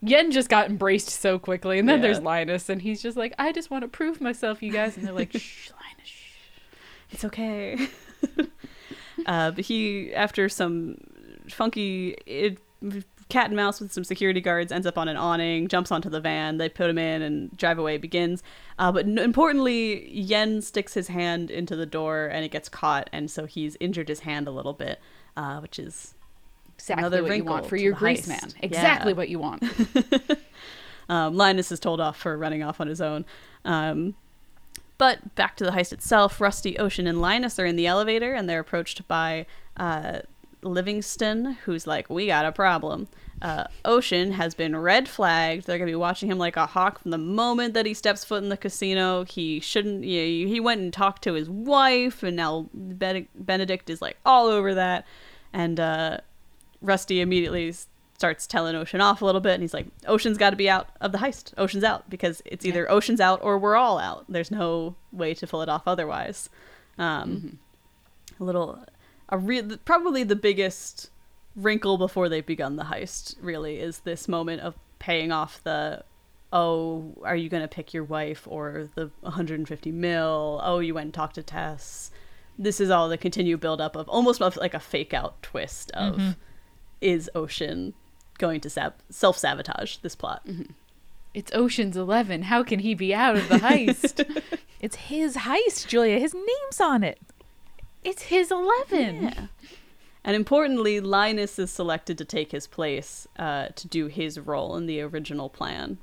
Yen 0.05 0.31
just 0.31 0.49
got 0.49 0.69
embraced 0.69 1.09
so 1.09 1.37
quickly, 1.39 1.79
and 1.79 1.87
then 1.89 1.97
Yeah. 1.97 2.03
there's 2.03 2.19
Linus, 2.21 2.69
and 2.69 2.81
he's 2.81 3.01
just 3.01 3.17
like, 3.17 3.33
I 3.39 3.51
just 3.51 3.69
want 3.71 3.81
to 3.83 3.87
prove 3.87 4.21
myself, 4.21 4.61
you 4.63 4.71
guys, 4.71 4.97
and 4.97 5.05
they're 5.05 5.13
like, 5.13 5.31
Shh, 5.31 5.69
Linus. 5.81 6.07
Shh. 6.09 6.31
it's 7.11 7.25
okay. 7.25 7.87
uh, 9.25 9.51
but 9.51 9.65
he, 9.65 10.13
after 10.13 10.49
some 10.49 10.97
funky 11.49 12.15
it, 12.25 12.59
cat 13.29 13.47
and 13.47 13.55
mouse 13.55 13.79
with 13.79 13.91
some 13.91 14.03
security 14.03 14.41
guards, 14.41 14.71
ends 14.71 14.85
up 14.87 14.97
on 14.97 15.07
an 15.07 15.17
awning, 15.17 15.67
jumps 15.67 15.91
onto 15.91 16.09
the 16.09 16.19
van. 16.19 16.57
They 16.57 16.69
put 16.69 16.89
him 16.89 16.97
in, 16.97 17.21
and 17.21 17.55
drive 17.57 17.77
away 17.79 17.97
begins. 17.97 18.43
Uh, 18.77 18.91
but 18.91 19.05
n- 19.05 19.17
importantly, 19.17 20.09
Yen 20.11 20.61
sticks 20.61 20.93
his 20.93 21.07
hand 21.07 21.49
into 21.51 21.75
the 21.75 21.85
door, 21.85 22.27
and 22.27 22.43
it 22.45 22.51
gets 22.51 22.69
caught, 22.69 23.09
and 23.13 23.29
so 23.31 23.45
he's 23.45 23.77
injured 23.79 24.09
his 24.09 24.21
hand 24.21 24.47
a 24.47 24.51
little 24.51 24.73
bit, 24.73 24.99
uh, 25.37 25.59
which 25.59 25.79
is 25.79 26.14
Exactly 26.77 27.21
what 27.21 27.37
you 27.37 27.43
want 27.43 27.65
for 27.67 27.77
your 27.77 27.93
grease 27.93 28.25
heist. 28.25 28.27
man. 28.27 28.53
Yeah. 28.55 28.65
Exactly 28.65 29.13
what 29.13 29.29
you 29.29 29.39
want. 29.39 29.63
Um, 31.07 31.35
Linus 31.35 31.71
is 31.71 31.79
told 31.79 32.01
off 32.01 32.17
for 32.17 32.37
running 32.37 32.63
off 32.63 32.81
on 32.81 32.87
his 32.87 33.01
own. 33.01 33.25
Um, 33.63 34.15
but 34.97 35.35
back 35.35 35.55
to 35.57 35.63
the 35.63 35.71
heist 35.71 35.91
itself, 35.91 36.39
Rusty, 36.39 36.77
Ocean, 36.77 37.05
and 37.05 37.21
Linus 37.21 37.59
are 37.59 37.65
in 37.65 37.75
the 37.75 37.85
elevator, 37.85 38.33
and 38.33 38.49
they're 38.49 38.61
approached 38.61 39.07
by 39.07 39.45
uh, 39.77 40.19
Livingston, 40.61 41.57
who's 41.65 41.85
like, 41.85 42.09
"We 42.09 42.27
got 42.27 42.45
a 42.45 42.51
problem." 42.51 43.07
Uh, 43.41 43.65
Ocean 43.83 44.31
has 44.31 44.55
been 44.55 44.75
red 44.75 45.09
flagged. 45.09 45.67
They're 45.67 45.77
gonna 45.77 45.91
be 45.91 45.95
watching 45.95 46.31
him 46.31 46.37
like 46.37 46.55
a 46.55 46.65
hawk 46.65 46.99
from 46.99 47.11
the 47.11 47.17
moment 47.17 47.73
that 47.73 47.85
he 47.85 47.93
steps 47.93 48.23
foot 48.23 48.41
in 48.41 48.49
the 48.49 48.57
casino. 48.57 49.25
He 49.25 49.59
shouldn't. 49.59 50.05
You 50.05 50.21
know, 50.21 50.51
he 50.51 50.59
went 50.61 50.81
and 50.81 50.93
talked 50.93 51.23
to 51.23 51.33
his 51.33 51.49
wife, 51.49 52.23
and 52.23 52.37
now 52.37 52.69
Benedict 52.73 53.89
is 53.89 54.01
like 54.01 54.17
all 54.25 54.47
over 54.47 54.73
that. 54.73 55.05
And 55.51 55.79
uh, 55.79 56.17
Rusty 56.81 57.21
immediately 57.21 57.73
starts 58.17 58.47
telling 58.47 58.75
Ocean 58.75 59.01
off 59.01 59.21
a 59.21 59.25
little 59.25 59.41
bit, 59.41 59.53
and 59.55 59.61
he's 59.61 59.73
like, 59.73 59.87
"Ocean's 60.07 60.37
got 60.37 60.51
to 60.51 60.55
be 60.55 60.69
out 60.69 60.89
of 61.01 61.11
the 61.11 61.17
heist. 61.17 61.53
Ocean's 61.57 61.83
out 61.83 62.09
because 62.09 62.41
it's 62.45 62.65
either 62.65 62.89
Ocean's 62.89 63.19
out 63.19 63.41
or 63.43 63.57
we're 63.57 63.75
all 63.75 63.97
out. 63.99 64.25
There's 64.29 64.51
no 64.51 64.95
way 65.11 65.33
to 65.33 65.47
pull 65.47 65.61
it 65.61 65.69
off 65.69 65.83
otherwise." 65.87 66.49
Um, 66.97 67.59
A 68.39 68.43
little, 68.43 68.79
a 69.29 69.37
real, 69.37 69.77
probably 69.85 70.23
the 70.23 70.35
biggest 70.35 71.09
wrinkle 71.55 71.97
before 71.97 72.27
they've 72.29 72.45
begun 72.45 72.75
the 72.75 72.83
heist. 72.85 73.35
Really, 73.41 73.79
is 73.79 73.99
this 73.99 74.27
moment 74.27 74.61
of 74.61 74.75
paying 74.99 75.31
off 75.31 75.61
the. 75.63 76.03
Oh, 76.53 77.13
are 77.23 77.35
you 77.35 77.49
gonna 77.49 77.67
pick 77.67 77.93
your 77.93 78.03
wife 78.05 78.47
or 78.49 78.89
the 78.95 79.09
150 79.21 79.91
mil? 79.91 80.61
Oh, 80.63 80.79
you 80.79 80.93
went 80.93 81.05
and 81.05 81.13
talked 81.13 81.35
to 81.35 81.43
Tess. 81.43 82.11
This 82.57 82.79
is 82.79 82.89
all 82.89 83.09
the 83.09 83.17
continued 83.17 83.59
build 83.59 83.81
up 83.81 83.97
of 83.97 84.07
almost 84.07 84.39
like 84.39 84.73
a 84.73 84.79
fake 84.79 85.13
out 85.13 85.41
twist 85.43 85.91
of 85.91 86.17
is 87.05 87.29
Ocean 87.35 87.93
going 88.37 88.59
to 88.61 88.69
sab- 88.69 88.95
self 89.09 89.37
sabotage 89.37 89.97
this 89.97 90.15
plot? 90.15 90.45
It's 91.33 91.51
Ocean's 91.53 91.95
Eleven. 91.95 92.43
How 92.43 92.63
can 92.63 92.79
he 92.79 92.93
be 92.95 93.13
out 93.13 93.35
of 93.37 93.47
the 93.49 93.57
heist? 93.57 94.43
It's 94.81 94.97
his 94.97 95.37
heist, 95.37 95.87
Julia. 95.87 96.19
His 96.19 96.33
name's 96.35 96.79
on 96.79 97.03
it. 97.03 97.17
it's 98.03 98.23
his 98.23 98.51
Eleven. 98.51 99.23
Yeah. 99.23 99.47
And 100.23 100.35
importantly, 100.35 100.99
Linus 100.99 101.57
is 101.57 101.71
selected 101.71 102.17
to 102.19 102.25
take 102.25 102.51
his 102.51 102.67
place 102.67 103.25
uh, 103.39 103.69
to 103.75 103.87
do 103.87 104.07
his 104.07 104.39
role 104.39 104.75
in 104.75 104.85
the 104.85 105.01
original 105.01 105.49
plan. 105.49 105.97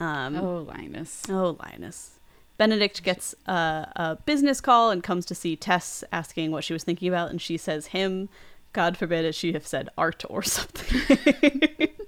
Um, 0.00 0.36
Oh, 0.36 0.58
Linus. 0.62 1.22
Oh, 1.28 1.56
Linus. 1.62 2.18
Benedict 2.56 3.02
gets 3.02 3.34
uh, 3.46 3.86
a 3.96 4.18
business 4.26 4.60
call 4.60 4.90
and 4.90 5.02
comes 5.02 5.24
to 5.26 5.34
see 5.34 5.54
Tess 5.56 6.02
asking 6.12 6.50
what 6.50 6.64
she 6.64 6.72
was 6.72 6.82
thinking 6.84 7.08
about, 7.08 7.30
and 7.30 7.40
she 7.40 7.56
says 7.56 7.86
him. 7.88 8.28
God 8.72 8.96
forbid 8.96 9.24
it 9.24 9.34
she 9.34 9.52
have 9.52 9.66
said 9.66 9.88
art 9.98 10.24
or 10.28 10.42
something. 10.42 11.88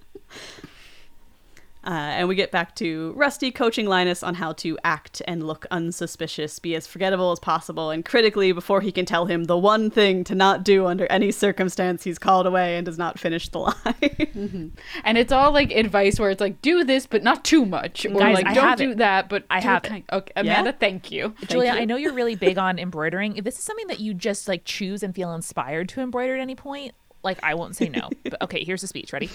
uh, 1.84 1.90
and 1.90 2.28
we 2.28 2.34
get 2.34 2.50
back 2.52 2.74
to 2.76 3.12
Rusty 3.16 3.50
coaching 3.50 3.86
Linus 3.86 4.22
on 4.22 4.34
how 4.36 4.52
to 4.54 4.78
act 4.84 5.20
and 5.26 5.44
look 5.46 5.66
unsuspicious, 5.70 6.58
be 6.58 6.74
as 6.76 6.86
forgettable 6.86 7.32
as 7.32 7.40
possible, 7.40 7.90
and 7.90 8.04
critically 8.04 8.52
before 8.52 8.80
he 8.80 8.92
can 8.92 9.04
tell 9.04 9.26
him 9.26 9.44
the 9.44 9.58
one 9.58 9.90
thing 9.90 10.22
to 10.24 10.34
not 10.34 10.64
do 10.64 10.86
under 10.86 11.06
any 11.06 11.32
circumstance, 11.32 12.04
he's 12.04 12.18
called 12.18 12.46
away 12.46 12.76
and 12.76 12.86
does 12.86 12.98
not 12.98 13.18
finish 13.18 13.48
the 13.48 13.58
line. 13.60 14.72
And 15.04 15.18
it's 15.18 15.32
all 15.32 15.52
like 15.52 15.72
advice 15.72 16.20
where 16.20 16.30
it's 16.30 16.40
like, 16.40 16.62
do 16.62 16.84
this, 16.84 17.06
but 17.06 17.22
not 17.22 17.44
too 17.44 17.66
much, 17.66 18.06
or 18.06 18.10
Guys, 18.18 18.34
like, 18.34 18.46
I 18.46 18.54
don't 18.54 18.78
do 18.78 18.90
it. 18.92 18.98
that, 18.98 19.28
but 19.28 19.44
I 19.50 19.60
do 19.60 19.66
have 19.68 19.84
it. 19.84 19.88
kind- 19.88 20.04
Okay, 20.12 20.32
Amanda, 20.36 20.72
thank 20.72 21.10
you. 21.10 21.34
Julia, 21.48 21.72
you. 21.74 21.80
I 21.80 21.84
know 21.84 21.96
you're 21.96 22.12
really 22.12 22.36
big 22.36 22.58
on 22.66 22.78
embroidering. 22.78 23.36
If 23.36 23.44
this 23.44 23.58
is 23.58 23.64
something 23.64 23.88
that 23.88 23.98
you 24.00 24.14
just 24.14 24.46
like 24.46 24.64
choose 24.64 25.02
and 25.02 25.14
feel 25.14 25.34
inspired 25.34 25.88
to 25.90 26.00
embroider 26.00 26.34
at 26.36 26.40
any 26.40 26.54
point, 26.54 26.94
like 27.24 27.38
I 27.42 27.54
won't 27.54 27.74
say 27.76 27.88
no. 27.88 28.08
but 28.24 28.40
okay, 28.42 28.62
here's 28.64 28.82
the 28.82 28.86
speech. 28.86 29.12
Ready? 29.12 29.30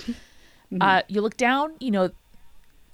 Uh, 0.82 1.02
you 1.08 1.22
look 1.22 1.38
down, 1.38 1.72
you 1.80 1.91
know, 1.91 2.10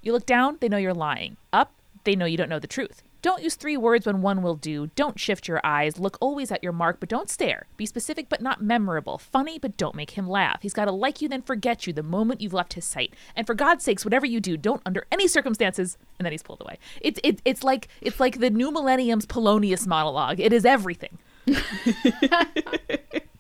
you 0.03 0.13
look 0.13 0.25
down, 0.25 0.57
they 0.59 0.69
know 0.69 0.77
you're 0.77 0.93
lying. 0.93 1.37
Up, 1.51 1.73
they 2.03 2.15
know 2.15 2.25
you 2.25 2.37
don't 2.37 2.49
know 2.49 2.59
the 2.59 2.67
truth. 2.67 3.01
Don't 3.23 3.41
use 3.41 3.55
three 3.55 3.77
words 3.77 4.05
when 4.05 4.21
one 4.21 4.41
will 4.41 4.57
do. 4.57 4.87
Don't 4.95 5.17
shift 5.17 5.47
your 5.47 5.61
eyes. 5.63 5.97
Look 5.97 6.17
always 6.19 6.51
at 6.51 6.61
your 6.61 6.73
mark, 6.73 6.99
but 6.99 7.07
don't 7.07 7.29
stare. 7.29 7.67
Be 7.77 7.85
specific 7.85 8.27
but 8.27 8.41
not 8.41 8.61
memorable. 8.61 9.17
Funny, 9.17 9.57
but 9.57 9.77
don't 9.77 9.95
make 9.95 10.11
him 10.11 10.27
laugh. 10.27 10.61
He's 10.61 10.73
got 10.73 10.85
to 10.85 10.91
like 10.91 11.21
you, 11.21 11.29
then 11.29 11.41
forget 11.41 11.87
you 11.87 11.93
the 11.93 12.03
moment 12.03 12.41
you've 12.41 12.51
left 12.51 12.73
his 12.73 12.83
sight. 12.83 13.13
And 13.33 13.47
for 13.47 13.55
God's 13.55 13.85
sakes, 13.85 14.03
whatever 14.03 14.25
you 14.25 14.41
do, 14.41 14.57
don't 14.57 14.81
under 14.85 15.07
any 15.09 15.29
circumstances. 15.29 15.97
And 16.19 16.25
then 16.25 16.33
he's 16.33 16.43
pulled 16.43 16.59
away. 16.59 16.79
It's 16.99 17.17
it, 17.23 17.41
it's 17.45 17.63
like 17.63 17.87
it's 18.01 18.19
like 18.19 18.39
the 18.39 18.49
New 18.49 18.73
Millennium's 18.73 19.25
Polonius 19.25 19.87
monologue. 19.87 20.41
It 20.41 20.51
is 20.51 20.65
everything. 20.65 21.17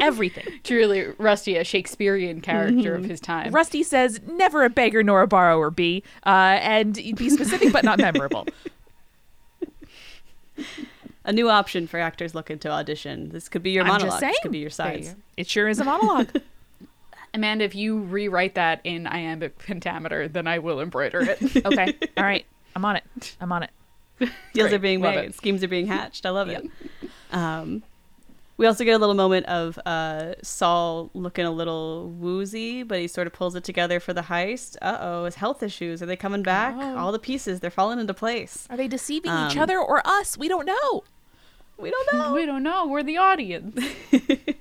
everything. 0.00 0.46
Truly, 0.64 1.06
Rusty, 1.18 1.56
a 1.56 1.64
Shakespearean 1.64 2.40
character 2.40 2.94
of 2.94 3.04
his 3.04 3.20
time. 3.20 3.52
Rusty 3.52 3.82
says, 3.82 4.20
"Never 4.26 4.64
a 4.64 4.70
beggar 4.70 5.02
nor 5.02 5.22
a 5.22 5.26
borrower 5.26 5.70
be," 5.70 6.02
uh, 6.24 6.58
and 6.60 6.94
be 6.94 7.30
specific 7.30 7.72
but 7.72 7.84
not 7.84 7.98
memorable. 7.98 8.46
a 11.24 11.32
new 11.32 11.50
option 11.50 11.86
for 11.86 11.98
actors 11.98 12.34
looking 12.34 12.58
to 12.60 12.70
audition. 12.70 13.30
This 13.30 13.48
could 13.48 13.62
be 13.62 13.70
your 13.72 13.84
I'm 13.84 14.00
just 14.00 14.04
monologue. 14.04 14.20
This 14.20 14.38
could 14.40 14.52
be 14.52 14.58
your 14.58 14.70
There 14.70 14.98
you 14.98 15.14
It 15.36 15.48
sure 15.48 15.68
is 15.68 15.80
a 15.80 15.84
monologue. 15.84 16.28
Amanda, 17.34 17.64
if 17.64 17.74
you 17.74 17.98
rewrite 17.98 18.54
that 18.54 18.80
in 18.84 19.06
iambic 19.06 19.58
pentameter, 19.58 20.26
then 20.26 20.46
I 20.46 20.58
will 20.58 20.80
embroider 20.80 21.20
it. 21.20 21.66
okay, 21.66 21.94
all 22.16 22.24
right, 22.24 22.46
I'm 22.74 22.84
on 22.84 22.96
it. 22.96 23.36
I'm 23.40 23.52
on 23.52 23.64
it. 23.64 23.70
Deals 24.18 24.30
Great. 24.54 24.72
are 24.72 24.78
being 24.78 25.00
made. 25.02 25.34
Schemes 25.34 25.62
are 25.62 25.68
being 25.68 25.86
hatched. 25.86 26.24
I 26.24 26.30
love 26.30 26.48
it. 26.48 26.66
Um, 27.30 27.82
We 28.58 28.66
also 28.66 28.84
get 28.84 28.92
a 28.92 28.98
little 28.98 29.14
moment 29.14 29.44
of 29.46 29.78
uh, 29.84 30.34
Saul 30.42 31.10
looking 31.12 31.44
a 31.44 31.50
little 31.50 32.08
woozy, 32.10 32.82
but 32.82 32.98
he 32.98 33.06
sort 33.06 33.26
of 33.26 33.34
pulls 33.34 33.54
it 33.54 33.64
together 33.64 34.00
for 34.00 34.14
the 34.14 34.22
heist. 34.22 34.76
Uh 34.80 34.96
oh, 35.00 35.24
his 35.26 35.34
health 35.34 35.62
issues. 35.62 36.02
Are 36.02 36.06
they 36.06 36.16
coming 36.16 36.42
back? 36.42 36.74
Oh. 36.78 36.96
All 36.96 37.12
the 37.12 37.18
pieces, 37.18 37.60
they're 37.60 37.70
falling 37.70 38.00
into 38.00 38.14
place. 38.14 38.66
Are 38.70 38.76
they 38.76 38.88
deceiving 38.88 39.30
each 39.30 39.56
Um, 39.56 39.62
other 39.62 39.78
or 39.78 40.00
us? 40.06 40.38
We 40.38 40.48
don't 40.48 40.64
know. 40.66 41.04
We 41.78 41.90
don't 41.90 42.12
know. 42.14 42.32
We 42.38 42.46
don't 42.46 42.62
know. 42.62 42.86
We're 42.86 43.02
the 43.02 43.18
audience. 43.18 43.78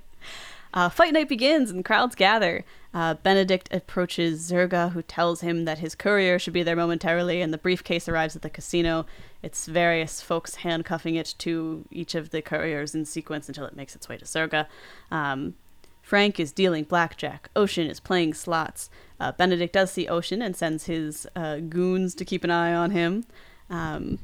Uh, 0.74 0.90
fight 0.90 1.14
night 1.14 1.30
begins 1.30 1.72
and 1.72 1.86
crowds 1.86 2.16
gather. 2.16 2.66
Uh, 2.96 3.14
Benedict 3.16 3.68
approaches 3.74 4.50
Zerga, 4.50 4.94
who 4.94 5.02
tells 5.02 5.42
him 5.42 5.66
that 5.66 5.80
his 5.80 5.96
courier 5.96 6.40
should 6.40 6.54
be 6.54 6.64
there 6.64 6.78
momentarily, 6.78 7.42
and 7.42 7.54
the 7.54 7.58
briefcase 7.58 8.08
arrives 8.08 8.38
at 8.38 8.42
the 8.42 8.50
casino. 8.50 9.06
It's 9.44 9.66
various 9.66 10.22
folks 10.22 10.56
handcuffing 10.56 11.16
it 11.16 11.36
to 11.40 11.84
each 11.92 12.16
of 12.16 12.30
the 12.30 12.42
couriers 12.42 12.96
in 12.96 13.04
sequence 13.04 13.50
until 13.50 13.66
it 13.66 13.76
makes 13.76 13.98
its 13.98 14.08
way 14.08 14.16
to 14.18 14.24
Zerga. 14.24 14.68
Um, 15.12 15.56
Frank 16.02 16.40
is 16.40 16.54
dealing 16.54 16.86
blackjack. 16.86 17.50
Ocean 17.54 17.88
is 17.88 18.00
playing 18.00 18.34
slots. 18.34 18.90
Uh, 19.20 19.34
Benedict 19.34 19.74
does 19.74 19.92
see 19.92 20.08
Ocean 20.08 20.42
and 20.42 20.56
sends 20.56 20.86
his 20.86 21.28
uh, 21.36 21.58
goons 21.58 22.16
to 22.16 22.24
keep 22.24 22.46
an 22.46 22.52
eye 22.52 22.74
on 22.74 22.92
him. 22.92 23.26
Um, 23.70 24.20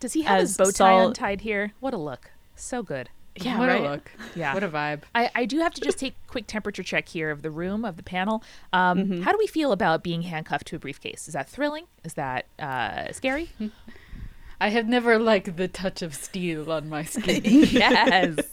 Does 0.00 0.14
he 0.14 0.22
have 0.22 0.40
his 0.40 0.56
bow 0.56 0.64
tie 0.64 0.72
Saul- 0.72 1.08
untied 1.08 1.42
here? 1.42 1.74
What 1.78 1.94
a 1.94 1.98
look. 1.98 2.32
So 2.56 2.82
good. 2.82 3.08
Yeah, 3.36 3.58
what 3.58 3.68
right. 3.68 3.80
a 3.80 3.90
look. 3.90 4.10
Yeah. 4.34 4.52
What 4.54 4.62
a 4.64 4.68
vibe. 4.68 5.02
I, 5.14 5.30
I 5.34 5.44
do 5.46 5.58
have 5.60 5.72
to 5.74 5.80
just 5.80 5.98
take 5.98 6.14
a 6.26 6.30
quick 6.30 6.46
temperature 6.46 6.82
check 6.82 7.08
here 7.08 7.30
of 7.30 7.42
the 7.42 7.50
room, 7.50 7.84
of 7.84 7.96
the 7.96 8.02
panel. 8.02 8.42
Um, 8.72 8.98
Mm-hmm. 8.98 9.22
How 9.22 9.32
do 9.32 9.38
we 9.38 9.46
feel 9.46 9.72
about 9.72 10.02
being 10.02 10.22
handcuffed 10.22 10.66
to 10.68 10.76
a 10.76 10.78
briefcase? 10.78 11.26
Is 11.28 11.34
that 11.34 11.48
thrilling? 11.48 11.84
Is 12.04 12.14
that 12.14 12.46
uh, 12.58 13.12
scary? 13.12 13.50
I 14.60 14.68
have 14.68 14.86
never 14.86 15.18
liked 15.18 15.56
the 15.56 15.68
touch 15.68 16.02
of 16.02 16.14
steel 16.14 16.70
on 16.70 16.88
my 16.90 17.04
skin. 17.04 17.42
yes. 17.44 18.36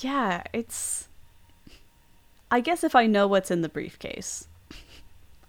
Yeah, 0.00 0.42
it's. 0.52 1.08
I 2.50 2.60
guess 2.60 2.82
if 2.84 2.94
I 2.94 3.06
know 3.06 3.26
what's 3.26 3.50
in 3.50 3.62
the 3.62 3.68
briefcase, 3.68 4.48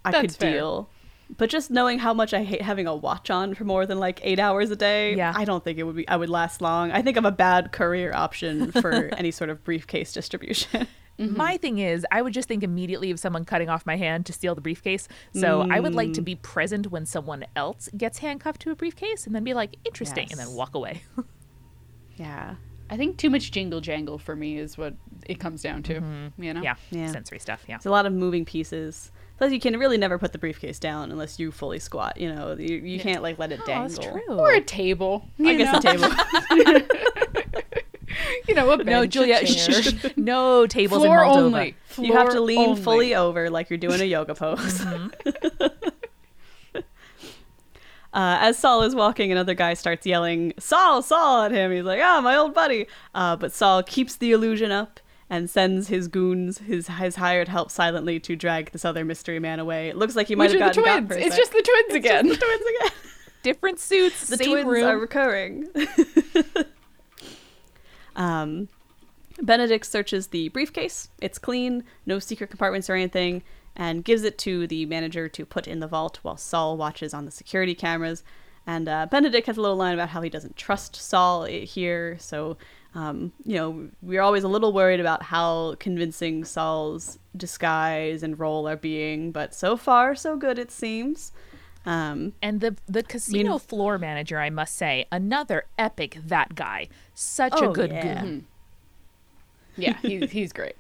I 0.06 0.12
That's 0.12 0.22
could 0.22 0.36
fair. 0.36 0.52
deal. 0.54 0.90
But 1.38 1.50
just 1.50 1.72
knowing 1.72 2.00
how 2.00 2.14
much 2.14 2.34
I 2.34 2.44
hate 2.44 2.62
having 2.62 2.86
a 2.88 2.96
watch 2.96 3.30
on 3.30 3.54
for 3.56 3.64
more 3.64 3.86
than 3.86 4.00
like 4.00 4.20
eight 4.24 4.40
hours 4.40 4.70
a 4.72 4.76
day, 4.76 5.16
Yeah. 5.16 5.34
I 5.36 5.46
don't 5.46 5.64
think 5.64 5.80
it 5.80 5.84
would 5.84 5.96
be. 5.96 6.08
I 6.08 6.16
would 6.18 6.30
last 6.30 6.62
long. 6.62 6.92
I 6.92 7.02
think 7.02 7.18
I'm 7.18 7.26
a 7.26 7.32
bad 7.32 7.72
career 7.72 8.14
option 8.14 8.72
for 8.72 9.10
any 9.18 9.32
sort 9.32 9.50
of 9.50 9.64
briefcase 9.64 10.12
distribution. 10.14 10.88
My 11.20 11.58
thing 11.58 11.78
is, 11.78 12.06
I 12.12 12.22
would 12.24 12.34
just 12.34 12.48
think 12.48 12.64
immediately 12.64 13.12
of 13.12 13.20
someone 13.20 13.46
cutting 13.46 13.70
off 13.70 13.86
my 13.86 13.96
hand 13.98 14.26
to 14.26 14.34
steal 14.34 14.56
the 14.56 14.62
briefcase. 14.62 15.08
So 15.34 15.62
I 15.70 15.80
would 15.80 15.94
like 15.94 16.14
to 16.14 16.22
Mm. 16.22 16.26
be 16.26 16.36
present 16.36 16.92
when 16.92 17.06
someone 17.06 17.46
else 17.56 17.88
gets 17.96 18.18
handcuffed 18.18 18.62
to 18.64 18.72
a 18.72 18.76
briefcase 18.76 19.26
and 19.28 19.36
then 19.36 19.44
be 19.44 19.54
like, 19.54 19.76
interesting, 19.86 20.28
and 20.32 20.40
then 20.40 20.52
walk 20.54 20.74
away. 20.76 21.04
yeah, 22.18 22.56
I 22.90 22.98
think 22.98 23.18
too 23.18 23.30
much 23.30 23.52
jingle 23.52 23.82
jangle 23.82 24.18
for 24.18 24.36
me 24.36 24.58
is 24.58 24.78
what 24.78 24.96
it 25.28 25.40
comes 25.40 25.62
down 25.62 25.84
to. 25.84 26.32
You 26.38 26.54
know? 26.54 26.62
yeah. 26.62 26.76
Yeah. 26.92 27.12
Sensory 27.12 27.40
stuff. 27.40 27.64
Yeah. 27.68 27.76
it's 27.78 27.86
a 27.86 27.92
lot 27.92 28.06
of 28.06 28.14
moving 28.14 28.46
pieces. 28.46 29.12
Plus, 29.44 29.52
you 29.52 29.60
can 29.60 29.78
really 29.78 29.98
never 29.98 30.18
put 30.18 30.32
the 30.32 30.38
briefcase 30.38 30.80
down 30.80 31.12
unless 31.12 31.38
you 31.38 31.52
fully 31.52 31.78
squat. 31.78 32.16
You 32.16 32.34
know, 32.34 32.56
you, 32.58 32.78
you 32.78 32.98
can't 32.98 33.22
like 33.22 33.38
let 33.38 33.52
it 33.52 33.60
Oh, 33.64 33.66
dangle. 33.66 33.90
that's 33.90 34.08
true. 34.08 34.36
Or 34.36 34.54
a 34.54 34.62
table. 34.62 35.28
I 35.38 35.52
you 35.52 35.58
guess 35.58 35.84
know? 35.84 35.92
the 35.92 36.78
table. 36.78 36.88
You 38.48 38.54
know, 38.56 38.70
a 38.72 38.78
bench, 38.78 38.90
no, 38.90 39.02
a 39.02 39.08
Julia. 39.08 39.46
chair. 39.46 40.12
no 40.16 40.68
tables 40.68 41.02
Floor 41.04 41.24
in 41.24 41.30
Moldova. 41.30 41.36
only. 41.38 41.76
you 41.98 42.14
have 42.14 42.30
to 42.30 42.40
lean 42.42 42.70
only. 42.70 42.82
fully 42.82 43.16
over 43.16 43.50
like 43.50 43.70
you're 43.70 43.78
doing 43.78 44.00
a 44.02 44.06
yoga 44.06 44.36
pose. 44.36 44.82
uh, 46.76 46.80
as 48.14 48.58
Saul 48.58 48.84
is 48.84 48.94
walking, 48.94 49.32
another 49.32 49.56
guy 49.56 49.74
starts 49.74 50.06
yelling, 50.06 50.54
Saul, 50.60 51.02
Saul 51.02 51.44
at 51.44 51.52
him. 51.52 51.72
He's 51.72 51.84
like, 51.86 52.02
ah, 52.04 52.22
my 52.22 52.36
old 52.36 52.54
buddy. 52.54 52.86
Uh, 53.16 53.36
but 53.36 53.52
Saul 53.52 53.82
keeps 53.82 54.16
the 54.18 54.32
illusion 54.32 54.72
up 54.72 55.00
and 55.30 55.50
sends 55.50 55.88
his 55.88 56.08
goons, 56.08 56.60
his, 56.60 56.88
his 56.88 57.16
hired 57.16 57.48
help, 57.48 57.72
silently 57.72 58.20
to 58.20 58.36
drag 58.36 58.72
this 58.72 58.86
other 58.86 59.04
mystery 59.06 59.40
man 59.40 59.60
away. 59.60 59.90
It 59.90 59.98
looks 59.98 60.16
like 60.16 60.28
he 60.28 60.36
might 60.36 60.52
Which 60.52 60.60
have 60.60 60.76
the 60.76 60.82
gotten 60.82 60.84
got 60.84 61.08
twins. 61.08 61.10
for 61.10 61.14
a 61.16 61.28
It's 61.28 61.38
just 61.38 61.52
the 61.52 61.62
twins 61.62 61.96
again. 61.96 62.28
the 62.28 62.38
twins 62.38 62.64
again. 62.80 62.92
Different 63.44 63.80
suits, 63.80 64.28
the 64.28 64.38
same 64.38 64.52
twins 64.52 64.68
room. 64.68 64.86
are 64.86 64.98
recurring. 64.98 65.68
um, 68.16 68.70
Benedict 69.42 69.86
searches 69.86 70.28
the 70.28 70.50
briefcase. 70.50 71.10
It's 71.20 71.38
clean, 71.40 71.84
no 72.06 72.20
secret 72.20 72.50
compartments 72.50 72.90
or 72.90 72.94
anything, 72.96 73.44
and 73.76 74.04
gives 74.06 74.24
it 74.24 74.38
to 74.40 74.68
the 74.68 74.86
manager 74.86 75.28
to 75.28 75.46
put 75.46 75.68
in 75.68 75.80
the 75.80 75.88
vault 75.88 76.20
while 76.22 76.38
Saul 76.38 76.78
watches 76.78 77.14
on 77.14 77.26
the 77.26 77.32
security 77.32 77.76
cameras. 77.76 78.24
And 78.66 78.88
uh, 78.88 79.08
Benedict 79.12 79.48
has 79.48 79.58
a 79.58 79.62
little 79.62 79.76
line 79.76 79.94
about 79.94 80.10
how 80.10 80.22
he 80.22 80.30
doesn't 80.30 80.56
trust 80.56 80.96
Saul 80.96 81.44
here. 81.46 82.16
So, 82.20 82.58
um, 82.96 83.32
you 83.44 83.56
know, 83.56 83.90
we're 84.02 84.22
always 84.22 84.44
a 84.44 84.48
little 84.48 84.72
worried 84.74 85.00
about 85.00 85.24
how 85.24 85.76
convincing 85.80 86.46
Saul's 86.46 87.18
disguise 87.36 88.22
and 88.24 88.40
role 88.40 88.68
are 88.68 88.76
being, 88.78 89.32
but 89.32 89.54
so 89.56 89.76
far, 89.78 90.14
so 90.16 90.38
good, 90.38 90.60
it 90.60 90.72
seems. 90.72 91.32
Um, 91.86 92.34
And 92.42 92.62
the 92.62 92.76
the 92.88 93.04
casino 93.04 93.52
Mean- 93.52 93.60
floor 93.60 93.98
manager, 93.98 94.40
I 94.40 94.50
must 94.50 94.76
say, 94.76 95.06
another 95.12 95.66
epic 95.78 96.18
that 96.26 96.56
guy. 96.56 96.88
Such 97.14 97.54
a 97.60 97.66
Oh, 97.70 97.74
good 97.74 97.92
yeah. 97.92 98.22
goon. 98.22 98.48
yeah, 99.78 99.98
he's, 100.02 100.32
he's 100.32 100.54
great. 100.54 100.76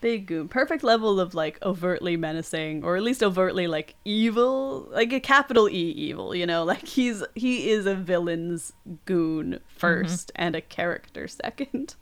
Big 0.00 0.26
goon. 0.26 0.48
Perfect 0.48 0.84
level 0.84 1.18
of 1.18 1.34
like 1.34 1.58
overtly 1.62 2.16
menacing, 2.16 2.84
or 2.84 2.96
at 2.96 3.02
least 3.02 3.22
overtly 3.22 3.66
like 3.66 3.94
evil, 4.04 4.88
like 4.90 5.12
a 5.12 5.20
capital 5.20 5.68
E 5.68 5.90
evil. 5.90 6.34
You 6.34 6.46
know, 6.46 6.64
like 6.72 6.86
he's 6.86 7.22
he 7.34 7.70
is 7.70 7.86
a 7.86 7.94
villain's 7.94 8.72
goon 9.04 9.60
1st 9.78 10.30
and 10.36 10.54
a 10.54 10.60
character 10.60 11.26
second. 11.28 11.96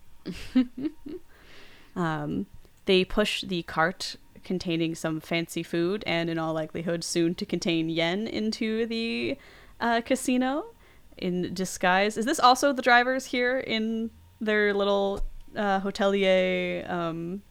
um, 1.96 2.46
they 2.84 3.04
push 3.04 3.42
the 3.42 3.62
cart 3.62 4.16
containing 4.44 4.94
some 4.94 5.20
fancy 5.20 5.62
food 5.62 6.04
and, 6.06 6.30
in 6.30 6.38
all 6.38 6.54
likelihood, 6.54 7.04
soon 7.04 7.34
to 7.34 7.44
contain 7.44 7.88
yen 7.88 8.26
into 8.26 8.86
the 8.86 9.36
uh, 9.80 10.00
casino 10.00 10.66
in 11.16 11.52
disguise. 11.52 12.16
Is 12.16 12.24
this 12.24 12.40
also 12.40 12.72
the 12.72 12.82
drivers 12.82 13.26
here 13.26 13.58
in 13.58 14.10
their 14.40 14.72
little 14.72 15.24
uh, 15.54 15.80
hotelier? 15.80 16.88
Um, 16.88 17.42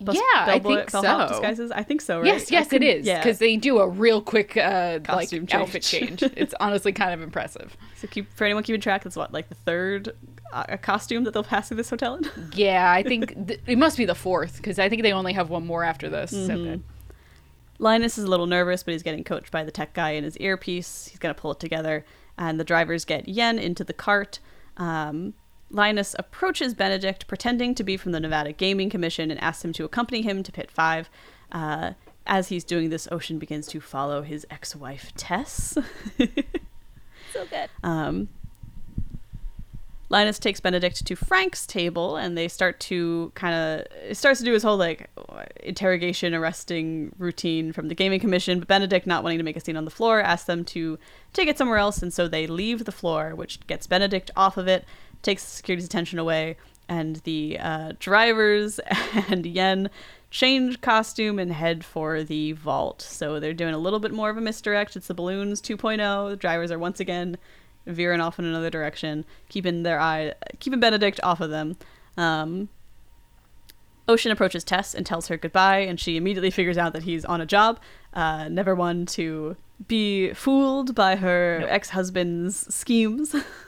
bus- 0.00 0.16
yeah, 0.16 0.44
I 0.46 0.58
think 0.58 0.90
so. 0.90 1.00
disguises. 1.28 1.70
I 1.70 1.82
think 1.82 2.00
so, 2.00 2.18
right? 2.18 2.26
Yes, 2.26 2.50
yes, 2.50 2.66
it 2.66 2.70
couldn't- 2.70 2.88
is 2.88 3.06
Yeah. 3.06 3.18
because 3.18 3.38
they 3.38 3.56
do 3.56 3.78
a 3.78 3.88
real 3.88 4.20
quick 4.20 4.56
uh, 4.56 4.94
like 4.94 5.04
Costume 5.04 5.46
outfit 5.52 5.82
change. 5.82 6.20
change. 6.20 6.32
It's 6.36 6.54
honestly 6.60 6.92
kind 6.92 7.12
of 7.14 7.22
impressive. 7.22 7.76
So 7.96 8.06
keep 8.08 8.32
for 8.34 8.44
anyone 8.44 8.62
keeping 8.62 8.80
track, 8.80 9.04
that's 9.04 9.16
what 9.16 9.32
like 9.32 9.48
the 9.48 9.54
third 9.54 10.14
uh, 10.52 10.76
costume 10.76 11.24
that 11.24 11.32
they'll 11.34 11.42
pass 11.42 11.68
through 11.68 11.78
this 11.78 11.90
hotel 11.90 12.14
in. 12.16 12.30
Yeah, 12.54 12.90
I 12.90 13.02
think 13.02 13.46
th- 13.48 13.60
it 13.66 13.78
must 13.78 13.96
be 13.98 14.04
the 14.04 14.14
fourth 14.14 14.56
because 14.58 14.78
I 14.78 14.88
think 14.88 15.02
they 15.02 15.12
only 15.12 15.32
have 15.32 15.50
one 15.50 15.66
more 15.66 15.82
after 15.84 16.08
this. 16.08 16.32
Mm-hmm. 16.32 16.46
So 16.46 16.56
good. 16.56 16.82
Linus 17.78 18.16
is 18.16 18.24
a 18.24 18.28
little 18.28 18.46
nervous, 18.46 18.82
but 18.82 18.92
he's 18.92 19.02
getting 19.02 19.22
coached 19.24 19.50
by 19.50 19.62
the 19.62 19.70
tech 19.70 19.92
guy 19.92 20.10
in 20.10 20.24
his 20.24 20.36
earpiece. 20.38 21.08
He's 21.08 21.18
gonna 21.18 21.34
pull 21.34 21.50
it 21.52 21.60
together, 21.60 22.04
and 22.38 22.58
the 22.58 22.64
drivers 22.64 23.04
get 23.04 23.28
Yen 23.28 23.58
into 23.58 23.84
the 23.84 23.92
cart. 23.92 24.38
Um, 24.78 25.34
Linus 25.70 26.14
approaches 26.18 26.74
Benedict, 26.74 27.26
pretending 27.26 27.74
to 27.74 27.84
be 27.84 27.96
from 27.96 28.12
the 28.12 28.20
Nevada 28.20 28.52
Gaming 28.52 28.90
Commission, 28.90 29.30
and 29.30 29.40
asks 29.40 29.64
him 29.64 29.72
to 29.74 29.84
accompany 29.84 30.22
him 30.22 30.42
to 30.42 30.52
Pit 30.52 30.70
Five. 30.70 31.10
Uh, 31.52 31.92
as 32.26 32.48
he's 32.48 32.64
doing 32.64 32.90
this, 32.90 33.06
Ocean 33.12 33.38
begins 33.38 33.66
to 33.68 33.80
follow 33.80 34.22
his 34.22 34.46
ex-wife 34.50 35.12
Tess. 35.16 35.78
So 37.32 37.44
good. 37.46 37.68
Um, 37.82 38.28
Linus 40.08 40.38
takes 40.38 40.60
Benedict 40.60 41.04
to 41.04 41.16
Frank's 41.16 41.66
table, 41.66 42.16
and 42.16 42.38
they 42.38 42.48
start 42.48 42.78
to 42.80 43.32
kind 43.34 43.54
of 43.54 44.16
starts 44.16 44.38
to 44.38 44.44
do 44.44 44.52
his 44.52 44.62
whole 44.62 44.76
like 44.76 45.10
interrogation, 45.62 46.32
arresting 46.32 47.14
routine 47.18 47.72
from 47.72 47.88
the 47.88 47.94
gaming 47.94 48.20
commission. 48.20 48.60
But 48.60 48.68
Benedict, 48.68 49.06
not 49.06 49.24
wanting 49.24 49.38
to 49.38 49.44
make 49.44 49.56
a 49.56 49.60
scene 49.60 49.76
on 49.76 49.84
the 49.84 49.90
floor, 49.90 50.20
asks 50.20 50.46
them 50.46 50.64
to 50.66 50.98
take 51.32 51.48
it 51.48 51.58
somewhere 51.58 51.78
else, 51.78 52.02
and 52.02 52.12
so 52.12 52.28
they 52.28 52.46
leave 52.46 52.84
the 52.84 52.92
floor, 52.92 53.34
which 53.34 53.66
gets 53.66 53.86
Benedict 53.86 54.30
off 54.36 54.56
of 54.56 54.68
it, 54.68 54.84
takes 55.26 55.44
the 55.44 55.50
security's 55.50 55.84
attention 55.84 56.18
away, 56.18 56.56
and 56.88 57.16
the 57.24 57.58
uh, 57.60 57.92
drivers 57.98 58.80
and 59.28 59.44
Yen 59.44 59.90
change 60.30 60.80
costume 60.80 61.38
and 61.38 61.52
head 61.52 61.84
for 61.84 62.22
the 62.22 62.52
vault. 62.52 63.02
So 63.02 63.38
they're 63.38 63.52
doing 63.52 63.74
a 63.74 63.78
little 63.78 64.00
bit 64.00 64.12
more 64.12 64.30
of 64.30 64.36
a 64.36 64.40
misdirect. 64.40 64.96
It's 64.96 65.06
the 65.06 65.14
balloons 65.14 65.60
2.0. 65.60 66.30
The 66.30 66.36
drivers 66.36 66.70
are 66.70 66.78
once 66.78 67.00
again 67.00 67.36
veering 67.86 68.20
off 68.20 68.38
in 68.38 68.44
another 68.44 68.70
direction, 68.70 69.24
keeping 69.48 69.82
their 69.82 70.00
eye, 70.00 70.34
keeping 70.58 70.80
Benedict 70.80 71.20
off 71.22 71.40
of 71.40 71.50
them. 71.50 71.76
Um, 72.16 72.68
Ocean 74.08 74.30
approaches 74.30 74.62
Tess 74.62 74.94
and 74.94 75.04
tells 75.04 75.28
her 75.28 75.36
goodbye, 75.36 75.78
and 75.78 75.98
she 75.98 76.16
immediately 76.16 76.50
figures 76.50 76.78
out 76.78 76.92
that 76.92 77.02
he's 77.02 77.24
on 77.24 77.40
a 77.40 77.46
job, 77.46 77.80
uh, 78.14 78.48
never 78.48 78.74
one 78.74 79.06
to 79.06 79.56
be 79.88 80.32
fooled 80.32 80.94
by 80.94 81.16
her 81.16 81.58
Nope. 81.60 81.70
ex-husband's 81.70 82.72
schemes. 82.74 83.34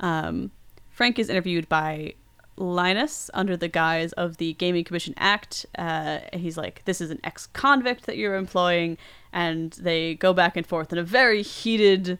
um, 0.00 0.50
Frank 0.90 1.18
is 1.18 1.28
interviewed 1.28 1.68
by 1.68 2.14
Linus 2.56 3.30
under 3.34 3.56
the 3.56 3.68
guise 3.68 4.12
of 4.12 4.38
the 4.38 4.54
Gaming 4.54 4.84
Commission 4.84 5.12
Act. 5.18 5.66
Uh, 5.76 6.20
he's 6.32 6.56
like, 6.56 6.82
"This 6.86 7.00
is 7.00 7.10
an 7.10 7.20
ex-convict 7.22 8.06
that 8.06 8.16
you're 8.16 8.36
employing," 8.36 8.96
and 9.32 9.72
they 9.72 10.14
go 10.14 10.32
back 10.32 10.56
and 10.56 10.66
forth 10.66 10.92
in 10.92 10.98
a 10.98 11.02
very 11.02 11.42
heated 11.42 12.18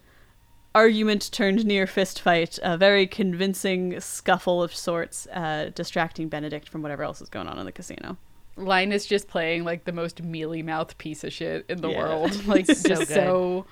argument 0.74 1.31
turned 1.32 1.65
near 1.65 1.86
fist 1.86 2.20
fight, 2.20 2.59
a 2.62 2.77
very 2.77 3.07
convincing 3.07 3.98
scuffle 3.98 4.62
of 4.62 4.74
sorts, 4.74 5.27
uh, 5.32 5.70
distracting 5.74 6.28
Benedict 6.28 6.69
from 6.69 6.82
whatever 6.82 7.03
else 7.03 7.23
is 7.23 7.31
going 7.31 7.48
on 7.48 7.59
in 7.59 7.65
the 7.65 7.73
casino. 7.73 8.19
Linus 8.59 9.07
just 9.07 9.27
playing 9.28 9.65
like 9.65 9.85
the 9.85 9.93
most 9.93 10.23
mealy 10.23 10.62
mouthed 10.62 10.98
piece 10.98 11.24
of 11.24 11.32
shit 11.32 11.65
in 11.70 11.81
the 11.81 11.89
Yeah. 11.90 11.97
world. 11.98 12.44
Like 12.47 12.66
So 12.66 12.89
just 12.89 13.09
good. 13.09 13.15
so 13.15 13.66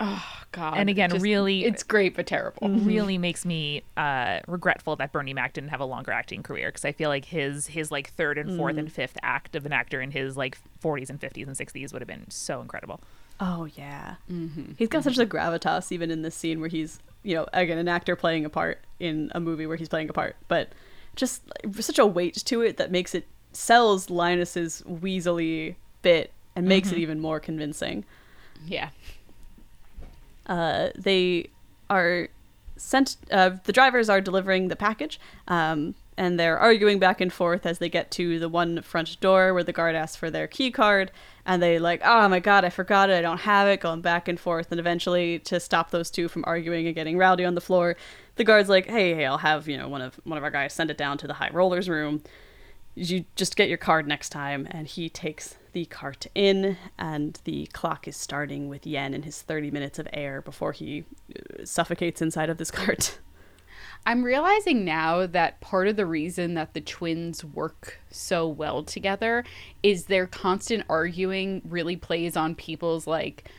oh 0.00 0.24
god. 0.52 0.78
And 0.78 0.88
again, 0.88 1.10
Just- 1.10 1.22
really- 1.22 1.64
it's 1.64 1.82
great 1.82 2.16
but 2.16 2.26
terrible. 2.26 2.68
really 2.68 3.18
makes 3.18 3.44
me 3.44 3.82
uh, 3.96 4.40
regretful 4.48 4.96
that 4.96 5.12
Bernie 5.12 5.34
Mac 5.34 5.52
didn't 5.52 5.70
have 5.70 5.80
a 5.80 5.84
longer 5.84 6.10
acting 6.12 6.42
career 6.42 6.68
because 6.68 6.84
I 6.84 6.92
feel 6.92 7.08
like 7.08 7.26
his 7.26 7.68
his 7.68 7.90
like 7.90 8.10
third 8.14 8.38
and 8.38 8.56
fourth 8.56 8.76
and 8.76 8.90
fifth 8.90 9.16
act 9.22 9.54
of 9.54 9.66
an 9.66 9.72
actor 9.72 10.00
in 10.00 10.10
his 10.10 10.36
like 10.36 10.58
40s 10.82 11.10
and 11.10 11.20
50s 11.20 11.46
and 11.46 11.56
60s 11.56 11.92
would 11.92 12.02
have 12.02 12.08
been 12.08 12.28
so 12.30 12.60
incredible. 12.60 13.00
Oh 13.38 13.66
yeah, 13.74 14.16
mm-hmm. 14.30 14.72
he's 14.76 14.88
got 14.88 15.04
such 15.04 15.18
a 15.18 15.26
gravitas 15.26 15.92
even 15.92 16.10
in 16.10 16.22
this 16.22 16.34
scene 16.34 16.60
where 16.60 16.68
he's 16.68 16.98
you 17.22 17.34
know 17.34 17.46
again 17.52 17.78
an 17.78 17.88
actor 17.88 18.16
playing 18.16 18.44
a 18.44 18.50
part 18.50 18.80
in 18.98 19.30
a 19.34 19.40
movie 19.40 19.66
where 19.66 19.76
he's 19.76 19.88
playing 19.88 20.10
a 20.10 20.12
part, 20.12 20.36
but 20.48 20.72
just 21.16 21.42
like, 21.64 21.74
such 21.82 21.98
a 21.98 22.06
weight 22.06 22.34
to 22.46 22.62
it 22.62 22.76
that 22.76 22.90
makes 22.90 23.14
it 23.14 23.26
sells 23.52 24.08
Linus's 24.08 24.82
weaselly 24.88 25.74
bit 26.02 26.32
and 26.56 26.66
makes 26.66 26.92
it 26.92 26.98
even 26.98 27.20
more 27.20 27.40
convincing. 27.40 28.04
Yeah. 28.66 28.90
Uh, 30.50 30.90
they 30.98 31.48
are 31.88 32.28
sent 32.76 33.16
uh, 33.30 33.50
the 33.64 33.72
drivers 33.72 34.08
are 34.08 34.20
delivering 34.20 34.68
the 34.68 34.76
package 34.76 35.20
um, 35.48 35.94
and 36.16 36.38
they're 36.38 36.58
arguing 36.58 36.98
back 36.98 37.20
and 37.20 37.32
forth 37.32 37.64
as 37.64 37.78
they 37.78 37.88
get 37.88 38.10
to 38.10 38.38
the 38.38 38.48
one 38.48 38.82
front 38.82 39.18
door 39.20 39.54
where 39.54 39.62
the 39.62 39.72
guard 39.72 39.94
asks 39.94 40.16
for 40.16 40.30
their 40.30 40.46
key 40.46 40.70
card 40.70 41.12
and 41.46 41.62
they 41.62 41.78
like 41.78 42.00
oh 42.04 42.28
my 42.28 42.40
god 42.40 42.64
i 42.64 42.70
forgot 42.70 43.10
it 43.10 43.18
i 43.18 43.20
don't 43.20 43.40
have 43.40 43.68
it 43.68 43.80
going 43.80 44.00
back 44.00 44.28
and 44.28 44.40
forth 44.40 44.70
and 44.70 44.80
eventually 44.80 45.38
to 45.38 45.60
stop 45.60 45.90
those 45.90 46.10
two 46.10 46.26
from 46.26 46.44
arguing 46.46 46.86
and 46.86 46.94
getting 46.94 47.16
rowdy 47.16 47.44
on 47.44 47.54
the 47.54 47.60
floor 47.60 47.96
the 48.36 48.44
guard's 48.44 48.68
like 48.68 48.86
hey 48.86 49.14
hey 49.14 49.26
i'll 49.26 49.38
have 49.38 49.68
you 49.68 49.76
know 49.76 49.88
one 49.88 50.02
of 50.02 50.18
one 50.24 50.38
of 50.38 50.44
our 50.44 50.50
guys 50.50 50.72
send 50.72 50.90
it 50.90 50.98
down 50.98 51.16
to 51.16 51.26
the 51.26 51.34
high 51.34 51.50
rollers 51.52 51.88
room 51.88 52.22
you 53.00 53.24
just 53.34 53.56
get 53.56 53.68
your 53.68 53.78
card 53.78 54.06
next 54.06 54.28
time 54.28 54.68
and 54.70 54.86
he 54.86 55.08
takes 55.08 55.56
the 55.72 55.86
cart 55.86 56.26
in 56.34 56.76
and 56.98 57.40
the 57.44 57.66
clock 57.72 58.06
is 58.06 58.16
starting 58.16 58.68
with 58.68 58.86
yen 58.86 59.14
in 59.14 59.22
his 59.22 59.40
30 59.40 59.70
minutes 59.70 59.98
of 59.98 60.06
air 60.12 60.42
before 60.42 60.72
he 60.72 61.04
uh, 61.34 61.64
suffocates 61.64 62.20
inside 62.20 62.50
of 62.50 62.58
this 62.58 62.70
cart. 62.70 63.18
I'm 64.04 64.22
realizing 64.22 64.84
now 64.84 65.26
that 65.26 65.60
part 65.60 65.88
of 65.88 65.96
the 65.96 66.06
reason 66.06 66.54
that 66.54 66.74
the 66.74 66.80
twins 66.80 67.44
work 67.44 67.98
so 68.10 68.48
well 68.48 68.82
together 68.82 69.44
is 69.82 70.04
their 70.04 70.26
constant 70.26 70.84
arguing 70.88 71.62
really 71.64 71.96
plays 71.96 72.36
on 72.36 72.54
people's 72.54 73.06
like 73.06 73.50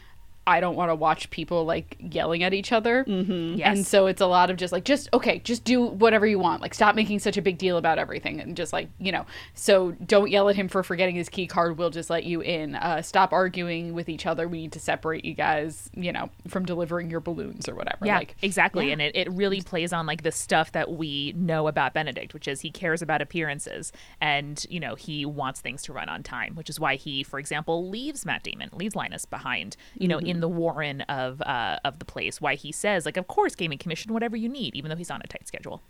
I 0.47 0.59
don't 0.59 0.75
want 0.75 0.89
to 0.89 0.95
watch 0.95 1.29
people 1.29 1.65
like 1.65 1.95
yelling 1.99 2.41
at 2.43 2.53
each 2.53 2.71
other. 2.71 3.05
Mm-hmm. 3.05 3.59
Yes. 3.59 3.77
And 3.77 3.85
so 3.85 4.07
it's 4.07 4.21
a 4.21 4.25
lot 4.25 4.49
of 4.49 4.57
just 4.57 4.73
like, 4.73 4.83
just 4.85 5.07
okay, 5.13 5.39
just 5.39 5.63
do 5.63 5.83
whatever 5.85 6.25
you 6.25 6.39
want. 6.39 6.61
Like, 6.61 6.73
stop 6.73 6.95
making 6.95 7.19
such 7.19 7.37
a 7.37 7.41
big 7.41 7.57
deal 7.57 7.77
about 7.77 7.99
everything. 7.99 8.39
And 8.39 8.57
just 8.57 8.73
like, 8.73 8.89
you 8.99 9.11
know, 9.11 9.25
so 9.53 9.91
don't 10.05 10.31
yell 10.31 10.49
at 10.49 10.55
him 10.55 10.67
for 10.67 10.81
forgetting 10.81 11.15
his 11.15 11.29
key 11.29 11.45
card. 11.45 11.77
We'll 11.77 11.91
just 11.91 12.09
let 12.09 12.23
you 12.23 12.41
in. 12.41 12.75
Uh, 12.75 13.01
stop 13.01 13.33
arguing 13.33 13.93
with 13.93 14.09
each 14.09 14.25
other. 14.25 14.47
We 14.47 14.61
need 14.61 14.71
to 14.73 14.79
separate 14.79 15.23
you 15.25 15.35
guys, 15.35 15.89
you 15.93 16.11
know, 16.11 16.29
from 16.47 16.65
delivering 16.65 17.11
your 17.11 17.19
balloons 17.19 17.69
or 17.69 17.75
whatever. 17.75 18.05
Yeah, 18.05 18.17
Like, 18.17 18.35
exactly. 18.41 18.87
yeah. 18.87 18.93
And 18.93 19.01
it, 19.01 19.15
it 19.15 19.31
really 19.31 19.61
plays 19.61 19.93
on 19.93 20.05
like 20.07 20.23
the 20.23 20.31
stuff 20.31 20.71
that 20.71 20.91
we 20.91 21.33
know 21.35 21.67
about 21.67 21.93
Benedict, 21.93 22.33
which 22.33 22.47
is 22.47 22.61
he 22.61 22.71
cares 22.71 23.01
about 23.01 23.21
appearances 23.21 23.91
and, 24.19 24.65
you 24.69 24.79
know, 24.79 24.95
he 24.95 25.25
wants 25.25 25.61
things 25.61 25.83
to 25.83 25.93
run 25.93 26.09
on 26.09 26.23
time, 26.23 26.55
which 26.55 26.69
is 26.69 26.79
why 26.79 26.95
he, 26.95 27.21
for 27.23 27.37
example, 27.37 27.87
leaves 27.89 28.25
Matt 28.25 28.43
Damon, 28.43 28.69
leaves 28.73 28.95
Linus 28.95 29.25
behind, 29.25 29.77
you 29.95 30.07
know, 30.07 30.19
in 30.31 30.39
the 30.41 30.47
warren 30.49 31.01
of 31.01 31.41
uh, 31.41 31.77
of 31.85 31.99
the 31.99 32.05
place. 32.05 32.41
Why 32.41 32.55
he 32.55 32.71
says, 32.71 33.05
like, 33.05 33.17
of 33.17 33.27
course, 33.27 33.53
gaming 33.55 33.77
commission, 33.77 34.13
whatever 34.13 34.35
you 34.37 34.49
need, 34.49 34.75
even 34.75 34.89
though 34.89 34.95
he's 34.97 35.11
on 35.11 35.21
a 35.23 35.27
tight 35.27 35.47
schedule. 35.47 35.81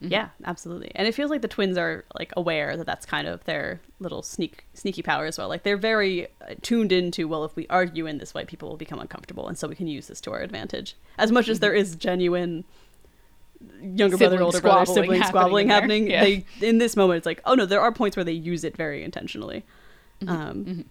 yeah 0.00 0.28
absolutely 0.44 0.90
and 0.94 1.06
it 1.08 1.14
feels 1.14 1.28
like 1.30 1.42
the 1.42 1.48
twins 1.48 1.76
are 1.76 2.04
like 2.18 2.32
aware 2.36 2.76
that 2.78 2.86
that's 2.86 3.04
kind 3.04 3.26
of 3.26 3.44
their 3.44 3.80
little 3.98 4.22
sneak 4.22 4.64
sneaky 4.72 5.02
power 5.02 5.26
as 5.26 5.36
well 5.36 5.48
like 5.48 5.64
they're 5.64 5.76
very 5.76 6.26
uh, 6.40 6.54
tuned 6.62 6.92
into 6.92 7.26
well 7.28 7.44
if 7.44 7.54
we 7.56 7.66
argue 7.68 8.06
in 8.06 8.16
this 8.18 8.32
way 8.32 8.44
people 8.44 8.68
will 8.70 8.76
become 8.78 8.98
uncomfortable 9.00 9.48
and 9.48 9.58
so 9.58 9.68
we 9.68 9.74
can 9.74 9.86
use 9.88 10.06
this 10.06 10.20
to 10.20 10.30
our 10.30 10.40
advantage 10.40 10.96
as 11.18 11.30
much 11.32 11.48
as 11.48 11.58
there 11.58 11.74
is 11.74 11.94
genuine 11.96 12.64
younger 13.82 14.16
brother 14.16 14.40
older 14.40 14.60
brother 14.62 14.86
sibling 14.86 15.20
happening 15.20 15.28
squabbling 15.28 15.64
in 15.64 15.68
there. 15.68 15.74
happening 15.80 16.10
Yeah. 16.10 16.24
they 16.24 16.44
in 16.62 16.78
this 16.78 16.96
moment 16.96 17.18
it's 17.18 17.26
like 17.26 17.42
oh 17.44 17.54
no 17.54 17.66
there 17.66 17.80
are 17.82 17.92
points 17.92 18.16
where 18.16 18.24
they 18.24 18.32
use 18.32 18.64
it 18.64 18.76
very 18.76 19.02
intentionally 19.02 19.64
Mm-hmm. 20.22 20.28
um 20.30 20.84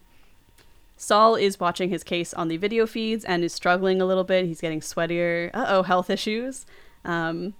Saul 1.01 1.35
is 1.35 1.61
watching 1.61 1.89
his 1.89 2.03
case 2.03 2.33
on 2.33 2.49
the 2.49 2.57
video 2.57 2.85
feeds 2.85 3.23
and 3.23 3.41
is 3.41 3.53
struggling 3.53 4.01
a 4.01 4.05
little 4.05 4.25
bit. 4.25 4.45
He's 4.45 4.59
getting 4.59 4.81
sweatier. 4.81 5.49
Uh 5.53 5.65
oh, 5.69 5.83
health 5.83 6.09
issues. 6.09 6.65
Um, 7.05 7.53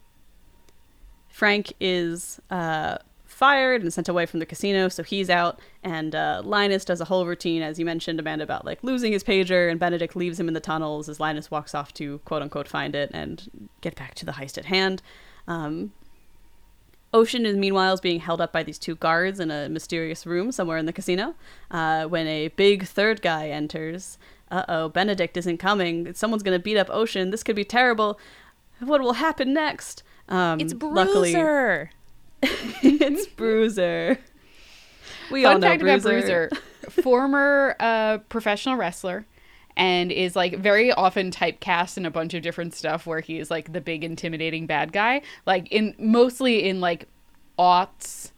Frank 1.30 1.72
is 1.80 2.42
uh, 2.50 2.98
fired 3.26 3.82
and 3.82 3.94
sent 3.94 4.10
away 4.10 4.26
from 4.26 4.42
the 4.42 4.46
casino, 4.46 4.90
so 4.90 5.04
he's 5.04 5.30
out. 5.30 5.62
And 5.86 6.16
uh, 6.16 6.42
Linus 6.44 6.84
does 6.84 7.00
a 7.00 7.06
whole 7.06 7.26
routine, 7.26 7.62
as 7.62 7.80
you 7.80 7.86
mentioned, 7.86 8.20
Amanda, 8.20 8.44
about 8.44 8.66
like 8.66 8.84
losing 8.84 9.14
his 9.14 9.24
pager, 9.24 9.72
and 9.72 9.80
Benedict 9.80 10.18
leaves 10.18 10.38
him 10.38 10.50
in 10.50 10.54
the 10.54 10.60
tunnels 10.60 11.08
as 11.08 11.22
Linus 11.22 11.50
walks 11.50 11.74
off 11.74 11.94
to 11.94 12.18
quote 12.26 12.42
unquote 12.42 12.68
find 12.68 12.94
it 12.94 13.10
and 13.14 13.70
get 13.80 13.96
back 13.96 14.16
to 14.16 14.26
the 14.26 14.34
heist 14.34 14.58
at 14.58 14.66
hand. 14.66 15.02
Um, 15.48 15.94
Ocean 17.14 17.46
is 17.46 17.56
meanwhile 17.58 17.94
is 17.94 18.02
being 18.02 18.20
held 18.20 18.40
up 18.42 18.52
by 18.54 18.62
these 18.64 18.78
two 18.78 18.96
guards 18.96 19.40
in 19.40 19.50
a 19.52 19.68
mysterious 19.70 20.26
room 20.26 20.52
somewhere 20.52 20.78
in 20.78 20.86
the 20.86 20.94
casino. 20.94 21.36
Uh, 21.72 22.06
when 22.06 22.28
a 22.28 22.50
big 22.50 22.86
third 22.86 23.22
guy 23.22 23.50
enters, 23.50 24.18
uh 24.52 24.64
oh, 24.68 24.90
Benedict 24.90 25.36
isn't 25.38 25.58
coming. 25.58 26.14
Someone's 26.14 26.44
gonna 26.44 26.60
beat 26.60 26.78
up 26.78 26.90
Ocean. 26.90 27.32
This 27.32 27.44
could 27.44 27.56
be 27.56 27.66
terrible. 27.66 28.20
What 28.80 29.02
will 29.02 29.14
happen 29.14 29.54
next? 29.54 30.04
Um, 30.30 30.60
It's 30.60 30.74
Bruiser. 30.74 31.92
it's 32.42 33.26
Bruiser. 33.36 34.20
We 35.32 35.46
all 35.46 35.54
Fun 35.54 35.62
know 35.62 35.68
fact 35.68 35.82
Bruiser. 35.82 36.46
about 36.46 36.50
Bruiser, 36.52 37.02
former 37.04 37.76
uh, 37.80 38.20
professional 38.30 38.76
wrestler, 38.76 39.26
and 39.80 40.12
is 40.12 40.36
like 40.36 40.60
very 40.60 40.92
often 40.92 41.32
typecast 41.32 41.98
in 41.98 42.06
a 42.06 42.12
bunch 42.12 42.34
of 42.34 42.44
different 42.44 42.76
stuff 42.76 43.08
where 43.08 43.22
he 43.22 43.40
is 43.40 43.50
like 43.50 43.72
the 43.72 43.80
big 43.80 44.04
intimidating 44.04 44.68
bad 44.68 44.92
guy, 44.92 45.22
like 45.48 45.72
in 45.72 45.96
mostly 45.98 46.68
in 46.68 46.82
like 46.82 47.08
aughts 47.58 48.32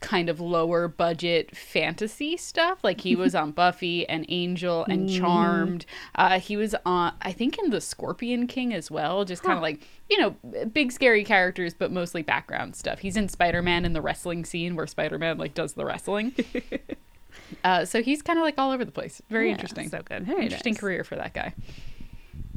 kind 0.00 0.28
of 0.28 0.40
lower 0.40 0.88
budget 0.88 1.56
fantasy 1.56 2.36
stuff. 2.36 2.82
Like 2.82 3.00
he 3.00 3.14
was 3.14 3.34
on 3.36 3.52
buffy 3.52 4.08
and 4.08 4.26
angel 4.28 4.84
and 4.86 5.08
charmed. 5.08 5.86
Uh, 6.16 6.40
he 6.40 6.56
was 6.56 6.74
on 6.84 7.14
i 7.22 7.30
think 7.30 7.58
in 7.62 7.70
the 7.70 7.80
scorpion 7.80 8.48
king 8.48 8.74
as 8.74 8.90
well 8.90 9.24
just 9.24 9.42
kind 9.42 9.56
of 9.56 9.62
like 9.62 9.80
you 10.10 10.18
know 10.18 10.30
big 10.66 10.90
scary 10.90 11.22
characters 11.24 11.74
but 11.74 11.92
mostly 11.92 12.22
background 12.22 12.74
stuff. 12.74 12.98
He's 12.98 13.16
in 13.16 13.28
spider-man 13.28 13.84
in 13.84 13.92
the 13.92 14.02
wrestling 14.02 14.44
scene 14.44 14.74
where 14.74 14.88
spider-man 14.88 15.38
like 15.38 15.54
does 15.54 15.74
the 15.74 15.84
wrestling 15.84 16.34
uh, 17.64 17.84
so 17.84 18.02
he's 18.02 18.22
kind 18.22 18.38
of 18.38 18.42
like 18.44 18.54
all 18.58 18.70
over 18.72 18.84
the 18.84 18.92
place 18.92 19.20
very 19.30 19.46
Yeah, 19.46 19.52
interesting 19.52 19.88
so 19.88 20.02
good. 20.02 20.24
Very 20.26 20.44
interesting 20.44 20.72
nice. 20.74 20.80
career 20.80 21.04
for 21.04 21.16
that 21.16 21.32
guy 21.34 21.54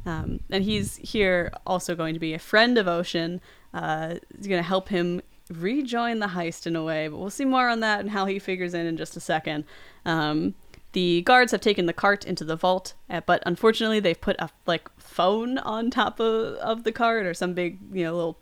Um, 0.06 0.40
and 0.50 0.64
he's 0.64 0.98
here 0.98 1.52
also 1.66 1.96
going 1.96 2.14
to 2.16 2.20
be 2.20 2.34
a 2.34 2.40
friend 2.40 2.78
of 2.78 2.88
Ocean. 2.88 3.40
Uh, 3.74 4.16
he's 4.36 4.48
going 4.48 4.62
to 4.62 4.68
help 4.68 4.90
him 4.90 5.22
rejoin 5.54 6.20
the 6.20 6.28
heist 6.28 6.66
in 6.66 6.76
a 6.76 6.84
way, 6.84 7.08
but 7.08 7.18
we'll 7.18 7.30
see 7.30 7.46
more 7.46 7.68
on 7.70 7.82
that 7.82 8.00
and 8.00 8.10
how 8.10 8.26
he 8.26 8.40
figures 8.40 8.74
in 8.74 8.86
in 8.88 8.98
just 8.98 9.16
a 9.16 9.20
second. 9.20 9.64
Um, 10.06 10.56
the 10.94 11.22
guards 11.22 11.52
have 11.52 11.62
taken 11.62 11.86
the 11.86 11.94
cart 11.94 12.26
into 12.26 12.44
the 12.44 12.56
vault, 12.56 12.94
uh, 13.10 13.22
but 13.26 13.42
unfortunately 13.46 14.00
they've 14.00 14.20
put 14.20 14.36
a 14.40 14.50
like 14.66 14.90
phone 14.98 15.58
on 15.60 15.90
top 15.90 16.20
of, 16.20 16.56
of 16.56 16.84
the 16.84 16.92
cart 16.92 17.26
or 17.26 17.34
some 17.34 17.54
big 17.54 17.78
you 17.92 18.04
know 18.04 18.16
little 18.16 18.38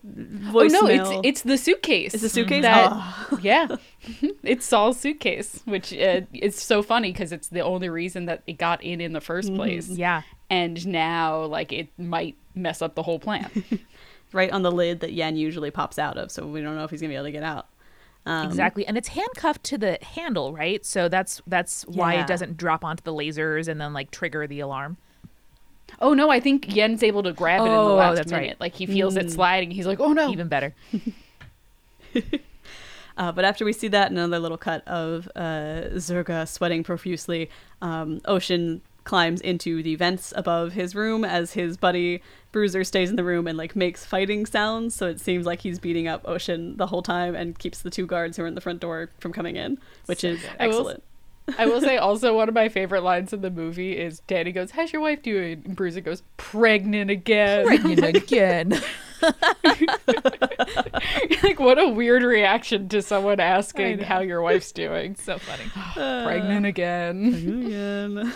oh 0.53 0.67
no 0.71 0.85
it's 0.87 1.09
it's 1.23 1.41
the 1.41 1.57
suitcase 1.57 2.13
It's 2.13 2.21
the 2.21 2.29
suitcase? 2.29 2.61
that, 2.61 2.89
Oh. 2.91 3.39
yeah 3.41 3.67
it's 4.43 4.65
saul's 4.67 4.99
suitcase 4.99 5.61
which 5.65 5.91
uh, 5.93 6.21
is 6.33 6.55
so 6.55 6.83
funny 6.83 7.11
because 7.11 7.31
it's 7.31 7.47
the 7.47 7.61
only 7.61 7.89
reason 7.89 8.25
that 8.25 8.43
it 8.45 8.53
got 8.59 8.83
in 8.83 9.01
in 9.01 9.13
the 9.13 9.19
1st 9.19 9.55
place 9.55 9.89
Yeah. 9.89 10.21
and 10.51 10.85
now 10.87 11.43
like 11.45 11.71
it 11.73 11.87
might 11.97 12.35
mess 12.53 12.81
up 12.83 12.93
the 12.93 13.03
whole 13.03 13.19
plan 13.19 13.49
right 14.33 14.51
on 14.51 14.61
the 14.61 14.71
lid 14.71 14.99
that 14.99 15.13
Yen 15.13 15.35
usually 15.37 15.71
pops 15.71 15.97
out 15.97 16.17
of, 16.17 16.31
so 16.31 16.45
we 16.45 16.61
don't 16.61 16.75
know 16.75 16.83
if 16.83 16.91
he's 16.91 17.01
gonna 17.01 17.09
be 17.09 17.15
able 17.15 17.25
to 17.25 17.31
get 17.31 17.41
out. 17.41 17.67
Um, 18.25 18.45
Exactly. 18.45 18.85
And 18.85 18.97
it's 18.97 19.07
handcuffed 19.09 19.63
to 19.65 19.77
the 19.77 19.97
handle, 20.01 20.53
right? 20.53 20.85
So 20.85 21.09
that's 21.09 21.41
that's 21.47 21.83
why 21.87 22.13
Yeah. 22.15 22.21
it 22.21 22.27
doesn't 22.27 22.57
drop 22.57 22.83
onto 22.83 23.03
the 23.03 23.13
lasers 23.13 23.67
and 23.67 23.79
then 23.81 23.93
like 23.93 24.11
trigger 24.11 24.45
the 24.47 24.59
alarm. 24.59 24.97
oh 25.99 26.13
no 26.13 26.29
i 26.29 26.39
think 26.39 26.75
yen's 26.75 27.01
able 27.01 27.23
to 27.23 27.33
grab 27.33 27.61
it 27.61 27.65
in 27.65 27.71
the 27.71 27.77
Oh, 27.77 27.95
last 27.95 28.17
that's 28.17 28.31
right. 28.31 28.41
minute 28.41 28.57
like 28.59 28.75
he 28.75 28.85
feels 28.85 29.15
it 29.17 29.31
sliding 29.31 29.71
he's 29.71 29.87
like 29.87 29.99
oh 29.99 30.13
no 30.13 30.29
Even 30.31 30.47
better. 30.47 30.75
Uh, 33.17 33.33
but 33.33 33.43
after 33.43 33.65
we 33.65 33.73
see 33.73 33.89
that, 33.89 34.11
another 34.11 34.39
little 34.39 34.57
cut 34.57 34.81
of 34.87 35.27
uh, 35.35 35.89
Zerga 35.95 36.47
sweating 36.47 36.83
profusely, 36.85 37.49
um, 37.81 38.21
Ocean 38.23 38.79
climbs 39.03 39.41
into 39.41 39.83
the 39.83 39.95
vents 39.95 40.31
above 40.37 40.71
his 40.71 40.95
room 40.95 41.25
as 41.25 41.51
his 41.51 41.75
buddy 41.75 42.21
Bruiser 42.51 42.83
stays 42.83 43.09
in 43.09 43.15
the 43.15 43.23
room 43.23 43.47
and 43.47 43.57
like 43.57 43.75
makes 43.75 44.05
fighting 44.05 44.45
sounds. 44.45 44.95
So 44.95 45.07
it 45.07 45.19
seems 45.19 45.45
like 45.45 45.61
he's 45.61 45.79
beating 45.79 46.07
up 46.07 46.21
Ocean 46.27 46.77
the 46.77 46.87
whole 46.87 47.01
time 47.03 47.35
and 47.35 47.57
keeps 47.57 47.81
the 47.81 47.89
two 47.89 48.05
guards 48.07 48.37
who 48.37 48.43
are 48.43 48.47
in 48.47 48.55
the 48.55 48.61
front 48.61 48.79
door 48.79 49.09
from 49.19 49.31
coming 49.33 49.55
in, 49.55 49.77
which 50.07 50.23
is 50.23 50.39
I 50.59 50.67
will- 50.67 50.75
excellent. 50.79 51.03
I 51.57 51.65
will 51.65 51.81
say 51.81 51.97
also 52.07 52.35
one 52.35 52.47
of 52.47 52.53
my 52.53 52.69
favorite 52.69 53.01
lines 53.01 53.33
in 53.33 53.41
the 53.41 53.49
movie 53.49 53.97
is 53.97 54.19
Danny 54.27 54.51
goes, 54.51 54.69
"How's 54.71 54.93
your 54.93 55.01
wife 55.01 55.23
doing?" 55.23 55.63
And 55.65 55.75
Bruiser 55.75 55.99
goes, 56.01 56.21
"Pregnant 56.37 57.09
again." 57.09 57.65
Pregnant 57.65 58.15
again. 58.17 58.79
like 61.43 61.59
what 61.59 61.79
a 61.79 61.87
weird 61.89 62.23
reaction 62.23 62.87
to 62.89 63.01
someone 63.01 63.39
asking 63.39 63.99
how 63.99 64.19
your 64.19 64.41
wife's 64.41 64.71
doing. 64.71 65.15
so 65.15 65.37
funny. 65.39 65.63
Uh, 65.99 66.23
pregnant 66.23 66.65
again. 66.67 67.25
Again. 67.33 68.33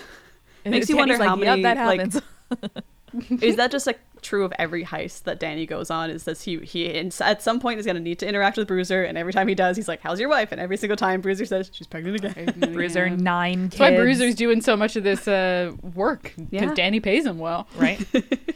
And 0.65 0.71
Makes 0.71 0.89
you 0.89 0.95
Danny's 0.95 1.19
wonder 1.19 1.23
how 1.23 1.35
like, 1.35 1.39
many, 1.45 1.61
Yep, 1.61 1.75
that 1.77 1.85
like, 1.85 1.99
happens. 1.99 2.83
is 3.41 3.55
that 3.57 3.71
just 3.71 3.85
like 3.87 3.99
true 4.21 4.45
of 4.45 4.53
every 4.57 4.85
heist 4.85 5.23
that 5.23 5.39
Danny 5.39 5.65
goes 5.65 5.89
on? 5.91 6.09
Is 6.09 6.23
this 6.23 6.43
he 6.43 6.57
he 6.59 6.85
in, 6.85 7.11
at 7.19 7.41
some 7.41 7.59
point 7.59 7.79
is 7.79 7.85
going 7.85 7.95
to 7.95 8.01
need 8.01 8.19
to 8.19 8.27
interact 8.27 8.57
with 8.57 8.67
Bruiser, 8.67 9.03
and 9.03 9.17
every 9.17 9.33
time 9.33 9.47
he 9.47 9.55
does, 9.55 9.75
he's 9.75 9.87
like, 9.87 10.01
"How's 10.01 10.19
your 10.19 10.29
wife?" 10.29 10.51
And 10.51 10.61
every 10.61 10.77
single 10.77 10.95
time 10.97 11.21
Bruiser 11.21 11.45
says, 11.45 11.69
"She's 11.73 11.87
pregnant 11.87 12.23
again." 12.23 12.71
Bruiser 12.73 13.07
Yeah. 13.07 13.15
nine 13.15 13.63
kids. 13.69 13.77
That's 13.77 13.91
why 13.91 13.95
Bruiser's 13.97 14.35
doing 14.35 14.61
so 14.61 14.75
much 14.77 14.95
of 14.95 15.03
this 15.03 15.27
uh, 15.27 15.73
work 15.95 16.33
because 16.37 16.47
Yeah. 16.51 16.73
Danny 16.73 16.99
pays 16.99 17.25
him 17.25 17.37
well. 17.39 17.67
right. 17.77 17.99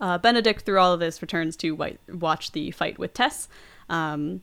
Uh, 0.00 0.18
Benedict, 0.18 0.62
through 0.62 0.80
all 0.80 0.92
of 0.92 0.98
this, 0.98 1.22
returns 1.22 1.54
to 1.58 1.70
white, 1.76 2.00
watch 2.08 2.50
the 2.50 2.72
fight 2.72 2.98
with 2.98 3.14
Tess. 3.14 3.48
Um, 3.88 4.42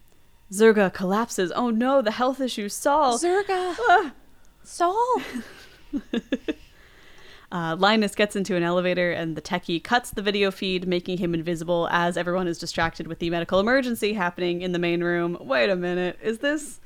Zerga 0.53 0.93
collapses. 0.93 1.51
Oh 1.53 1.69
no, 1.69 2.01
the 2.01 2.11
health 2.11 2.39
issue. 2.39 2.69
Saul. 2.69 3.17
Zerga. 3.19 3.75
Ah. 3.89 4.13
Saul. 4.63 5.21
Uh, 7.51 7.75
Linus 7.79 8.13
gets 8.13 8.35
into 8.35 8.55
an 8.55 8.63
elevator, 8.63 9.11
and 9.11 9.35
the 9.35 9.41
techie 9.41 9.83
cuts 9.83 10.11
the 10.11 10.21
video 10.21 10.51
feed, 10.51 10.87
making 10.87 11.17
him 11.17 11.33
invisible 11.33 11.87
as 11.91 12.15
everyone 12.15 12.47
is 12.47 12.59
distracted 12.59 13.07
with 13.07 13.19
the 13.19 13.29
medical 13.29 13.59
emergency 13.59 14.13
happening 14.13 14.61
in 14.61 14.71
the 14.71 14.79
main 14.79 15.03
room. 15.03 15.37
Wait 15.41 15.69
a 15.69 15.75
minute, 15.75 16.19
is 16.21 16.39
this 16.39 16.79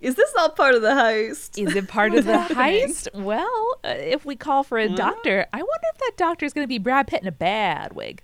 is 0.00 0.14
this 0.14 0.32
all 0.38 0.48
part 0.48 0.74
of 0.74 0.80
the 0.80 0.88
heist? 0.88 1.58
Is 1.58 1.76
it 1.76 1.86
part 1.88 2.14
of 2.14 2.24
the 2.24 2.38
happening? 2.38 2.88
heist? 2.88 3.08
Well, 3.14 3.78
uh, 3.84 3.88
if 3.88 4.24
we 4.24 4.34
call 4.34 4.62
for 4.62 4.78
a 4.78 4.88
doctor, 4.88 5.46
I 5.52 5.58
wonder 5.58 5.86
if 5.92 5.98
that 5.98 6.12
doctor 6.16 6.46
is 6.46 6.54
going 6.54 6.64
to 6.64 6.68
be 6.68 6.78
Brad 6.78 7.06
Pitt 7.06 7.20
in 7.20 7.28
a 7.28 7.32
bad 7.32 7.92
wig. 7.92 8.22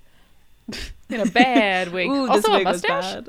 In 1.09 1.21
a 1.21 1.27
bad 1.27 1.93
wig. 1.93 2.09
Ooh, 2.09 2.29
also 2.29 2.51
this 2.51 2.61
a 2.61 2.65
mustache. 2.65 3.25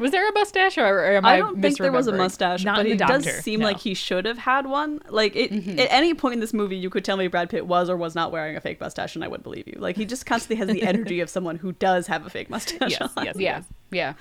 Was 0.00 0.10
there 0.10 0.28
a 0.28 0.32
mustache, 0.32 0.76
or, 0.78 0.84
or 0.86 1.04
am 1.12 1.24
I, 1.24 1.34
I 1.34 1.36
don't 1.38 1.60
think 1.60 1.78
there 1.78 1.92
was 1.92 2.06
a 2.08 2.12
mustache, 2.12 2.64
Not 2.64 2.76
but 2.76 2.86
he 2.86 2.92
the 2.94 3.04
does 3.04 3.26
seem 3.44 3.60
no. 3.60 3.66
like 3.66 3.78
he 3.78 3.94
should 3.94 4.24
have 4.24 4.38
had 4.38 4.66
one. 4.66 5.00
Like 5.08 5.36
it, 5.36 5.52
Mm-hmm. 5.52 5.78
at 5.78 5.88
any 5.90 6.14
point 6.14 6.34
in 6.34 6.40
this 6.40 6.52
movie, 6.54 6.76
you 6.76 6.90
could 6.90 7.04
tell 7.04 7.16
me 7.16 7.28
Brad 7.28 7.50
Pitt 7.50 7.66
was 7.66 7.88
or 7.90 7.96
was 7.96 8.14
not 8.14 8.32
wearing 8.32 8.56
a 8.56 8.60
fake 8.60 8.80
mustache, 8.80 9.14
and 9.14 9.22
I 9.24 9.28
would 9.28 9.42
believe 9.42 9.68
you. 9.68 9.76
Like 9.78 9.96
he 9.96 10.04
just 10.06 10.26
constantly 10.26 10.56
has 10.56 10.68
the 10.74 10.82
energy 10.88 11.20
of 11.20 11.28
someone 11.30 11.56
who 11.56 11.72
does 11.72 12.06
have 12.08 12.24
a 12.26 12.30
fake 12.30 12.48
mustache. 12.50 12.90
Yes, 12.98 13.12
on. 13.16 13.24
yes, 13.26 13.36
Yeah, 13.38 13.62
yeah. 13.92 14.14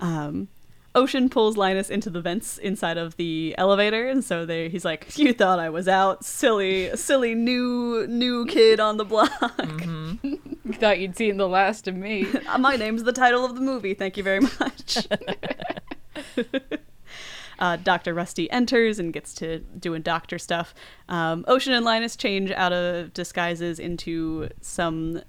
Um, 0.00 0.48
Ocean 0.94 1.28
pulls 1.28 1.56
Linus 1.56 1.88
into 1.88 2.10
the 2.10 2.20
vents 2.20 2.58
inside 2.58 2.98
of 2.98 3.16
the 3.16 3.54
elevator, 3.56 4.08
and 4.08 4.24
so 4.24 4.44
they, 4.44 4.68
he's 4.68 4.84
like, 4.84 5.16
"You 5.16 5.32
thought 5.32 5.58
I 5.58 5.70
was 5.70 5.86
out, 5.86 6.24
silly, 6.24 6.94
silly 6.96 7.34
new 7.34 8.06
new 8.08 8.44
kid 8.46 8.80
on 8.80 8.96
the 8.96 9.04
block. 9.04 9.30
Thought 10.74 11.00
you'd 11.00 11.16
seen 11.16 11.36
the 11.36 11.48
last 11.48 11.88
of 11.88 11.96
me. 11.96 12.26
My 12.58 12.76
name's 12.76 13.02
the 13.02 13.12
title 13.12 13.44
of 13.44 13.54
the 13.54 13.60
movie. 13.60 13.94
Thank 13.94 14.16
you 14.16 14.22
very 14.22 14.40
much." 14.40 15.06
Uh, 17.58 17.76
Dr. 17.76 18.14
Rusty 18.14 18.50
enters 18.50 18.98
and 18.98 19.12
gets 19.12 19.34
to 19.34 19.58
doing 19.58 20.00
doctor 20.00 20.38
stuff. 20.38 20.74
Um, 21.10 21.44
Ocean 21.46 21.74
and 21.74 21.84
Linus 21.84 22.16
change 22.16 22.50
out 22.52 22.72
of 22.72 23.12
disguises 23.12 23.78
into 23.78 24.48
some 24.62 25.20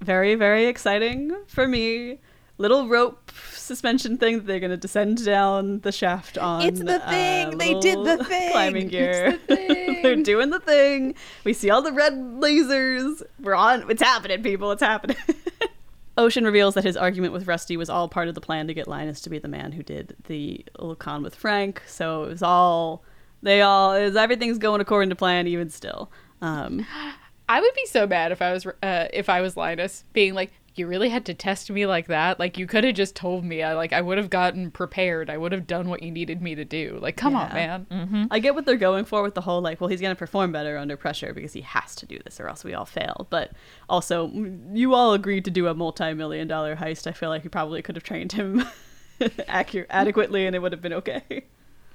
very, 0.00 0.36
very 0.36 0.66
exciting 0.66 1.36
for 1.48 1.66
me 1.66 2.20
little 2.60 2.88
rope 2.88 3.32
suspension 3.52 4.18
thing 4.18 4.36
that 4.36 4.46
they're 4.46 4.60
going 4.60 4.70
to 4.70 4.76
descend 4.76 5.24
down 5.24 5.80
the 5.80 5.90
shaft 5.90 6.36
on. 6.36 6.62
It's 6.62 6.80
the 6.80 7.02
uh, 7.02 7.10
thing. 7.10 7.56
They 7.56 7.74
did 7.80 8.04
the 8.04 8.22
thing. 8.22 8.52
Climbing 8.52 8.88
gear. 8.88 9.38
It's 9.38 9.46
the 9.46 9.56
thing. 9.74 10.02
they're 10.02 10.16
doing 10.16 10.50
the 10.50 10.60
thing. 10.60 11.14
We 11.44 11.54
see 11.54 11.70
all 11.70 11.80
the 11.80 11.92
red 11.92 12.12
lasers. 12.12 13.22
We're 13.40 13.54
on. 13.54 13.90
It's 13.90 14.02
happening, 14.02 14.42
people. 14.42 14.70
It's 14.72 14.82
happening. 14.82 15.16
Ocean 16.18 16.44
reveals 16.44 16.74
that 16.74 16.84
his 16.84 16.98
argument 16.98 17.32
with 17.32 17.46
Rusty 17.46 17.78
was 17.78 17.88
all 17.88 18.08
part 18.08 18.28
of 18.28 18.34
the 18.34 18.42
plan 18.42 18.66
to 18.66 18.74
get 18.74 18.86
Linus 18.86 19.22
to 19.22 19.30
be 19.30 19.38
the 19.38 19.48
man 19.48 19.72
who 19.72 19.82
did 19.82 20.14
the 20.26 20.64
little 20.78 20.94
con 20.94 21.22
with 21.22 21.34
Frank. 21.34 21.82
So 21.86 22.24
it 22.24 22.28
was 22.28 22.42
all 22.42 23.02
they 23.42 23.62
all 23.62 23.94
is 23.94 24.16
everything's 24.16 24.58
going 24.58 24.82
according 24.82 25.08
to 25.08 25.16
plan 25.16 25.46
even 25.46 25.70
still. 25.70 26.10
Um, 26.42 26.86
I 27.48 27.60
would 27.60 27.74
be 27.74 27.86
so 27.86 28.06
mad 28.06 28.30
if 28.30 28.40
I 28.40 28.52
was 28.52 28.64
uh, 28.66 29.08
if 29.12 29.28
I 29.28 29.40
was 29.40 29.56
Linus, 29.56 30.04
being 30.12 30.34
like, 30.34 30.52
"You 30.80 30.86
really 30.88 31.08
had 31.10 31.24
to 31.26 31.34
test 31.34 31.70
me 31.70 31.86
like 31.86 32.08
that? 32.08 32.40
Like 32.40 32.58
you 32.58 32.66
could 32.66 32.82
have 32.84 32.94
just 32.96 33.14
told 33.14 33.44
me. 33.44 33.62
I 33.62 33.74
like 33.74 33.92
I 33.92 34.00
would 34.00 34.18
have 34.18 34.30
gotten 34.30 34.70
prepared. 34.70 35.30
I 35.30 35.36
would 35.36 35.52
have 35.52 35.66
done 35.66 35.88
what 35.88 36.02
you 36.02 36.10
needed 36.10 36.42
me 36.42 36.54
to 36.56 36.64
do. 36.64 36.98
Like, 37.00 37.16
come 37.16 37.36
on, 37.36 37.48
Yeah. 37.54 37.80
man. 37.90 38.28
I 38.30 38.38
get 38.40 38.54
what 38.54 38.64
they're 38.66 38.76
going 38.76 39.04
for 39.04 39.22
with 39.22 39.34
the 39.34 39.40
whole 39.42 39.60
like, 39.60 39.80
well, 39.80 39.88
he's 39.88 40.00
going 40.00 40.14
to 40.14 40.18
perform 40.18 40.52
better 40.52 40.76
under 40.76 40.96
pressure 40.96 41.32
because 41.32 41.52
he 41.52 41.60
has 41.60 41.94
to 41.96 42.06
do 42.06 42.18
this 42.24 42.40
or 42.40 42.48
else 42.48 42.64
we 42.64 42.74
all 42.74 42.86
fail. 42.86 43.26
But 43.30 43.52
also, 43.88 44.30
you 44.72 44.94
all 44.94 45.12
agreed 45.14 45.44
to 45.44 45.50
do 45.50 45.68
a 45.68 45.74
multi-million 45.74 46.48
dollar 46.48 46.76
heist. 46.76 47.06
I 47.06 47.12
feel 47.12 47.28
like 47.28 47.44
you 47.44 47.50
probably 47.50 47.82
could 47.82 47.94
have 47.96 48.04
trained 48.04 48.32
him 48.32 48.64
accurate, 49.48 49.86
adequately, 49.90 50.46
and 50.46 50.56
it 50.56 50.60
would 50.60 50.72
have 50.72 50.82
been 50.82 50.94
okay. 50.94 51.44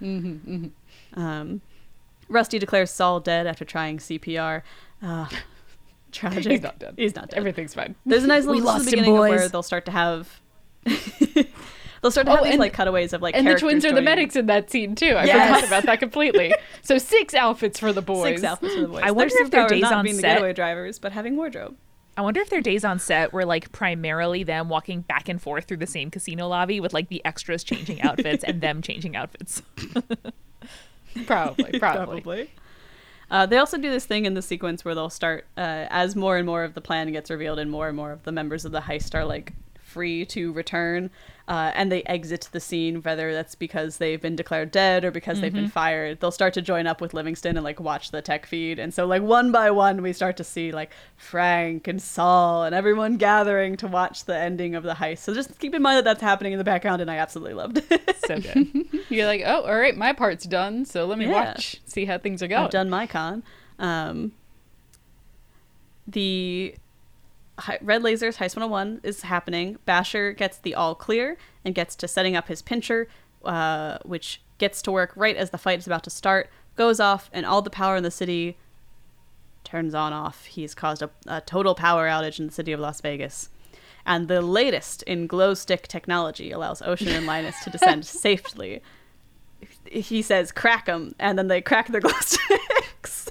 Mm-hmm, 0.02 0.68
Um, 1.20 1.62
Rusty 2.28 2.60
declares 2.60 2.92
Saul 2.92 3.20
dead 3.20 3.48
after 3.48 3.64
trying 3.66 3.98
CPR. 4.00 4.62
Uh, 5.02 5.28
tragic. 6.16 6.46
He's 6.52 6.62
not 6.62 6.80
dead. 6.80 6.94
He's 6.98 7.16
not 7.16 7.30
dead. 7.30 7.38
Everything's 7.38 7.74
fine. 7.74 7.96
There's 8.06 8.24
a 8.24 8.28
nice 8.28 8.46
little 8.46 8.56
this 8.56 8.62
is 8.62 8.66
lost 8.66 8.86
the 8.86 8.92
him, 8.92 8.92
beginning 9.00 9.12
of 9.14 9.18
boys. 9.22 9.30
where 9.30 9.50
they'll 9.50 9.64
start 9.64 9.86
to 9.86 9.92
have. 9.92 10.40
they'll 10.86 12.12
start 12.12 12.28
to 12.28 12.32
Oh, 12.32 12.36
have 12.36 12.44
these 12.44 12.54
and- 12.54 12.60
like 12.60 12.74
cutaways 12.74 13.14
of 13.14 13.22
like 13.22 13.36
And 13.36 13.46
the 13.46 13.52
characters 13.52 13.62
twins 13.70 13.86
are 13.86 13.92
the 13.94 14.02
medics 14.02 14.36
in 14.36 14.46
that 14.48 14.70
scene 14.70 14.96
too. 14.96 15.16
I 15.16 15.26
Yes. 15.26 15.56
forgot 15.62 15.68
about 15.68 15.84
that 15.86 16.00
completely. 16.00 16.54
so 16.82 16.98
six 16.98 17.34
outfits 17.34 17.80
for 17.80 17.92
the 17.94 18.02
boys. 18.02 18.26
Six 18.42 18.44
outfits 18.44 18.76
for 18.76 18.82
the 18.82 18.88
boys. 18.88 19.02
I 19.04 19.12
wonder 19.12 19.34
if 19.38 19.52
their 19.52 19.66
superpower 19.66 19.70
days 19.70 19.82
not 19.82 19.94
on 19.94 20.04
being 20.04 20.16
the 20.18 20.22
getaway 20.22 20.54
drivers, 20.54 21.00
but 21.00 21.12
having 21.12 21.36
wardrobe. 21.36 21.76
I 22.18 22.22
wonder 22.22 22.40
if 22.40 22.50
their 22.50 22.62
days 22.62 22.86
on 22.86 22.98
set 23.00 23.34
were 23.34 23.44
like 23.44 23.72
primarily 23.74 24.44
them 24.44 24.70
walking 24.70 25.02
back 25.02 25.28
and 25.28 25.42
forth 25.42 25.66
through 25.66 25.78
the 25.78 25.88
same 25.88 26.10
casino 26.10 26.48
lobby 26.48 26.80
with 26.80 26.94
like 26.94 27.10
the 27.10 27.22
extras 27.26 27.62
changing 27.64 28.02
outfits 28.04 28.42
and 28.44 28.62
them 28.62 28.82
changing 28.82 29.16
outfits. 29.18 29.62
Probably, 31.26 31.80
probably. 31.80 32.50
Uh, 33.36 33.46
they 33.46 33.58
also 33.58 33.78
do 33.78 33.92
this 33.92 34.06
thing 34.06 34.24
in 34.24 34.34
the 34.34 34.42
sequence 34.42 34.86
where 34.86 34.96
they'll 34.96 35.10
start 35.10 35.46
uh, 35.58 35.88
as 35.90 36.16
more 36.16 36.38
and 36.38 36.46
more 36.46 36.64
of 36.64 36.74
the 36.74 36.80
plan 36.80 37.12
gets 37.12 37.30
revealed 37.30 37.60
and 37.60 37.70
more 37.70 37.90
and 37.90 37.98
more 37.98 38.14
of 38.14 38.24
the 38.24 38.32
members 38.32 38.64
of 38.64 38.72
the 38.72 38.80
heist 38.80 39.14
are 39.14 39.26
like 39.26 39.52
free 39.84 40.26
to 40.26 40.54
return 40.54 41.12
uh, 41.48 41.72
and 41.76 41.92
they 41.92 42.02
exit 42.04 42.50
the 42.52 42.60
scene 42.60 43.02
whether 43.04 43.32
that's 43.32 43.54
because 43.54 43.98
they've 43.98 44.22
been 44.22 44.36
declared 44.36 44.72
dead 44.72 45.06
or 45.06 45.12
because 45.12 45.40
they've 45.42 45.54
been 45.54 45.68
fired 45.68 46.20
they'll 46.20 46.32
start 46.32 46.54
to 46.56 46.62
join 46.62 46.88
up 46.88 47.00
with 47.02 47.14
livingston 47.14 47.56
and 47.56 47.64
like 47.64 47.80
watch 47.80 48.10
the 48.12 48.22
tech 48.22 48.46
feed 48.48 48.80
and 48.80 48.94
so 48.94 49.06
like 49.06 49.22
one 49.22 49.52
by 49.52 49.70
one 49.70 50.02
we 50.02 50.12
start 50.12 50.36
to 50.38 50.44
see 50.44 50.72
like 50.72 50.92
frank 51.18 51.88
and 51.88 52.02
saul 52.02 52.64
and 52.64 52.74
everyone 52.74 53.16
gathering 53.18 53.78
to 53.78 53.86
watch 53.88 54.26
the 54.26 54.36
ending 54.36 54.74
of 54.74 54.82
the 54.84 54.96
heist 54.96 55.20
so 55.20 55.34
just 55.36 55.60
keep 55.60 55.76
in 55.76 55.82
mind 55.84 55.98
that 55.98 56.04
that's 56.04 56.22
happening 56.22 56.52
in 56.52 56.58
the 56.58 56.64
background 56.64 57.00
and 57.02 57.12
i 57.12 57.18
absolutely 57.18 57.54
loved 57.54 57.78
it 57.92 58.16
so 58.18 58.40
good. 58.40 58.68
You're 59.10 59.28
like, 59.28 59.44
oh, 59.46 59.62
all 59.62 59.78
right, 59.78 59.96
my 59.96 60.12
part's 60.12 60.46
done. 60.46 60.84
So 60.84 61.06
let 61.06 61.20
me 61.20 61.26
Yeah. 61.26 61.32
watch, 61.54 61.80
see 61.86 62.06
how 62.06 62.18
things 62.18 62.42
are 62.42 62.48
going. 62.48 62.64
I've 62.64 62.72
done 62.72 62.90
my 62.90 63.06
con. 63.06 63.44
Um, 63.78 64.32
the 66.08 66.76
hi- 67.60 67.80
Red 67.82 68.02
Lasers 68.04 68.38
Heist 68.38 68.56
101 68.56 69.02
is 69.04 69.22
happening. 69.24 69.78
Basher 69.86 70.34
gets 70.34 70.58
the 70.58 70.76
all 70.76 70.96
clear 70.96 71.38
and 71.64 71.74
gets 71.76 71.96
to 71.98 72.08
setting 72.08 72.36
up 72.36 72.48
his 72.48 72.62
pincher, 72.62 73.08
uh, 73.44 73.98
which 74.04 74.42
gets 74.58 74.82
to 74.84 74.92
work 74.92 75.12
right 75.16 75.36
as 75.36 75.50
the 75.50 75.58
fight 75.58 75.80
is 75.80 75.88
about 75.88 76.04
to 76.04 76.10
start, 76.10 76.50
goes 76.76 77.00
off, 77.00 77.30
and 77.34 77.46
all 77.46 77.62
the 77.62 77.70
power 77.70 77.96
in 77.96 78.04
the 78.04 78.12
city 78.12 78.58
turns 79.64 79.94
on 79.94 80.14
off. 80.14 80.46
He's 80.46 80.76
caused 80.76 81.02
a, 81.02 81.10
a 81.28 81.42
total 81.42 81.76
power 81.76 82.08
outage 82.08 82.40
in 82.40 82.48
the 82.48 82.52
city 82.54 82.72
of 82.72 82.80
Las 82.80 83.02
Vegas. 83.02 83.50
And 84.06 84.28
the 84.28 84.42
latest 84.42 85.02
in 85.04 85.26
glow 85.26 85.56
stick 85.56 85.88
technology 85.88 86.52
allows 86.52 86.82
Ocean 86.84 87.08
and 87.10 87.26
Linus 87.26 87.56
to 87.64 87.72
descend 87.72 88.06
safely. 88.06 88.82
He 89.90 90.22
says, 90.22 90.52
crack 90.52 90.86
them, 90.86 91.16
and 91.20 91.40
then 91.40 91.48
they 91.48 91.62
crack 91.62 91.88
their 91.88 92.02
glow 92.02 92.14
sticks. 92.22 93.30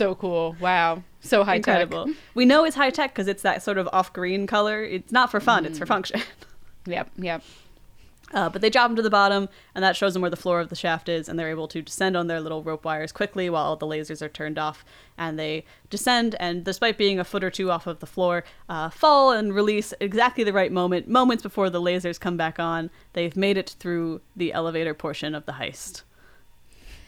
So 0.00 0.14
cool. 0.14 0.56
Wow. 0.58 1.02
So 1.20 1.44
high 1.44 1.56
Incredible. 1.56 2.06
tech. 2.06 2.14
We 2.32 2.46
know 2.46 2.64
it's 2.64 2.74
high 2.74 2.88
tech 2.88 3.12
because 3.12 3.28
it's 3.28 3.42
that 3.42 3.62
sort 3.62 3.76
of 3.76 3.86
off 3.92 4.14
green 4.14 4.46
color. 4.46 4.82
It's 4.82 5.12
not 5.12 5.30
for 5.30 5.40
fun, 5.40 5.66
it's 5.66 5.78
for 5.78 5.84
function. 5.84 6.22
Yep, 6.86 7.10
yep. 7.18 7.42
Uh, 8.32 8.48
but 8.48 8.62
they 8.62 8.70
drop 8.70 8.88
them 8.88 8.96
to 8.96 9.02
the 9.02 9.10
bottom, 9.10 9.50
and 9.74 9.84
that 9.84 9.96
shows 9.96 10.14
them 10.14 10.22
where 10.22 10.30
the 10.30 10.36
floor 10.36 10.58
of 10.60 10.70
the 10.70 10.74
shaft 10.74 11.10
is, 11.10 11.28
and 11.28 11.38
they're 11.38 11.50
able 11.50 11.68
to 11.68 11.82
descend 11.82 12.16
on 12.16 12.26
their 12.26 12.40
little 12.40 12.62
rope 12.62 12.86
wires 12.86 13.12
quickly 13.12 13.50
while 13.50 13.76
the 13.76 13.86
lasers 13.86 14.22
are 14.22 14.30
turned 14.30 14.58
off. 14.58 14.82
And 15.18 15.38
they 15.38 15.66
descend, 15.90 16.36
and 16.40 16.64
despite 16.64 16.96
being 16.96 17.20
a 17.20 17.24
foot 17.24 17.44
or 17.44 17.50
two 17.50 17.70
off 17.70 17.86
of 17.86 18.00
the 18.00 18.06
floor, 18.06 18.44
uh, 18.70 18.88
fall 18.88 19.32
and 19.32 19.54
release 19.54 19.92
exactly 20.00 20.42
the 20.42 20.54
right 20.54 20.72
moment, 20.72 21.06
moments 21.06 21.42
before 21.42 21.68
the 21.68 21.82
lasers 21.82 22.18
come 22.18 22.38
back 22.38 22.58
on. 22.58 22.88
They've 23.12 23.36
made 23.36 23.58
it 23.58 23.76
through 23.78 24.22
the 24.34 24.54
elevator 24.54 24.94
portion 24.94 25.34
of 25.34 25.44
the 25.44 25.52
heist. 25.52 26.04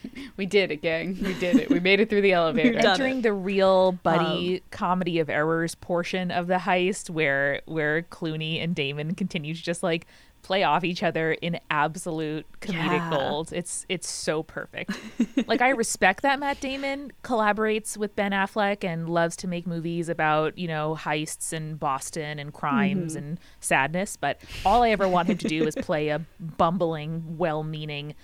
We 0.36 0.46
did 0.46 0.70
it, 0.70 0.80
gang. 0.82 1.18
We 1.22 1.34
did 1.34 1.56
it. 1.56 1.70
We 1.70 1.78
made 1.78 2.00
it 2.00 2.08
through 2.08 2.22
the 2.22 2.32
elevator. 2.42 2.72
done 2.72 2.92
Entering 2.92 3.18
it. 3.18 3.22
the 3.22 3.32
real 3.32 3.88
um, 3.90 4.00
buddy 4.02 4.62
comedy 4.70 5.18
of 5.18 5.28
errors 5.28 5.74
portion 5.74 6.30
of 6.30 6.46
the 6.46 6.56
heist 6.56 7.10
where 7.10 7.60
where 7.66 8.02
Clooney 8.02 8.62
and 8.62 8.74
Damon 8.74 9.14
continue 9.14 9.54
to 9.54 9.62
just 9.62 9.82
like 9.82 10.06
play 10.42 10.64
off 10.64 10.82
each 10.82 11.02
other 11.02 11.32
in 11.34 11.58
absolute 11.70 12.44
comedic 12.60 12.98
Yeah. 12.98 13.10
gold. 13.10 13.52
It's 13.52 13.86
it's 13.88 14.10
so 14.10 14.42
perfect. 14.42 14.90
like 15.46 15.62
I 15.62 15.70
respect 15.70 16.22
that 16.22 16.40
Matt 16.40 16.60
Damon 16.60 17.12
collaborates 17.22 17.96
with 17.96 18.14
Ben 18.16 18.32
Affleck 18.32 18.84
and 18.84 19.08
loves 19.08 19.36
to 19.36 19.48
make 19.48 19.66
movies 19.66 20.08
about, 20.08 20.58
you 20.58 20.66
know, 20.66 20.96
heists 20.98 21.52
and 21.52 21.78
Boston 21.78 22.38
and 22.38 22.52
crimes 22.52 23.14
mm-hmm. 23.14 23.24
and 23.24 23.40
sadness, 23.60 24.16
but 24.16 24.40
all 24.66 24.82
I 24.82 24.90
ever 24.90 25.08
want 25.08 25.28
him 25.28 25.38
to 25.38 25.48
do 25.48 25.64
is 25.64 25.74
play 25.76 26.08
a 26.08 26.20
bumbling, 26.40 27.38
well-meaning, 27.38 28.14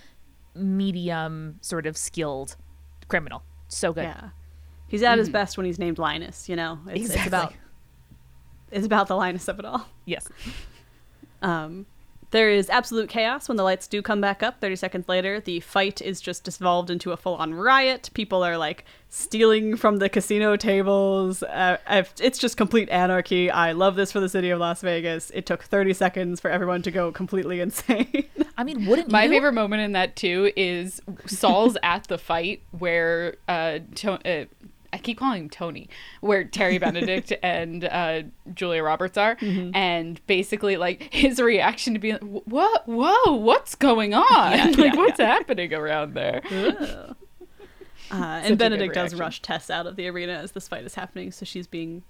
medium 0.55 1.57
sort 1.61 1.85
of 1.85 1.97
skilled 1.97 2.55
criminal. 3.07 3.43
So 3.67 3.93
good. 3.93 4.03
Yeah. 4.03 4.29
He's 4.87 5.03
at 5.03 5.17
his 5.19 5.29
best 5.29 5.55
when 5.57 5.65
he's 5.65 5.77
named 5.79 5.99
Linus, 5.99 6.49
you 6.49 6.55
know? 6.55 6.79
It's, 6.87 7.05
it's 7.05 7.15
Exactly. 7.15 7.27
about 7.27 7.53
it's 8.71 8.85
about 8.85 9.07
the 9.07 9.15
Linus 9.15 9.47
of 9.47 9.59
it 9.59 9.65
all. 9.65 9.85
Yes. 10.05 10.27
Um, 11.41 11.85
there 12.31 12.49
is 12.49 12.69
absolute 12.69 13.09
chaos 13.09 13.47
when 13.47 13.57
the 13.57 13.63
lights 13.63 13.87
do 13.87 14.01
come 14.01 14.21
back 14.21 14.43
up 14.43 14.61
30 14.61 14.75
seconds 14.75 15.09
later. 15.09 15.39
The 15.39 15.59
fight 15.61 16.01
is 16.01 16.21
just 16.21 16.43
dissolved 16.43 16.89
into 16.89 17.11
a 17.11 17.17
full 17.17 17.35
on 17.35 17.53
riot. 17.53 18.09
People 18.13 18.43
are 18.43 18.57
like 18.57 18.85
stealing 19.09 19.75
from 19.75 19.97
the 19.97 20.07
casino 20.09 20.55
tables. 20.55 21.41
Uh, 21.41 21.77
it's 22.19 22.37
just 22.37 22.57
complete 22.57 22.87
anarchy. 22.89 23.49
I 23.49 23.71
love 23.71 23.95
this 23.95 24.11
for 24.11 24.19
the 24.19 24.29
city 24.29 24.51
of 24.51 24.59
Las 24.59 24.81
Vegas. 24.81 25.31
It 25.31 25.45
took 25.47 25.63
30 25.63 25.93
seconds 25.93 26.39
for 26.39 26.51
everyone 26.51 26.83
to 26.83 26.91
go 26.91 27.11
completely 27.11 27.59
insane. 27.61 28.25
I 28.57 28.63
mean, 28.63 28.85
wouldn't 28.85 29.09
My 29.09 29.23
you? 29.23 29.29
favorite 29.31 29.53
moment 29.53 29.81
in 29.81 29.93
that 29.93 30.15
too 30.15 30.51
is 30.55 31.01
Saul's 31.25 31.77
at 31.81 32.03
the 32.05 32.17
fight 32.19 32.61
where 32.77 33.37
uh, 33.47 33.79
to- 33.95 34.41
uh 34.41 34.45
I 34.91 34.97
keep 34.97 35.19
calling 35.19 35.43
him 35.43 35.49
Tony, 35.49 35.87
where 36.21 36.43
Terry 36.43 36.77
Benedict 36.85 37.31
and 37.43 37.85
uh, 37.85 38.23
Julia 38.53 38.83
Roberts 38.83 39.17
are, 39.17 39.35
Mm-hmm. 39.37 39.75
and 39.75 40.19
basically 40.27 40.77
like 40.77 41.13
his 41.13 41.39
reaction 41.39 41.93
to 41.93 41.99
be 41.99 42.13
like, 42.13 42.21
"What? 42.23 42.87
Whoa! 42.87 43.33
What's 43.35 43.75
going 43.75 44.13
on? 44.13 44.25
like, 44.73 44.77
yeah, 44.77 44.95
what's 44.95 45.19
happening 45.19 45.73
around 45.73 46.13
there?" 46.15 46.41
Uh, 48.11 48.41
and 48.43 48.57
Benedict 48.57 48.95
does 48.95 49.13
rush 49.13 49.39
Tess 49.41 49.69
out 49.69 49.85
of 49.85 49.95
the 49.95 50.07
arena 50.07 50.33
as 50.33 50.53
this 50.53 50.67
fight 50.67 50.83
is 50.83 50.95
happening, 50.95 51.31
so 51.31 51.45
she's 51.45 51.67
being 51.67 52.01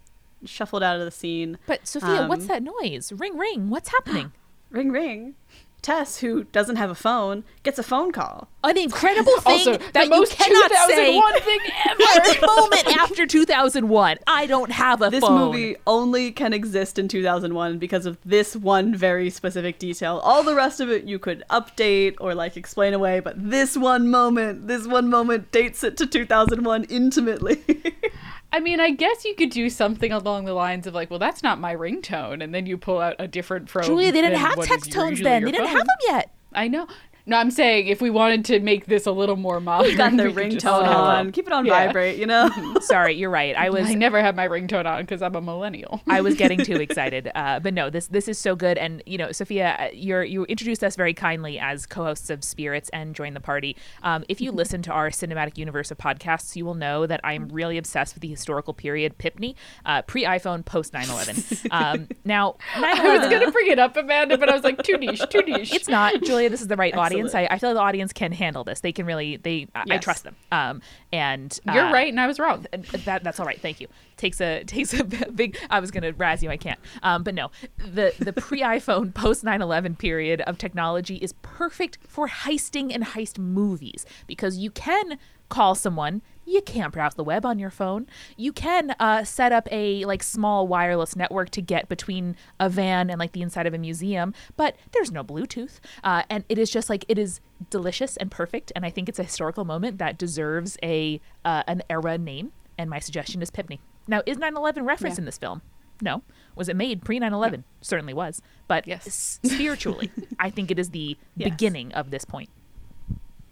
shuffled 0.45 0.81
out 0.81 0.97
of 0.97 1.03
the 1.03 1.11
scene. 1.11 1.57
But 1.68 1.85
Sophia, 1.85 2.26
what's 2.26 2.43
Um, 2.43 2.47
that 2.47 2.64
noise? 2.64 3.11
Ring 3.11 3.38
ring. 3.38 3.69
What's 3.69 3.89
happening? 3.89 4.31
Ring, 4.72 4.91
ring. 4.91 5.34
Tess, 5.81 6.19
who 6.19 6.43
doesn't 6.45 6.76
have 6.76 6.89
a 6.89 6.95
phone, 6.95 7.43
gets 7.64 7.80
a 7.80 7.84
phone 7.84 8.11
call. 8.11 8.49
An 8.64 8.77
incredible 8.77 9.38
thing 9.39 9.53
Also, 9.60 9.77
that 9.77 9.93
the 9.93 10.03
you 10.03 10.10
most 10.10 10.34
cannot 10.34 10.72
say 10.88 11.14
2001 11.15 11.41
thing 11.41 11.60
ever. 11.89 12.03
any 12.26 12.39
moment 12.45 12.97
after 12.97 13.26
2001. 13.26 14.18
I 14.27 14.45
don't 14.45 14.72
have 14.72 15.01
a 15.01 15.10
This 15.10 15.22
phone. 15.23 15.39
movie 15.39 15.77
only 15.88 16.31
can 16.31 16.51
exist 16.51 16.99
in 16.99 17.07
2001 17.07 17.77
because 17.80 18.06
of 18.06 18.18
this 18.26 18.56
one 18.56 18.93
very 18.93 19.30
specific 19.30 19.80
detail. 19.80 20.18
All 20.23 20.43
the 20.43 20.56
rest 20.56 20.81
of 20.81 20.89
it 20.91 21.06
you 21.06 21.18
could 21.18 21.43
update 21.49 22.15
or 22.19 22.35
like 22.35 22.57
explain 22.57 22.93
away, 22.93 23.22
but 23.22 23.35
this 23.38 23.77
one 23.77 24.10
moment, 24.10 24.68
this 24.68 24.85
one 24.85 25.10
moment 25.10 25.51
dates 25.51 25.84
it 25.84 25.95
to 25.97 26.06
2001 26.06 26.84
intimately. 26.85 27.64
I 28.51 28.59
mean, 28.59 28.80
I 28.80 28.91
guess 28.91 29.26
you 29.26 29.35
could 29.35 29.51
do 29.51 29.69
something 29.69 30.11
along 30.11 30.45
the 30.45 30.53
lines 30.53 30.88
of 30.88 30.93
like, 30.93 31.09
"Well, 31.09 31.19
that's 31.19 31.43
not 31.43 31.59
my 31.59 31.76
ringtone," 31.76 32.43
and 32.43 32.53
then 32.53 32.65
you 32.65 32.77
pull 32.77 32.99
out 32.99 33.15
a 33.19 33.27
different 33.27 33.69
phone. 33.69 33.84
Julia, 33.84 34.11
they 34.11 34.21
didn't 34.21 34.39
have 34.39 34.59
text 34.63 34.91
tones 34.91 35.21
then. 35.21 35.43
They 35.43 35.51
didn't 35.51 35.67
have 35.67 35.77
them 35.77 35.97
yet. 36.07 36.34
I 36.53 36.67
know. 36.67 36.88
No, 37.30 37.38
I'm 37.38 37.51
saying 37.51 37.88
if 37.88 38.01
we 38.01 38.10
wanted 38.10 38.43
to 38.45 38.60
make 38.60 38.88
this 38.88 39.06
a 39.06 39.11
little 39.11 39.35
more 39.35 39.60
modern, 39.60 39.95
got 39.95 40.11
the 40.18 40.31
could 40.31 40.51
just 40.51 40.65
ringtone 40.65 40.88
on. 40.88 41.31
Keep 41.31 41.45
it 41.47 41.53
on 41.53 41.65
Yeah. 41.65 41.85
vibrate, 41.85 42.18
you 42.18 42.26
know? 42.26 42.49
Sorry, 42.81 43.14
you're 43.14 43.30
right. 43.30 43.56
I 43.56 43.69
was 43.76 43.88
I 43.88 43.93
never 43.93 44.19
have 44.19 44.35
my 44.35 44.47
ringtone 44.47 44.85
on 44.88 45.01
because 45.03 45.22
I'm 45.22 45.35
a 45.35 45.41
millennial. 45.41 46.01
I 46.07 46.22
was 46.22 46.35
getting 46.35 46.57
too 46.65 46.77
excited. 46.77 47.30
Uh, 47.35 47.60
but 47.60 47.76
no, 47.76 47.91
this 47.91 48.07
this 48.07 48.27
is 48.27 48.39
so 48.39 48.56
good. 48.56 48.80
And 48.80 49.03
you 49.06 49.18
know, 49.19 49.31
Sophia, 49.31 49.77
uh, 49.80 49.88
you're 49.93 50.23
you 50.23 50.45
introduced 50.45 50.84
us 50.84 50.95
very 50.95 51.14
kindly 51.14 51.60
as 51.60 51.85
co-hosts 51.85 52.31
of 52.31 52.43
Spirits 52.43 52.89
and 52.93 53.14
Join 53.15 53.35
the 53.35 53.39
Party. 53.39 53.77
Um, 54.01 54.23
if 54.27 54.41
you 54.41 54.51
listen 54.51 54.81
to 54.81 54.91
our 54.91 55.10
cinematic 55.11 55.57
universe 55.57 55.91
of 55.91 55.99
podcasts, 55.99 56.56
you 56.56 56.65
will 56.65 56.73
know 56.73 57.06
that 57.06 57.19
I'm 57.23 57.47
really 57.49 57.77
obsessed 57.77 58.15
with 58.15 58.22
the 58.22 58.27
historical 58.27 58.73
period 58.73 59.19
Pipney, 59.19 59.53
uh, 59.85 60.01
pre 60.01 60.23
iPhone, 60.23 60.65
post 60.65 60.93
9/11. 60.93 61.68
Um, 61.69 62.07
now, 62.26 62.56
9/11. 62.73 62.99
I 62.99 63.18
was 63.19 63.30
gonna 63.30 63.51
bring 63.51 63.68
it 63.68 63.77
up, 63.77 63.95
Amanda, 63.95 64.35
but 64.38 64.49
I 64.49 64.56
was 64.56 64.64
like, 64.64 64.81
too 64.81 64.97
niche, 64.97 65.22
too 65.30 65.41
niche. 65.43 65.73
It's 65.76 65.88
not, 65.88 66.23
Julia. 66.23 66.49
This 66.49 66.61
is 66.61 66.68
the 66.68 66.76
right 66.76 66.95
audience. 66.95 67.18
I, 67.35 67.47
I 67.51 67.57
feel 67.57 67.69
like 67.69 67.75
the 67.75 67.81
audience 67.81 68.13
can 68.13 68.31
handle 68.31 68.63
this. 68.63 68.81
They 68.81 68.91
can 68.91 69.05
really. 69.05 69.37
They. 69.37 69.67
I- 69.75 69.85
I 69.89 69.97
trust 69.97 70.23
them. 70.23 70.35
Um, 70.51 70.81
and 71.11 71.57
You're 71.73 71.85
uh, 71.85 71.91
right, 71.93 72.07
and 72.09 72.19
I 72.19 72.27
was 72.27 72.39
wrong. 72.39 72.65
th- 72.71 73.05
that 73.05 73.23
that's 73.23 73.39
all 73.39 73.45
right. 73.45 73.59
Thank 73.59 73.79
you. 73.81 73.87
Takes 74.17 74.39
a 74.41 74.63
takes 74.65 74.93
a 74.93 75.03
big. 75.03 75.57
I 75.69 75.79
was 75.79 75.91
gonna 75.91 76.13
razz 76.13 76.41
you. 76.43 76.49
I 76.49 76.57
can't. 76.57 76.79
Um, 77.03 77.23
but 77.23 77.33
no, 77.35 77.51
the 77.77 78.13
the 78.19 78.33
pre 78.33 78.61
iPhone 78.61 79.13
post 79.23 79.43
9/11 79.43 79.97
period 79.97 80.41
of 80.41 80.57
technology 80.57 81.15
is 81.17 81.33
perfect 81.41 81.97
for 82.07 82.27
heisting 82.27 82.93
and 82.93 83.03
heist 83.05 83.37
movies 83.39 84.05
because 84.27 84.57
you 84.57 84.71
can 84.71 85.17
call 85.49 85.75
someone. 85.75 86.21
You 86.49 86.61
can't 86.61 86.91
browse 86.91 87.13
the 87.13 87.23
web 87.23 87.45
on 87.45 87.59
your 87.59 87.69
phone. 87.69 88.07
You 88.35 88.51
can 88.51 88.95
uh, 88.99 89.23
set 89.23 89.51
up 89.51 89.67
a 89.71 90.03
like 90.05 90.23
small 90.23 90.67
wireless 90.67 91.15
network 91.15 91.51
to 91.51 91.61
get 91.61 91.88
between 91.89 92.35
a 92.59 92.69
van 92.69 93.09
and 93.11 93.19
like 93.19 93.34
the 93.34 93.41
inside 93.43 93.67
of 93.67 93.73
a 93.76 93.77
museum, 93.77 94.34
but 94.57 94.76
there's 94.91 95.11
no 95.11 95.23
Bluetooth, 95.23 95.80
uh, 96.03 96.23
and 96.30 96.43
it 96.49 96.57
is 96.57 96.71
just 96.71 96.89
like 96.89 97.05
it 97.07 97.19
is 97.19 97.39
delicious 97.69 98.17
and 98.17 98.31
perfect. 98.31 98.71
And 98.76 98.84
I 98.85 98.89
think 98.89 99.07
it's 99.07 99.19
a 99.19 99.23
historical 99.23 99.63
moment 99.63 99.99
that 99.99 100.17
deserves 100.17 100.76
a 100.81 101.21
uh, 101.45 101.63
an 101.67 101.84
era 101.89 102.17
name. 102.17 102.51
And 102.80 102.89
my 102.89 102.99
suggestion 102.99 103.41
is 103.41 103.51
Pipney. 103.51 103.80
Now, 104.07 104.21
is 104.26 104.38
9/11 104.38 104.85
referenced 104.88 105.17
Yeah. 105.17 105.21
in 105.21 105.26
this 105.26 105.38
film? 105.38 105.61
No. 106.01 106.23
Was 106.55 106.67
it 106.69 106.76
made 106.76 107.03
pre 107.03 107.19
9/11? 107.19 107.63
Certainly 107.81 108.13
was. 108.15 108.41
But 108.67 108.88
Yes. 108.88 109.39
spiritually, 109.43 110.11
I 110.39 110.49
think 110.49 110.71
it 110.71 110.80
is 110.80 110.89
the 110.91 111.15
Yes. 111.35 111.49
beginning 111.51 111.91
of 111.93 112.09
this 112.09 112.26
point. 112.26 112.49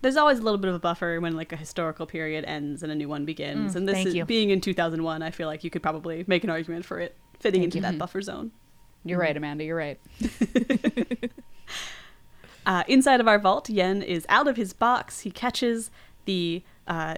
There's 0.08 0.16
always 0.16 0.40
a 0.40 0.42
little 0.42 0.58
bit 0.58 0.70
of 0.70 0.76
a 0.76 0.80
buffer 0.80 1.20
when 1.20 1.36
like 1.36 1.52
a 1.52 1.58
historical 1.58 2.06
period 2.06 2.46
ends 2.46 2.82
and 2.82 2.90
a 2.90 2.96
new 2.96 3.10
one 3.10 3.26
begins. 3.26 3.76
and 3.76 3.86
this 3.90 3.98
Mm, 3.98 4.06
is, 4.06 4.16
you. 4.16 4.24
being 4.24 4.52
in 4.52 4.62
2001, 4.62 5.22
I 5.22 5.32
feel 5.32 5.48
like 5.50 5.66
you 5.66 5.70
could 5.70 5.84
probably 5.84 6.24
make 6.28 6.46
an 6.46 6.50
argument 6.50 6.86
for 6.86 6.98
it 7.02 7.14
fitting 7.42 7.60
Thank 7.60 7.76
into 7.76 7.78
you. 7.80 7.82
that 7.82 7.98
buffer 8.00 8.22
zone. 8.22 8.52
You're 9.04 9.20
right, 9.20 9.36
Amanda. 9.36 9.66
You're 9.66 9.76
right. 9.76 10.00
Uh, 12.66 12.84
inside 12.88 13.20
of 13.20 13.28
our 13.28 13.38
vault, 13.40 13.70
Yen 13.70 14.02
is 14.02 14.26
out 14.30 14.48
of 14.48 14.56
his 14.58 14.72
box. 14.74 15.22
He 15.22 15.32
catches 15.32 15.90
the 16.26 16.64
uh, 16.88 17.16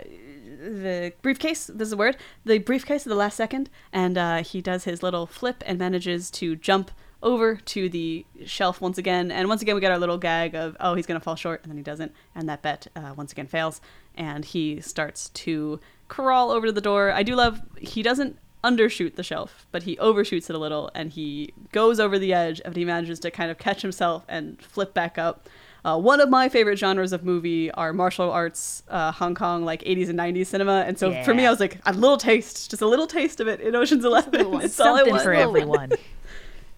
the 0.59 1.13
briefcase. 1.21 1.67
This 1.67 1.87
is 1.87 1.93
a 1.93 1.97
word. 1.97 2.17
The 2.45 2.57
briefcase 2.59 3.05
at 3.05 3.09
the 3.09 3.15
last 3.15 3.35
second, 3.35 3.69
and 3.93 4.17
uh, 4.17 4.43
he 4.43 4.61
does 4.61 4.83
his 4.85 5.01
little 5.03 5.25
flip 5.27 5.63
and 5.65 5.77
manages 5.79 6.29
to 6.31 6.55
jump 6.55 6.89
over 7.21 7.55
to 7.57 7.89
the 7.89 8.25
shelf 8.45 8.79
once 8.81 8.97
again. 8.97 9.31
And 9.31 9.47
once 9.49 9.61
again, 9.61 9.75
we 9.75 9.81
get 9.81 9.91
our 9.91 9.99
little 9.99 10.17
gag 10.17 10.55
of 10.55 10.75
oh, 10.79 10.95
he's 10.95 11.05
gonna 11.05 11.19
fall 11.19 11.35
short, 11.35 11.61
and 11.63 11.71
then 11.71 11.77
he 11.77 11.83
doesn't, 11.83 12.13
and 12.35 12.47
that 12.49 12.61
bet 12.61 12.87
uh, 12.95 13.13
once 13.15 13.31
again 13.31 13.47
fails. 13.47 13.81
And 14.15 14.45
he 14.45 14.81
starts 14.81 15.29
to 15.29 15.79
crawl 16.07 16.51
over 16.51 16.67
to 16.67 16.71
the 16.71 16.81
door. 16.81 17.11
I 17.11 17.23
do 17.23 17.35
love 17.35 17.61
he 17.79 18.01
doesn't 18.01 18.37
undershoot 18.63 19.15
the 19.15 19.23
shelf, 19.23 19.65
but 19.71 19.83
he 19.83 19.97
overshoots 19.99 20.49
it 20.49 20.55
a 20.55 20.59
little 20.59 20.91
and 20.93 21.11
he 21.11 21.53
goes 21.71 21.97
over 21.99 22.19
the 22.19 22.33
edge 22.33 22.59
and 22.65 22.75
he 22.75 22.83
manages 22.83 23.19
to 23.21 23.31
kind 23.31 23.49
of 23.49 23.57
catch 23.57 23.81
himself 23.81 24.25
and 24.27 24.61
flip 24.61 24.93
back 24.93 25.17
up. 25.17 25.47
Uh, 25.85 25.97
one 25.97 26.19
of 26.19 26.29
my 26.29 26.49
favorite 26.49 26.77
genres 26.77 27.13
of 27.13 27.23
movie 27.23 27.71
are 27.71 27.93
martial 27.93 28.29
arts, 28.29 28.83
uh, 28.89 29.13
Hong 29.13 29.33
Kong, 29.33 29.63
like 29.63 29.81
80s 29.83 30.09
and 30.09 30.19
90s 30.19 30.47
cinema. 30.47 30.83
And 30.85 30.99
so 30.99 31.23
for 31.23 31.33
me, 31.33 31.45
I 31.45 31.49
was 31.49 31.61
like, 31.61 31.79
a 31.85 31.93
little 31.93 32.17
taste, 32.17 32.69
just 32.69 32.81
a 32.81 32.85
little 32.85 33.07
taste 33.07 33.39
of 33.39 33.47
it 33.47 33.61
in 33.61 33.75
Ocean's 33.75 34.03
Eleven. 34.03 34.31
It's 34.61 34.77
all 34.77 34.95
I 34.95 34.97
Something 34.97 35.13
want. 35.13 35.23
for 35.23 35.33
everyone. 35.33 35.91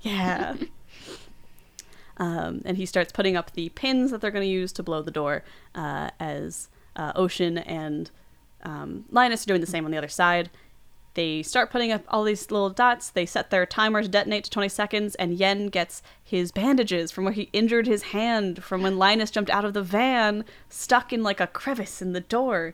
Yeah. 0.02 0.56
um, 2.18 2.61
and 2.65 2.78
he 2.78 2.86
starts 2.86 3.11
putting 3.11 3.36
up 3.36 3.53
the 3.53 3.69
pins 3.69 4.11
that 4.11 4.22
they're 4.22 4.32
going 4.32 4.45
to 4.45 4.52
use 4.52 4.72
to 4.73 4.84
blow 4.84 5.02
the 5.02 5.11
door 5.11 5.44
uh, 5.76 6.10
as 6.19 6.69
uh, 6.95 7.11
Ocean 7.15 7.57
and 7.57 8.11
um, 8.64 9.06
Linus 9.11 9.44
are 9.44 9.48
doing 9.48 9.61
the 9.61 9.68
same 9.68 9.86
on 9.86 9.91
the 9.91 9.98
other 9.98 10.07
side. 10.07 10.49
They 11.14 11.44
start 11.44 11.72
putting 11.72 11.91
up 11.91 12.03
all 12.07 12.23
these 12.23 12.52
little 12.52 12.69
dots. 12.69 13.10
They 13.10 13.26
set 13.26 13.49
their 13.49 13.65
timer 13.65 14.02
to 14.02 14.07
detonate 14.07 14.45
to 14.45 14.49
20 14.49 14.69
seconds, 14.69 15.15
and 15.15 15.34
Yen 15.34 15.68
gets 15.68 16.02
his 16.23 16.53
bandages 16.53 17.11
from 17.11 17.26
where 17.26 17.34
he 17.34 17.49
injured 17.52 17.86
his 17.86 18.03
hand 18.03 18.64
from 18.64 18.82
when 18.82 18.98
Linus 18.98 19.30
jumped 19.30 19.49
out 19.49 19.65
of 19.65 19.73
the 19.73 19.82
van, 19.82 20.45
stuck 20.69 21.11
in 21.11 21.22
like 21.22 21.41
a 21.41 21.48
crevice 21.48 22.02
in 22.02 22.14
the 22.14 22.22
door. 22.22 22.73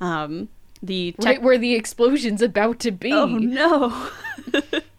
Um, 0.00 0.48
the 0.82 1.12
tech- 1.12 1.24
Right 1.24 1.42
where 1.42 1.56
the 1.56 1.74
explosion's 1.74 2.42
about 2.42 2.78
to 2.80 2.90
be. 2.90 3.10
oh 3.12 3.26
no! 3.26 4.10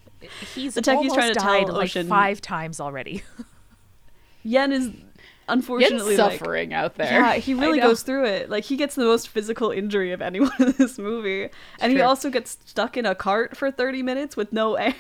He's 0.54 0.74
The 0.74 0.82
techie's 0.82 0.88
almost 0.98 1.16
trying 1.16 1.34
to 1.34 1.40
died 1.40 1.66
tell 1.68 1.76
like 1.76 1.86
Ocean- 1.86 2.08
five 2.08 2.42
times 2.42 2.80
already. 2.80 3.24
Yen 4.44 4.72
is 4.72 4.86
Yen's 4.88 5.04
unfortunately 5.48 6.18
like, 6.18 6.40
suffering 6.40 6.74
out 6.74 6.96
there. 6.96 7.12
Yeah, 7.12 7.34
he 7.36 7.54
really 7.56 7.80
goes 7.80 8.04
through 8.04 8.26
it. 8.26 8.50
Like 8.50 8.64
he 8.64 8.78
gets 8.78 8.96
the 8.96 9.06
most 9.06 9.28
physical 9.28 9.72
injury 9.72 10.12
of 10.12 10.22
anyone 10.22 10.52
in 10.60 10.74
this 10.78 10.98
movie, 10.98 11.50
and 11.80 11.92
he 11.92 12.02
also 12.02 12.30
gets 12.30 12.58
stuck 12.66 12.98
in 12.98 13.06
a 13.06 13.16
cart 13.16 13.58
for 13.58 13.72
thirty 13.72 14.02
minutes 14.02 14.38
with 14.38 14.54
no 14.54 14.76
air. 14.76 14.96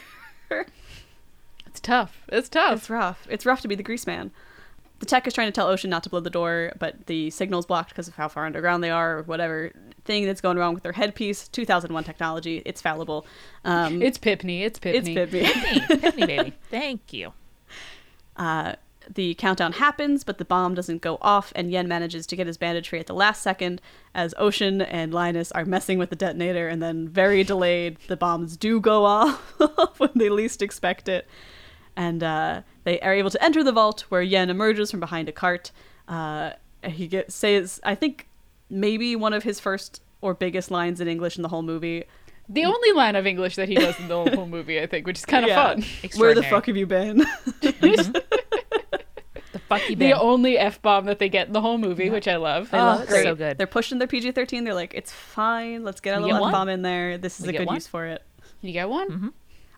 It's 1.66 1.80
tough. 1.80 2.24
It's 2.30 2.50
tough. 2.50 2.80
it's 2.80 2.90
rough. 2.90 3.28
It's 3.30 3.46
rough 3.46 3.62
to 3.62 3.68
be 3.68 3.76
the 3.76 3.84
grease 3.84 4.08
man. 4.08 4.32
The 5.00 5.06
tech 5.06 5.28
is 5.28 5.34
trying 5.34 5.48
to 5.48 5.52
tell 5.52 5.68
Ocean 5.68 5.90
not 5.90 6.04
to 6.04 6.10
blow 6.10 6.20
the 6.20 6.30
door, 6.30 6.74
but 6.78 7.06
the 7.06 7.30
signal's 7.30 7.66
blocked 7.66 7.90
because 7.90 8.08
of 8.08 8.16
how 8.16 8.28
far 8.28 8.46
underground 8.46 8.84
they 8.84 8.90
are, 8.90 9.20
or 9.20 9.22
whatever 9.24 9.72
thing 10.10 10.26
that's 10.26 10.42
going 10.42 10.58
wrong 10.58 10.74
with 10.74 10.82
their 10.82 10.92
headpiece. 10.94 11.48
Two 11.48 11.66
thousand 11.66 11.94
one 11.94 12.04
technology. 12.04 12.64
It's 12.66 12.82
fallible. 12.82 13.28
Um, 13.64 14.02
It's 14.02 14.18
Pipney. 14.18 14.62
It's 14.62 14.80
Pipney. 14.80 14.96
it's 14.96 15.08
Pippi. 15.10 15.44
Pipney, 15.44 16.02
Pipney 16.02 16.28
baby. 16.28 16.54
Thank 16.72 17.14
you. 17.14 17.34
Uh, 18.36 18.74
the 19.14 19.36
countdown 19.36 19.74
happens, 19.74 20.24
but 20.24 20.38
the 20.40 20.46
bomb 20.46 20.74
doesn't 20.76 21.02
go 21.02 21.18
off, 21.22 21.52
and 21.56 21.72
Yen 21.72 21.88
manages 21.88 22.26
to 22.28 22.36
get 22.36 22.48
his 22.48 22.58
bandage 22.58 22.90
free 22.90 23.00
at 23.00 23.08
the 23.08 23.14
last 23.14 23.42
second 23.44 23.82
as 24.16 24.34
Ocean 24.38 24.82
and 24.82 25.14
Linus 25.14 25.52
are 25.52 25.66
messing 25.66 25.98
with 26.00 26.10
the 26.10 26.16
detonator, 26.16 26.68
and 26.68 26.82
then, 26.82 27.08
very 27.08 27.44
delayed, 27.44 27.98
the 28.08 28.18
bombs 28.18 28.56
do 28.58 28.80
go 28.80 29.06
off 29.06 30.00
when 30.00 30.12
they 30.16 30.30
least 30.30 30.62
expect 30.62 31.08
it. 31.08 31.28
And 31.96 32.24
uh, 32.24 32.62
they 32.84 33.00
are 33.02 33.14
able 33.14 33.30
to 33.32 33.44
enter 33.44 33.64
the 33.64 33.72
vault 33.72 34.02
where 34.10 34.22
Yen 34.22 34.50
emerges 34.50 34.90
from 34.90 35.00
behind 35.02 35.28
a 35.28 35.32
cart. 35.34 35.72
Uh, 36.08 36.52
he 36.84 37.08
gets 37.08 37.36
says, 37.36 37.80
I 37.84 37.94
think, 37.96 38.28
maybe 38.70 39.16
one 39.16 39.34
of 39.34 39.44
his 39.44 39.60
first 39.60 40.02
or 40.22 40.34
biggest 40.34 40.70
lines 40.72 41.00
in 41.02 41.08
English 41.08 41.38
in 41.38 41.44
the 41.44 41.50
whole 41.50 41.62
movie. 41.62 42.04
The 42.52 42.66
only 42.66 42.92
line 42.94 43.16
of 43.16 43.28
English 43.28 43.56
that 43.58 43.68
he 43.70 43.76
does 43.76 44.00
in 44.00 44.08
the 44.08 44.16
whole 44.36 44.48
movie, 44.58 44.82
I 44.82 44.88
think, 44.88 45.06
which 45.06 45.20
is 45.20 45.26
kind 45.26 45.46
of 45.46 45.50
Yeah. 45.50 45.64
fun. 45.76 45.84
Where 46.18 46.34
the 46.34 46.44
fuck 46.44 46.66
have 46.66 46.76
you 46.78 46.86
been? 46.88 47.26
The 49.52 49.58
fuck 49.60 49.90
you 49.90 49.96
been? 49.96 50.10
The 50.10 50.20
only 50.20 50.58
f 50.60 50.80
bomb 50.82 51.06
that 51.06 51.18
they 51.20 51.28
get 51.30 51.48
in 51.48 51.54
the 51.54 51.62
whole 51.62 51.78
movie, 51.80 52.10
which 52.10 52.28
I 52.28 52.36
love. 52.36 52.70
I 52.72 52.82
love 52.82 53.02
it. 53.04 53.08
Oh, 53.12 53.24
so 53.24 53.36
good. 53.36 53.58
They're 53.58 53.66
pushing 53.68 53.98
their 53.98 54.08
PG 54.08 54.32
13. 54.34 54.64
They're 54.64 54.74
like, 54.76 54.94
it's 54.94 55.12
fine. 55.12 55.84
Let's 55.84 56.02
get 56.02 56.18
a 56.18 56.22
We 56.22 56.32
little 56.32 56.48
f 56.48 56.52
bomb 56.52 56.70
in 56.70 56.82
there. 56.84 57.18
This 57.18 57.40
is 57.40 57.48
We 57.48 57.56
a 57.56 57.60
good 57.60 57.68
one? 57.68 57.76
use 57.76 57.88
for 57.88 58.06
it. 58.06 58.22
You 58.62 58.74
get 58.74 58.90
one? 58.90 59.10
Mm-hmm. 59.10 59.28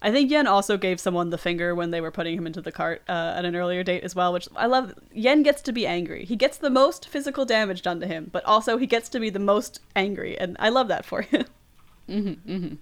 I 0.02 0.11
think 0.11 0.32
Yen 0.32 0.48
also 0.48 0.78
gave 0.78 0.99
someone 0.99 1.30
the 1.30 1.38
finger 1.38 1.76
when 1.76 1.91
they 1.91 2.02
were 2.02 2.10
putting 2.11 2.36
him 2.36 2.48
into 2.48 2.61
the 2.61 2.72
cart 2.72 3.03
uh, 3.07 3.34
at 3.36 3.45
an 3.45 3.56
earlier 3.56 3.84
date 3.84 4.03
as 4.03 4.15
well, 4.15 4.34
which 4.34 4.48
I 4.56 4.65
love. 4.65 4.94
Yen 5.14 5.44
gets 5.44 5.61
to 5.64 5.72
be 5.72 5.86
angry. 5.86 6.26
He 6.26 6.36
gets 6.36 6.57
the 6.57 6.72
most 6.72 7.07
physical 7.07 7.45
damage 7.45 7.84
done 7.84 7.99
to 7.99 8.07
him, 8.07 8.30
but 8.32 8.44
also 8.45 8.78
he 8.78 8.88
gets 8.88 9.10
to 9.10 9.19
be 9.19 9.30
the 9.30 9.40
most 9.40 9.80
angry, 9.95 10.38
and 10.40 10.56
I 10.60 10.69
love 10.69 10.88
that 10.88 11.06
for 11.06 11.22
him. 12.07 12.80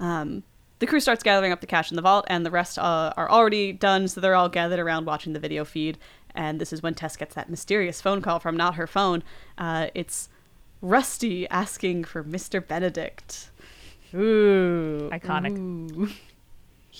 Um, 0.00 0.42
the 0.80 0.86
crew 0.86 1.00
starts 1.00 1.22
gathering 1.22 1.52
up 1.52 1.60
the 1.60 1.66
cash 1.66 1.90
in 1.92 1.96
the 1.96 2.02
vault, 2.02 2.24
and 2.28 2.44
the 2.44 2.50
rest 2.50 2.78
uh, 2.78 3.12
are 3.16 3.30
already 3.30 3.72
done, 3.72 4.08
so 4.08 4.20
they're 4.20 4.34
all 4.34 4.48
gathered 4.48 4.80
around 4.80 5.04
watching 5.04 5.34
the 5.34 5.40
video 5.40 5.64
feed. 5.64 5.98
And 6.34 6.60
this 6.60 6.72
is 6.72 6.82
when 6.82 6.94
Tess 6.94 7.16
gets 7.16 7.34
that 7.34 7.50
mysterious 7.50 8.00
phone 8.00 8.22
call 8.22 8.38
from 8.40 8.56
not 8.56 8.76
her 8.76 8.86
phone. 8.86 9.22
Uh, 9.58 9.88
it's 9.94 10.28
Rusty 10.80 11.48
asking 11.48 12.04
for 12.04 12.24
Mr. 12.24 12.66
Benedict. 12.66 13.50
Ooh. 14.14 15.10
Iconic. 15.12 15.56
Ooh. 15.58 16.08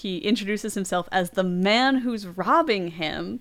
He 0.00 0.16
introduces 0.18 0.72
himself 0.72 1.10
as 1.12 1.30
the 1.30 1.44
man 1.44 1.96
who's 1.96 2.26
robbing 2.26 2.92
him. 2.92 3.40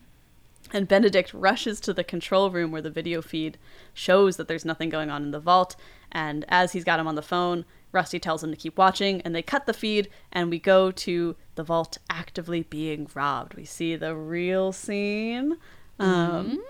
And 0.73 0.89
Benedict 0.89 1.33
rushes 1.33 1.79
to 1.79 1.93
the 1.93 2.03
control 2.03 2.51
room 2.51 2.71
where 2.71 2.81
the 2.81 2.91
video 2.91 3.21
feed 3.21 3.57
shows 3.93 4.35
that 4.35 4.49
there's 4.49 4.65
nothing 4.65 4.89
going 4.89 5.09
on 5.09 5.23
in 5.23 5.31
the 5.31 5.39
vault. 5.39 5.77
And 6.11 6.43
as 6.49 6.73
he's 6.73 6.83
got 6.83 6.99
him 6.99 7.07
on 7.07 7.15
the 7.15 7.21
phone, 7.21 7.63
Rusty 7.93 8.19
tells 8.19 8.43
him 8.43 8.51
to 8.51 8.57
keep 8.57 8.77
watching, 8.77 9.21
and 9.21 9.33
they 9.33 9.41
cut 9.41 9.67
the 9.67 9.73
feed, 9.73 10.09
and 10.33 10.49
we 10.49 10.59
go 10.59 10.91
to 10.91 11.37
the 11.55 11.63
vault 11.63 11.97
actively 12.09 12.63
being 12.63 13.09
robbed. 13.15 13.55
We 13.55 13.63
see 13.63 13.95
the 13.95 14.15
real 14.15 14.73
scene. 14.73 15.57
Um, 15.97 16.61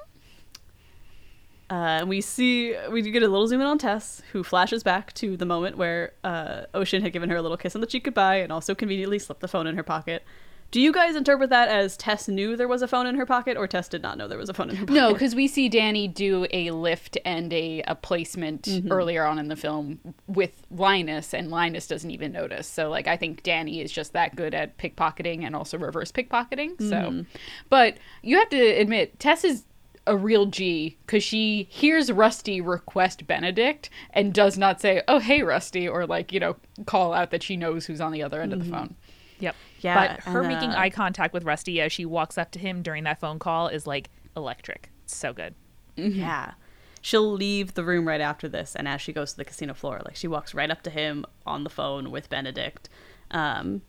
uh, 1.69 2.05
we 2.07 2.21
see 2.21 2.75
we 2.91 3.01
do 3.01 3.11
get 3.11 3.23
a 3.23 3.27
little 3.27 3.47
zoom 3.47 3.61
in 3.61 3.67
on 3.67 3.77
Tess, 3.77 4.21
who 4.31 4.43
flashes 4.43 4.83
back 4.83 5.13
to 5.13 5.37
the 5.37 5.45
moment 5.45 5.77
where 5.77 6.13
uh, 6.23 6.63
Ocean 6.73 7.01
had 7.01 7.13
given 7.13 7.29
her 7.29 7.35
a 7.35 7.41
little 7.41 7.57
kiss 7.57 7.75
on 7.75 7.81
the 7.81 7.87
cheek 7.87 8.03
goodbye, 8.05 8.37
and 8.37 8.51
also 8.51 8.73
conveniently 8.75 9.19
slipped 9.19 9.41
the 9.41 9.47
phone 9.47 9.67
in 9.67 9.75
her 9.75 9.83
pocket. 9.83 10.23
Do 10.71 10.79
you 10.79 10.91
guys 10.91 11.15
interpret 11.15 11.49
that 11.49 11.67
as 11.67 11.97
Tess 11.97 12.27
knew 12.27 12.55
there 12.55 12.67
was 12.67 12.83
a 12.83 12.87
phone 12.87 13.07
in 13.07 13.15
her 13.15 13.25
pocket, 13.25 13.57
or 13.57 13.67
Tess 13.67 13.87
did 13.87 14.03
not 14.03 14.19
know 14.19 14.27
there 14.27 14.37
was 14.37 14.49
a 14.49 14.53
phone 14.53 14.69
in 14.69 14.75
her 14.75 14.85
pocket? 14.85 14.93
No, 14.93 15.13
because 15.13 15.33
we 15.33 15.47
see 15.47 15.67
Danny 15.67 16.07
do 16.07 16.45
a 16.51 16.69
lift 16.69 17.17
and 17.25 17.51
a, 17.51 17.81
a 17.87 17.95
placement 17.95 18.67
earlier 18.91 19.25
on 19.25 19.39
in 19.39 19.47
the 19.47 19.55
film 19.55 19.99
with 20.27 20.61
Linus, 20.69 21.33
and 21.33 21.49
Linus 21.49 21.87
doesn't 21.87 22.11
even 22.11 22.31
notice. 22.31 22.67
So, 22.67 22.87
like, 22.87 23.07
I 23.07 23.17
think 23.17 23.41
Danny 23.41 23.81
is 23.81 23.91
just 23.91 24.13
that 24.13 24.35
good 24.35 24.53
at 24.53 24.77
pickpocketing 24.77 25.43
and 25.43 25.55
also 25.55 25.75
reverse 25.79 26.11
pickpocketing. 26.11 26.79
So, 26.87 27.25
but 27.71 27.97
you 28.21 28.37
have 28.37 28.49
to 28.49 28.61
admit, 28.61 29.19
Tess 29.19 29.43
is 29.43 29.63
a 30.09 30.17
real 30.17 30.47
G 30.47 30.97
because 31.05 31.23
she 31.23 31.67
hears 31.69 32.11
Rusty 32.11 32.59
request 32.59 33.27
Benedict 33.27 33.89
and 34.09 34.33
does 34.33 34.57
not 34.57 34.81
say, 34.81 35.03
"Oh, 35.07 35.19
hey, 35.19 35.43
Rusty," 35.43 35.87
or 35.87 36.05
like 36.05 36.33
you 36.33 36.39
know, 36.39 36.55
call 36.85 37.13
out 37.13 37.31
that 37.31 37.43
she 37.43 37.55
knows 37.55 37.85
who's 37.85 38.01
on 38.01 38.11
the 38.11 38.23
other 38.23 38.41
end 38.41 38.51
of 38.51 38.59
the 38.59 38.69
phone. 38.69 38.95
Yep. 39.39 39.55
Yeah, 39.81 39.95
But 39.95 40.19
her 40.25 40.41
and, 40.41 40.49
making 40.49 40.71
uh, 40.71 40.77
eye 40.77 40.89
contact 40.89 41.33
with 41.33 41.45
Rusty 41.45 41.79
as 41.79 41.93
she 41.93 42.03
walks 42.05 42.37
up 42.37 42.51
to 42.51 42.59
him 42.59 42.81
during 42.81 43.05
that 43.05 43.19
phone 43.19 43.39
call 43.39 43.69
is 43.69 43.87
like 43.87 44.09
electric. 44.35 44.89
It's 45.05 45.15
so 45.15 45.31
good. 45.31 45.55
Yeah. 45.95 46.53
She'll 47.01 47.31
leave 47.31 47.75
the 47.75 47.85
room 47.85 48.05
right 48.05 48.19
after 48.19 48.49
this, 48.49 48.75
and 48.75 48.87
as 48.87 48.99
she 48.99 49.13
goes 49.13 49.31
to 49.31 49.37
the 49.37 49.45
casino 49.45 49.73
floor, 49.73 50.01
like 50.03 50.17
she 50.17 50.27
walks 50.27 50.53
right 50.53 50.69
up 50.69 50.81
to 50.83 50.89
him 50.89 51.25
on 51.45 51.63
the 51.63 51.69
phone 51.69 52.11
with 52.11 52.29
Benedict. 52.29 52.89
Um, 53.31 53.83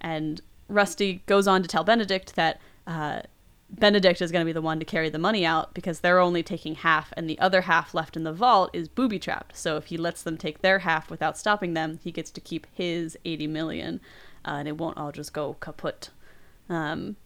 and 0.00 0.40
Rusty 0.68 1.22
goes 1.26 1.46
on 1.46 1.60
to 1.62 1.68
tell 1.68 1.84
Benedict 1.84 2.34
that 2.36 2.60
uh, 2.86 3.22
Benedict 3.68 4.22
is 4.22 4.30
going 4.30 4.42
to 4.42 4.48
be 4.48 4.52
the 4.52 4.62
one 4.62 4.78
to 4.78 4.84
carry 4.84 5.08
the 5.08 5.18
money 5.18 5.44
out 5.44 5.74
because 5.74 6.00
they're 6.00 6.20
only 6.20 6.42
taking 6.42 6.76
half, 6.76 7.12
and 7.16 7.28
the 7.28 7.38
other 7.38 7.62
half 7.62 7.94
left 7.94 8.16
in 8.16 8.22
the 8.22 8.32
vault 8.32 8.70
is 8.72 8.88
booby 8.88 9.18
trapped. 9.18 9.56
So 9.56 9.76
if 9.76 9.86
he 9.86 9.96
lets 9.96 10.22
them 10.22 10.36
take 10.36 10.62
their 10.62 10.80
half 10.80 11.10
without 11.10 11.36
stopping 11.36 11.74
them, 11.74 11.98
he 12.02 12.12
gets 12.12 12.30
to 12.32 12.40
keep 12.40 12.66
his 12.72 13.18
80 13.24 13.48
million, 13.48 14.00
uh, 14.44 14.52
and 14.52 14.68
it 14.68 14.78
won't 14.78 14.98
all 14.98 15.10
just 15.10 15.32
go 15.32 15.56
kaput. 15.60 16.10
Um, 16.68 17.16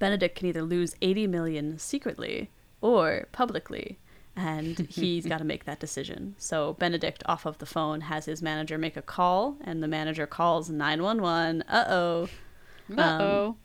Benedict 0.00 0.36
can 0.36 0.48
either 0.48 0.62
lose 0.62 0.96
80 1.00 1.28
million 1.28 1.78
secretly 1.78 2.50
or 2.80 3.28
publicly, 3.30 3.98
and 4.34 4.78
he's 4.90 5.26
got 5.26 5.38
to 5.38 5.44
make 5.44 5.64
that 5.64 5.78
decision. 5.78 6.34
So 6.38 6.72
Benedict, 6.74 7.22
off 7.26 7.46
of 7.46 7.58
the 7.58 7.66
phone, 7.66 8.02
has 8.02 8.24
his 8.24 8.42
manager 8.42 8.78
make 8.78 8.96
a 8.96 9.02
call, 9.02 9.56
and 9.60 9.80
the 9.80 9.88
manager 9.88 10.26
calls 10.26 10.70
911. 10.70 11.62
Uh 11.68 11.84
oh. 11.88 12.28
Uh 12.96 13.18
oh. 13.20 13.56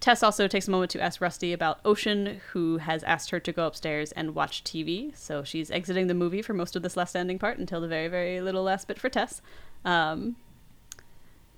Tess 0.00 0.22
also 0.22 0.48
takes 0.48 0.66
a 0.66 0.70
moment 0.70 0.90
to 0.92 1.00
ask 1.00 1.20
Rusty 1.20 1.52
about 1.52 1.80
Ocean, 1.84 2.40
who 2.52 2.78
has 2.78 3.04
asked 3.04 3.30
her 3.30 3.38
to 3.38 3.52
go 3.52 3.66
upstairs 3.66 4.12
and 4.12 4.34
watch 4.34 4.64
TV. 4.64 5.14
So 5.14 5.44
she's 5.44 5.70
exiting 5.70 6.06
the 6.06 6.14
movie 6.14 6.40
for 6.40 6.54
most 6.54 6.74
of 6.74 6.82
this 6.82 6.96
last 6.96 7.14
ending 7.14 7.38
part 7.38 7.58
until 7.58 7.82
the 7.82 7.88
very, 7.88 8.08
very 8.08 8.40
little 8.40 8.62
last 8.62 8.88
bit 8.88 8.98
for 8.98 9.10
Tess. 9.10 9.42
Um, 9.84 10.36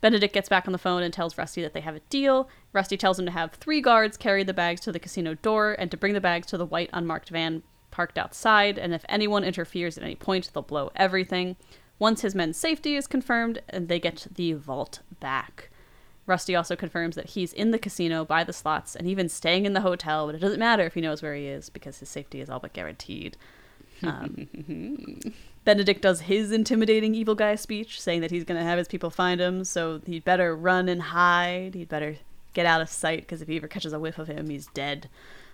Benedict 0.01 0.35
gets 0.35 0.49
back 0.49 0.67
on 0.67 0.73
the 0.73 0.79
phone 0.79 1.05
and 1.05 1.15
tells 1.15 1.39
Rusty 1.39 1.63
that 1.63 1.73
they 1.73 1.81
have 1.81 1.95
a 1.95 2.01
deal. 2.11 2.49
Rusty 2.73 2.97
tells 2.97 3.17
him 3.17 3.27
to 3.27 3.31
have 3.31 3.53
three 3.53 3.81
guards 3.81 4.17
carry 4.17 4.43
the 4.43 4.53
bags 4.53 4.81
to 4.81 4.91
the 4.91 4.99
casino 4.99 5.35
door 5.35 5.77
and 5.79 5.93
to 5.93 5.97
bring 5.97 6.13
the 6.13 6.21
bags 6.21 6.49
to 6.49 6.59
the 6.59 6.67
white 6.67 6.91
unmarked 6.93 7.29
van 7.29 7.63
parked 7.93 8.19
outside. 8.19 8.77
And 8.77 8.93
if 8.93 9.05
anyone 9.09 9.45
interferes 9.45 9.97
at 9.97 10.03
any 10.03 10.17
point, 10.17 10.51
they'll 10.53 10.65
blow 10.65 10.91
everything. 10.97 11.55
Once 12.01 12.23
his 12.23 12.35
men's 12.35 12.57
safety 12.57 12.97
is 12.97 13.07
confirmed, 13.07 13.63
and 13.69 13.87
they 13.87 14.01
get 14.01 14.27
the 14.35 14.55
vault 14.55 14.99
back. 15.21 15.71
Rusty 16.27 16.55
also 16.55 16.77
confirms 16.77 17.17
that 17.17 17.31
he's 17.31 17.53
in 17.53 17.73
the 17.73 17.79
casino 17.79 18.25
by 18.25 18.45
the 18.45 18.53
slots 18.53 18.95
and 18.95 19.09
even 19.09 19.29
staying 19.29 19.67
in 19.67 19.73
the 19.73 19.81
hotel, 19.81 20.27
but 20.27 20.35
it 20.35 20.41
doesn't 20.41 20.61
matter 20.61 20.85
if 20.85 20.95
he 20.95 21.01
knows 21.01 21.23
where 21.23 21.35
he 21.35 21.47
is 21.47 21.69
because 21.69 21.99
his 21.99 22.09
safety 22.09 22.41
is 22.41 22.49
all 22.49 22.61
but 22.61 22.73
guaranteed. 22.73 23.37
Um, 24.05 24.49
Benedict 25.65 26.03
does 26.03 26.23
his 26.23 26.51
intimidating 26.51 27.15
evil 27.15 27.37
guy 27.37 27.55
speech, 27.55 28.01
saying 28.01 28.21
that 28.23 28.33
he's 28.33 28.43
going 28.43 28.59
to 28.59 28.67
have 28.67 28.79
his 28.79 28.89
people 28.89 29.11
find 29.11 29.41
him, 29.41 29.63
so 29.63 30.01
he'd 30.05 30.25
better 30.25 30.57
run 30.57 30.89
and 30.89 31.01
hide. 31.01 31.77
He'd 31.77 31.89
better 31.89 32.17
get 32.53 32.67
out 32.67 32.81
of 32.81 32.89
sight 32.89 33.21
because 33.21 33.43
if 33.43 33.47
he 33.49 33.59
ever 33.59 33.69
catches 33.69 33.93
a 33.93 34.01
whiff 34.01 34.19
of 34.19 34.27
him, 34.27 34.51
he's 34.51 34.67
dead. 34.67 35.09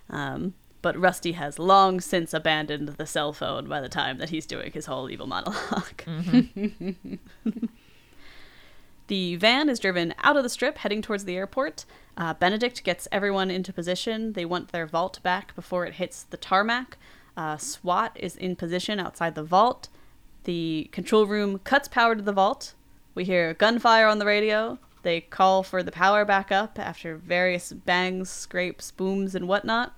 Um, 0.09 0.55
but 0.81 0.97
Rusty 0.97 1.33
has 1.33 1.59
long 1.59 2.01
since 2.01 2.33
abandoned 2.33 2.89
the 2.89 3.07
cell 3.07 3.33
phone 3.33 3.69
by 3.69 3.81
the 3.81 3.89
time 3.89 4.19
that 4.19 4.31
he's 4.31 4.47
doing 4.47 4.73
his 4.73 4.87
whole 4.87 5.11
evil 5.11 5.27
monologue. 5.27 6.03
The 9.09 9.37
van 9.37 9.71
is 9.71 9.79
driven 9.79 10.15
out 10.23 10.37
of 10.37 10.43
the 10.43 10.51
strip, 10.51 10.79
heading 10.79 11.01
towards 11.01 11.25
the 11.25 11.37
airport. 11.37 11.87
Uh, 12.17 12.35
Benedict 12.35 12.85
gets 12.85 13.09
everyone 13.11 13.51
into 13.51 13.73
position. 13.73 14.35
They 14.35 14.45
want 14.45 14.69
their 14.69 14.87
vault 14.87 15.19
back 15.23 15.55
before 15.55 15.87
it 15.87 15.95
hits 15.95 16.25
the 16.25 16.37
tarmac. 16.37 16.99
Uh, 17.35 17.57
SWAT 17.57 18.13
is 18.17 18.37
in 18.37 18.55
position 18.55 19.01
outside 19.01 19.35
the 19.35 19.43
vault. 19.43 19.89
The 20.45 20.91
control 20.93 21.27
room 21.27 21.59
cuts 21.61 21.89
power 21.89 22.15
to 22.15 22.23
the 22.23 22.33
vault. 22.33 22.75
We 23.15 23.25
hear 23.25 23.55
gunfire 23.55 24.07
on 24.07 24.19
the 24.19 24.27
radio. 24.27 24.79
They 25.03 25.23
call 25.23 25.63
for 25.63 25.83
the 25.83 25.93
power 25.93 26.27
back 26.27 26.53
up 26.53 26.79
after 26.79 27.17
various 27.17 27.73
bangs, 27.73 28.29
scrapes, 28.29 28.91
booms, 28.91 29.35
and 29.35 29.49
whatnot. 29.49 29.97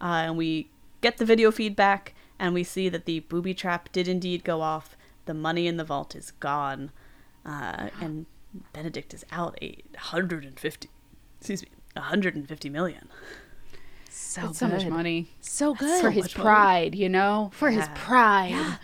Uh, 0.00 0.26
and 0.26 0.36
we 0.36 0.70
get 1.00 1.16
the 1.16 1.24
video 1.24 1.50
feedback, 1.50 2.14
and 2.38 2.54
we 2.54 2.62
see 2.62 2.88
that 2.88 3.04
the 3.04 3.20
booby 3.20 3.54
trap 3.54 3.90
did 3.90 4.06
indeed 4.06 4.44
go 4.44 4.60
off. 4.60 4.96
The 5.24 5.34
money 5.34 5.66
in 5.66 5.76
the 5.76 5.84
vault 5.84 6.14
is 6.14 6.30
gone. 6.30 6.92
Uh, 7.44 7.88
and 8.00 8.26
Benedict 8.72 9.12
is 9.14 9.24
out 9.32 9.58
850, 9.60 10.88
excuse 11.38 11.62
me, 11.62 11.68
150 11.94 12.68
million. 12.70 13.08
So 14.10 14.42
That's 14.42 14.58
so 14.58 14.68
much 14.68 14.86
money. 14.86 15.28
So 15.40 15.74
good. 15.74 16.00
For 16.00 16.10
his 16.10 16.24
much 16.24 16.36
money. 16.38 16.44
pride, 16.44 16.94
you 16.94 17.08
know? 17.08 17.50
For 17.52 17.70
his 17.70 17.86
Yeah. 17.86 17.94
pride. 17.94 18.78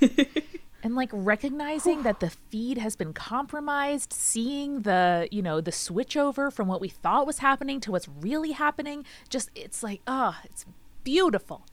and 0.82 0.94
like 0.94 1.10
recognizing 1.12 2.02
that 2.02 2.20
the 2.20 2.30
feed 2.30 2.78
has 2.78 2.96
been 2.96 3.12
compromised 3.12 4.12
seeing 4.12 4.80
the 4.82 5.28
you 5.30 5.40
know 5.40 5.60
the 5.60 5.72
switch 5.72 6.16
over 6.16 6.50
from 6.50 6.66
what 6.68 6.80
we 6.80 6.88
thought 6.88 7.26
was 7.26 7.38
happening 7.38 7.80
to 7.80 7.90
what's 7.92 8.08
really 8.08 8.50
happening 8.52 9.04
just 9.30 9.48
it's 9.54 9.82
like 9.82 10.00
oh 10.06 10.36
it's 10.44 10.66
beautiful 11.04 11.64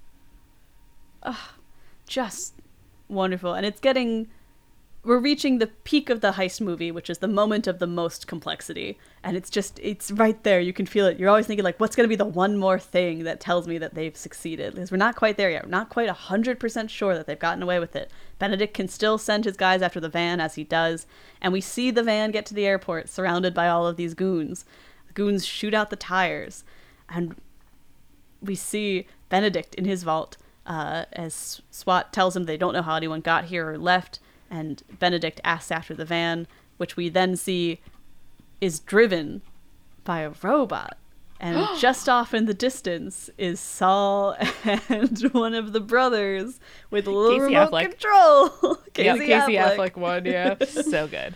Oh, 1.23 1.51
just 2.07 2.53
wonderful 3.09 3.53
and 3.53 3.65
it's 3.65 3.79
getting 3.81 4.29
we're 5.03 5.19
reaching 5.19 5.59
the 5.59 5.67
peak 5.67 6.09
of 6.09 6.19
the 6.19 6.33
heist 6.33 6.59
movie, 6.59 6.91
which 6.91 7.09
is 7.09 7.19
the 7.19 7.27
moment 7.27 7.67
of 7.67 7.79
the 7.79 7.87
most 7.87 8.27
complexity. 8.27 8.97
And 9.23 9.37
it's 9.37 9.49
just, 9.49 9.79
it's 9.81 10.11
right 10.11 10.41
there. 10.43 10.59
You 10.59 10.73
can 10.73 10.85
feel 10.85 11.05
it. 11.05 11.17
You're 11.17 11.29
always 11.29 11.47
thinking, 11.47 11.63
like, 11.63 11.79
what's 11.79 11.95
going 11.95 12.03
to 12.03 12.09
be 12.09 12.17
the 12.17 12.25
one 12.25 12.57
more 12.57 12.77
thing 12.77 13.23
that 13.23 13.39
tells 13.39 13.65
me 13.65 13.77
that 13.77 13.93
they've 13.93 14.15
succeeded? 14.15 14.73
Because 14.73 14.91
we're 14.91 14.97
not 14.97 15.15
quite 15.15 15.37
there 15.37 15.49
yet. 15.49 15.63
We're 15.63 15.71
not 15.71 15.89
quite 15.89 16.09
100% 16.09 16.89
sure 16.89 17.15
that 17.15 17.27
they've 17.27 17.39
gotten 17.39 17.63
away 17.63 17.79
with 17.79 17.95
it. 17.95 18.11
Benedict 18.39 18.73
can 18.73 18.89
still 18.89 19.17
send 19.17 19.45
his 19.45 19.55
guys 19.55 19.81
after 19.81 20.01
the 20.01 20.09
van, 20.09 20.41
as 20.41 20.55
he 20.55 20.65
does. 20.65 21.07
And 21.41 21.53
we 21.53 21.61
see 21.61 21.91
the 21.91 22.03
van 22.03 22.31
get 22.31 22.45
to 22.47 22.53
the 22.53 22.67
airport, 22.67 23.07
surrounded 23.07 23.53
by 23.53 23.69
all 23.69 23.87
of 23.87 23.95
these 23.95 24.13
goons. 24.13 24.65
The 25.07 25.13
goons 25.13 25.45
shoot 25.45 25.73
out 25.73 25.91
the 25.91 25.95
tires. 25.95 26.65
And 27.07 27.37
we 28.41 28.55
see 28.55 29.07
Benedict 29.29 29.75
in 29.75 29.85
his 29.85 30.03
vault 30.03 30.35
uh, 30.65 31.05
as 31.13 31.61
SWAT 31.71 32.11
tells 32.11 32.35
him 32.35 32.43
they 32.43 32.57
don't 32.57 32.73
know 32.73 32.81
how 32.81 32.95
anyone 32.95 33.21
got 33.21 33.45
here 33.45 33.71
or 33.71 33.77
left 33.77 34.19
and 34.49 34.81
Benedict 34.99 35.39
asks 35.43 35.71
after 35.71 35.93
the 35.93 36.05
van, 36.05 36.47
which 36.77 36.95
we 36.95 37.09
then 37.09 37.35
see 37.35 37.79
is 38.61 38.79
driven 38.79 39.41
by 40.03 40.21
a 40.21 40.31
robot. 40.41 40.97
And 41.39 41.65
just 41.79 42.09
off 42.09 42.33
in 42.33 42.45
the 42.45 42.53
distance 42.53 43.29
is 43.37 43.59
Saul 43.59 44.35
and 44.89 45.19
one 45.31 45.53
of 45.53 45.71
the 45.71 45.79
brothers 45.79 46.59
with 46.91 47.07
a 47.07 47.11
little 47.11 47.37
Casey 47.37 47.55
remote 47.55 47.71
Affleck. 47.71 47.91
control. 47.91 48.77
yeah, 48.97 49.13
Casey, 49.13 49.27
Casey 49.27 49.53
Affleck. 49.53 49.77
Affleck 49.77 49.95
one, 49.97 50.25
yeah. 50.25 50.55
so 50.65 51.07
good. 51.07 51.35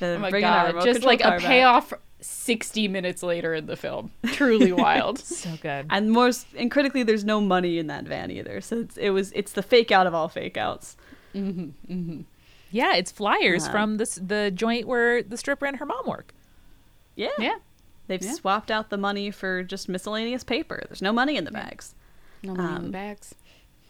The 0.00 0.16
Oh 0.16 0.18
my 0.18 0.30
god, 0.30 0.82
just 0.84 1.02
like 1.02 1.20
a 1.20 1.24
car 1.24 1.38
back. 1.38 1.46
payoff 1.46 1.92
60 2.20 2.88
minutes 2.88 3.22
later 3.22 3.54
in 3.54 3.66
the 3.66 3.76
film. 3.76 4.10
Truly 4.26 4.72
wild. 4.72 5.18
So 5.18 5.50
good. 5.60 5.86
And 5.90 6.10
more, 6.10 6.30
and 6.56 6.70
critically, 6.70 7.02
there's 7.02 7.24
no 7.24 7.40
money 7.40 7.78
in 7.78 7.86
that 7.88 8.04
van 8.04 8.30
either. 8.30 8.60
So 8.60 8.80
it's, 8.80 8.96
it 8.96 9.10
was, 9.10 9.30
it's 9.32 9.52
the 9.52 9.62
fake 9.62 9.92
out 9.92 10.06
of 10.06 10.14
all 10.14 10.28
fake 10.28 10.56
outs. 10.56 10.96
Yeah, 12.70 12.94
it's 12.96 13.12
flyers 13.12 13.66
Uh, 13.66 13.70
from 13.70 13.96
this 13.98 14.16
the 14.16 14.50
joint 14.50 14.86
where 14.88 15.22
the 15.22 15.36
stripper 15.36 15.66
and 15.66 15.76
her 15.76 15.86
mom 15.86 16.06
work. 16.06 16.34
Yeah. 17.16 17.28
yeah. 17.38 17.56
They've 18.08 18.22
Yeah. 18.22 18.32
swapped 18.32 18.70
out 18.70 18.90
the 18.90 18.96
money 18.96 19.30
for 19.30 19.62
just 19.62 19.88
miscellaneous 19.88 20.42
paper. 20.44 20.82
There's 20.88 21.02
no 21.02 21.12
money 21.12 21.36
in 21.36 21.44
the 21.44 21.52
bags. 21.52 21.94
No 22.42 22.54
money 22.54 22.68
in 22.70 22.76
Um, 22.76 22.84
the 22.86 22.90
bags. 22.90 23.34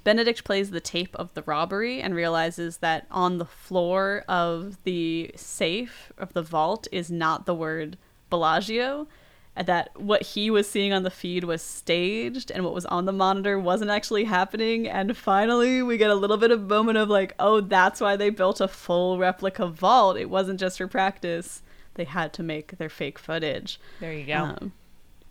Benedict 0.04 0.44
plays 0.44 0.70
the 0.70 0.80
tape 0.82 1.16
of 1.16 1.32
the 1.32 1.42
robbery 1.42 2.02
and 2.02 2.14
realizes 2.14 2.76
that 2.78 3.06
on 3.10 3.38
the 3.38 3.46
floor 3.46 4.22
of 4.28 4.76
the 4.84 5.30
safe 5.34 6.12
of 6.18 6.34
the 6.34 6.42
vault 6.42 6.86
is 6.92 7.10
not 7.10 7.46
the 7.46 7.54
word 7.54 7.96
Bellagio. 8.28 9.08
That 9.56 9.90
what 9.94 10.22
he 10.22 10.50
was 10.50 10.68
seeing 10.68 10.92
on 10.92 11.04
the 11.04 11.10
feed 11.10 11.44
was 11.44 11.62
staged 11.62 12.50
and 12.50 12.64
what 12.64 12.74
was 12.74 12.86
on 12.86 13.04
the 13.04 13.12
monitor 13.12 13.56
wasn't 13.58 13.90
actually 13.90 14.24
happening. 14.24 14.88
And 14.88 15.16
finally, 15.16 15.80
we 15.80 15.96
get 15.96 16.10
a 16.10 16.14
little 16.16 16.36
bit 16.36 16.50
of 16.50 16.62
moment 16.62 16.98
of 16.98 17.08
like, 17.08 17.34
oh, 17.38 17.60
that's 17.60 18.00
why 18.00 18.16
they 18.16 18.30
built 18.30 18.60
a 18.60 18.66
full 18.66 19.16
replica 19.16 19.68
vault. 19.68 20.16
It 20.16 20.28
wasn't 20.28 20.58
just 20.58 20.78
for 20.78 20.88
practice. 20.88 21.62
They 21.94 22.04
had 22.04 22.32
to 22.32 22.42
make 22.42 22.78
their 22.78 22.88
fake 22.88 23.18
footage. 23.18 23.78
There 24.00 24.12
you 24.12 24.26
go. 24.26 24.34
Um, 24.34 24.72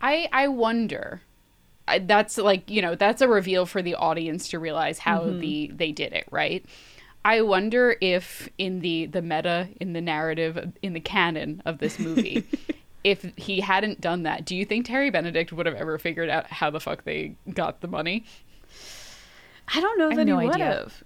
I 0.01 0.29
I 0.31 0.47
wonder. 0.47 1.21
I, 1.87 1.99
that's 1.99 2.37
like 2.37 2.69
you 2.69 2.81
know 2.81 2.95
that's 2.95 3.21
a 3.21 3.27
reveal 3.27 3.65
for 3.65 3.81
the 3.81 3.95
audience 3.95 4.49
to 4.49 4.59
realize 4.59 4.99
how 4.99 5.25
the 5.25 5.71
they 5.73 5.91
did 5.91 6.13
it 6.13 6.27
right. 6.31 6.65
I 7.25 7.41
wonder 7.41 7.95
if 8.01 8.49
in 8.57 8.79
the 8.79 9.05
the 9.05 9.21
meta 9.21 9.69
in 9.79 9.93
the 9.93 10.01
narrative 10.01 10.73
in 10.81 10.93
the 10.93 10.99
canon 10.99 11.61
of 11.65 11.79
this 11.79 11.99
movie, 11.99 12.45
if 13.03 13.34
he 13.35 13.59
hadn't 13.61 13.99
done 14.01 14.23
that, 14.23 14.45
do 14.45 14.55
you 14.55 14.65
think 14.65 14.85
Terry 14.85 15.09
Benedict 15.09 15.51
would 15.51 15.65
have 15.65 15.75
ever 15.75 15.97
figured 15.97 16.30
out 16.30 16.47
how 16.47 16.69
the 16.69 16.80
fuck 16.80 17.03
they 17.03 17.35
got 17.53 17.81
the 17.81 17.88
money? 17.88 18.25
I 19.67 19.81
don't 19.81 19.97
know 19.97 20.07
I 20.07 20.09
have 20.09 20.17
that 20.17 20.25
no 20.25 20.39
he 20.39 20.45
would 20.47 20.55
idea. 20.55 20.65
have. 20.65 21.03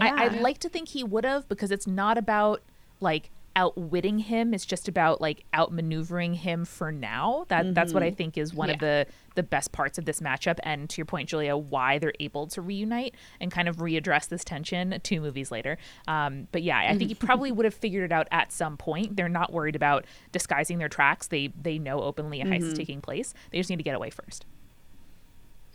I, 0.00 0.24
I'd 0.24 0.40
like 0.40 0.58
to 0.58 0.68
think 0.68 0.88
he 0.88 1.02
would 1.02 1.24
have 1.24 1.48
because 1.48 1.70
it's 1.70 1.86
not 1.86 2.18
about 2.18 2.62
like 3.00 3.30
outwitting 3.56 4.18
him. 4.18 4.52
It's 4.52 4.66
just 4.66 4.86
about 4.86 5.20
like 5.20 5.44
outmaneuvering 5.54 6.34
him 6.34 6.66
for 6.66 6.92
now. 6.92 7.46
That 7.48 7.74
that's 7.74 7.92
what 7.92 8.02
I 8.02 8.08
mm-hmm. 8.08 8.16
think 8.16 8.38
is 8.38 8.54
one 8.54 8.68
of 8.68 8.78
the 8.78 9.06
the 9.34 9.42
best 9.42 9.72
parts 9.72 9.98
of 9.98 10.04
this 10.04 10.20
matchup. 10.20 10.58
And 10.62 10.88
to 10.90 10.98
your 10.98 11.06
point, 11.06 11.28
Julia, 11.28 11.56
why 11.56 11.98
they're 11.98 12.12
able 12.20 12.46
to 12.48 12.60
reunite 12.60 13.14
and 13.40 13.50
kind 13.50 13.68
of 13.68 13.78
readdress 13.78 14.28
this 14.28 14.44
tension 14.44 15.00
two 15.02 15.20
movies 15.20 15.50
later. 15.50 15.78
Um, 16.06 16.46
but 16.52 16.62
yeah, 16.62 16.78
I 16.78 16.96
think 16.96 17.08
he 17.08 17.14
mm-hmm. 17.14 17.26
probably 17.26 17.50
would 17.50 17.64
have 17.64 17.74
figured 17.74 18.04
it 18.04 18.12
out 18.12 18.28
at 18.30 18.52
some 18.52 18.76
point. 18.76 19.16
They're 19.16 19.28
not 19.28 19.52
worried 19.52 19.74
about 19.74 20.04
disguising 20.32 20.78
their 20.78 20.90
tracks. 20.90 21.26
They 21.28 21.48
they 21.60 21.78
know 21.78 22.02
openly 22.02 22.42
a 22.42 22.44
heist 22.44 22.58
is 22.58 22.64
mm-hmm. 22.66 22.76
taking 22.76 23.00
place. 23.00 23.32
They 23.50 23.58
just 23.58 23.70
need 23.70 23.78
to 23.78 23.82
get 23.82 23.94
away 23.94 24.10
first. 24.10 24.44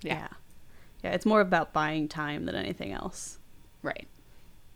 Yeah. 0.04 0.28
yeah. 1.04 1.12
it's 1.12 1.26
more 1.26 1.42
about 1.42 1.74
buying 1.74 2.08
time 2.08 2.46
than 2.46 2.56
anything 2.56 2.92
else. 2.92 3.40
Right. 3.84 4.08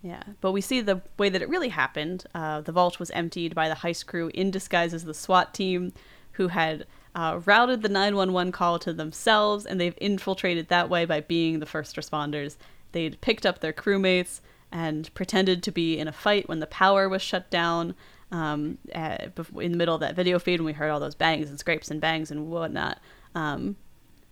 Yeah, 0.06 0.22
but 0.40 0.52
we 0.52 0.62
see 0.62 0.82
the 0.82 1.02
way 1.18 1.30
that 1.30 1.42
it 1.42 1.50
really 1.50 1.70
happened. 1.70 2.26
Uh, 2.36 2.62
the 2.62 2.72
vault 2.72 3.00
was 3.00 3.10
emptied 3.10 3.56
by 3.56 3.68
the 3.68 3.74
heist 3.74 4.06
crew 4.06 4.30
in 4.36 4.52
disguise 4.52 4.94
as 4.94 5.04
the 5.04 5.16
SWAT 5.16 5.52
team, 5.52 5.94
who 6.34 6.50
had 6.50 6.86
uh, 7.16 7.40
routed 7.46 7.82
the 7.82 7.90
911 7.90 8.52
call 8.52 8.78
to 8.78 8.94
themselves, 8.94 9.66
and 9.66 9.82
they've 9.82 9.98
infiltrated 10.00 10.68
that 10.68 10.92
way 10.92 11.06
by 11.06 11.22
being 11.22 11.58
the 11.58 11.66
first 11.66 11.96
responders. 11.96 12.56
They'd 12.92 13.20
picked 13.22 13.48
up 13.48 13.62
their 13.62 13.74
crewmates 13.74 14.42
and 14.72 15.12
pretended 15.16 15.64
to 15.64 15.72
be 15.72 15.98
in 15.98 16.08
a 16.08 16.12
fight 16.12 16.48
when 16.48 16.60
the 16.60 16.68
power 16.68 17.10
was 17.10 17.24
shut 17.24 17.50
down. 17.50 17.96
Um, 18.32 18.78
in 18.94 19.72
the 19.72 19.78
middle 19.78 19.96
of 19.96 20.02
that 20.02 20.16
video 20.16 20.38
feed, 20.38 20.60
when 20.60 20.68
we 20.68 20.74
heard 20.74 20.92
all 20.92 21.00
those 21.00 21.16
bangs 21.16 21.50
and 21.50 21.58
scrapes 21.58 21.90
and 21.90 22.00
bangs 22.00 22.30
and 22.30 22.52
whatnot, 22.52 23.00
um, 23.34 23.76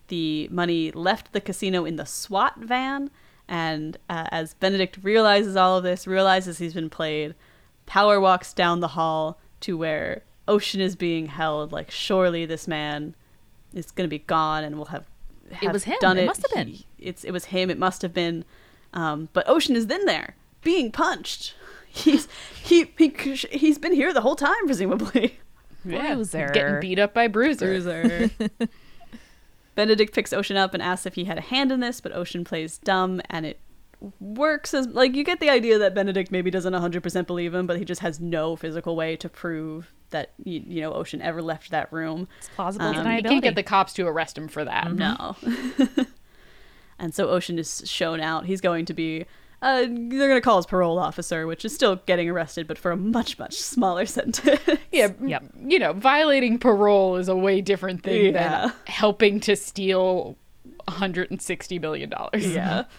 the 0.09 0.47
money 0.51 0.91
left 0.91 1.33
the 1.33 1.41
casino 1.41 1.83
in 1.83 1.95
the 1.95 2.05
SWAT 2.05 2.57
van. 2.57 3.09
And 3.47 3.97
uh, 4.09 4.25
as 4.31 4.53
Benedict 4.55 4.99
realizes 5.03 5.55
all 5.55 5.77
of 5.77 5.83
this, 5.83 6.07
realizes 6.07 6.57
he's 6.57 6.73
been 6.73 6.89
played, 6.89 7.35
Power 7.85 8.19
walks 8.19 8.53
down 8.53 8.79
the 8.79 8.89
hall 8.89 9.39
to 9.61 9.77
where 9.77 10.23
Ocean 10.47 10.79
is 10.81 10.95
being 10.95 11.27
held. 11.27 11.71
Like, 11.71 11.91
surely 11.91 12.45
this 12.45 12.67
man 12.67 13.15
is 13.73 13.91
going 13.91 14.05
to 14.07 14.09
be 14.09 14.19
gone 14.19 14.63
and 14.63 14.77
will 14.77 14.85
have, 14.85 15.05
have 15.51 15.73
was 15.73 15.83
him. 15.83 15.97
done 15.99 16.17
It 16.17 16.23
it. 16.23 16.25
must 16.27 16.41
have 16.41 16.51
been. 16.53 16.67
He- 16.73 16.85
it's, 16.99 17.23
it 17.25 17.31
was 17.31 17.45
him. 17.45 17.69
It 17.69 17.77
must 17.77 18.01
have 18.01 18.13
been. 18.13 18.45
Um, 18.93 19.27
but 19.33 19.47
Ocean 19.49 19.75
is 19.75 19.87
then 19.87 20.05
there, 20.05 20.35
being 20.61 20.91
punched. 20.91 21.53
He's 21.95 22.27
he, 22.63 22.85
he 22.97 23.09
he's 23.51 23.77
been 23.77 23.93
here 23.93 24.13
the 24.13 24.21
whole 24.21 24.35
time, 24.35 24.65
presumably. 24.65 25.37
Bruiser. 25.85 26.49
Getting 26.53 26.79
beat 26.79 26.97
up 26.97 27.13
by 27.13 27.27
Bruiser. 27.27 27.65
Bruiser. 27.67 28.29
Benedict 29.75 30.13
picks 30.13 30.33
Ocean 30.33 30.57
up 30.57 30.73
and 30.73 30.83
asks 30.83 31.05
if 31.05 31.15
he 31.15 31.25
had 31.25 31.37
a 31.37 31.41
hand 31.41 31.71
in 31.71 31.79
this, 31.79 32.01
but 32.01 32.13
Ocean 32.15 32.43
plays 32.43 32.77
dumb 32.77 33.21
and 33.29 33.45
it 33.45 33.59
works 34.19 34.73
as 34.73 34.87
like 34.87 35.15
you 35.15 35.23
get 35.23 35.39
the 35.39 35.49
idea 35.49 35.77
that 35.79 35.93
Benedict 35.95 36.31
maybe 36.31 36.51
doesn't 36.51 36.73
100% 36.73 37.27
believe 37.27 37.53
him, 37.53 37.65
but 37.65 37.77
he 37.77 37.85
just 37.85 38.01
has 38.01 38.19
no 38.19 38.55
physical 38.55 38.95
way 38.95 39.15
to 39.15 39.29
prove 39.29 39.93
that 40.09 40.31
you, 40.43 40.63
you 40.65 40.81
know 40.81 40.93
Ocean 40.93 41.21
ever 41.21 41.41
left 41.41 41.71
that 41.71 41.91
room. 41.91 42.27
It's 42.39 42.49
plausible 42.49 42.85
Um, 42.87 42.93
You 43.11 43.23
can't 43.23 43.43
get 43.43 43.55
the 43.55 43.63
cops 43.63 43.93
to 43.93 44.07
arrest 44.07 44.37
him 44.37 44.47
for 44.47 44.63
that. 44.65 44.91
No. 44.93 45.35
and 46.99 47.13
so 47.15 47.29
Ocean 47.29 47.57
is 47.57 47.83
shown 47.85 48.19
out. 48.19 48.45
He's 48.45 48.61
going 48.61 48.85
to 48.85 48.93
be 48.93 49.25
uh, 49.63 49.81
they're 49.81 49.87
going 50.27 50.35
to 50.35 50.41
call 50.41 50.57
his 50.57 50.65
parole 50.65 50.99
officer, 50.99 51.47
which 51.47 51.65
is 51.65 51.73
still 51.73 51.95
getting 52.05 52.29
arrested, 52.29 52.67
but 52.67 52.77
for 52.77 52.91
a 52.91 52.97
much, 52.97 53.39
much 53.39 53.55
smaller 53.55 54.05
sentence. 54.17 54.59
Yeah, 54.91 55.09
Yep. 55.23 55.43
you 55.65 55.79
know, 55.79 55.93
violating 55.93 56.59
parole 56.59 57.15
is 57.15 57.27
a 57.29 57.35
way 57.35 57.61
different 57.61 58.03
thing 58.03 58.33
Yeah. 58.33 58.67
than 58.67 58.73
helping 58.87 59.39
to 59.41 59.55
steal 59.55 60.37
160 60.87 61.79
million 61.79 62.09
dollars. 62.09 62.45
yeah. 62.53 62.83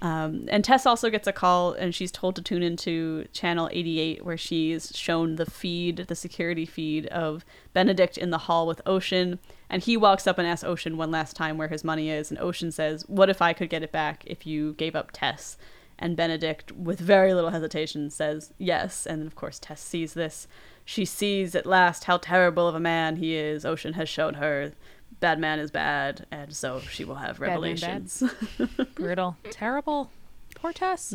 Um, 0.00 0.44
and 0.46 0.62
Tess 0.62 0.86
also 0.86 1.10
gets 1.10 1.26
a 1.26 1.32
call, 1.32 1.72
and 1.72 1.92
she's 1.92 2.12
told 2.12 2.36
to 2.36 2.40
tune 2.42 2.62
into 2.62 3.26
channel 3.32 3.68
88, 3.72 4.24
where 4.24 4.36
she's 4.36 4.96
shown 4.96 5.34
the 5.34 5.44
feed, 5.44 5.96
the 6.06 6.14
security 6.14 6.64
feed 6.64 7.06
of 7.08 7.44
Benedict 7.72 8.16
in 8.16 8.30
the 8.30 8.38
hall 8.38 8.68
with 8.68 8.80
Ocean. 8.86 9.40
And 9.68 9.82
he 9.82 9.96
walks 9.96 10.28
up 10.28 10.38
and 10.38 10.46
asks 10.46 10.62
Ocean 10.62 10.98
one 10.98 11.10
last 11.10 11.34
time 11.34 11.58
where 11.58 11.66
his 11.66 11.82
money 11.82 12.10
is. 12.10 12.30
And 12.30 12.38
Ocean 12.38 12.70
says, 12.70 13.06
What 13.08 13.28
if 13.28 13.42
I 13.42 13.52
could 13.52 13.70
get 13.70 13.82
it 13.82 13.90
back 13.90 14.22
if 14.24 14.46
you 14.46 14.74
gave 14.74 14.94
up 14.94 15.10
Tess? 15.12 15.56
And 15.98 16.16
Benedict, 16.16 16.72
with 16.72 17.00
very 17.00 17.34
little 17.34 17.50
hesitation, 17.50 18.10
says 18.10 18.52
yes. 18.58 19.06
And 19.06 19.26
of 19.26 19.34
course, 19.34 19.58
Tess 19.58 19.80
sees 19.80 20.14
this. 20.14 20.46
She 20.84 21.04
sees 21.04 21.54
at 21.54 21.66
last 21.66 22.04
how 22.04 22.18
terrible 22.18 22.68
of 22.68 22.74
a 22.74 22.80
man 22.80 23.16
he 23.16 23.34
is. 23.34 23.64
Ocean 23.64 23.94
has 23.94 24.08
shown 24.08 24.34
her 24.34 24.72
bad 25.20 25.38
man 25.38 25.58
is 25.58 25.70
bad, 25.70 26.26
and 26.30 26.54
so 26.54 26.80
she 26.80 27.04
will 27.04 27.16
have 27.16 27.40
man 27.40 27.48
bad. 27.48 27.52
revelations. 27.54 28.22
Brutal. 28.94 29.36
Terrible. 29.50 30.10
Poor 30.54 30.72
Tess. 30.72 31.14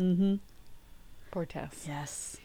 Poor 1.30 1.46
Tess. 1.46 1.84
Yes. 1.88 2.36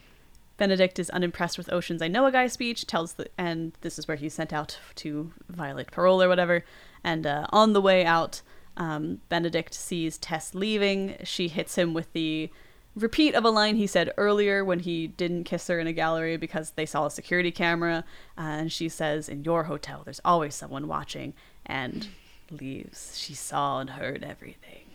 Benedict 0.57 0.99
is 0.99 1.09
unimpressed 1.11 1.57
with 1.57 1.71
Ocean's 1.71 2.01
I 2.01 2.09
know 2.09 2.25
a 2.25 2.31
guy 2.31 2.47
speech, 2.47 2.85
tells 2.85 3.13
the 3.13 3.27
and 3.37 3.71
this 3.81 3.97
is 3.97 4.07
where 4.07 4.17
he's 4.17 4.33
sent 4.33 4.51
out 4.51 4.77
to 4.95 5.31
violate 5.47 5.91
parole 5.91 6.21
or 6.21 6.27
whatever. 6.27 6.65
And 7.03 7.25
uh, 7.25 7.47
on 7.51 7.73
the 7.73 7.81
way 7.81 8.05
out, 8.05 8.41
um, 8.77 9.21
Benedict 9.29 9.73
sees 9.73 10.17
Tess 10.17 10.55
leaving. 10.55 11.17
She 11.23 11.47
hits 11.47 11.75
him 11.75 11.93
with 11.93 12.11
the 12.13 12.49
repeat 12.95 13.35
of 13.35 13.45
a 13.45 13.49
line 13.49 13.75
he 13.75 13.87
said 13.87 14.11
earlier 14.17 14.63
when 14.65 14.79
he 14.79 15.07
didn't 15.07 15.43
kiss 15.43 15.67
her 15.67 15.79
in 15.79 15.87
a 15.87 15.93
gallery 15.93 16.37
because 16.37 16.71
they 16.71 16.85
saw 16.85 17.05
a 17.05 17.11
security 17.11 17.51
camera. 17.51 18.03
Uh, 18.37 18.41
and 18.41 18.71
she 18.71 18.89
says, 18.89 19.29
In 19.29 19.43
your 19.43 19.63
hotel, 19.63 20.01
there's 20.03 20.21
always 20.25 20.55
someone 20.55 20.87
watching. 20.87 21.33
And 21.65 22.07
leaves. 22.51 23.17
She 23.17 23.33
saw 23.33 23.79
and 23.79 23.91
heard 23.91 24.23
everything. 24.23 24.88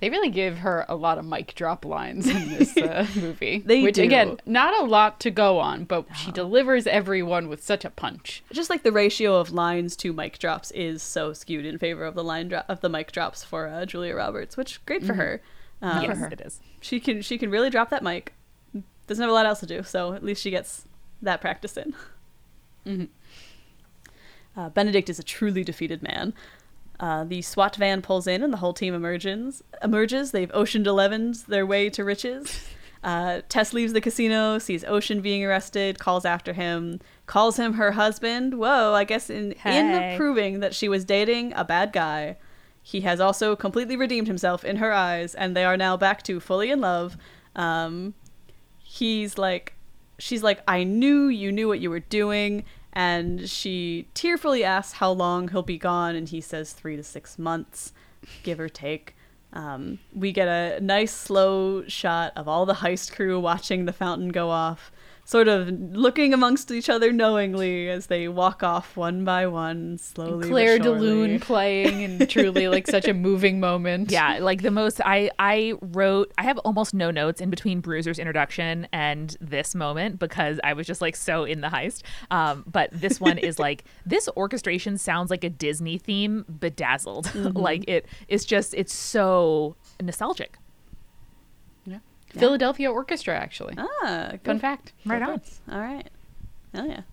They 0.00 0.10
really 0.10 0.30
give 0.30 0.58
her 0.58 0.86
a 0.88 0.94
lot 0.94 1.18
of 1.18 1.24
mic 1.24 1.54
drop 1.56 1.84
lines 1.84 2.28
in 2.28 2.48
this 2.58 2.76
uh, 2.76 3.06
movie. 3.16 3.62
They 3.66 3.82
which 3.82 3.96
do. 3.96 4.02
again, 4.04 4.38
not 4.46 4.78
a 4.80 4.84
lot 4.84 5.18
to 5.20 5.30
go 5.30 5.58
on, 5.58 5.84
but 5.84 6.06
she 6.16 6.30
delivers 6.30 6.86
everyone 6.86 7.48
with 7.48 7.64
such 7.64 7.84
a 7.84 7.90
punch. 7.90 8.44
Just 8.52 8.70
like 8.70 8.84
the 8.84 8.92
ratio 8.92 9.36
of 9.36 9.50
lines 9.50 9.96
to 9.96 10.12
mic 10.12 10.38
drops 10.38 10.70
is 10.70 11.02
so 11.02 11.32
skewed 11.32 11.66
in 11.66 11.78
favor 11.78 12.04
of 12.04 12.14
the 12.14 12.22
line 12.22 12.46
drop 12.48 12.64
of 12.68 12.80
the 12.80 12.88
mic 12.88 13.10
drops 13.10 13.42
for 13.42 13.66
uh, 13.66 13.84
Julia 13.86 14.14
Roberts, 14.14 14.56
which 14.56 14.84
great 14.86 15.04
for 15.04 15.14
her. 15.14 15.42
Um, 15.82 16.02
yes, 16.04 16.32
it 16.32 16.40
is. 16.44 16.60
She 16.80 17.00
can 17.00 17.20
she 17.22 17.36
can 17.38 17.50
really 17.50 17.70
drop 17.70 17.90
that 17.90 18.02
mic. 18.04 18.34
Doesn't 19.08 19.22
have 19.22 19.30
a 19.30 19.34
lot 19.34 19.46
else 19.46 19.60
to 19.60 19.66
do, 19.66 19.82
so 19.82 20.12
at 20.12 20.22
least 20.22 20.42
she 20.42 20.50
gets 20.50 20.84
that 21.22 21.40
practice 21.40 21.76
in. 21.76 21.94
Mhm. 22.86 23.08
Uh, 24.56 24.68
Benedict 24.70 25.08
is 25.08 25.18
a 25.18 25.22
truly 25.22 25.62
defeated 25.62 26.02
man. 26.02 26.34
Uh, 27.00 27.24
the 27.24 27.42
SWAT 27.42 27.76
van 27.76 28.02
pulls 28.02 28.26
in 28.26 28.42
and 28.42 28.52
the 28.52 28.58
whole 28.58 28.74
team 28.74 28.94
emerges. 28.94 29.62
Emerges. 29.82 30.32
They've 30.32 30.50
Ocean 30.52 30.86
Elevens 30.86 31.44
their 31.44 31.64
way 31.64 31.90
to 31.90 32.04
riches. 32.04 32.60
Uh, 33.04 33.42
Tess 33.48 33.72
leaves 33.72 33.92
the 33.92 34.00
casino, 34.00 34.58
sees 34.58 34.84
Ocean 34.84 35.20
being 35.20 35.44
arrested, 35.44 36.00
calls 36.00 36.24
after 36.24 36.52
him, 36.52 37.00
calls 37.26 37.56
him 37.56 37.74
her 37.74 37.92
husband. 37.92 38.54
Whoa! 38.58 38.92
I 38.94 39.04
guess 39.04 39.30
in 39.30 39.52
in 39.64 40.16
proving 40.16 40.60
that 40.60 40.74
she 40.74 40.88
was 40.88 41.04
dating 41.04 41.52
a 41.54 41.64
bad 41.64 41.92
guy, 41.92 42.36
he 42.82 43.02
has 43.02 43.20
also 43.20 43.54
completely 43.54 43.96
redeemed 43.96 44.26
himself 44.26 44.64
in 44.64 44.76
her 44.76 44.92
eyes, 44.92 45.34
and 45.36 45.56
they 45.56 45.64
are 45.64 45.76
now 45.76 45.96
back 45.96 46.22
to 46.24 46.40
fully 46.40 46.70
in 46.70 46.80
love. 46.80 47.16
Um, 47.54 48.14
he's 48.82 49.38
like, 49.38 49.74
she's 50.18 50.42
like, 50.42 50.62
I 50.66 50.82
knew 50.82 51.28
you 51.28 51.52
knew 51.52 51.68
what 51.68 51.80
you 51.80 51.90
were 51.90 52.00
doing. 52.00 52.64
And 52.98 53.48
she 53.48 54.08
tearfully 54.12 54.64
asks 54.64 54.94
how 54.94 55.12
long 55.12 55.46
he'll 55.46 55.62
be 55.62 55.78
gone, 55.78 56.16
and 56.16 56.28
he 56.28 56.40
says 56.40 56.72
three 56.72 56.96
to 56.96 57.04
six 57.04 57.38
months, 57.38 57.92
give 58.42 58.58
or 58.58 58.68
take. 58.68 59.14
Um, 59.52 60.00
we 60.12 60.32
get 60.32 60.48
a 60.48 60.80
nice 60.80 61.12
slow 61.12 61.84
shot 61.86 62.32
of 62.34 62.48
all 62.48 62.66
the 62.66 62.74
heist 62.74 63.12
crew 63.12 63.38
watching 63.38 63.84
the 63.84 63.92
fountain 63.92 64.30
go 64.30 64.50
off, 64.50 64.90
sort 65.28 65.46
of 65.46 65.68
looking 65.68 66.32
amongst 66.32 66.70
each 66.70 66.88
other 66.88 67.12
knowingly 67.12 67.90
as 67.90 68.06
they 68.06 68.28
walk 68.28 68.62
off 68.62 68.96
one 68.96 69.26
by 69.26 69.46
one, 69.46 69.98
slowly. 69.98 70.38
but 70.40 70.48
Clair 70.48 70.82
surely. 70.82 70.82
de 70.82 71.04
Lune 71.04 71.38
playing 71.40 72.02
and 72.02 72.30
truly 72.30 72.66
like 72.66 72.86
such 72.86 73.06
a 73.06 73.12
moving 73.12 73.60
moment. 73.60 74.10
Yeah, 74.10 74.38
like 74.40 74.62
the 74.62 74.70
most 74.70 75.02
I 75.04 75.30
I 75.38 75.74
wrote 75.82 76.32
I 76.38 76.44
have 76.44 76.56
almost 76.60 76.94
no 76.94 77.10
notes 77.10 77.42
in 77.42 77.50
between 77.50 77.80
Bruiser's 77.80 78.18
introduction 78.18 78.88
and 78.90 79.36
this 79.38 79.74
moment 79.74 80.18
because 80.18 80.60
I 80.64 80.72
was 80.72 80.86
just 80.86 81.02
like 81.02 81.14
so 81.14 81.44
in 81.44 81.60
the 81.60 81.68
heist. 81.68 82.04
Um, 82.30 82.64
but 82.66 82.88
this 82.90 83.20
one 83.20 83.36
is 83.36 83.58
like 83.68 83.84
this 84.06 84.30
orchestration 84.34 84.96
sounds 84.96 85.30
like 85.30 85.44
a 85.44 85.50
Disney 85.50 85.98
theme 85.98 86.46
bedazzled. 86.58 87.34
like 87.54 87.84
it 87.86 88.06
it's 88.28 88.46
just 88.46 88.72
it's 88.72 88.94
so 88.94 89.76
nostalgic. 90.00 90.56
Yeah. 92.34 92.40
Philadelphia 92.40 92.90
Orchestra, 92.90 93.34
actually. 93.36 93.74
Ah, 93.78 94.30
good 94.32 94.40
Fun 94.44 94.58
fact. 94.58 94.92
Right 95.06 95.22
on. 95.22 95.40
All 95.70 95.80
right. 95.80 96.08
Oh 96.74 96.84
yeah. 96.84 97.00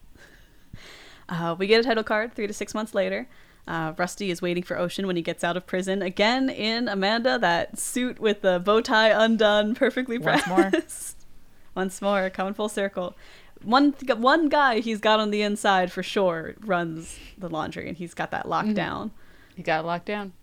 Uh, 1.28 1.56
we 1.58 1.66
get 1.66 1.80
a 1.80 1.84
title 1.84 2.04
card 2.04 2.36
three 2.36 2.46
to 2.46 2.54
six 2.54 2.76
months 2.76 2.94
later. 2.94 3.28
Uh, 3.68 3.94
Rusty 3.98 4.30
is 4.30 4.44
waiting 4.44 4.62
for 4.62 4.78
Ocean 4.78 5.08
when 5.08 5.16
he 5.16 5.24
gets 5.24 5.44
out 5.44 5.58
of 5.58 5.66
prison. 5.66 6.04
Again 6.04 6.52
in 6.52 6.88
Amanda, 6.88 7.40
that 7.40 7.80
suit 7.80 8.20
with 8.20 8.42
the 8.42 8.60
bow 8.60 8.80
tie 8.82 9.10
undone, 9.10 9.74
perfectly 9.74 10.20
Once 10.20 10.46
more. 10.46 10.70
pressed. 10.70 11.26
Once 11.76 12.00
more, 12.00 12.30
coming 12.30 12.54
full 12.54 12.70
circle. 12.70 13.16
One 13.64 13.94
one 14.18 14.50
guy 14.50 14.82
he's 14.82 15.00
got 15.00 15.20
on 15.20 15.32
the 15.32 15.42
inside 15.42 15.92
for 15.92 16.04
sure 16.04 16.54
runs 16.60 17.18
the 17.40 17.50
laundry, 17.50 17.88
and 17.88 17.98
he's 17.98 18.14
got 18.14 18.30
that 18.30 18.48
locked 18.48 18.68
Mm-hmm. 18.68 18.76
down. 18.76 19.12
He 19.56 19.64
got 19.64 19.84
it 19.84 19.88
locked 19.88 20.06
down. 20.06 20.34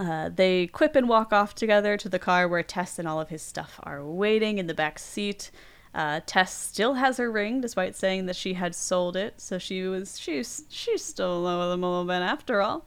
Uh, 0.00 0.30
they 0.30 0.66
quip 0.66 0.96
and 0.96 1.10
walk 1.10 1.30
off 1.30 1.54
together 1.54 1.94
to 1.98 2.08
the 2.08 2.18
car 2.18 2.48
where 2.48 2.62
Tess 2.62 2.98
and 2.98 3.06
all 3.06 3.20
of 3.20 3.28
his 3.28 3.42
stuff 3.42 3.78
are 3.82 4.02
waiting 4.02 4.56
in 4.56 4.66
the 4.66 4.72
back 4.72 4.98
seat. 4.98 5.50
Uh, 5.94 6.20
Tess 6.24 6.56
still 6.56 6.94
has 6.94 7.18
her 7.18 7.30
ring, 7.30 7.60
despite 7.60 7.94
saying 7.94 8.24
that 8.24 8.36
she 8.36 8.54
had 8.54 8.74
sold 8.74 9.14
it, 9.14 9.34
so 9.38 9.58
she 9.58 9.82
was 9.82 10.18
she's 10.18 10.64
she's 10.70 11.04
still 11.04 11.46
him 11.46 11.84
a 11.84 11.90
little 11.90 12.06
bit 12.06 12.22
after 12.22 12.62
all. 12.62 12.86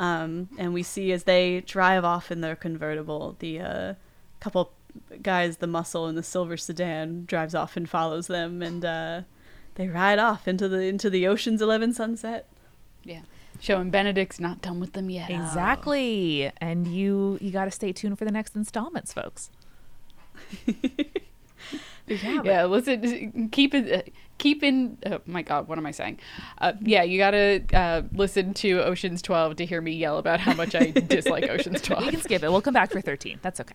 Um, 0.00 0.48
and 0.58 0.74
we 0.74 0.82
see 0.82 1.12
as 1.12 1.24
they 1.24 1.60
drive 1.60 2.04
off 2.04 2.32
in 2.32 2.40
their 2.40 2.56
convertible, 2.56 3.36
the 3.38 3.60
uh, 3.60 3.94
couple 4.40 4.72
guys, 5.22 5.58
the 5.58 5.66
muscle 5.68 6.08
in 6.08 6.16
the 6.16 6.24
silver 6.24 6.56
sedan, 6.56 7.24
drives 7.24 7.54
off 7.54 7.76
and 7.76 7.88
follows 7.88 8.26
them, 8.26 8.62
and 8.62 8.84
uh, 8.84 9.22
they 9.76 9.86
ride 9.86 10.18
off 10.18 10.48
into 10.48 10.68
the 10.68 10.80
into 10.80 11.08
the 11.08 11.28
Ocean's 11.28 11.62
Eleven 11.62 11.92
sunset. 11.92 12.48
Yeah. 13.04 13.22
Showing 13.60 13.90
Benedict's 13.90 14.38
not 14.38 14.62
done 14.62 14.80
with 14.80 14.92
them 14.92 15.10
yet. 15.10 15.30
Exactly. 15.30 16.50
And 16.60 16.86
you 16.86 17.38
you 17.40 17.50
got 17.50 17.64
to 17.64 17.70
stay 17.70 17.92
tuned 17.92 18.18
for 18.18 18.24
the 18.24 18.30
next 18.30 18.54
installments, 18.54 19.12
folks. 19.12 19.50
yeah, 22.06 22.42
Yeah, 22.44 22.64
listen, 22.64 23.48
keep 23.50 23.74
it, 23.74 23.92
uh, 23.92 24.10
keep 24.38 24.62
in. 24.62 24.98
Oh 25.06 25.20
my 25.26 25.42
God, 25.42 25.68
what 25.68 25.78
am 25.78 25.86
I 25.86 25.90
saying? 25.90 26.18
Uh, 26.58 26.72
yeah, 26.80 27.02
you 27.02 27.18
gotta 27.18 27.62
uh, 27.74 28.02
listen 28.12 28.54
to 28.54 28.80
Ocean's 28.84 29.20
Twelve 29.22 29.56
to 29.56 29.66
hear 29.66 29.80
me 29.80 29.92
yell 29.92 30.18
about 30.18 30.40
how 30.40 30.54
much 30.54 30.74
I 30.74 30.90
dislike 30.90 31.48
Ocean's 31.48 31.82
12 31.82 32.04
we 32.04 32.10
can 32.12 32.20
skip 32.20 32.42
it. 32.42 32.50
We'll 32.50 32.62
come 32.62 32.74
back 32.74 32.90
for 32.90 33.00
13. 33.00 33.40
That's 33.42 33.60
okay. 33.60 33.74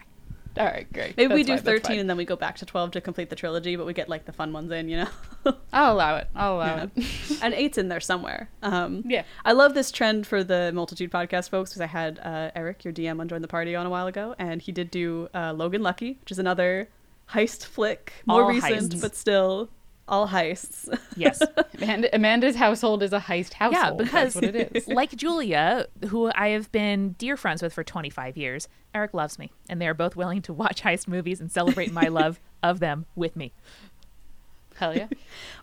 All 0.60 0.66
right, 0.66 0.92
great. 0.94 1.18
Maybe 1.18 1.34
we 1.34 1.44
do 1.44 1.56
fine, 1.56 1.64
13 1.66 2.00
and 2.00 2.10
then 2.10 2.16
we 2.18 2.26
go 2.26 2.36
back 2.36 2.58
to 2.58 2.66
12 2.66 2.92
to 2.92 3.02
complete 3.02 3.30
the 3.30 3.36
trilogy, 3.36 3.76
but 3.76 3.86
we 3.88 3.94
get 3.94 4.08
like 4.08 4.26
the 4.26 4.32
fun 4.34 4.54
ones 4.54 4.72
in, 4.72 4.88
you 4.88 4.98
know? 4.98 5.08
I'll 5.74 5.94
allow 5.94 6.18
it. 6.18 6.28
I'll 6.36 6.56
allow 6.58 6.76
Yeah. 6.76 6.86
it. 6.96 7.40
and 7.42 7.54
eight's 7.56 7.78
in 7.78 7.88
there 7.88 8.00
somewhere. 8.00 8.50
Um, 8.62 9.04
Yeah. 9.08 9.24
I 9.46 9.54
love 9.54 9.74
this 9.74 9.92
trend 9.92 10.28
for 10.28 10.44
the 10.44 10.72
Multitude 10.74 11.12
podcast 11.12 11.50
folks 11.50 11.72
because 11.72 11.82
I 11.82 11.88
had 11.88 12.20
uh, 12.20 12.52
Eric, 12.56 12.86
your 12.86 12.94
DM, 12.94 13.20
on 13.20 13.28
Join 13.28 13.42
the 13.42 13.48
Party 13.48 13.76
on 13.76 13.86
a 13.86 13.90
while 13.90 14.06
ago, 14.08 14.36
and 14.38 14.62
he 14.62 14.72
did 14.72 14.92
do 14.92 15.28
uh, 15.34 15.54
Logan 15.54 15.82
Lucky, 15.82 16.18
which 16.20 16.32
is 16.32 16.38
another 16.40 16.88
heist 17.32 17.66
flick, 17.66 18.14
more 18.26 18.44
All 18.44 18.50
recent, 18.50 18.94
heists. 18.94 19.02
but 19.02 19.16
still 19.16 19.70
all 20.08 20.28
heists. 20.28 20.90
Yes. 21.16 21.44
Amanda, 21.80 22.16
Amanda's 22.16 22.56
household 22.56 23.04
is 23.04 23.14
a 23.14 23.20
heist 23.20 23.54
household. 23.54 24.00
Yeah, 24.00 24.04
because 24.04 24.34
That's 24.34 24.36
what 24.36 24.56
it 24.56 24.76
is. 24.76 24.88
like 24.88 25.16
Julia, 25.16 25.86
who 26.10 26.32
I 26.34 26.50
have 26.50 26.72
been 26.72 27.12
dear 27.20 27.38
friends 27.38 27.62
with 27.62 27.72
for 27.72 27.84
25 27.84 28.36
years, 28.36 28.68
Eric 28.96 29.14
loves 29.14 29.38
me, 29.38 29.52
and 29.70 29.80
they 29.80 29.88
are 29.88 29.94
both 29.94 30.16
willing 30.16 30.42
to 30.42 30.54
watch 30.54 30.82
heist 30.82 31.08
movies 31.08 31.40
and 31.40 31.52
celebrate 31.52 31.94
my 31.94 32.08
love 32.08 32.40
of 32.64 32.80
them 32.80 33.06
with 33.16 33.36
me. 33.36 33.54
Hell 34.76 34.96
yeah. 34.96 35.08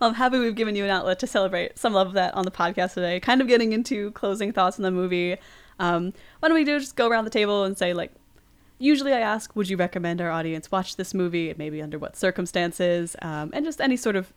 Well, 0.01 0.11
I'm 0.11 0.15
happy 0.15 0.39
we've 0.39 0.55
given 0.55 0.77
you 0.77 0.85
an 0.85 0.91
outlet 0.91 1.19
to 1.19 1.27
celebrate 1.27 1.77
some 1.77 1.95
love 1.95 2.07
of 2.07 2.13
that 2.13 2.33
on 2.35 2.45
the 2.45 2.53
podcast 2.53 2.95
today. 2.95 3.19
Kind 3.19 3.41
of 3.41 3.49
getting 3.49 3.73
into 3.73 4.13
closing 4.13 4.53
thoughts 4.53 4.79
on 4.79 4.85
the 4.85 4.93
movie. 4.93 5.37
Um, 5.81 6.13
why 6.39 6.49
don't 6.49 6.55
we 6.57 6.65
do 6.65 6.79
just 6.79 6.95
go 6.95 7.09
around 7.09 7.25
the 7.25 7.31
table 7.31 7.65
and 7.65 7.77
say 7.77 7.93
like, 7.93 8.13
usually 8.81 9.13
I 9.13 9.21
ask, 9.21 9.55
would 9.55 9.69
you 9.69 9.77
recommend 9.77 10.21
our 10.21 10.31
audience 10.31 10.73
watch 10.73 10.97
this 10.97 11.15
movie? 11.15 11.55
Maybe 11.57 11.81
under 11.81 11.99
what 11.99 12.17
circumstances? 12.17 13.15
Um, 13.23 13.51
and 13.53 13.65
just 13.65 13.81
any 13.81 13.97
sort 13.97 14.17
of 14.17 14.33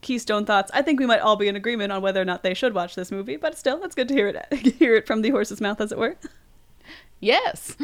keystone 0.00 0.44
thoughts. 0.44 0.70
I 0.72 0.82
think 0.82 1.00
we 1.00 1.06
might 1.06 1.20
all 1.20 1.36
be 1.36 1.48
in 1.48 1.56
agreement 1.56 1.90
on 1.92 2.00
whether 2.02 2.20
or 2.20 2.24
not 2.24 2.42
they 2.42 2.54
should 2.54 2.74
watch 2.74 2.94
this 2.94 3.10
movie, 3.10 3.36
but 3.36 3.58
still, 3.58 3.82
it's 3.82 3.94
good 3.94 4.08
to 4.08 4.14
hear 4.14 4.28
it 4.28 4.52
hear 4.78 4.94
it 4.94 5.06
from 5.06 5.22
the 5.22 5.30
horse's 5.30 5.60
mouth, 5.60 5.80
as 5.80 5.92
it 5.92 5.98
were. 5.98 6.16
Yes. 7.20 7.74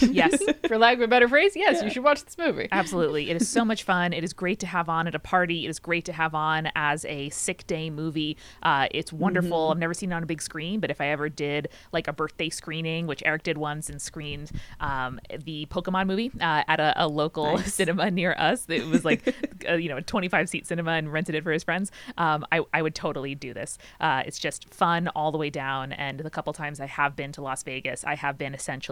Yes. 0.00 0.40
For 0.68 0.78
lack 0.78 0.94
of 0.94 1.00
a 1.00 1.08
better 1.08 1.26
phrase, 1.28 1.56
yes, 1.56 1.78
Yeah. 1.78 1.84
you 1.84 1.90
should 1.90 2.04
watch 2.04 2.24
this 2.24 2.38
movie. 2.38 2.68
Absolutely. 2.70 3.28
It 3.28 3.36
is 3.40 3.48
so 3.48 3.64
much 3.64 3.82
fun. 3.82 4.12
It 4.12 4.22
is 4.22 4.32
great 4.32 4.60
to 4.60 4.66
have 4.68 4.88
on 4.88 5.08
at 5.08 5.16
a 5.16 5.18
party. 5.18 5.66
It 5.66 5.68
is 5.70 5.80
great 5.80 6.04
to 6.04 6.12
have 6.12 6.32
on 6.32 6.70
as 6.76 7.04
a 7.06 7.28
sick 7.30 7.66
day 7.66 7.90
movie. 7.90 8.36
Uh, 8.62 8.86
it's 8.92 9.12
wonderful. 9.12 9.70
I've 9.72 9.78
never 9.78 9.94
seen 9.94 10.12
it 10.12 10.14
on 10.14 10.22
a 10.22 10.26
big 10.26 10.40
screen, 10.40 10.78
but 10.78 10.92
if 10.92 11.00
I 11.00 11.08
ever 11.08 11.28
did 11.28 11.68
like 11.92 12.06
a 12.06 12.12
birthday 12.12 12.50
screening, 12.50 13.08
which 13.08 13.20
Eric 13.26 13.42
did 13.42 13.58
once 13.58 13.88
and 13.90 14.00
screened 14.00 14.52
um, 14.78 15.18
the 15.44 15.66
Pokemon 15.66 16.06
movie 16.06 16.30
uh, 16.40 16.62
at 16.68 16.78
a, 16.78 16.94
a 17.04 17.08
local 17.08 17.56
Nice. 17.56 17.74
cinema 17.84 18.12
near 18.12 18.34
us, 18.38 18.66
it 18.68 18.86
was 18.86 19.04
like, 19.04 19.34
a, 19.66 19.76
you 19.80 19.88
know, 19.88 19.96
a 19.96 20.02
25 20.02 20.48
seat 20.48 20.68
cinema 20.68 20.92
and 20.92 21.12
rented 21.12 21.34
it 21.34 21.42
for 21.42 21.50
his 21.50 21.64
friends. 21.64 21.90
Um, 22.16 22.46
I, 22.52 22.60
I 22.72 22.80
would 22.80 22.94
totally 22.94 23.34
do 23.34 23.52
this. 23.54 23.76
Uh, 24.00 24.22
it's 24.24 24.38
just 24.38 24.72
fun 24.72 25.08
all 25.16 25.32
the 25.32 25.38
way 25.38 25.50
down. 25.50 25.92
And 25.92 26.20
the 26.20 26.30
couple 26.30 26.52
times 26.52 26.78
I 26.78 26.86
have 26.86 27.16
been 27.16 27.32
to 27.32 27.42
Las 27.42 27.64
Vegas, 27.64 28.04
I 28.04 28.14
have 28.14 28.38
been 28.38 28.54
essentially 28.54 28.83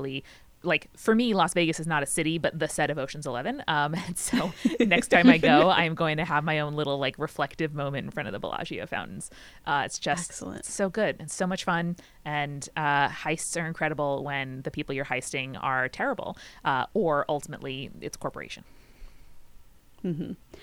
like 0.65 0.89
for 0.97 1.15
me, 1.15 1.35
Las 1.35 1.55
Vegas 1.55 1.81
is 1.81 1.87
not 1.87 2.03
a 2.03 2.07
city, 2.07 2.39
but 2.39 2.59
the 2.59 2.69
set 2.69 2.91
of 2.91 2.99
Ocean's 2.99 3.27
Eleven. 3.27 3.63
Um, 3.69 3.95
and 4.07 4.17
so 4.19 4.53
next 4.81 5.09
time 5.09 5.29
I 5.29 5.39
go, 5.39 5.69
I 5.69 5.85
am 5.85 5.95
going 5.95 6.17
to 6.19 6.25
have 6.25 6.45
my 6.45 6.61
own 6.61 6.75
little 6.75 6.99
like 6.99 7.19
reflective 7.19 7.75
moment 7.75 8.05
in 8.05 8.11
front 8.11 8.29
of 8.29 8.33
the 8.33 8.39
Bellagio 8.39 8.87
fountains. 8.87 9.31
Uh, 9.67 9.83
it's 9.85 9.99
just 9.99 10.31
Excellent. 10.31 10.65
so 10.65 10.89
good 10.89 11.17
and 11.19 11.31
so 11.31 11.47
much 11.47 11.65
fun. 11.65 11.97
And 12.25 12.69
uh, 12.77 13.09
heists 13.09 13.61
are 13.61 13.67
incredible 13.67 14.25
when 14.25 14.63
the 14.63 14.71
people 14.71 14.95
you're 14.95 15.05
heisting 15.05 15.59
are 15.61 15.89
terrible, 15.89 16.37
uh, 16.65 16.87
or 16.95 17.25
ultimately 17.29 17.91
it's 18.01 18.17
corporation. 18.17 18.65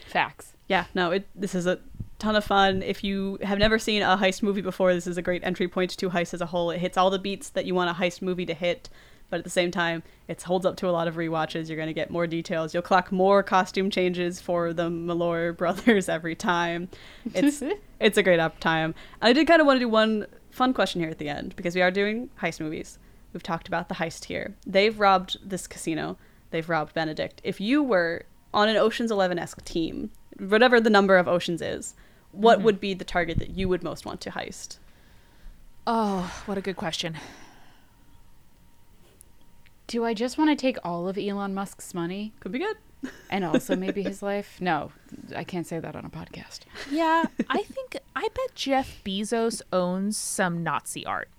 Facts. 0.07 0.53
Yeah, 0.67 0.85
no, 0.93 1.11
it 1.11 1.27
this 1.33 1.55
is 1.55 1.65
a 1.65 1.79
ton 2.19 2.35
of 2.35 2.43
fun. 2.43 2.83
If 2.83 3.05
you 3.05 3.37
have 3.41 3.57
never 3.57 3.79
seen 3.79 4.01
a 4.01 4.17
heist 4.17 4.43
movie 4.43 4.61
before, 4.61 4.93
this 4.93 5.07
is 5.07 5.17
a 5.17 5.21
great 5.21 5.43
entry 5.45 5.69
point 5.69 5.91
to 5.97 6.09
heist 6.09 6.33
as 6.33 6.41
a 6.41 6.47
whole. 6.47 6.71
It 6.71 6.79
hits 6.79 6.97
all 6.97 7.09
the 7.09 7.19
beats 7.19 7.49
that 7.51 7.65
you 7.65 7.73
want 7.73 7.89
a 7.89 7.93
heist 7.93 8.21
movie 8.21 8.45
to 8.45 8.53
hit, 8.53 8.89
but 9.29 9.37
at 9.39 9.43
the 9.43 9.49
same 9.49 9.71
time, 9.71 10.03
it 10.27 10.41
holds 10.41 10.65
up 10.65 10.75
to 10.77 10.87
a 10.87 10.91
lot 10.91 11.07
of 11.07 11.15
rewatches. 11.15 11.67
You're 11.67 11.77
going 11.77 11.87
to 11.87 11.93
get 11.93 12.09
more 12.09 12.27
details. 12.27 12.73
You'll 12.73 12.83
clock 12.83 13.11
more 13.11 13.43
costume 13.43 13.89
changes 13.89 14.41
for 14.41 14.73
the 14.73 14.89
Malloy 14.89 15.51
brothers 15.61 16.09
every 16.09 16.35
time. 16.35 16.89
It's 17.33 17.61
it's 17.99 18.17
a 18.17 18.23
great 18.23 18.39
up 18.39 18.59
time. 18.59 18.95
I 19.21 19.33
did 19.33 19.47
kind 19.47 19.61
of 19.61 19.67
want 19.67 19.77
to 19.77 19.85
do 19.85 19.89
one 19.89 20.25
fun 20.51 20.73
question 20.73 20.99
here 21.01 21.09
at 21.09 21.19
the 21.19 21.29
end 21.29 21.55
because 21.55 21.75
we 21.75 21.81
are 21.81 21.91
doing 21.91 22.29
heist 22.41 22.59
movies. 22.59 22.97
We've 23.33 23.43
talked 23.43 23.67
about 23.67 23.87
the 23.89 23.95
heist 23.95 24.25
here. 24.25 24.55
They've 24.65 24.99
robbed 24.99 25.37
this 25.47 25.67
casino. 25.67 26.17
They've 26.49 26.67
robbed 26.67 26.95
Benedict. 26.95 27.41
If 27.43 27.61
you 27.61 27.83
were 27.83 28.23
on 28.53 28.67
an 28.67 28.75
Ocean's 28.77 29.11
11 29.11 29.37
esque 29.37 29.63
team, 29.63 30.09
whatever 30.39 30.81
the 30.81 30.89
number 30.89 31.17
of 31.17 31.27
oceans 31.27 31.61
is, 31.61 31.93
what 32.31 32.57
Mm-hmm. 32.57 32.65
would 32.65 32.79
be 32.79 32.93
the 32.95 33.05
target 33.05 33.37
that 33.37 33.51
you 33.51 33.69
would 33.69 33.83
most 33.83 34.05
want 34.05 34.21
to 34.21 34.31
heist? 34.31 34.79
Oh, 35.85 36.41
what 36.47 36.57
a 36.57 36.61
good 36.61 36.75
question. 36.75 37.15
Do 39.89 40.05
I 40.05 40.13
just 40.13 40.37
want 40.37 40.51
to 40.51 40.55
take 40.55 40.77
all 40.83 41.09
of 41.09 41.17
Elon 41.17 41.55
Musk's 41.55 41.95
money 41.95 42.31
Could 42.41 42.51
be 42.51 42.59
good. 42.59 42.77
and 43.31 43.43
also 43.43 43.75
maybe 43.75 44.03
his 44.03 44.21
life? 44.21 44.61
No, 44.61 44.91
I 45.35 45.43
can't 45.43 45.65
say 45.65 45.79
that 45.79 45.95
on 45.95 46.05
a 46.05 46.09
podcast. 46.09 46.59
Yeah, 46.91 47.25
I 47.49 47.63
think 47.63 47.97
I 48.15 48.21
bet 48.21 48.53
Jeff 48.53 49.01
Bezos 49.03 49.63
owns 49.73 50.15
some 50.15 50.63
Nazi 50.63 51.05
art. 51.07 51.29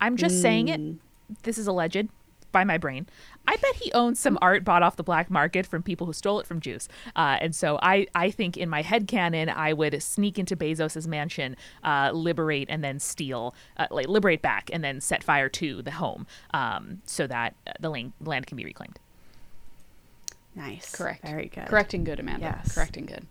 I'm 0.00 0.16
just 0.16 0.40
saying 0.40 0.68
it. 0.68 0.80
Mm. 0.80 0.98
This 1.42 1.58
is 1.58 1.66
alleged 1.66 2.08
by 2.52 2.62
my 2.62 2.78
brain. 2.78 3.08
I 3.46 3.56
bet 3.56 3.74
he 3.76 3.90
owns 3.92 4.20
some 4.20 4.38
art 4.40 4.64
bought 4.64 4.82
off 4.82 4.96
the 4.96 5.02
black 5.02 5.30
market 5.30 5.66
from 5.66 5.82
people 5.82 6.06
who 6.06 6.12
stole 6.12 6.38
it 6.38 6.46
from 6.46 6.60
Jews. 6.60 6.88
Uh, 7.16 7.38
and 7.40 7.54
so 7.54 7.78
I, 7.82 8.06
I 8.14 8.30
think 8.30 8.56
in 8.56 8.68
my 8.68 8.82
head 8.82 9.08
canon, 9.08 9.48
I 9.48 9.72
would 9.72 10.00
sneak 10.02 10.38
into 10.38 10.56
Bezos's 10.56 11.08
mansion, 11.08 11.56
uh, 11.82 12.10
liberate, 12.12 12.68
and 12.70 12.84
then 12.84 13.00
steal, 13.00 13.54
uh, 13.76 13.86
like 13.90 14.08
liberate 14.08 14.40
back, 14.40 14.70
and 14.72 14.84
then 14.84 15.00
set 15.00 15.24
fire 15.24 15.48
to 15.48 15.82
the 15.82 15.90
home 15.90 16.26
um, 16.54 17.02
so 17.06 17.26
that 17.26 17.56
uh, 17.66 17.72
the 17.80 17.90
land, 17.90 18.12
land 18.20 18.46
can 18.46 18.56
be 18.56 18.64
reclaimed. 18.64 19.00
Nice. 20.54 20.94
Correct. 20.94 21.22
Very 21.24 21.46
good. 21.46 21.66
Correct 21.66 21.94
and 21.94 22.04
good, 22.04 22.20
Amanda. 22.20 22.56
Yes. 22.62 22.74
Correct 22.74 22.96
and 22.96 23.08
good. 23.08 23.26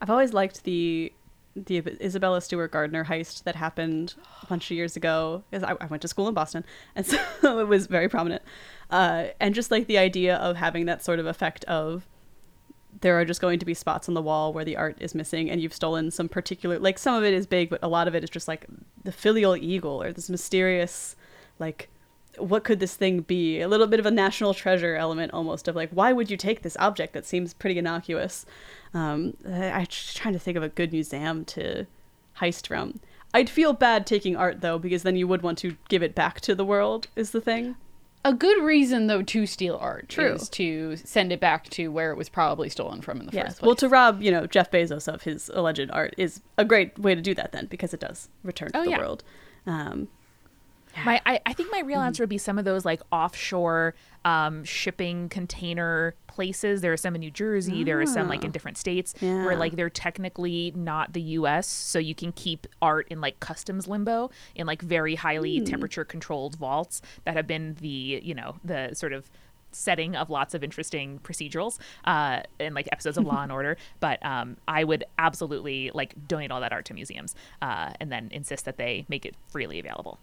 I've 0.00 0.10
always 0.10 0.32
liked 0.32 0.64
the 0.64 1.12
the 1.54 1.82
Isabella 2.00 2.40
Stewart 2.40 2.70
Gardner 2.70 3.04
heist 3.04 3.44
that 3.44 3.56
happened 3.56 4.14
a 4.42 4.46
bunch 4.46 4.70
of 4.70 4.76
years 4.76 4.96
ago 4.96 5.44
because 5.50 5.62
I, 5.62 5.76
I 5.84 5.86
went 5.86 6.00
to 6.00 6.08
school 6.08 6.26
in 6.26 6.32
Boston 6.32 6.64
and 6.96 7.04
so 7.40 7.58
it 7.60 7.68
was 7.68 7.86
very 7.86 8.08
prominent. 8.08 8.42
Uh, 8.92 9.28
and 9.40 9.54
just 9.54 9.70
like 9.70 9.86
the 9.86 9.98
idea 9.98 10.36
of 10.36 10.56
having 10.56 10.84
that 10.84 11.02
sort 11.02 11.18
of 11.18 11.26
effect 11.26 11.64
of 11.64 12.06
there 13.00 13.18
are 13.18 13.24
just 13.24 13.40
going 13.40 13.58
to 13.58 13.64
be 13.64 13.72
spots 13.72 14.06
on 14.06 14.14
the 14.14 14.20
wall 14.20 14.52
where 14.52 14.66
the 14.66 14.76
art 14.76 14.96
is 15.00 15.14
missing 15.14 15.50
and 15.50 15.62
you've 15.62 15.72
stolen 15.72 16.10
some 16.10 16.28
particular 16.28 16.78
like 16.78 16.98
some 16.98 17.14
of 17.14 17.24
it 17.24 17.32
is 17.32 17.46
big 17.46 17.70
but 17.70 17.80
a 17.82 17.88
lot 17.88 18.06
of 18.06 18.14
it 18.14 18.22
is 18.22 18.28
just 18.28 18.46
like 18.46 18.66
the 19.02 19.10
finial 19.10 19.56
eagle 19.56 20.02
or 20.02 20.12
this 20.12 20.28
mysterious 20.28 21.16
like 21.58 21.88
what 22.38 22.64
could 22.64 22.80
this 22.80 22.94
thing 22.94 23.20
be? 23.20 23.60
A 23.60 23.68
little 23.68 23.86
bit 23.86 24.00
of 24.00 24.06
a 24.06 24.10
national 24.10 24.54
treasure 24.54 24.96
element 24.96 25.32
almost 25.32 25.68
of 25.68 25.76
like 25.76 25.90
why 25.90 26.12
would 26.12 26.30
you 26.30 26.36
take 26.36 26.62
this 26.62 26.76
object 26.78 27.12
that 27.14 27.26
seems 27.26 27.54
pretty 27.54 27.78
innocuous? 27.78 28.46
Um, 28.94 29.36
i'm 29.46 29.86
trying 29.86 30.34
to 30.34 30.38
think 30.38 30.56
of 30.56 30.62
a 30.62 30.68
good 30.68 30.92
museum 30.92 31.44
to 31.46 31.86
heist 32.38 32.66
from. 32.66 33.00
I'd 33.34 33.48
feel 33.48 33.72
bad 33.72 34.06
taking 34.06 34.36
art 34.36 34.60
though 34.60 34.78
because 34.78 35.02
then 35.02 35.16
you 35.16 35.26
would 35.28 35.42
want 35.42 35.58
to 35.58 35.76
give 35.88 36.02
it 36.02 36.14
back 36.14 36.40
to 36.42 36.54
the 36.54 36.64
world 36.64 37.08
is 37.16 37.30
the 37.30 37.40
thing 37.40 37.76
A 38.24 38.32
good 38.32 38.62
reason, 38.62 39.08
though, 39.08 39.22
to 39.22 39.46
steal 39.46 39.76
art 39.80 40.08
True. 40.08 40.34
is 40.34 40.48
to 40.50 40.96
send 40.96 41.32
it 41.32 41.40
back 41.40 41.68
to 41.70 41.88
where 41.90 42.12
it 42.12 42.16
was 42.16 42.28
probably 42.28 42.68
stolen 42.68 43.00
from 43.02 43.18
in 43.20 43.26
the 43.26 43.32
yes 43.32 43.46
first 43.46 43.58
place. 43.60 43.66
well 43.66 43.76
to 43.76 43.88
rob 43.88 44.22
you 44.22 44.30
know 44.30 44.46
jeff 44.46 44.70
bezos 44.70 45.12
of 45.12 45.22
his 45.22 45.50
alleged 45.54 45.90
art 45.92 46.14
is 46.16 46.40
a 46.56 46.64
great 46.64 46.96
way 46.98 47.14
to 47.16 47.20
do 47.20 47.34
that 47.34 47.50
then 47.52 47.66
because 47.66 47.92
it 47.92 47.98
does 48.00 48.28
return 48.44 48.70
to 48.70 48.78
Oh, 48.78 48.84
the 48.84 48.90
yeah. 48.90 48.98
world 48.98 49.24
um, 49.66 50.06
My, 51.04 51.20
I, 51.26 51.40
I 51.46 51.52
think 51.52 51.70
my 51.72 51.80
real 51.80 52.00
answer 52.00 52.22
would 52.22 52.30
be 52.30 52.38
some 52.38 52.58
of 52.58 52.64
those 52.64 52.84
like 52.84 53.00
offshore 53.10 53.94
um, 54.24 54.64
shipping 54.64 55.28
container 55.28 56.14
places. 56.26 56.80
There 56.80 56.92
are 56.92 56.96
some 56.96 57.14
in 57.14 57.20
New 57.20 57.30
Jersey. 57.30 57.82
There 57.84 58.00
are 58.00 58.06
some 58.06 58.28
like 58.28 58.44
in 58.44 58.50
different 58.50 58.78
states 58.78 59.14
where 59.44 59.56
like 59.56 59.76
they're 59.76 59.90
technically 59.90 60.72
not 60.76 61.12
the 61.12 61.22
U.S. 61.22 61.66
So 61.66 61.98
you 61.98 62.14
can 62.14 62.32
keep 62.32 62.66
art 62.80 63.08
in 63.10 63.20
like 63.20 63.40
customs 63.40 63.88
limbo 63.88 64.30
in 64.54 64.66
like 64.66 64.82
very 64.82 65.14
highly 65.14 65.60
temperature 65.60 66.04
controlled 66.04 66.56
vaults 66.56 67.02
that 67.24 67.34
have 67.34 67.46
been 67.46 67.76
the 67.80 68.20
you 68.22 68.34
know 68.34 68.56
the 68.64 68.90
sort 68.94 69.12
of 69.12 69.30
setting 69.74 70.14
of 70.14 70.30
lots 70.30 70.54
of 70.54 70.62
interesting 70.62 71.18
procedurals 71.20 71.78
uh, 72.04 72.42
and 72.60 72.74
like 72.74 72.88
episodes 72.92 73.16
of 73.16 73.24
Law 73.24 73.42
and 73.42 73.50
Order. 73.58 73.76
But 74.00 74.24
um, 74.24 74.56
I 74.68 74.84
would 74.84 75.04
absolutely 75.18 75.90
like 75.94 76.14
donate 76.28 76.50
all 76.50 76.60
that 76.60 76.72
art 76.72 76.84
to 76.86 76.94
museums 76.94 77.34
uh, 77.60 77.92
and 78.00 78.12
then 78.12 78.28
insist 78.32 78.64
that 78.66 78.76
they 78.76 79.06
make 79.08 79.26
it 79.26 79.34
freely 79.48 79.78
available. 79.78 80.18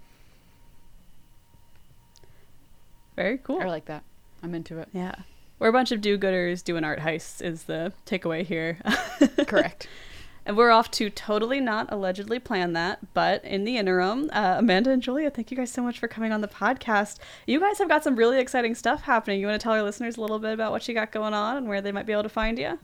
Very 3.24 3.38
cool 3.40 3.60
I 3.62 3.66
like 3.66 3.86
that. 3.86 4.04
I'm 4.44 4.56
into 4.56 4.78
it. 4.80 4.90
yeah 4.94 5.16
we're 5.60 5.68
a 5.68 5.74
bunch 5.74 5.92
of 5.92 6.00
do-gooders 6.02 6.64
doing 6.64 6.84
art 6.84 7.00
heists 7.00 7.42
is 7.42 7.64
the 7.64 7.92
takeaway 8.06 8.46
here 8.46 8.78
Correct. 9.48 9.88
And 10.46 10.58
we're 10.58 10.72
off 10.72 10.90
to 10.92 11.10
totally 11.12 11.60
not 11.60 11.92
allegedly 11.92 12.40
plan 12.40 12.74
that, 12.74 13.14
but 13.14 13.44
in 13.46 13.66
the 13.66 13.78
interim, 13.78 14.32
uh, 14.34 14.56
Amanda 14.58 14.90
and 14.90 15.00
Julia, 15.02 15.30
thank 15.30 15.52
you 15.52 15.58
guys 15.58 15.70
so 15.72 15.84
much 15.84 16.00
for 16.00 16.08
coming 16.08 16.32
on 16.32 16.42
the 16.42 16.48
podcast. 16.48 17.18
You 17.46 17.60
guys 17.60 17.78
have 17.78 17.88
got 17.90 18.04
some 18.04 18.16
really 18.16 18.40
exciting 18.40 18.74
stuff 18.74 19.04
happening. 19.04 19.40
You 19.40 19.46
want 19.48 19.60
to 19.60 19.64
tell 19.64 19.74
our 19.74 19.84
listeners 19.84 20.18
a 20.18 20.22
little 20.22 20.40
bit 20.40 20.54
about 20.54 20.72
what 20.72 20.88
you 20.88 20.96
got 20.96 21.12
going 21.12 21.36
on 21.36 21.58
and 21.58 21.68
where 21.68 21.82
they 21.82 21.92
might 21.92 22.08
be 22.08 22.14
able 22.14 22.24
to 22.24 22.30
find 22.30 22.58
you? 22.58 22.80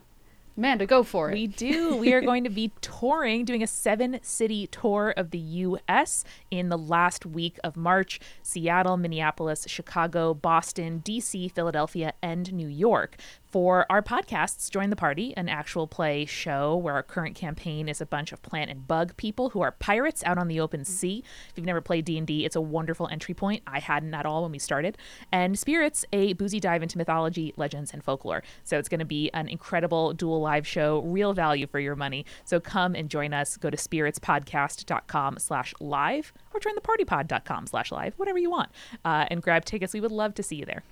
Amanda, 0.57 0.85
go 0.85 1.03
for 1.03 1.29
it. 1.29 1.33
We 1.33 1.47
do. 1.47 1.97
We 1.97 2.13
are 2.13 2.21
going 2.21 2.45
to 2.45 2.49
be 2.49 2.71
touring, 2.81 3.43
doing 3.43 3.61
a 3.61 3.67
seven 3.67 4.19
city 4.21 4.67
tour 4.67 5.13
of 5.17 5.31
the 5.31 5.37
U.S. 5.37 6.23
in 6.49 6.69
the 6.69 6.77
last 6.77 7.25
week 7.25 7.57
of 7.63 7.75
March 7.75 8.19
Seattle, 8.41 8.95
Minneapolis, 8.95 9.65
Chicago, 9.67 10.33
Boston, 10.33 10.99
D.C., 10.99 11.49
Philadelphia, 11.49 12.13
and 12.21 12.53
New 12.53 12.67
York. 12.69 13.17
For 13.55 13.85
our 13.89 14.01
podcasts, 14.01 14.69
Join 14.69 14.89
the 14.89 14.97
Party, 14.97 15.33
an 15.37 15.47
actual 15.47 15.87
play 15.87 16.25
show 16.25 16.75
where 16.75 16.93
our 16.95 17.03
current 17.03 17.35
campaign 17.37 17.87
is 17.87 18.01
a 18.01 18.05
bunch 18.05 18.33
of 18.33 18.41
plant 18.41 18.69
and 18.69 18.85
bug 18.85 19.15
people 19.15 19.51
who 19.51 19.61
are 19.61 19.71
pirates 19.71 20.25
out 20.25 20.37
on 20.37 20.49
the 20.49 20.59
open 20.59 20.83
sea. 20.83 21.23
If 21.49 21.53
you've 21.55 21.65
never 21.65 21.79
played 21.79 22.03
D&D, 22.03 22.43
it's 22.43 22.57
a 22.57 22.61
wonderful 22.61 23.07
entry 23.07 23.33
point. 23.33 23.63
I 23.65 23.79
hadn't 23.79 24.13
at 24.13 24.25
all 24.25 24.43
when 24.43 24.51
we 24.51 24.59
started. 24.59 24.97
And 25.31 25.57
Spirits, 25.57 26.03
a 26.11 26.33
boozy 26.33 26.59
dive 26.59 26.83
into 26.83 26.97
mythology, 26.97 27.53
legends, 27.55 27.93
and 27.93 28.03
folklore. 28.03 28.43
So 28.65 28.77
it's 28.77 28.89
going 28.89 28.99
to 28.99 29.05
be 29.05 29.31
an 29.33 29.47
incredible 29.47 30.11
dual 30.11 30.41
live 30.41 30.67
show, 30.67 30.99
real 31.03 31.31
value 31.31 31.65
for 31.65 31.79
your 31.79 31.95
money. 31.95 32.25
So 32.43 32.59
come 32.59 32.93
and 32.93 33.09
join 33.09 33.33
us. 33.33 33.55
Go 33.55 33.69
to 33.69 33.77
spiritspodcast.com 33.77 35.39
slash 35.39 35.73
live 35.79 36.33
or 36.53 36.59
jointhepartypod.com 36.59 37.67
slash 37.67 37.93
live, 37.93 38.15
whatever 38.17 38.37
you 38.37 38.49
want. 38.49 38.69
Uh, 39.05 39.27
and 39.31 39.41
grab 39.41 39.63
tickets. 39.63 39.93
We 39.93 40.01
would 40.01 40.11
love 40.11 40.33
to 40.33 40.43
see 40.43 40.57
you 40.57 40.65
there. 40.65 40.83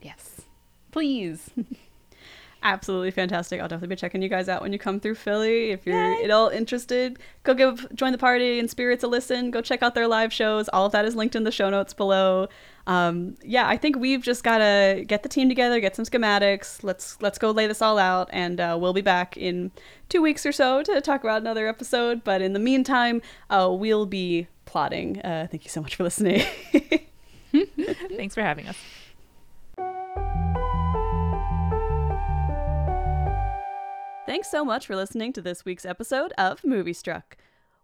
yes. 0.00 0.39
Please. 0.90 1.50
Absolutely 2.62 3.10
fantastic. 3.10 3.58
I'll 3.58 3.68
definitely 3.68 3.94
be 3.94 3.98
checking 3.98 4.20
you 4.20 4.28
guys 4.28 4.46
out 4.46 4.60
when 4.60 4.70
you 4.70 4.78
come 4.78 5.00
through 5.00 5.14
Philly. 5.14 5.70
If 5.70 5.86
you're 5.86 6.22
at 6.22 6.30
all 6.30 6.48
interested, 6.48 7.18
go 7.42 7.54
give 7.54 7.86
Join 7.94 8.12
the 8.12 8.18
Party 8.18 8.58
and 8.58 8.68
Spirits 8.68 9.02
a 9.02 9.06
listen. 9.06 9.50
Go 9.50 9.62
check 9.62 9.82
out 9.82 9.94
their 9.94 10.06
live 10.06 10.30
shows. 10.30 10.68
All 10.68 10.84
of 10.84 10.92
that 10.92 11.06
is 11.06 11.16
linked 11.16 11.34
in 11.34 11.44
the 11.44 11.52
show 11.52 11.70
notes 11.70 11.94
below. 11.94 12.48
Um, 12.86 13.36
yeah, 13.42 13.66
I 13.66 13.78
think 13.78 13.96
we've 13.96 14.22
just 14.22 14.44
got 14.44 14.58
to 14.58 15.04
get 15.06 15.22
the 15.22 15.28
team 15.30 15.48
together, 15.48 15.80
get 15.80 15.96
some 15.96 16.04
schematics. 16.04 16.84
Let's 16.84 17.20
let's 17.22 17.38
go 17.38 17.50
lay 17.50 17.66
this 17.66 17.80
all 17.80 17.98
out, 17.98 18.28
and 18.30 18.60
uh, 18.60 18.76
we'll 18.78 18.92
be 18.92 19.00
back 19.00 19.38
in 19.38 19.70
two 20.10 20.20
weeks 20.20 20.44
or 20.44 20.52
so 20.52 20.82
to 20.82 21.00
talk 21.00 21.24
about 21.24 21.40
another 21.40 21.66
episode. 21.66 22.22
But 22.24 22.42
in 22.42 22.52
the 22.52 22.58
meantime, 22.58 23.22
uh, 23.48 23.70
we'll 23.72 24.06
be 24.06 24.48
plotting. 24.66 25.20
Uh, 25.22 25.46
thank 25.50 25.64
you 25.64 25.70
so 25.70 25.80
much 25.80 25.96
for 25.96 26.02
listening. 26.02 26.44
Thanks 28.16 28.34
for 28.34 28.42
having 28.42 28.68
us. 28.68 28.76
Thanks 34.30 34.48
so 34.48 34.64
much 34.64 34.86
for 34.86 34.94
listening 34.94 35.32
to 35.32 35.42
this 35.42 35.64
week's 35.64 35.84
episode 35.84 36.32
of 36.38 36.62
Moviestruck. 36.62 37.34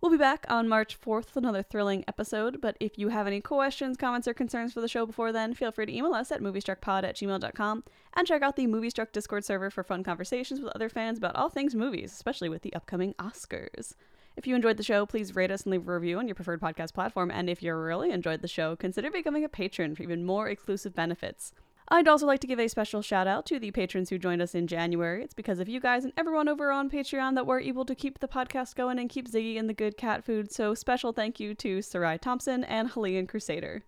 We'll 0.00 0.12
be 0.12 0.16
back 0.16 0.46
on 0.48 0.68
March 0.68 0.96
4th 0.96 1.34
with 1.34 1.38
another 1.38 1.64
thrilling 1.64 2.04
episode, 2.06 2.60
but 2.60 2.76
if 2.78 2.96
you 2.96 3.08
have 3.08 3.26
any 3.26 3.40
questions, 3.40 3.96
comments, 3.96 4.28
or 4.28 4.32
concerns 4.32 4.72
for 4.72 4.80
the 4.80 4.86
show 4.86 5.06
before 5.06 5.32
then, 5.32 5.54
feel 5.54 5.72
free 5.72 5.86
to 5.86 5.92
email 5.92 6.14
us 6.14 6.30
at 6.30 6.40
moviestruckpod 6.40 7.02
at 7.02 7.16
gmail.com 7.16 7.82
and 8.14 8.26
check 8.28 8.42
out 8.42 8.54
the 8.54 8.68
Moviestruck 8.68 9.10
Discord 9.10 9.44
server 9.44 9.70
for 9.70 9.82
fun 9.82 10.04
conversations 10.04 10.60
with 10.60 10.72
other 10.76 10.88
fans 10.88 11.18
about 11.18 11.34
all 11.34 11.48
things 11.48 11.74
movies, 11.74 12.12
especially 12.12 12.48
with 12.48 12.62
the 12.62 12.74
upcoming 12.74 13.12
Oscars. 13.14 13.94
If 14.36 14.46
you 14.46 14.54
enjoyed 14.54 14.76
the 14.76 14.84
show, 14.84 15.04
please 15.04 15.34
rate 15.34 15.50
us 15.50 15.64
and 15.64 15.72
leave 15.72 15.88
a 15.88 15.92
review 15.92 16.20
on 16.20 16.28
your 16.28 16.36
preferred 16.36 16.60
podcast 16.60 16.94
platform, 16.94 17.32
and 17.32 17.50
if 17.50 17.60
you 17.60 17.74
really 17.74 18.12
enjoyed 18.12 18.42
the 18.42 18.46
show, 18.46 18.76
consider 18.76 19.10
becoming 19.10 19.42
a 19.42 19.48
patron 19.48 19.96
for 19.96 20.04
even 20.04 20.24
more 20.24 20.48
exclusive 20.48 20.94
benefits. 20.94 21.52
I'd 21.88 22.08
also 22.08 22.26
like 22.26 22.40
to 22.40 22.48
give 22.48 22.58
a 22.58 22.68
special 22.68 23.00
shout 23.00 23.28
out 23.28 23.46
to 23.46 23.60
the 23.60 23.70
patrons 23.70 24.10
who 24.10 24.18
joined 24.18 24.42
us 24.42 24.56
in 24.56 24.66
January. 24.66 25.22
It's 25.22 25.34
because 25.34 25.60
of 25.60 25.68
you 25.68 25.78
guys 25.78 26.02
and 26.02 26.12
everyone 26.16 26.48
over 26.48 26.72
on 26.72 26.90
Patreon 26.90 27.36
that 27.36 27.46
we're 27.46 27.60
able 27.60 27.84
to 27.84 27.94
keep 27.94 28.18
the 28.18 28.26
podcast 28.26 28.74
going 28.74 28.98
and 28.98 29.08
keep 29.08 29.30
Ziggy 29.30 29.54
in 29.54 29.68
the 29.68 29.72
good 29.72 29.96
cat 29.96 30.24
food. 30.24 30.50
So 30.50 30.74
special 30.74 31.12
thank 31.12 31.38
you 31.38 31.54
to 31.54 31.82
Sarai 31.82 32.18
Thompson 32.18 32.64
and 32.64 32.90
Halian 32.90 33.28
Crusader. 33.28 33.84